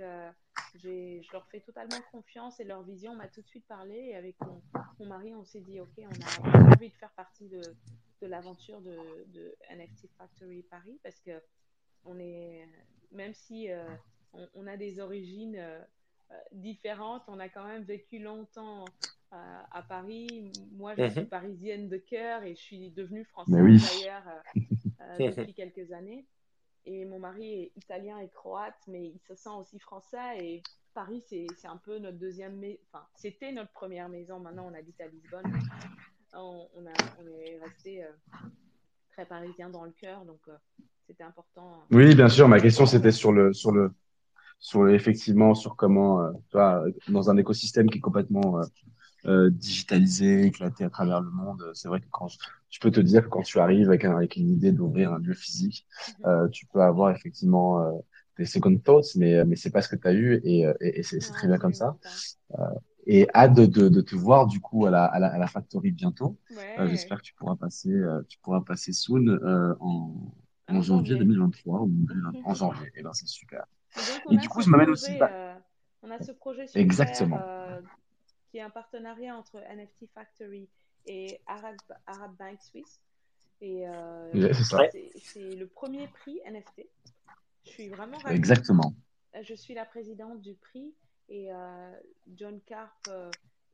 je 0.74 1.32
leur 1.32 1.46
fais 1.46 1.60
totalement 1.60 2.00
confiance 2.10 2.60
et 2.60 2.64
leur 2.64 2.82
vision 2.82 3.14
m'a 3.14 3.28
tout 3.28 3.42
de 3.42 3.48
suite 3.48 3.66
parlé. 3.66 3.94
Et 3.94 4.16
avec 4.16 4.36
mon, 4.40 5.06
mari, 5.06 5.34
on 5.34 5.44
s'est 5.44 5.60
dit, 5.60 5.80
OK, 5.80 5.98
on 5.98 6.48
a 6.50 6.74
envie 6.74 6.88
de 6.88 6.94
faire 6.94 7.12
partie 7.12 7.48
de, 7.48 7.60
de 8.20 8.26
l'aventure 8.26 8.80
de, 8.80 8.96
de, 9.28 9.54
NFT 9.70 10.08
Factory 10.16 10.62
Paris 10.62 10.98
parce 11.02 11.20
que 11.20 11.42
on 12.04 12.18
est, 12.18 12.66
même 13.12 13.34
si 13.34 13.68
on, 14.32 14.48
on, 14.54 14.66
a 14.66 14.76
des 14.76 14.98
origines 15.00 15.56
euh, 16.32 16.36
différentes. 16.52 17.22
On 17.28 17.38
a 17.38 17.48
quand 17.48 17.66
même 17.66 17.82
vécu 17.82 18.18
longtemps 18.18 18.84
euh, 19.32 19.36
à 19.70 19.82
Paris. 19.82 20.52
Moi, 20.72 20.94
je 20.96 21.08
suis 21.08 21.20
mhm. 21.20 21.26
parisienne 21.26 21.88
de 21.88 21.96
cœur 21.96 22.42
et 22.42 22.54
je 22.54 22.60
suis 22.60 22.90
devenue 22.90 23.24
française 23.24 23.56
d'ailleurs 23.56 24.22
euh, 25.00 25.30
depuis 25.30 25.54
quelques 25.54 25.92
années. 25.92 26.24
Et 26.84 27.04
mon 27.04 27.18
mari 27.18 27.62
est 27.62 27.72
italien 27.76 28.18
et 28.18 28.28
croate, 28.28 28.78
mais 28.88 29.06
il 29.06 29.20
se 29.20 29.34
sent 29.34 29.50
aussi 29.58 29.78
français. 29.78 30.38
Et 30.38 30.62
Paris, 30.94 31.22
c'est 31.28 31.68
un 31.68 31.76
peu 31.76 31.98
notre 31.98 32.18
deuxième 32.18 32.56
maison. 32.56 32.78
Enfin, 32.92 33.04
c'était 33.14 33.52
notre 33.52 33.72
première 33.72 34.08
maison. 34.08 34.40
Maintenant, 34.40 34.68
on 34.70 34.74
habite 34.74 35.00
à 35.00 35.06
Lisbonne. 35.06 35.52
On, 36.34 36.66
est 36.86 37.58
resté 37.62 38.04
très 39.10 39.26
parisien 39.26 39.68
dans 39.68 39.84
le 39.84 39.92
cœur, 39.92 40.24
donc 40.24 40.40
c'était 41.06 41.24
important. 41.24 41.84
Oui, 41.90 42.14
bien 42.14 42.28
sûr. 42.28 42.48
Ma 42.48 42.58
question, 42.58 42.86
c'était 42.86 43.12
sur 43.12 43.32
le, 43.32 43.52
sur 43.52 43.70
le, 43.70 43.92
sur 44.62 44.88
effectivement 44.88 45.54
sur 45.54 45.76
comment 45.76 46.22
euh, 46.54 46.90
dans 47.08 47.28
un 47.28 47.36
écosystème 47.36 47.90
qui 47.90 47.98
est 47.98 48.00
complètement 48.00 48.60
euh, 49.26 49.46
euh, 49.46 49.50
digitalisé, 49.50 50.46
éclaté 50.46 50.84
à 50.84 50.90
travers 50.90 51.20
le 51.20 51.30
monde. 51.30 51.70
C'est 51.74 51.88
vrai 51.88 52.00
que 52.00 52.06
quand 52.10 52.28
je, 52.28 52.80
peux 52.80 52.90
te 52.90 53.00
dire 53.00 53.24
que 53.24 53.28
quand 53.28 53.42
tu 53.42 53.58
arrives 53.58 53.88
avec, 53.88 54.04
avec 54.04 54.36
une 54.36 54.50
idée 54.50 54.72
d'ouvrir 54.72 55.12
un 55.12 55.18
lieu 55.18 55.34
physique, 55.34 55.86
mhm. 56.18 56.26
euh, 56.26 56.48
tu 56.48 56.66
peux 56.66 56.82
avoir 56.82 57.10
effectivement 57.10 57.80
euh, 57.80 57.92
des 58.38 58.46
second 58.46 58.76
thoughts, 58.78 59.14
mais 59.16 59.44
mais 59.44 59.56
c'est 59.56 59.70
pas 59.70 59.82
ce 59.82 59.88
que 59.88 59.96
tu 59.96 60.08
as 60.08 60.12
eu 60.12 60.40
et, 60.44 60.60
et, 60.80 61.00
et 61.00 61.02
c'est 61.02 61.18
très 61.18 61.46
bien 61.46 61.58
comme 61.58 61.74
ça. 61.74 61.96
et 63.06 63.28
hâte 63.34 63.54
de, 63.54 63.66
de, 63.66 63.88
de, 63.88 64.00
te 64.00 64.16
voir 64.16 64.46
du 64.46 64.58
coup 64.60 64.86
à 64.86 64.90
la, 64.90 65.04
à 65.04 65.18
la, 65.18 65.28
à 65.28 65.38
la 65.38 65.46
factory 65.46 65.90
bientôt. 65.92 66.38
J'espère 66.86 67.18
que 67.18 67.24
tu 67.24 67.34
pourras 67.34 67.56
passer 67.56 67.94
tu 68.28 68.38
pourras 68.38 68.62
passer 68.62 68.92
soon 68.92 69.38
en, 69.80 70.32
en 70.68 70.82
janvier 70.82 71.16
2023 71.16 71.80
ou 71.82 71.90
en 72.44 72.54
janvier. 72.54 72.90
Et 72.96 73.02
ben 73.02 73.12
c'est 73.12 73.28
super. 73.28 73.66
Et, 74.30 74.36
du 74.36 74.48
coup, 74.48 74.62
je 74.62 74.70
m'amène 74.70 74.90
aussi. 74.90 75.12
Euh, 75.20 75.54
on 76.02 76.10
a 76.10 76.18
ce 76.20 76.32
projet 76.32 76.66
super, 76.66 76.82
Exactement. 76.82 77.40
Euh, 77.42 77.80
qui 78.52 78.58
est 78.58 78.62
un 78.62 78.70
partenariat 78.70 79.34
entre 79.34 79.56
NFT 79.58 80.06
Factory 80.14 80.68
et 81.06 81.40
Arab, 81.46 81.74
Arab 82.06 82.36
Bank 82.38 82.60
Suisse. 82.60 83.00
Et 83.62 83.88
euh, 83.88 84.52
c'est 84.52 85.56
le 85.56 85.66
premier 85.66 86.06
prix 86.08 86.38
NFT. 86.46 86.86
Je 87.64 87.70
suis 87.70 87.88
vraiment 87.88 88.18
ravie. 88.18 88.36
Exactement. 88.36 88.94
Je 89.42 89.54
suis 89.54 89.72
la 89.72 89.86
présidente 89.86 90.42
du 90.42 90.54
prix 90.54 90.94
et 91.30 91.48
John 92.36 92.60
Carp 92.66 93.08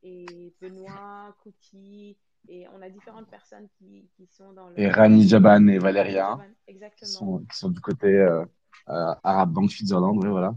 et 0.05 0.55
Benoît 0.61 1.35
Couty 1.43 2.17
et 2.49 2.67
on 2.75 2.81
a 2.83 2.89
différentes 2.89 3.29
personnes 3.29 3.67
qui, 3.79 4.09
qui 4.17 4.27
sont 4.27 4.53
dans 4.53 4.69
le. 4.69 4.79
Et 4.79 4.89
Rani 4.89 5.27
Jaban 5.27 5.67
et 5.67 5.79
Valéria. 5.79 6.39
Exactement. 6.69 7.09
Qui 7.09 7.13
sont, 7.13 7.39
qui 7.51 7.59
sont 7.59 7.71
du 7.71 7.81
côté 7.81 8.07
euh, 8.07 8.45
Arab 8.87 9.53
Bank 9.53 9.71
Switzerland, 9.71 10.17
oui, 10.17 10.29
voilà. 10.29 10.55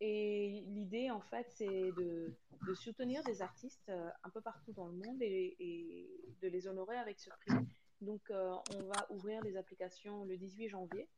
Et 0.00 0.62
l'idée, 0.66 1.10
en 1.10 1.20
fait, 1.20 1.46
c'est 1.50 1.92
de, 1.92 2.34
soutenir 2.74 3.22
des 3.24 3.42
artistes 3.42 3.88
euh, 3.88 4.10
un 4.24 4.30
peu 4.30 4.40
partout 4.40 4.72
dans 4.72 4.86
le 4.86 4.92
monde 4.92 5.22
et, 5.22 6.08
de 6.42 6.48
les 6.48 6.66
honorer 6.66 6.96
avec 6.96 7.18
ce 7.18 7.30
prix. 7.30 7.66
Donc, 8.00 8.30
euh, 8.30 8.54
on 8.74 8.82
va 8.84 9.06
ouvrir 9.10 9.40
les 9.42 9.56
applications 9.56 10.24
le 10.24 10.36
18 10.36 10.68
janvier 10.68 11.08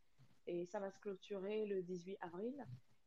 et 0.46 0.64
ça 0.66 0.78
va 0.78 0.90
se 0.90 1.00
clôturer 1.00 1.66
le 1.66 1.82
18 1.82 2.18
avril. 2.20 2.54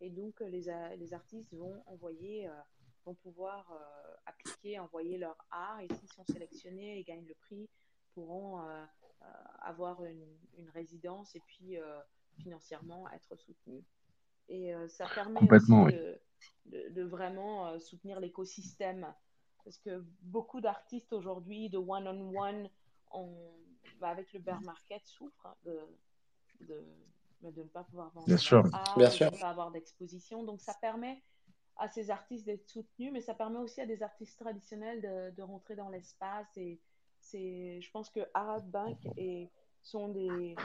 Et 0.01 0.09
donc, 0.09 0.39
les, 0.41 0.65
les 0.97 1.13
artistes 1.13 1.53
vont 1.53 1.81
envoyer, 1.85 2.49
vont 3.05 3.13
pouvoir 3.13 3.71
appliquer, 4.25 4.79
envoyer 4.79 5.17
leur 5.17 5.37
art 5.51 5.79
et 5.79 5.87
s'ils 5.93 6.11
sont 6.11 6.25
sélectionnés 6.25 6.99
et 6.99 7.03
gagnent 7.03 7.27
le 7.27 7.35
prix, 7.35 7.69
pourront 8.13 8.59
avoir 9.61 10.03
une, 10.03 10.69
résidence 10.73 11.35
et 11.35 11.41
puis 11.45 11.77
financièrement 12.39 13.09
être 13.11 13.35
soutenu. 13.35 13.83
Et 14.51 14.73
euh, 14.75 14.87
ça 14.89 15.05
permet 15.07 15.39
aussi 15.39 15.71
de, 16.65 17.03
vraiment 17.03 17.67
euh, 17.67 17.79
soutenir 17.79 18.19
l'écosystème. 18.19 19.07
Parce 19.63 19.77
que 19.77 20.03
beaucoup 20.23 20.59
d'artistes 20.59 21.13
aujourd'hui, 21.13 21.69
de 21.69 21.77
one-on-one, 21.77 22.69
bah, 23.99 24.09
avec 24.09 24.33
le 24.33 24.39
bear 24.39 24.61
market, 24.61 25.01
souffrent 25.05 25.45
hein, 25.45 25.55
de, 25.63 25.79
de, 26.61 26.83
de, 27.51 27.63
ne 27.63 27.67
pas 27.67 27.83
pouvoir 27.85 28.09
vendre 28.11 28.27
Bien 28.27 28.37
sûr. 28.37 28.63
Bien 28.97 29.09
de 29.09 29.35
ne 29.35 29.39
pas 29.39 29.49
avoir 29.49 29.71
d'exposition. 29.71 30.43
Donc 30.43 30.59
ça 30.59 30.73
permet 30.81 31.23
à 31.77 31.87
ces 31.87 32.11
artistes 32.11 32.45
d'être 32.45 32.67
soutenus, 32.67 33.13
mais 33.13 33.21
ça 33.21 33.33
permet 33.33 33.59
aussi 33.59 33.79
à 33.79 33.85
des 33.85 34.03
artistes 34.03 34.37
traditionnels 34.37 35.01
de, 35.01 35.35
de 35.35 35.41
rentrer 35.43 35.75
dans 35.75 35.89
l'espace. 35.89 36.47
Et 36.57 36.81
c'est, 37.21 37.79
je 37.79 37.91
pense 37.91 38.09
que 38.09 38.19
Arab 38.33 38.69
Bank 38.69 38.97
et, 39.15 39.49
sont 39.81 40.09
des, 40.09 40.55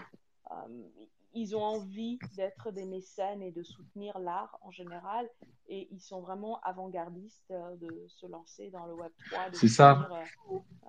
euh, 0.50 0.88
ils 1.36 1.54
ont 1.54 1.62
envie 1.62 2.18
d'être 2.36 2.72
des 2.72 2.86
mécènes 2.86 3.42
et 3.42 3.52
de 3.52 3.62
soutenir 3.62 4.18
l'art 4.18 4.58
en 4.62 4.70
général. 4.70 5.28
Et 5.68 5.86
ils 5.92 6.00
sont 6.00 6.20
vraiment 6.20 6.60
avant-gardistes 6.62 7.50
euh, 7.50 7.76
de 7.76 8.06
se 8.08 8.26
lancer 8.26 8.70
dans 8.70 8.86
le 8.86 8.94
Web 8.94 9.12
3. 9.30 9.48
C'est 9.52 9.68
ça. 9.68 10.08
Euh, 10.10 10.54
euh, 10.54 10.88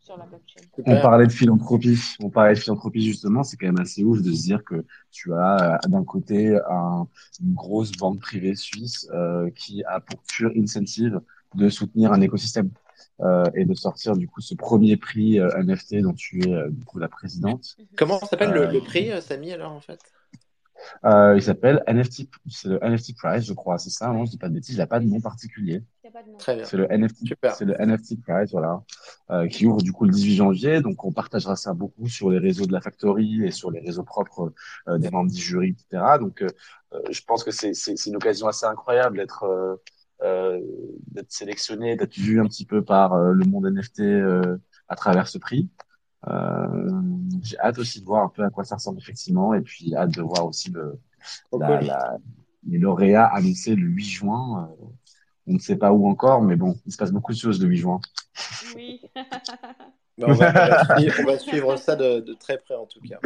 sur 0.00 0.16
la 0.16 0.26
blockchain. 0.26 0.60
On 0.84 1.00
parlait 1.00 1.26
de 1.26 1.32
philanthropie. 1.32 1.98
On 2.20 2.30
parlait 2.30 2.54
de 2.54 2.58
philanthropie 2.58 3.02
justement. 3.02 3.42
C'est 3.42 3.56
quand 3.56 3.66
même 3.66 3.80
assez 3.80 4.02
ouf 4.02 4.22
de 4.22 4.32
se 4.32 4.42
dire 4.42 4.64
que 4.64 4.84
tu 5.10 5.32
as 5.34 5.78
d'un 5.88 6.04
côté 6.04 6.56
un, 6.68 7.06
une 7.40 7.54
grosse 7.54 7.92
banque 7.92 8.20
privée 8.20 8.54
suisse 8.54 9.08
qui 9.56 9.82
a 9.84 10.00
pour 10.00 10.20
pure 10.22 10.52
incentive 10.56 11.20
de 11.54 11.68
soutenir 11.68 12.12
un 12.12 12.20
écosystème. 12.20 12.70
Euh, 13.20 13.44
et 13.54 13.64
de 13.64 13.74
sortir 13.74 14.14
du 14.14 14.28
coup 14.28 14.42
ce 14.42 14.54
premier 14.54 14.98
prix 14.98 15.40
euh, 15.40 15.48
NFT 15.56 16.02
dont 16.02 16.12
tu 16.12 16.42
es 16.42 16.52
euh, 16.52 16.68
du 16.68 16.84
coup 16.84 16.98
la 16.98 17.08
présidente. 17.08 17.76
Mhm. 17.78 17.86
Comment 17.96 18.18
s'appelle 18.18 18.52
le, 18.52 18.66
le, 18.66 18.80
prix, 18.80 19.10
Samy, 19.22 19.52
alors 19.52 19.72
en 19.72 19.80
fait? 19.80 20.00
Euh, 21.04 21.34
il 21.36 21.42
s'appelle 21.42 21.82
NFT, 21.86 22.28
c'est 22.48 22.68
le 22.68 22.78
NFT 22.82 23.16
Prize, 23.16 23.44
je 23.44 23.52
crois, 23.52 23.78
c'est 23.78 23.90
ça, 23.90 24.08
non, 24.08 24.24
je 24.24 24.32
dis 24.32 24.38
pas 24.38 24.48
de 24.48 24.54
bêtises, 24.54 24.74
il 24.74 24.78
n'a 24.78 24.86
pas 24.86 25.00
de 25.00 25.06
nom 25.06 25.20
particulier. 25.20 25.82
Très 26.38 26.56
bien. 26.56 26.64
C'est 26.64 26.76
le 26.76 26.86
NFT, 26.86 27.34
c'est 27.56 27.64
le 27.64 27.74
NFT 27.74 28.22
Prize, 28.22 28.52
voilà, 28.52 28.82
euh, 29.30 29.48
qui 29.48 29.66
ouvre 29.66 29.82
du 29.82 29.92
coup 29.92 30.04
le 30.04 30.12
18 30.12 30.36
janvier. 30.36 30.80
Donc 30.80 31.04
on 31.04 31.12
partagera 31.12 31.56
ça 31.56 31.74
beaucoup 31.74 32.08
sur 32.08 32.30
les 32.30 32.38
réseaux 32.38 32.66
de 32.66 32.72
la 32.72 32.80
Factory 32.80 33.44
et 33.44 33.50
sur 33.50 33.70
les 33.70 33.80
réseaux 33.80 34.04
propres 34.04 34.52
euh, 34.88 34.98
des 34.98 35.10
membres 35.10 35.30
du 35.30 35.40
jury, 35.40 35.70
etc. 35.70 36.04
Donc 36.20 36.44
je 37.10 37.20
pense 37.26 37.44
que 37.44 37.50
c'est 37.50 37.74
c'est 37.74 38.06
une 38.06 38.16
occasion 38.16 38.46
assez 38.46 38.64
incroyable 38.64 39.18
d'être 39.18 39.44
euh, 39.44 39.76
d'être 40.20 41.32
sélectionné, 41.32 41.96
d'être 41.96 42.16
vu 42.16 42.40
un 42.40 42.46
petit 42.46 42.64
peu 42.64 42.82
par 42.82 43.12
euh, 43.14 43.32
le 43.32 43.44
monde 43.44 43.66
NFT 43.66 44.00
euh, 44.00 44.58
à 44.88 44.96
travers 44.96 45.28
ce 45.28 45.38
prix. 45.38 45.68
J'ai 47.42 47.58
hâte 47.60 47.78
aussi 47.78 48.00
de 48.00 48.04
voir 48.04 48.24
un 48.24 48.28
peu 48.28 48.42
à 48.42 48.50
quoi 48.50 48.64
ça 48.64 48.76
ressemble 48.76 48.98
effectivement, 48.98 49.54
et 49.54 49.60
puis 49.60 49.94
hâte 49.94 50.10
de 50.10 50.22
voir 50.22 50.46
aussi 50.46 50.70
le, 50.70 50.98
la, 51.52 51.80
la, 51.80 52.18
les 52.66 52.78
lauréats 52.78 53.26
annoncés 53.26 53.76
le 53.76 53.86
8 53.86 54.04
juin. 54.04 54.70
on 55.46 55.52
ne 55.52 55.58
sait 55.58 55.76
pas 55.76 55.92
où 55.92 56.08
encore, 56.08 56.42
mais 56.42 56.56
bon, 56.56 56.76
il 56.84 56.92
se 56.92 56.96
passe 56.96 57.12
beaucoup 57.12 57.32
de 57.32 57.38
choses 57.38 57.62
le 57.62 57.68
8 57.68 57.76
juin. 57.76 58.00
Oui. 58.74 59.02
on, 60.22 60.32
va, 60.32 60.48
on, 61.20 61.24
va, 61.24 61.38
suivre 61.38 61.76
ça 61.76 61.96
de, 61.96 62.20
de, 62.20 62.34
très 62.34 62.58
près 62.58 62.74
en 62.74 62.86
tout 62.86 63.00
cas. 63.00 63.18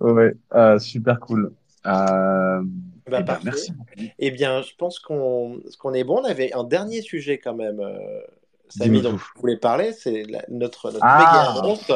Ouais, 0.00 0.34
euh, 0.54 0.78
super 0.78 1.20
cool. 1.20 1.52
Euh, 1.86 2.62
bah, 3.06 3.18
eh 3.20 3.22
ben, 3.22 3.38
merci. 3.44 3.72
Eh 4.18 4.30
bien, 4.30 4.62
je 4.62 4.72
pense 4.76 4.98
qu'on 4.98 5.60
est 5.94 6.04
bon. 6.04 6.20
On 6.20 6.24
avait 6.24 6.52
un 6.54 6.64
dernier 6.64 7.02
sujet 7.02 7.38
quand 7.38 7.54
même. 7.54 7.80
Euh, 7.80 8.20
Samy, 8.68 9.02
dont 9.02 9.18
je 9.18 9.40
voulais 9.40 9.58
parler, 9.58 9.92
c'est 9.92 10.24
notre, 10.48 10.90
notre 10.90 10.98
ah 11.02 11.18
méga 11.18 11.60
annonce. 11.60 11.92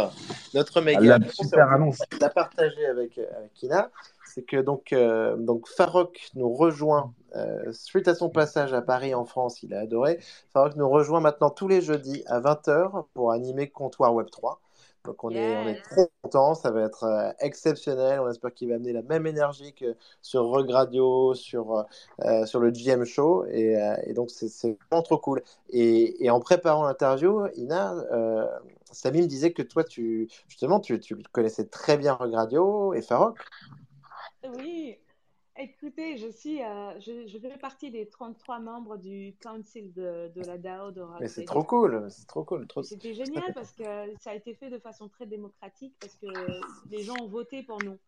Notre 0.54 0.80
méga 0.80 1.18
la 1.18 1.28
super 1.30 1.72
annonce. 1.72 2.02
La 2.20 2.28
partager 2.28 2.86
avec, 2.86 3.18
avec 3.18 3.52
Kina. 3.54 3.90
C'est 4.26 4.42
que 4.42 4.58
donc, 4.58 4.92
euh, 4.92 5.36
donc 5.36 5.66
Farok 5.66 6.28
nous 6.34 6.52
rejoint 6.52 7.14
euh, 7.34 7.72
suite 7.72 8.06
à 8.06 8.14
son 8.14 8.28
passage 8.28 8.74
à 8.74 8.82
Paris 8.82 9.14
en 9.14 9.24
France. 9.24 9.62
Il 9.62 9.72
a 9.74 9.80
adoré. 9.80 10.20
Farok 10.52 10.76
nous 10.76 10.88
rejoint 10.88 11.20
maintenant 11.20 11.50
tous 11.50 11.68
les 11.68 11.80
jeudis 11.80 12.22
à 12.26 12.38
20h 12.40 13.06
pour 13.14 13.32
animer 13.32 13.68
Comptoir 13.70 14.14
Web 14.14 14.28
3 14.30 14.60
Donc 15.08 15.24
on, 15.24 15.30
est, 15.30 15.56
on 15.56 15.66
est 15.66 15.80
trop 15.82 16.10
content, 16.22 16.54
ça 16.54 16.70
va 16.70 16.82
être 16.82 17.04
euh, 17.04 17.30
exceptionnel. 17.40 18.20
On 18.20 18.28
espère 18.28 18.52
qu'il 18.52 18.68
va 18.68 18.74
amener 18.74 18.92
la 18.92 19.00
même 19.02 19.26
énergie 19.26 19.72
que 19.72 19.96
sur 20.20 20.44
Rug 20.44 20.70
Radio, 20.70 21.34
sur, 21.34 21.86
euh, 22.24 22.44
sur 22.44 22.60
le 22.60 22.70
GM 22.70 23.04
Show. 23.04 23.46
Et, 23.46 23.76
et 24.04 24.12
donc 24.12 24.30
c'est 24.30 24.76
vraiment 24.90 25.02
trop 25.02 25.16
cool. 25.16 25.42
Et, 25.70 26.22
et 26.24 26.28
en 26.28 26.40
préparant 26.40 26.84
l'interview, 26.84 27.46
Ina, 27.56 27.94
Samy 28.90 29.22
me 29.22 29.26
disait 29.26 29.52
que 29.52 29.62
toi, 29.62 29.82
tu, 29.82 30.28
justement, 30.48 30.80
tu, 30.80 31.00
tu 31.00 31.16
connaissais 31.32 31.64
très 31.64 31.96
bien 31.96 32.14
Rug 32.14 32.34
Radio 32.34 32.92
et 32.92 33.02
Farok. 33.02 33.38
Oui, 34.44 34.98
Écoutez, 35.60 36.16
je 36.18 36.28
suis, 36.28 36.62
euh, 36.62 37.00
je, 37.00 37.26
je, 37.26 37.38
fais 37.38 37.58
partie 37.58 37.90
des 37.90 38.08
33 38.08 38.60
membres 38.60 38.96
du 38.96 39.34
council 39.42 39.92
de, 39.92 40.30
de 40.32 40.40
la 40.46 40.56
DAO 40.56 40.92
de 40.92 41.02
Mais 41.18 41.26
c'est 41.26 41.44
trop 41.44 41.64
cool, 41.64 42.06
c'est 42.10 42.28
trop 42.28 42.44
cool. 42.44 42.66
Trop... 42.68 42.84
C'était 42.84 43.12
génial 43.12 43.52
parce 43.54 43.72
que 43.72 43.82
ça 44.20 44.30
a 44.30 44.34
été 44.34 44.54
fait 44.54 44.70
de 44.70 44.78
façon 44.78 45.08
très 45.08 45.26
démocratique 45.26 45.96
parce 46.00 46.14
que 46.14 46.28
les 46.90 47.02
gens 47.02 47.16
ont 47.20 47.26
voté 47.26 47.64
pour 47.64 47.82
nous. 47.82 47.98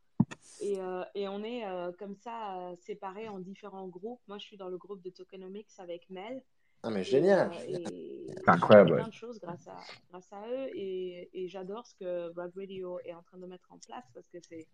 Et, 0.61 0.79
euh, 0.79 1.03
et 1.15 1.29
on 1.29 1.43
est 1.43 1.67
euh, 1.67 1.91
comme 1.99 2.15
ça 2.15 2.59
euh, 2.59 2.77
séparés 2.77 3.29
en 3.29 3.41
différents 3.41 3.89
groupes. 3.89 4.21
Moi, 4.29 4.39
je 4.39 4.45
suis 4.45 4.57
dans 4.57 4.69
le 4.69 4.77
groupe 4.77 5.03
de 5.03 5.11
tokenomics 5.11 5.71
avec 5.79 6.09
Mel. 6.11 6.43
Ah, 6.83 6.91
mais 6.91 7.05
génial! 7.05 7.51
C'est 7.55 8.49
incroyable. 8.49 8.95
plein 8.95 9.09
de 9.09 9.13
choses 9.13 9.39
grâce 9.39 9.67
à, 9.69 9.77
grâce 10.11 10.33
à 10.33 10.47
eux. 10.49 10.69
Et, 10.75 11.31
et 11.35 11.49
j'adore 11.49 11.87
ce 11.87 11.95
que 11.95 12.27
Rug 12.29 12.53
Radio 12.57 12.99
est 13.05 13.13
en 13.13 13.23
train 13.23 13.39
de 13.39 13.47
mettre 13.47 13.71
en 13.73 13.79
place 13.79 14.05
parce 14.15 14.29
que 14.29 14.39
c'est 14.41 14.67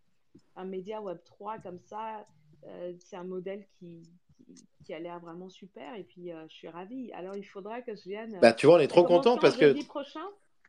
un 0.55 0.65
média 0.65 1.01
Web 1.01 1.19
3 1.25 1.59
comme 1.59 1.81
ça 1.81 2.27
c'est 2.99 3.17
un 3.17 3.25
modèle 3.25 3.65
qui, 3.79 4.03
qui, 4.85 4.95
a 4.95 4.99
l'air 4.99 5.19
vraiment 5.21 5.49
super 5.49 5.95
et 5.95 6.05
puis 6.05 6.33
euh, 6.33 6.45
je 6.49 6.55
suis 6.55 6.69
ravie. 6.69 7.13
Alors 7.13 7.37
il 7.37 7.45
faudra 7.45 7.83
que 7.83 7.95
je 7.95 8.03
vienne. 8.03 8.39
Bah 8.41 8.53
tu 8.53 8.67
vois, 8.67 8.77
on 8.77 8.81
est 8.81 8.89
trop 8.89 9.05
content 9.05 9.37
parce 9.39 9.57
que. 9.57 9.85
prochain? 9.87 10.27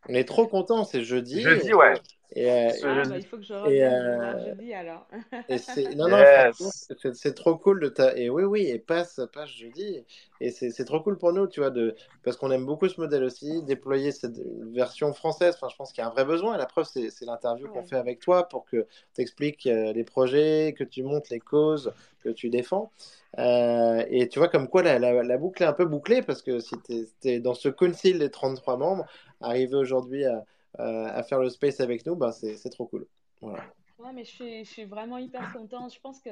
On 0.09 0.13
est 0.13 0.27
trop 0.27 0.47
content, 0.47 0.83
c'est 0.83 1.03
jeudi. 1.03 1.41
Jeudi, 1.41 1.73
ouais. 1.73 1.93
Et, 2.35 2.51
euh, 2.51 2.69
ah, 2.83 3.03
bah, 3.07 3.17
il 3.17 3.25
faut 3.25 3.37
que 3.37 3.43
je 3.43 3.53
revienne 3.53 3.93
euh... 3.93 4.47
jeudi 4.47 4.73
alors. 4.73 5.07
non, 5.95 6.09
non, 6.09 6.51
c'est 7.13 7.33
trop 7.33 7.55
cool 7.55 7.79
de 7.79 7.87
ta. 7.87 8.17
Et 8.17 8.29
oui, 8.29 8.43
oui, 8.43 8.67
et 8.67 8.79
passe, 8.79 9.21
passe 9.33 9.49
jeudi. 9.49 10.03
Et 10.41 10.51
c'est 10.51 10.85
trop 10.85 10.99
cool 10.99 11.17
pour 11.17 11.31
nous, 11.31 11.47
tu 11.47 11.61
vois, 11.61 11.69
de... 11.69 11.95
parce 12.23 12.35
qu'on 12.35 12.51
aime 12.51 12.65
beaucoup 12.65 12.89
ce 12.89 12.99
modèle 12.99 13.23
aussi, 13.23 13.63
déployer 13.63 14.11
cette 14.11 14.39
version 14.71 15.13
française. 15.13 15.55
Enfin, 15.55 15.69
je 15.71 15.77
pense 15.77 15.93
qu'il 15.93 16.01
y 16.01 16.05
a 16.05 16.09
un 16.09 16.11
vrai 16.11 16.25
besoin. 16.25 16.55
Et 16.55 16.57
la 16.57 16.65
preuve, 16.65 16.85
c'est 16.85 17.25
l'interview 17.25 17.69
qu'on 17.69 17.83
fait 17.83 17.95
avec 17.95 18.19
toi 18.19 18.47
pour 18.49 18.65
que 18.65 18.85
tu 19.15 19.21
expliques 19.21 19.65
euh, 19.65 19.93
les 19.93 20.03
projets, 20.03 20.75
que 20.77 20.83
tu 20.83 21.03
montres 21.03 21.29
les 21.31 21.39
causes 21.39 21.93
que 22.27 22.29
tu 22.29 22.49
défends. 22.49 22.91
Euh, 23.39 24.03
et 24.09 24.27
tu 24.27 24.39
vois, 24.39 24.47
comme 24.47 24.67
quoi 24.67 24.83
la, 24.83 24.99
la, 24.99 25.23
la, 25.23 25.37
boucle 25.37 25.61
est 25.61 25.65
un 25.65 25.73
peu 25.73 25.85
bouclée, 25.85 26.21
parce 26.21 26.41
que 26.41 26.59
si 26.59 26.75
tu 26.85 27.07
es, 27.23 27.39
dans 27.39 27.53
ce 27.53 27.69
council 27.69 28.19
des 28.19 28.31
33 28.31 28.77
membres, 28.77 29.05
arriver 29.41 29.75
aujourd'hui 29.75 30.25
à 30.25 30.43
euh, 30.79 31.07
à 31.07 31.23
faire 31.23 31.39
le 31.39 31.49
space 31.49 31.79
avec 31.79 32.05
nous, 32.05 32.15
bah, 32.15 32.31
c'est 32.31 32.69
trop 32.69 32.85
cool. 32.85 33.07
Voilà. 33.41 33.63
Ouais, 33.97 34.13
mais 34.13 34.25
je 34.25 34.31
suis, 34.31 34.65
je 34.65 34.69
suis 34.69 34.85
vraiment 34.85 35.17
hyper 35.17 35.51
contente. 35.53 35.93
Je 35.93 35.99
pense 35.99 36.19
que 36.21 36.29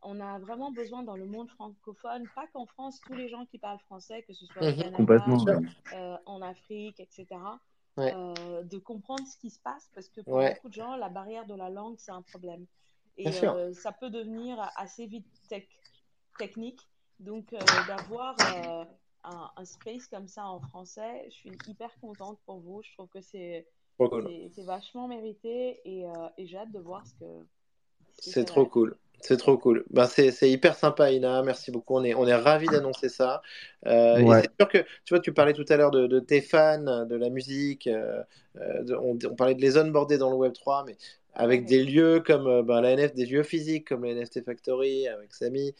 on 0.00 0.20
a 0.20 0.38
vraiment 0.38 0.70
besoin 0.70 1.02
dans 1.02 1.16
le 1.16 1.26
monde 1.26 1.50
francophone, 1.50 2.26
pas 2.34 2.46
qu'en 2.52 2.66
France, 2.66 3.00
tous 3.06 3.14
les 3.14 3.28
gens 3.28 3.46
qui 3.46 3.58
parlent 3.58 3.78
français, 3.80 4.22
que 4.22 4.32
ce 4.32 4.46
soit 4.46 4.62
au 4.62 4.70
mhm. 4.70 5.06
Canada, 5.06 5.60
euh, 5.94 6.16
en 6.26 6.42
Afrique, 6.42 7.00
etc., 7.00 7.26
ouais. 7.96 8.12
euh, 8.14 8.62
de 8.62 8.78
comprendre 8.78 9.26
ce 9.26 9.36
qui 9.38 9.50
se 9.50 9.58
passe 9.60 9.90
parce 9.94 10.08
que 10.08 10.20
pour 10.20 10.34
ouais. 10.34 10.54
beaucoup 10.54 10.68
de 10.68 10.74
gens, 10.74 10.96
la 10.96 11.08
barrière 11.08 11.46
de 11.46 11.54
la 11.54 11.70
langue, 11.70 11.96
c'est 11.98 12.12
un 12.12 12.22
problème. 12.22 12.66
Et 13.16 13.28
euh, 13.44 13.72
ça 13.72 13.92
peut 13.92 14.10
devenir 14.10 14.58
assez 14.76 15.06
vite 15.06 15.26
tech, 15.48 15.66
technique. 16.38 16.80
Donc, 17.20 17.52
euh, 17.52 17.58
d'avoir 17.86 18.36
euh, 18.40 18.84
un, 19.24 19.50
un, 19.56 19.64
space 19.64 20.06
comme 20.06 20.28
ça 20.28 20.46
en 20.46 20.60
français, 20.60 21.24
je 21.26 21.34
suis 21.34 21.52
hyper 21.68 21.90
contente 22.00 22.38
pour 22.46 22.58
vous. 22.58 22.82
Je 22.82 22.92
trouve 22.92 23.08
que 23.08 23.20
c'est 23.20 23.66
cool. 23.98 24.28
vachement 24.58 25.08
mérité 25.08 25.80
et, 25.84 26.06
euh, 26.06 26.28
et 26.38 26.46
j'ai 26.46 26.58
hâte 26.58 26.72
de 26.72 26.78
voir 26.78 27.06
ce 27.06 27.14
que. 27.14 27.46
C'est 28.18 28.44
trop 28.44 28.66
cool. 28.66 28.96
C'est 29.20 29.38
trop 29.38 29.56
cool. 29.56 29.84
Ben, 29.90 30.06
c'est 30.06 30.50
hyper 30.50 30.76
sympa, 30.76 31.10
Ina. 31.10 31.42
Merci 31.42 31.70
beaucoup. 31.70 31.94
On 31.96 32.04
est, 32.04 32.14
on 32.14 32.26
est 32.26 32.34
ravis 32.34 32.66
d'annoncer 32.66 33.08
ça. 33.08 33.40
Euh, 33.86 34.20
ouais. 34.20 34.42
C'est 34.42 34.50
sûr 34.60 34.68
que, 34.68 34.78
tu 35.04 35.14
vois, 35.14 35.20
tu 35.20 35.32
parlais 35.32 35.54
tout 35.54 35.64
à 35.68 35.76
l'heure 35.76 35.90
de, 35.90 36.06
de, 36.06 36.20
tes 36.20 36.42
fans, 36.42 37.06
de 37.06 37.16
la 37.16 37.30
musique. 37.30 37.86
Euh, 37.86 38.22
de, 38.54 38.94
on, 38.94 39.18
on, 39.24 39.34
parlait 39.34 39.54
de 39.54 39.62
les 39.62 39.78
onboarder 39.78 40.18
dans 40.18 40.30
le 40.30 40.36
Web3, 40.36 40.84
mais 40.86 40.96
avec 41.34 41.62
ouais. 41.62 41.66
des 41.66 41.84
lieux 41.84 42.22
comme 42.24 42.62
ben, 42.62 42.80
la 42.80 42.96
NF, 42.96 43.14
des 43.14 43.26
lieux 43.26 43.42
physiques 43.42 43.88
comme 43.88 44.04
la 44.04 44.14
NFT 44.14 44.44
Factory, 44.44 45.08
avec 45.08 45.32
Samy, 45.32 45.68
euh, 45.68 45.72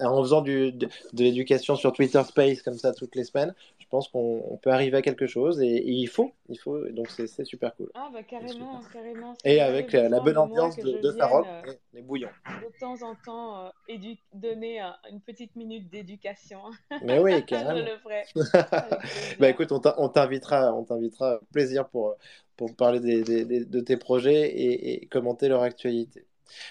en 0.00 0.22
faisant 0.22 0.42
du, 0.42 0.72
de, 0.72 0.88
de 1.12 1.22
l'éducation 1.22 1.76
sur 1.76 1.92
Twitter 1.92 2.22
Space 2.24 2.62
comme 2.62 2.78
ça 2.78 2.92
toutes 2.92 3.14
les 3.14 3.24
semaines, 3.24 3.54
je 3.86 3.90
pense 3.90 4.08
qu'on 4.08 4.58
peut 4.62 4.70
arriver 4.70 4.96
à 4.96 5.02
quelque 5.02 5.28
chose 5.28 5.62
et, 5.62 5.66
et 5.66 5.92
il 5.92 6.08
faut, 6.08 6.32
il 6.48 6.58
faut, 6.58 6.88
donc 6.90 7.08
c'est 7.08 7.44
super 7.44 7.74
cool. 7.76 7.88
Ah 7.94 8.10
bah 8.12 8.24
carrément, 8.24 8.80
carrément. 8.92 9.34
Et 9.44 9.60
avec 9.60 9.92
la, 9.92 10.08
la, 10.08 10.18
bonne 10.18 10.38
ambiance 10.38 10.76
de, 10.76 10.98
de 10.98 11.12
Farol, 11.12 11.44
euh, 11.46 11.72
les 11.94 12.02
bouillons. 12.02 12.30
De 12.46 12.78
temps 12.80 13.00
en 13.02 13.14
temps, 13.14 13.66
euh, 13.66 13.96
donner 14.34 14.82
euh, 14.82 14.86
une 15.12 15.20
petite 15.20 15.54
minute 15.54 15.88
d'éducation. 15.88 16.62
Mais 17.04 17.20
oui, 17.20 17.44
carrément. 17.46 17.86
le 17.86 19.38
bah 19.38 19.50
écoute, 19.50 19.70
on 19.70 20.08
t'invitera, 20.08 20.74
on 20.74 20.82
t'invitera, 20.82 21.38
plaisir 21.52 21.88
pour 21.88 22.16
pour 22.56 22.74
parler 22.74 23.00
des, 23.00 23.22
des, 23.22 23.64
de 23.64 23.80
tes 23.80 23.98
projets 23.98 24.48
et, 24.48 24.94
et 24.94 25.06
commenter 25.06 25.48
leur 25.48 25.62
actualité. 25.62 26.26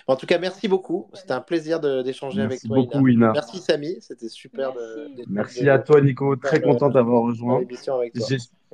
En 0.08 0.16
tout 0.16 0.26
cas, 0.26 0.38
merci 0.38 0.68
beaucoup. 0.68 1.10
C'était 1.14 1.34
un 1.34 1.42
plaisir 1.42 1.80
d'échanger 1.80 2.42
avec 2.42 2.62
toi. 2.62 2.78
Merci 2.78 2.88
beaucoup, 2.90 3.08
Ina. 3.08 3.32
Merci, 3.32 3.60
Samy. 3.60 3.98
C'était 4.02 4.30
super. 4.30 4.74
Merci, 4.76 5.16
de, 5.16 5.24
merci 5.28 5.64
de, 5.64 5.70
à 5.70 5.80
toi, 5.80 6.02
Nico. 6.02 6.36
Très 6.36 6.62
content 6.62 6.90
d'avoir 6.90 7.24
rejoint. 7.24 7.62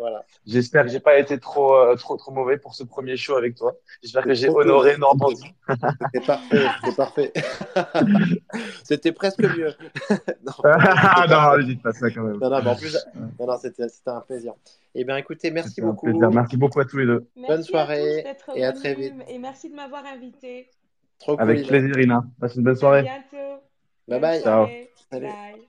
Voilà. 0.01 0.25
J'espère 0.47 0.85
que 0.85 0.89
j'ai 0.89 0.99
pas 0.99 1.19
été 1.19 1.37
trop, 1.37 1.75
euh, 1.75 1.95
trop, 1.95 2.17
trop 2.17 2.31
mauvais 2.31 2.57
pour 2.57 2.73
ce 2.73 2.83
premier 2.83 3.17
show 3.17 3.35
avec 3.35 3.53
toi. 3.53 3.75
J'espère 4.01 4.23
que 4.23 4.33
j'ai 4.33 4.49
honoré 4.49 4.97
Normandie. 4.97 5.53
C'était 6.13 6.25
parfait. 6.25 6.67
C'était 6.83 6.95
parfait. 6.95 7.33
c'était 8.83 9.11
presque 9.11 9.43
mieux. 9.43 9.73
non, 10.09 10.53
non, 11.29 11.63
dites 11.63 11.83
pas 11.83 11.91
ça 11.91 12.09
quand 12.09 12.23
même. 12.23 12.37
Non, 12.37 12.49
non, 12.49 12.67
en 12.71 12.75
plus, 12.75 12.97
non, 13.39 13.45
non 13.45 13.57
c'était 13.61 13.83
un 14.07 14.21
plaisir. 14.21 14.53
Eh 14.95 15.03
bien, 15.03 15.17
écoutez, 15.17 15.51
merci 15.51 15.81
beaucoup. 15.81 16.07
Merci 16.07 16.57
beaucoup 16.57 16.79
à 16.79 16.85
tous 16.85 16.97
les 16.97 17.05
deux. 17.05 17.27
Merci 17.35 17.53
bonne 17.53 17.63
soirée 17.63 18.25
à 18.25 18.57
et 18.57 18.65
à 18.65 18.73
très 18.73 18.95
vite. 18.95 19.13
Et 19.27 19.37
merci 19.37 19.69
de 19.69 19.75
m'avoir 19.75 20.03
invité. 20.05 20.67
Trop 21.21 21.37
cool. 21.37 21.49
Avec 21.49 21.67
plaisir, 21.67 21.99
Ina. 21.99 22.23
Passe 22.39 22.55
une 22.55 22.63
bonne 22.63 22.75
soirée. 22.75 22.99
À 22.99 23.01
bientôt. 23.03 23.63
Bye 24.07 24.19
bye. 24.19 24.41
Ciao. 24.41 24.67
Bye. 25.11 25.67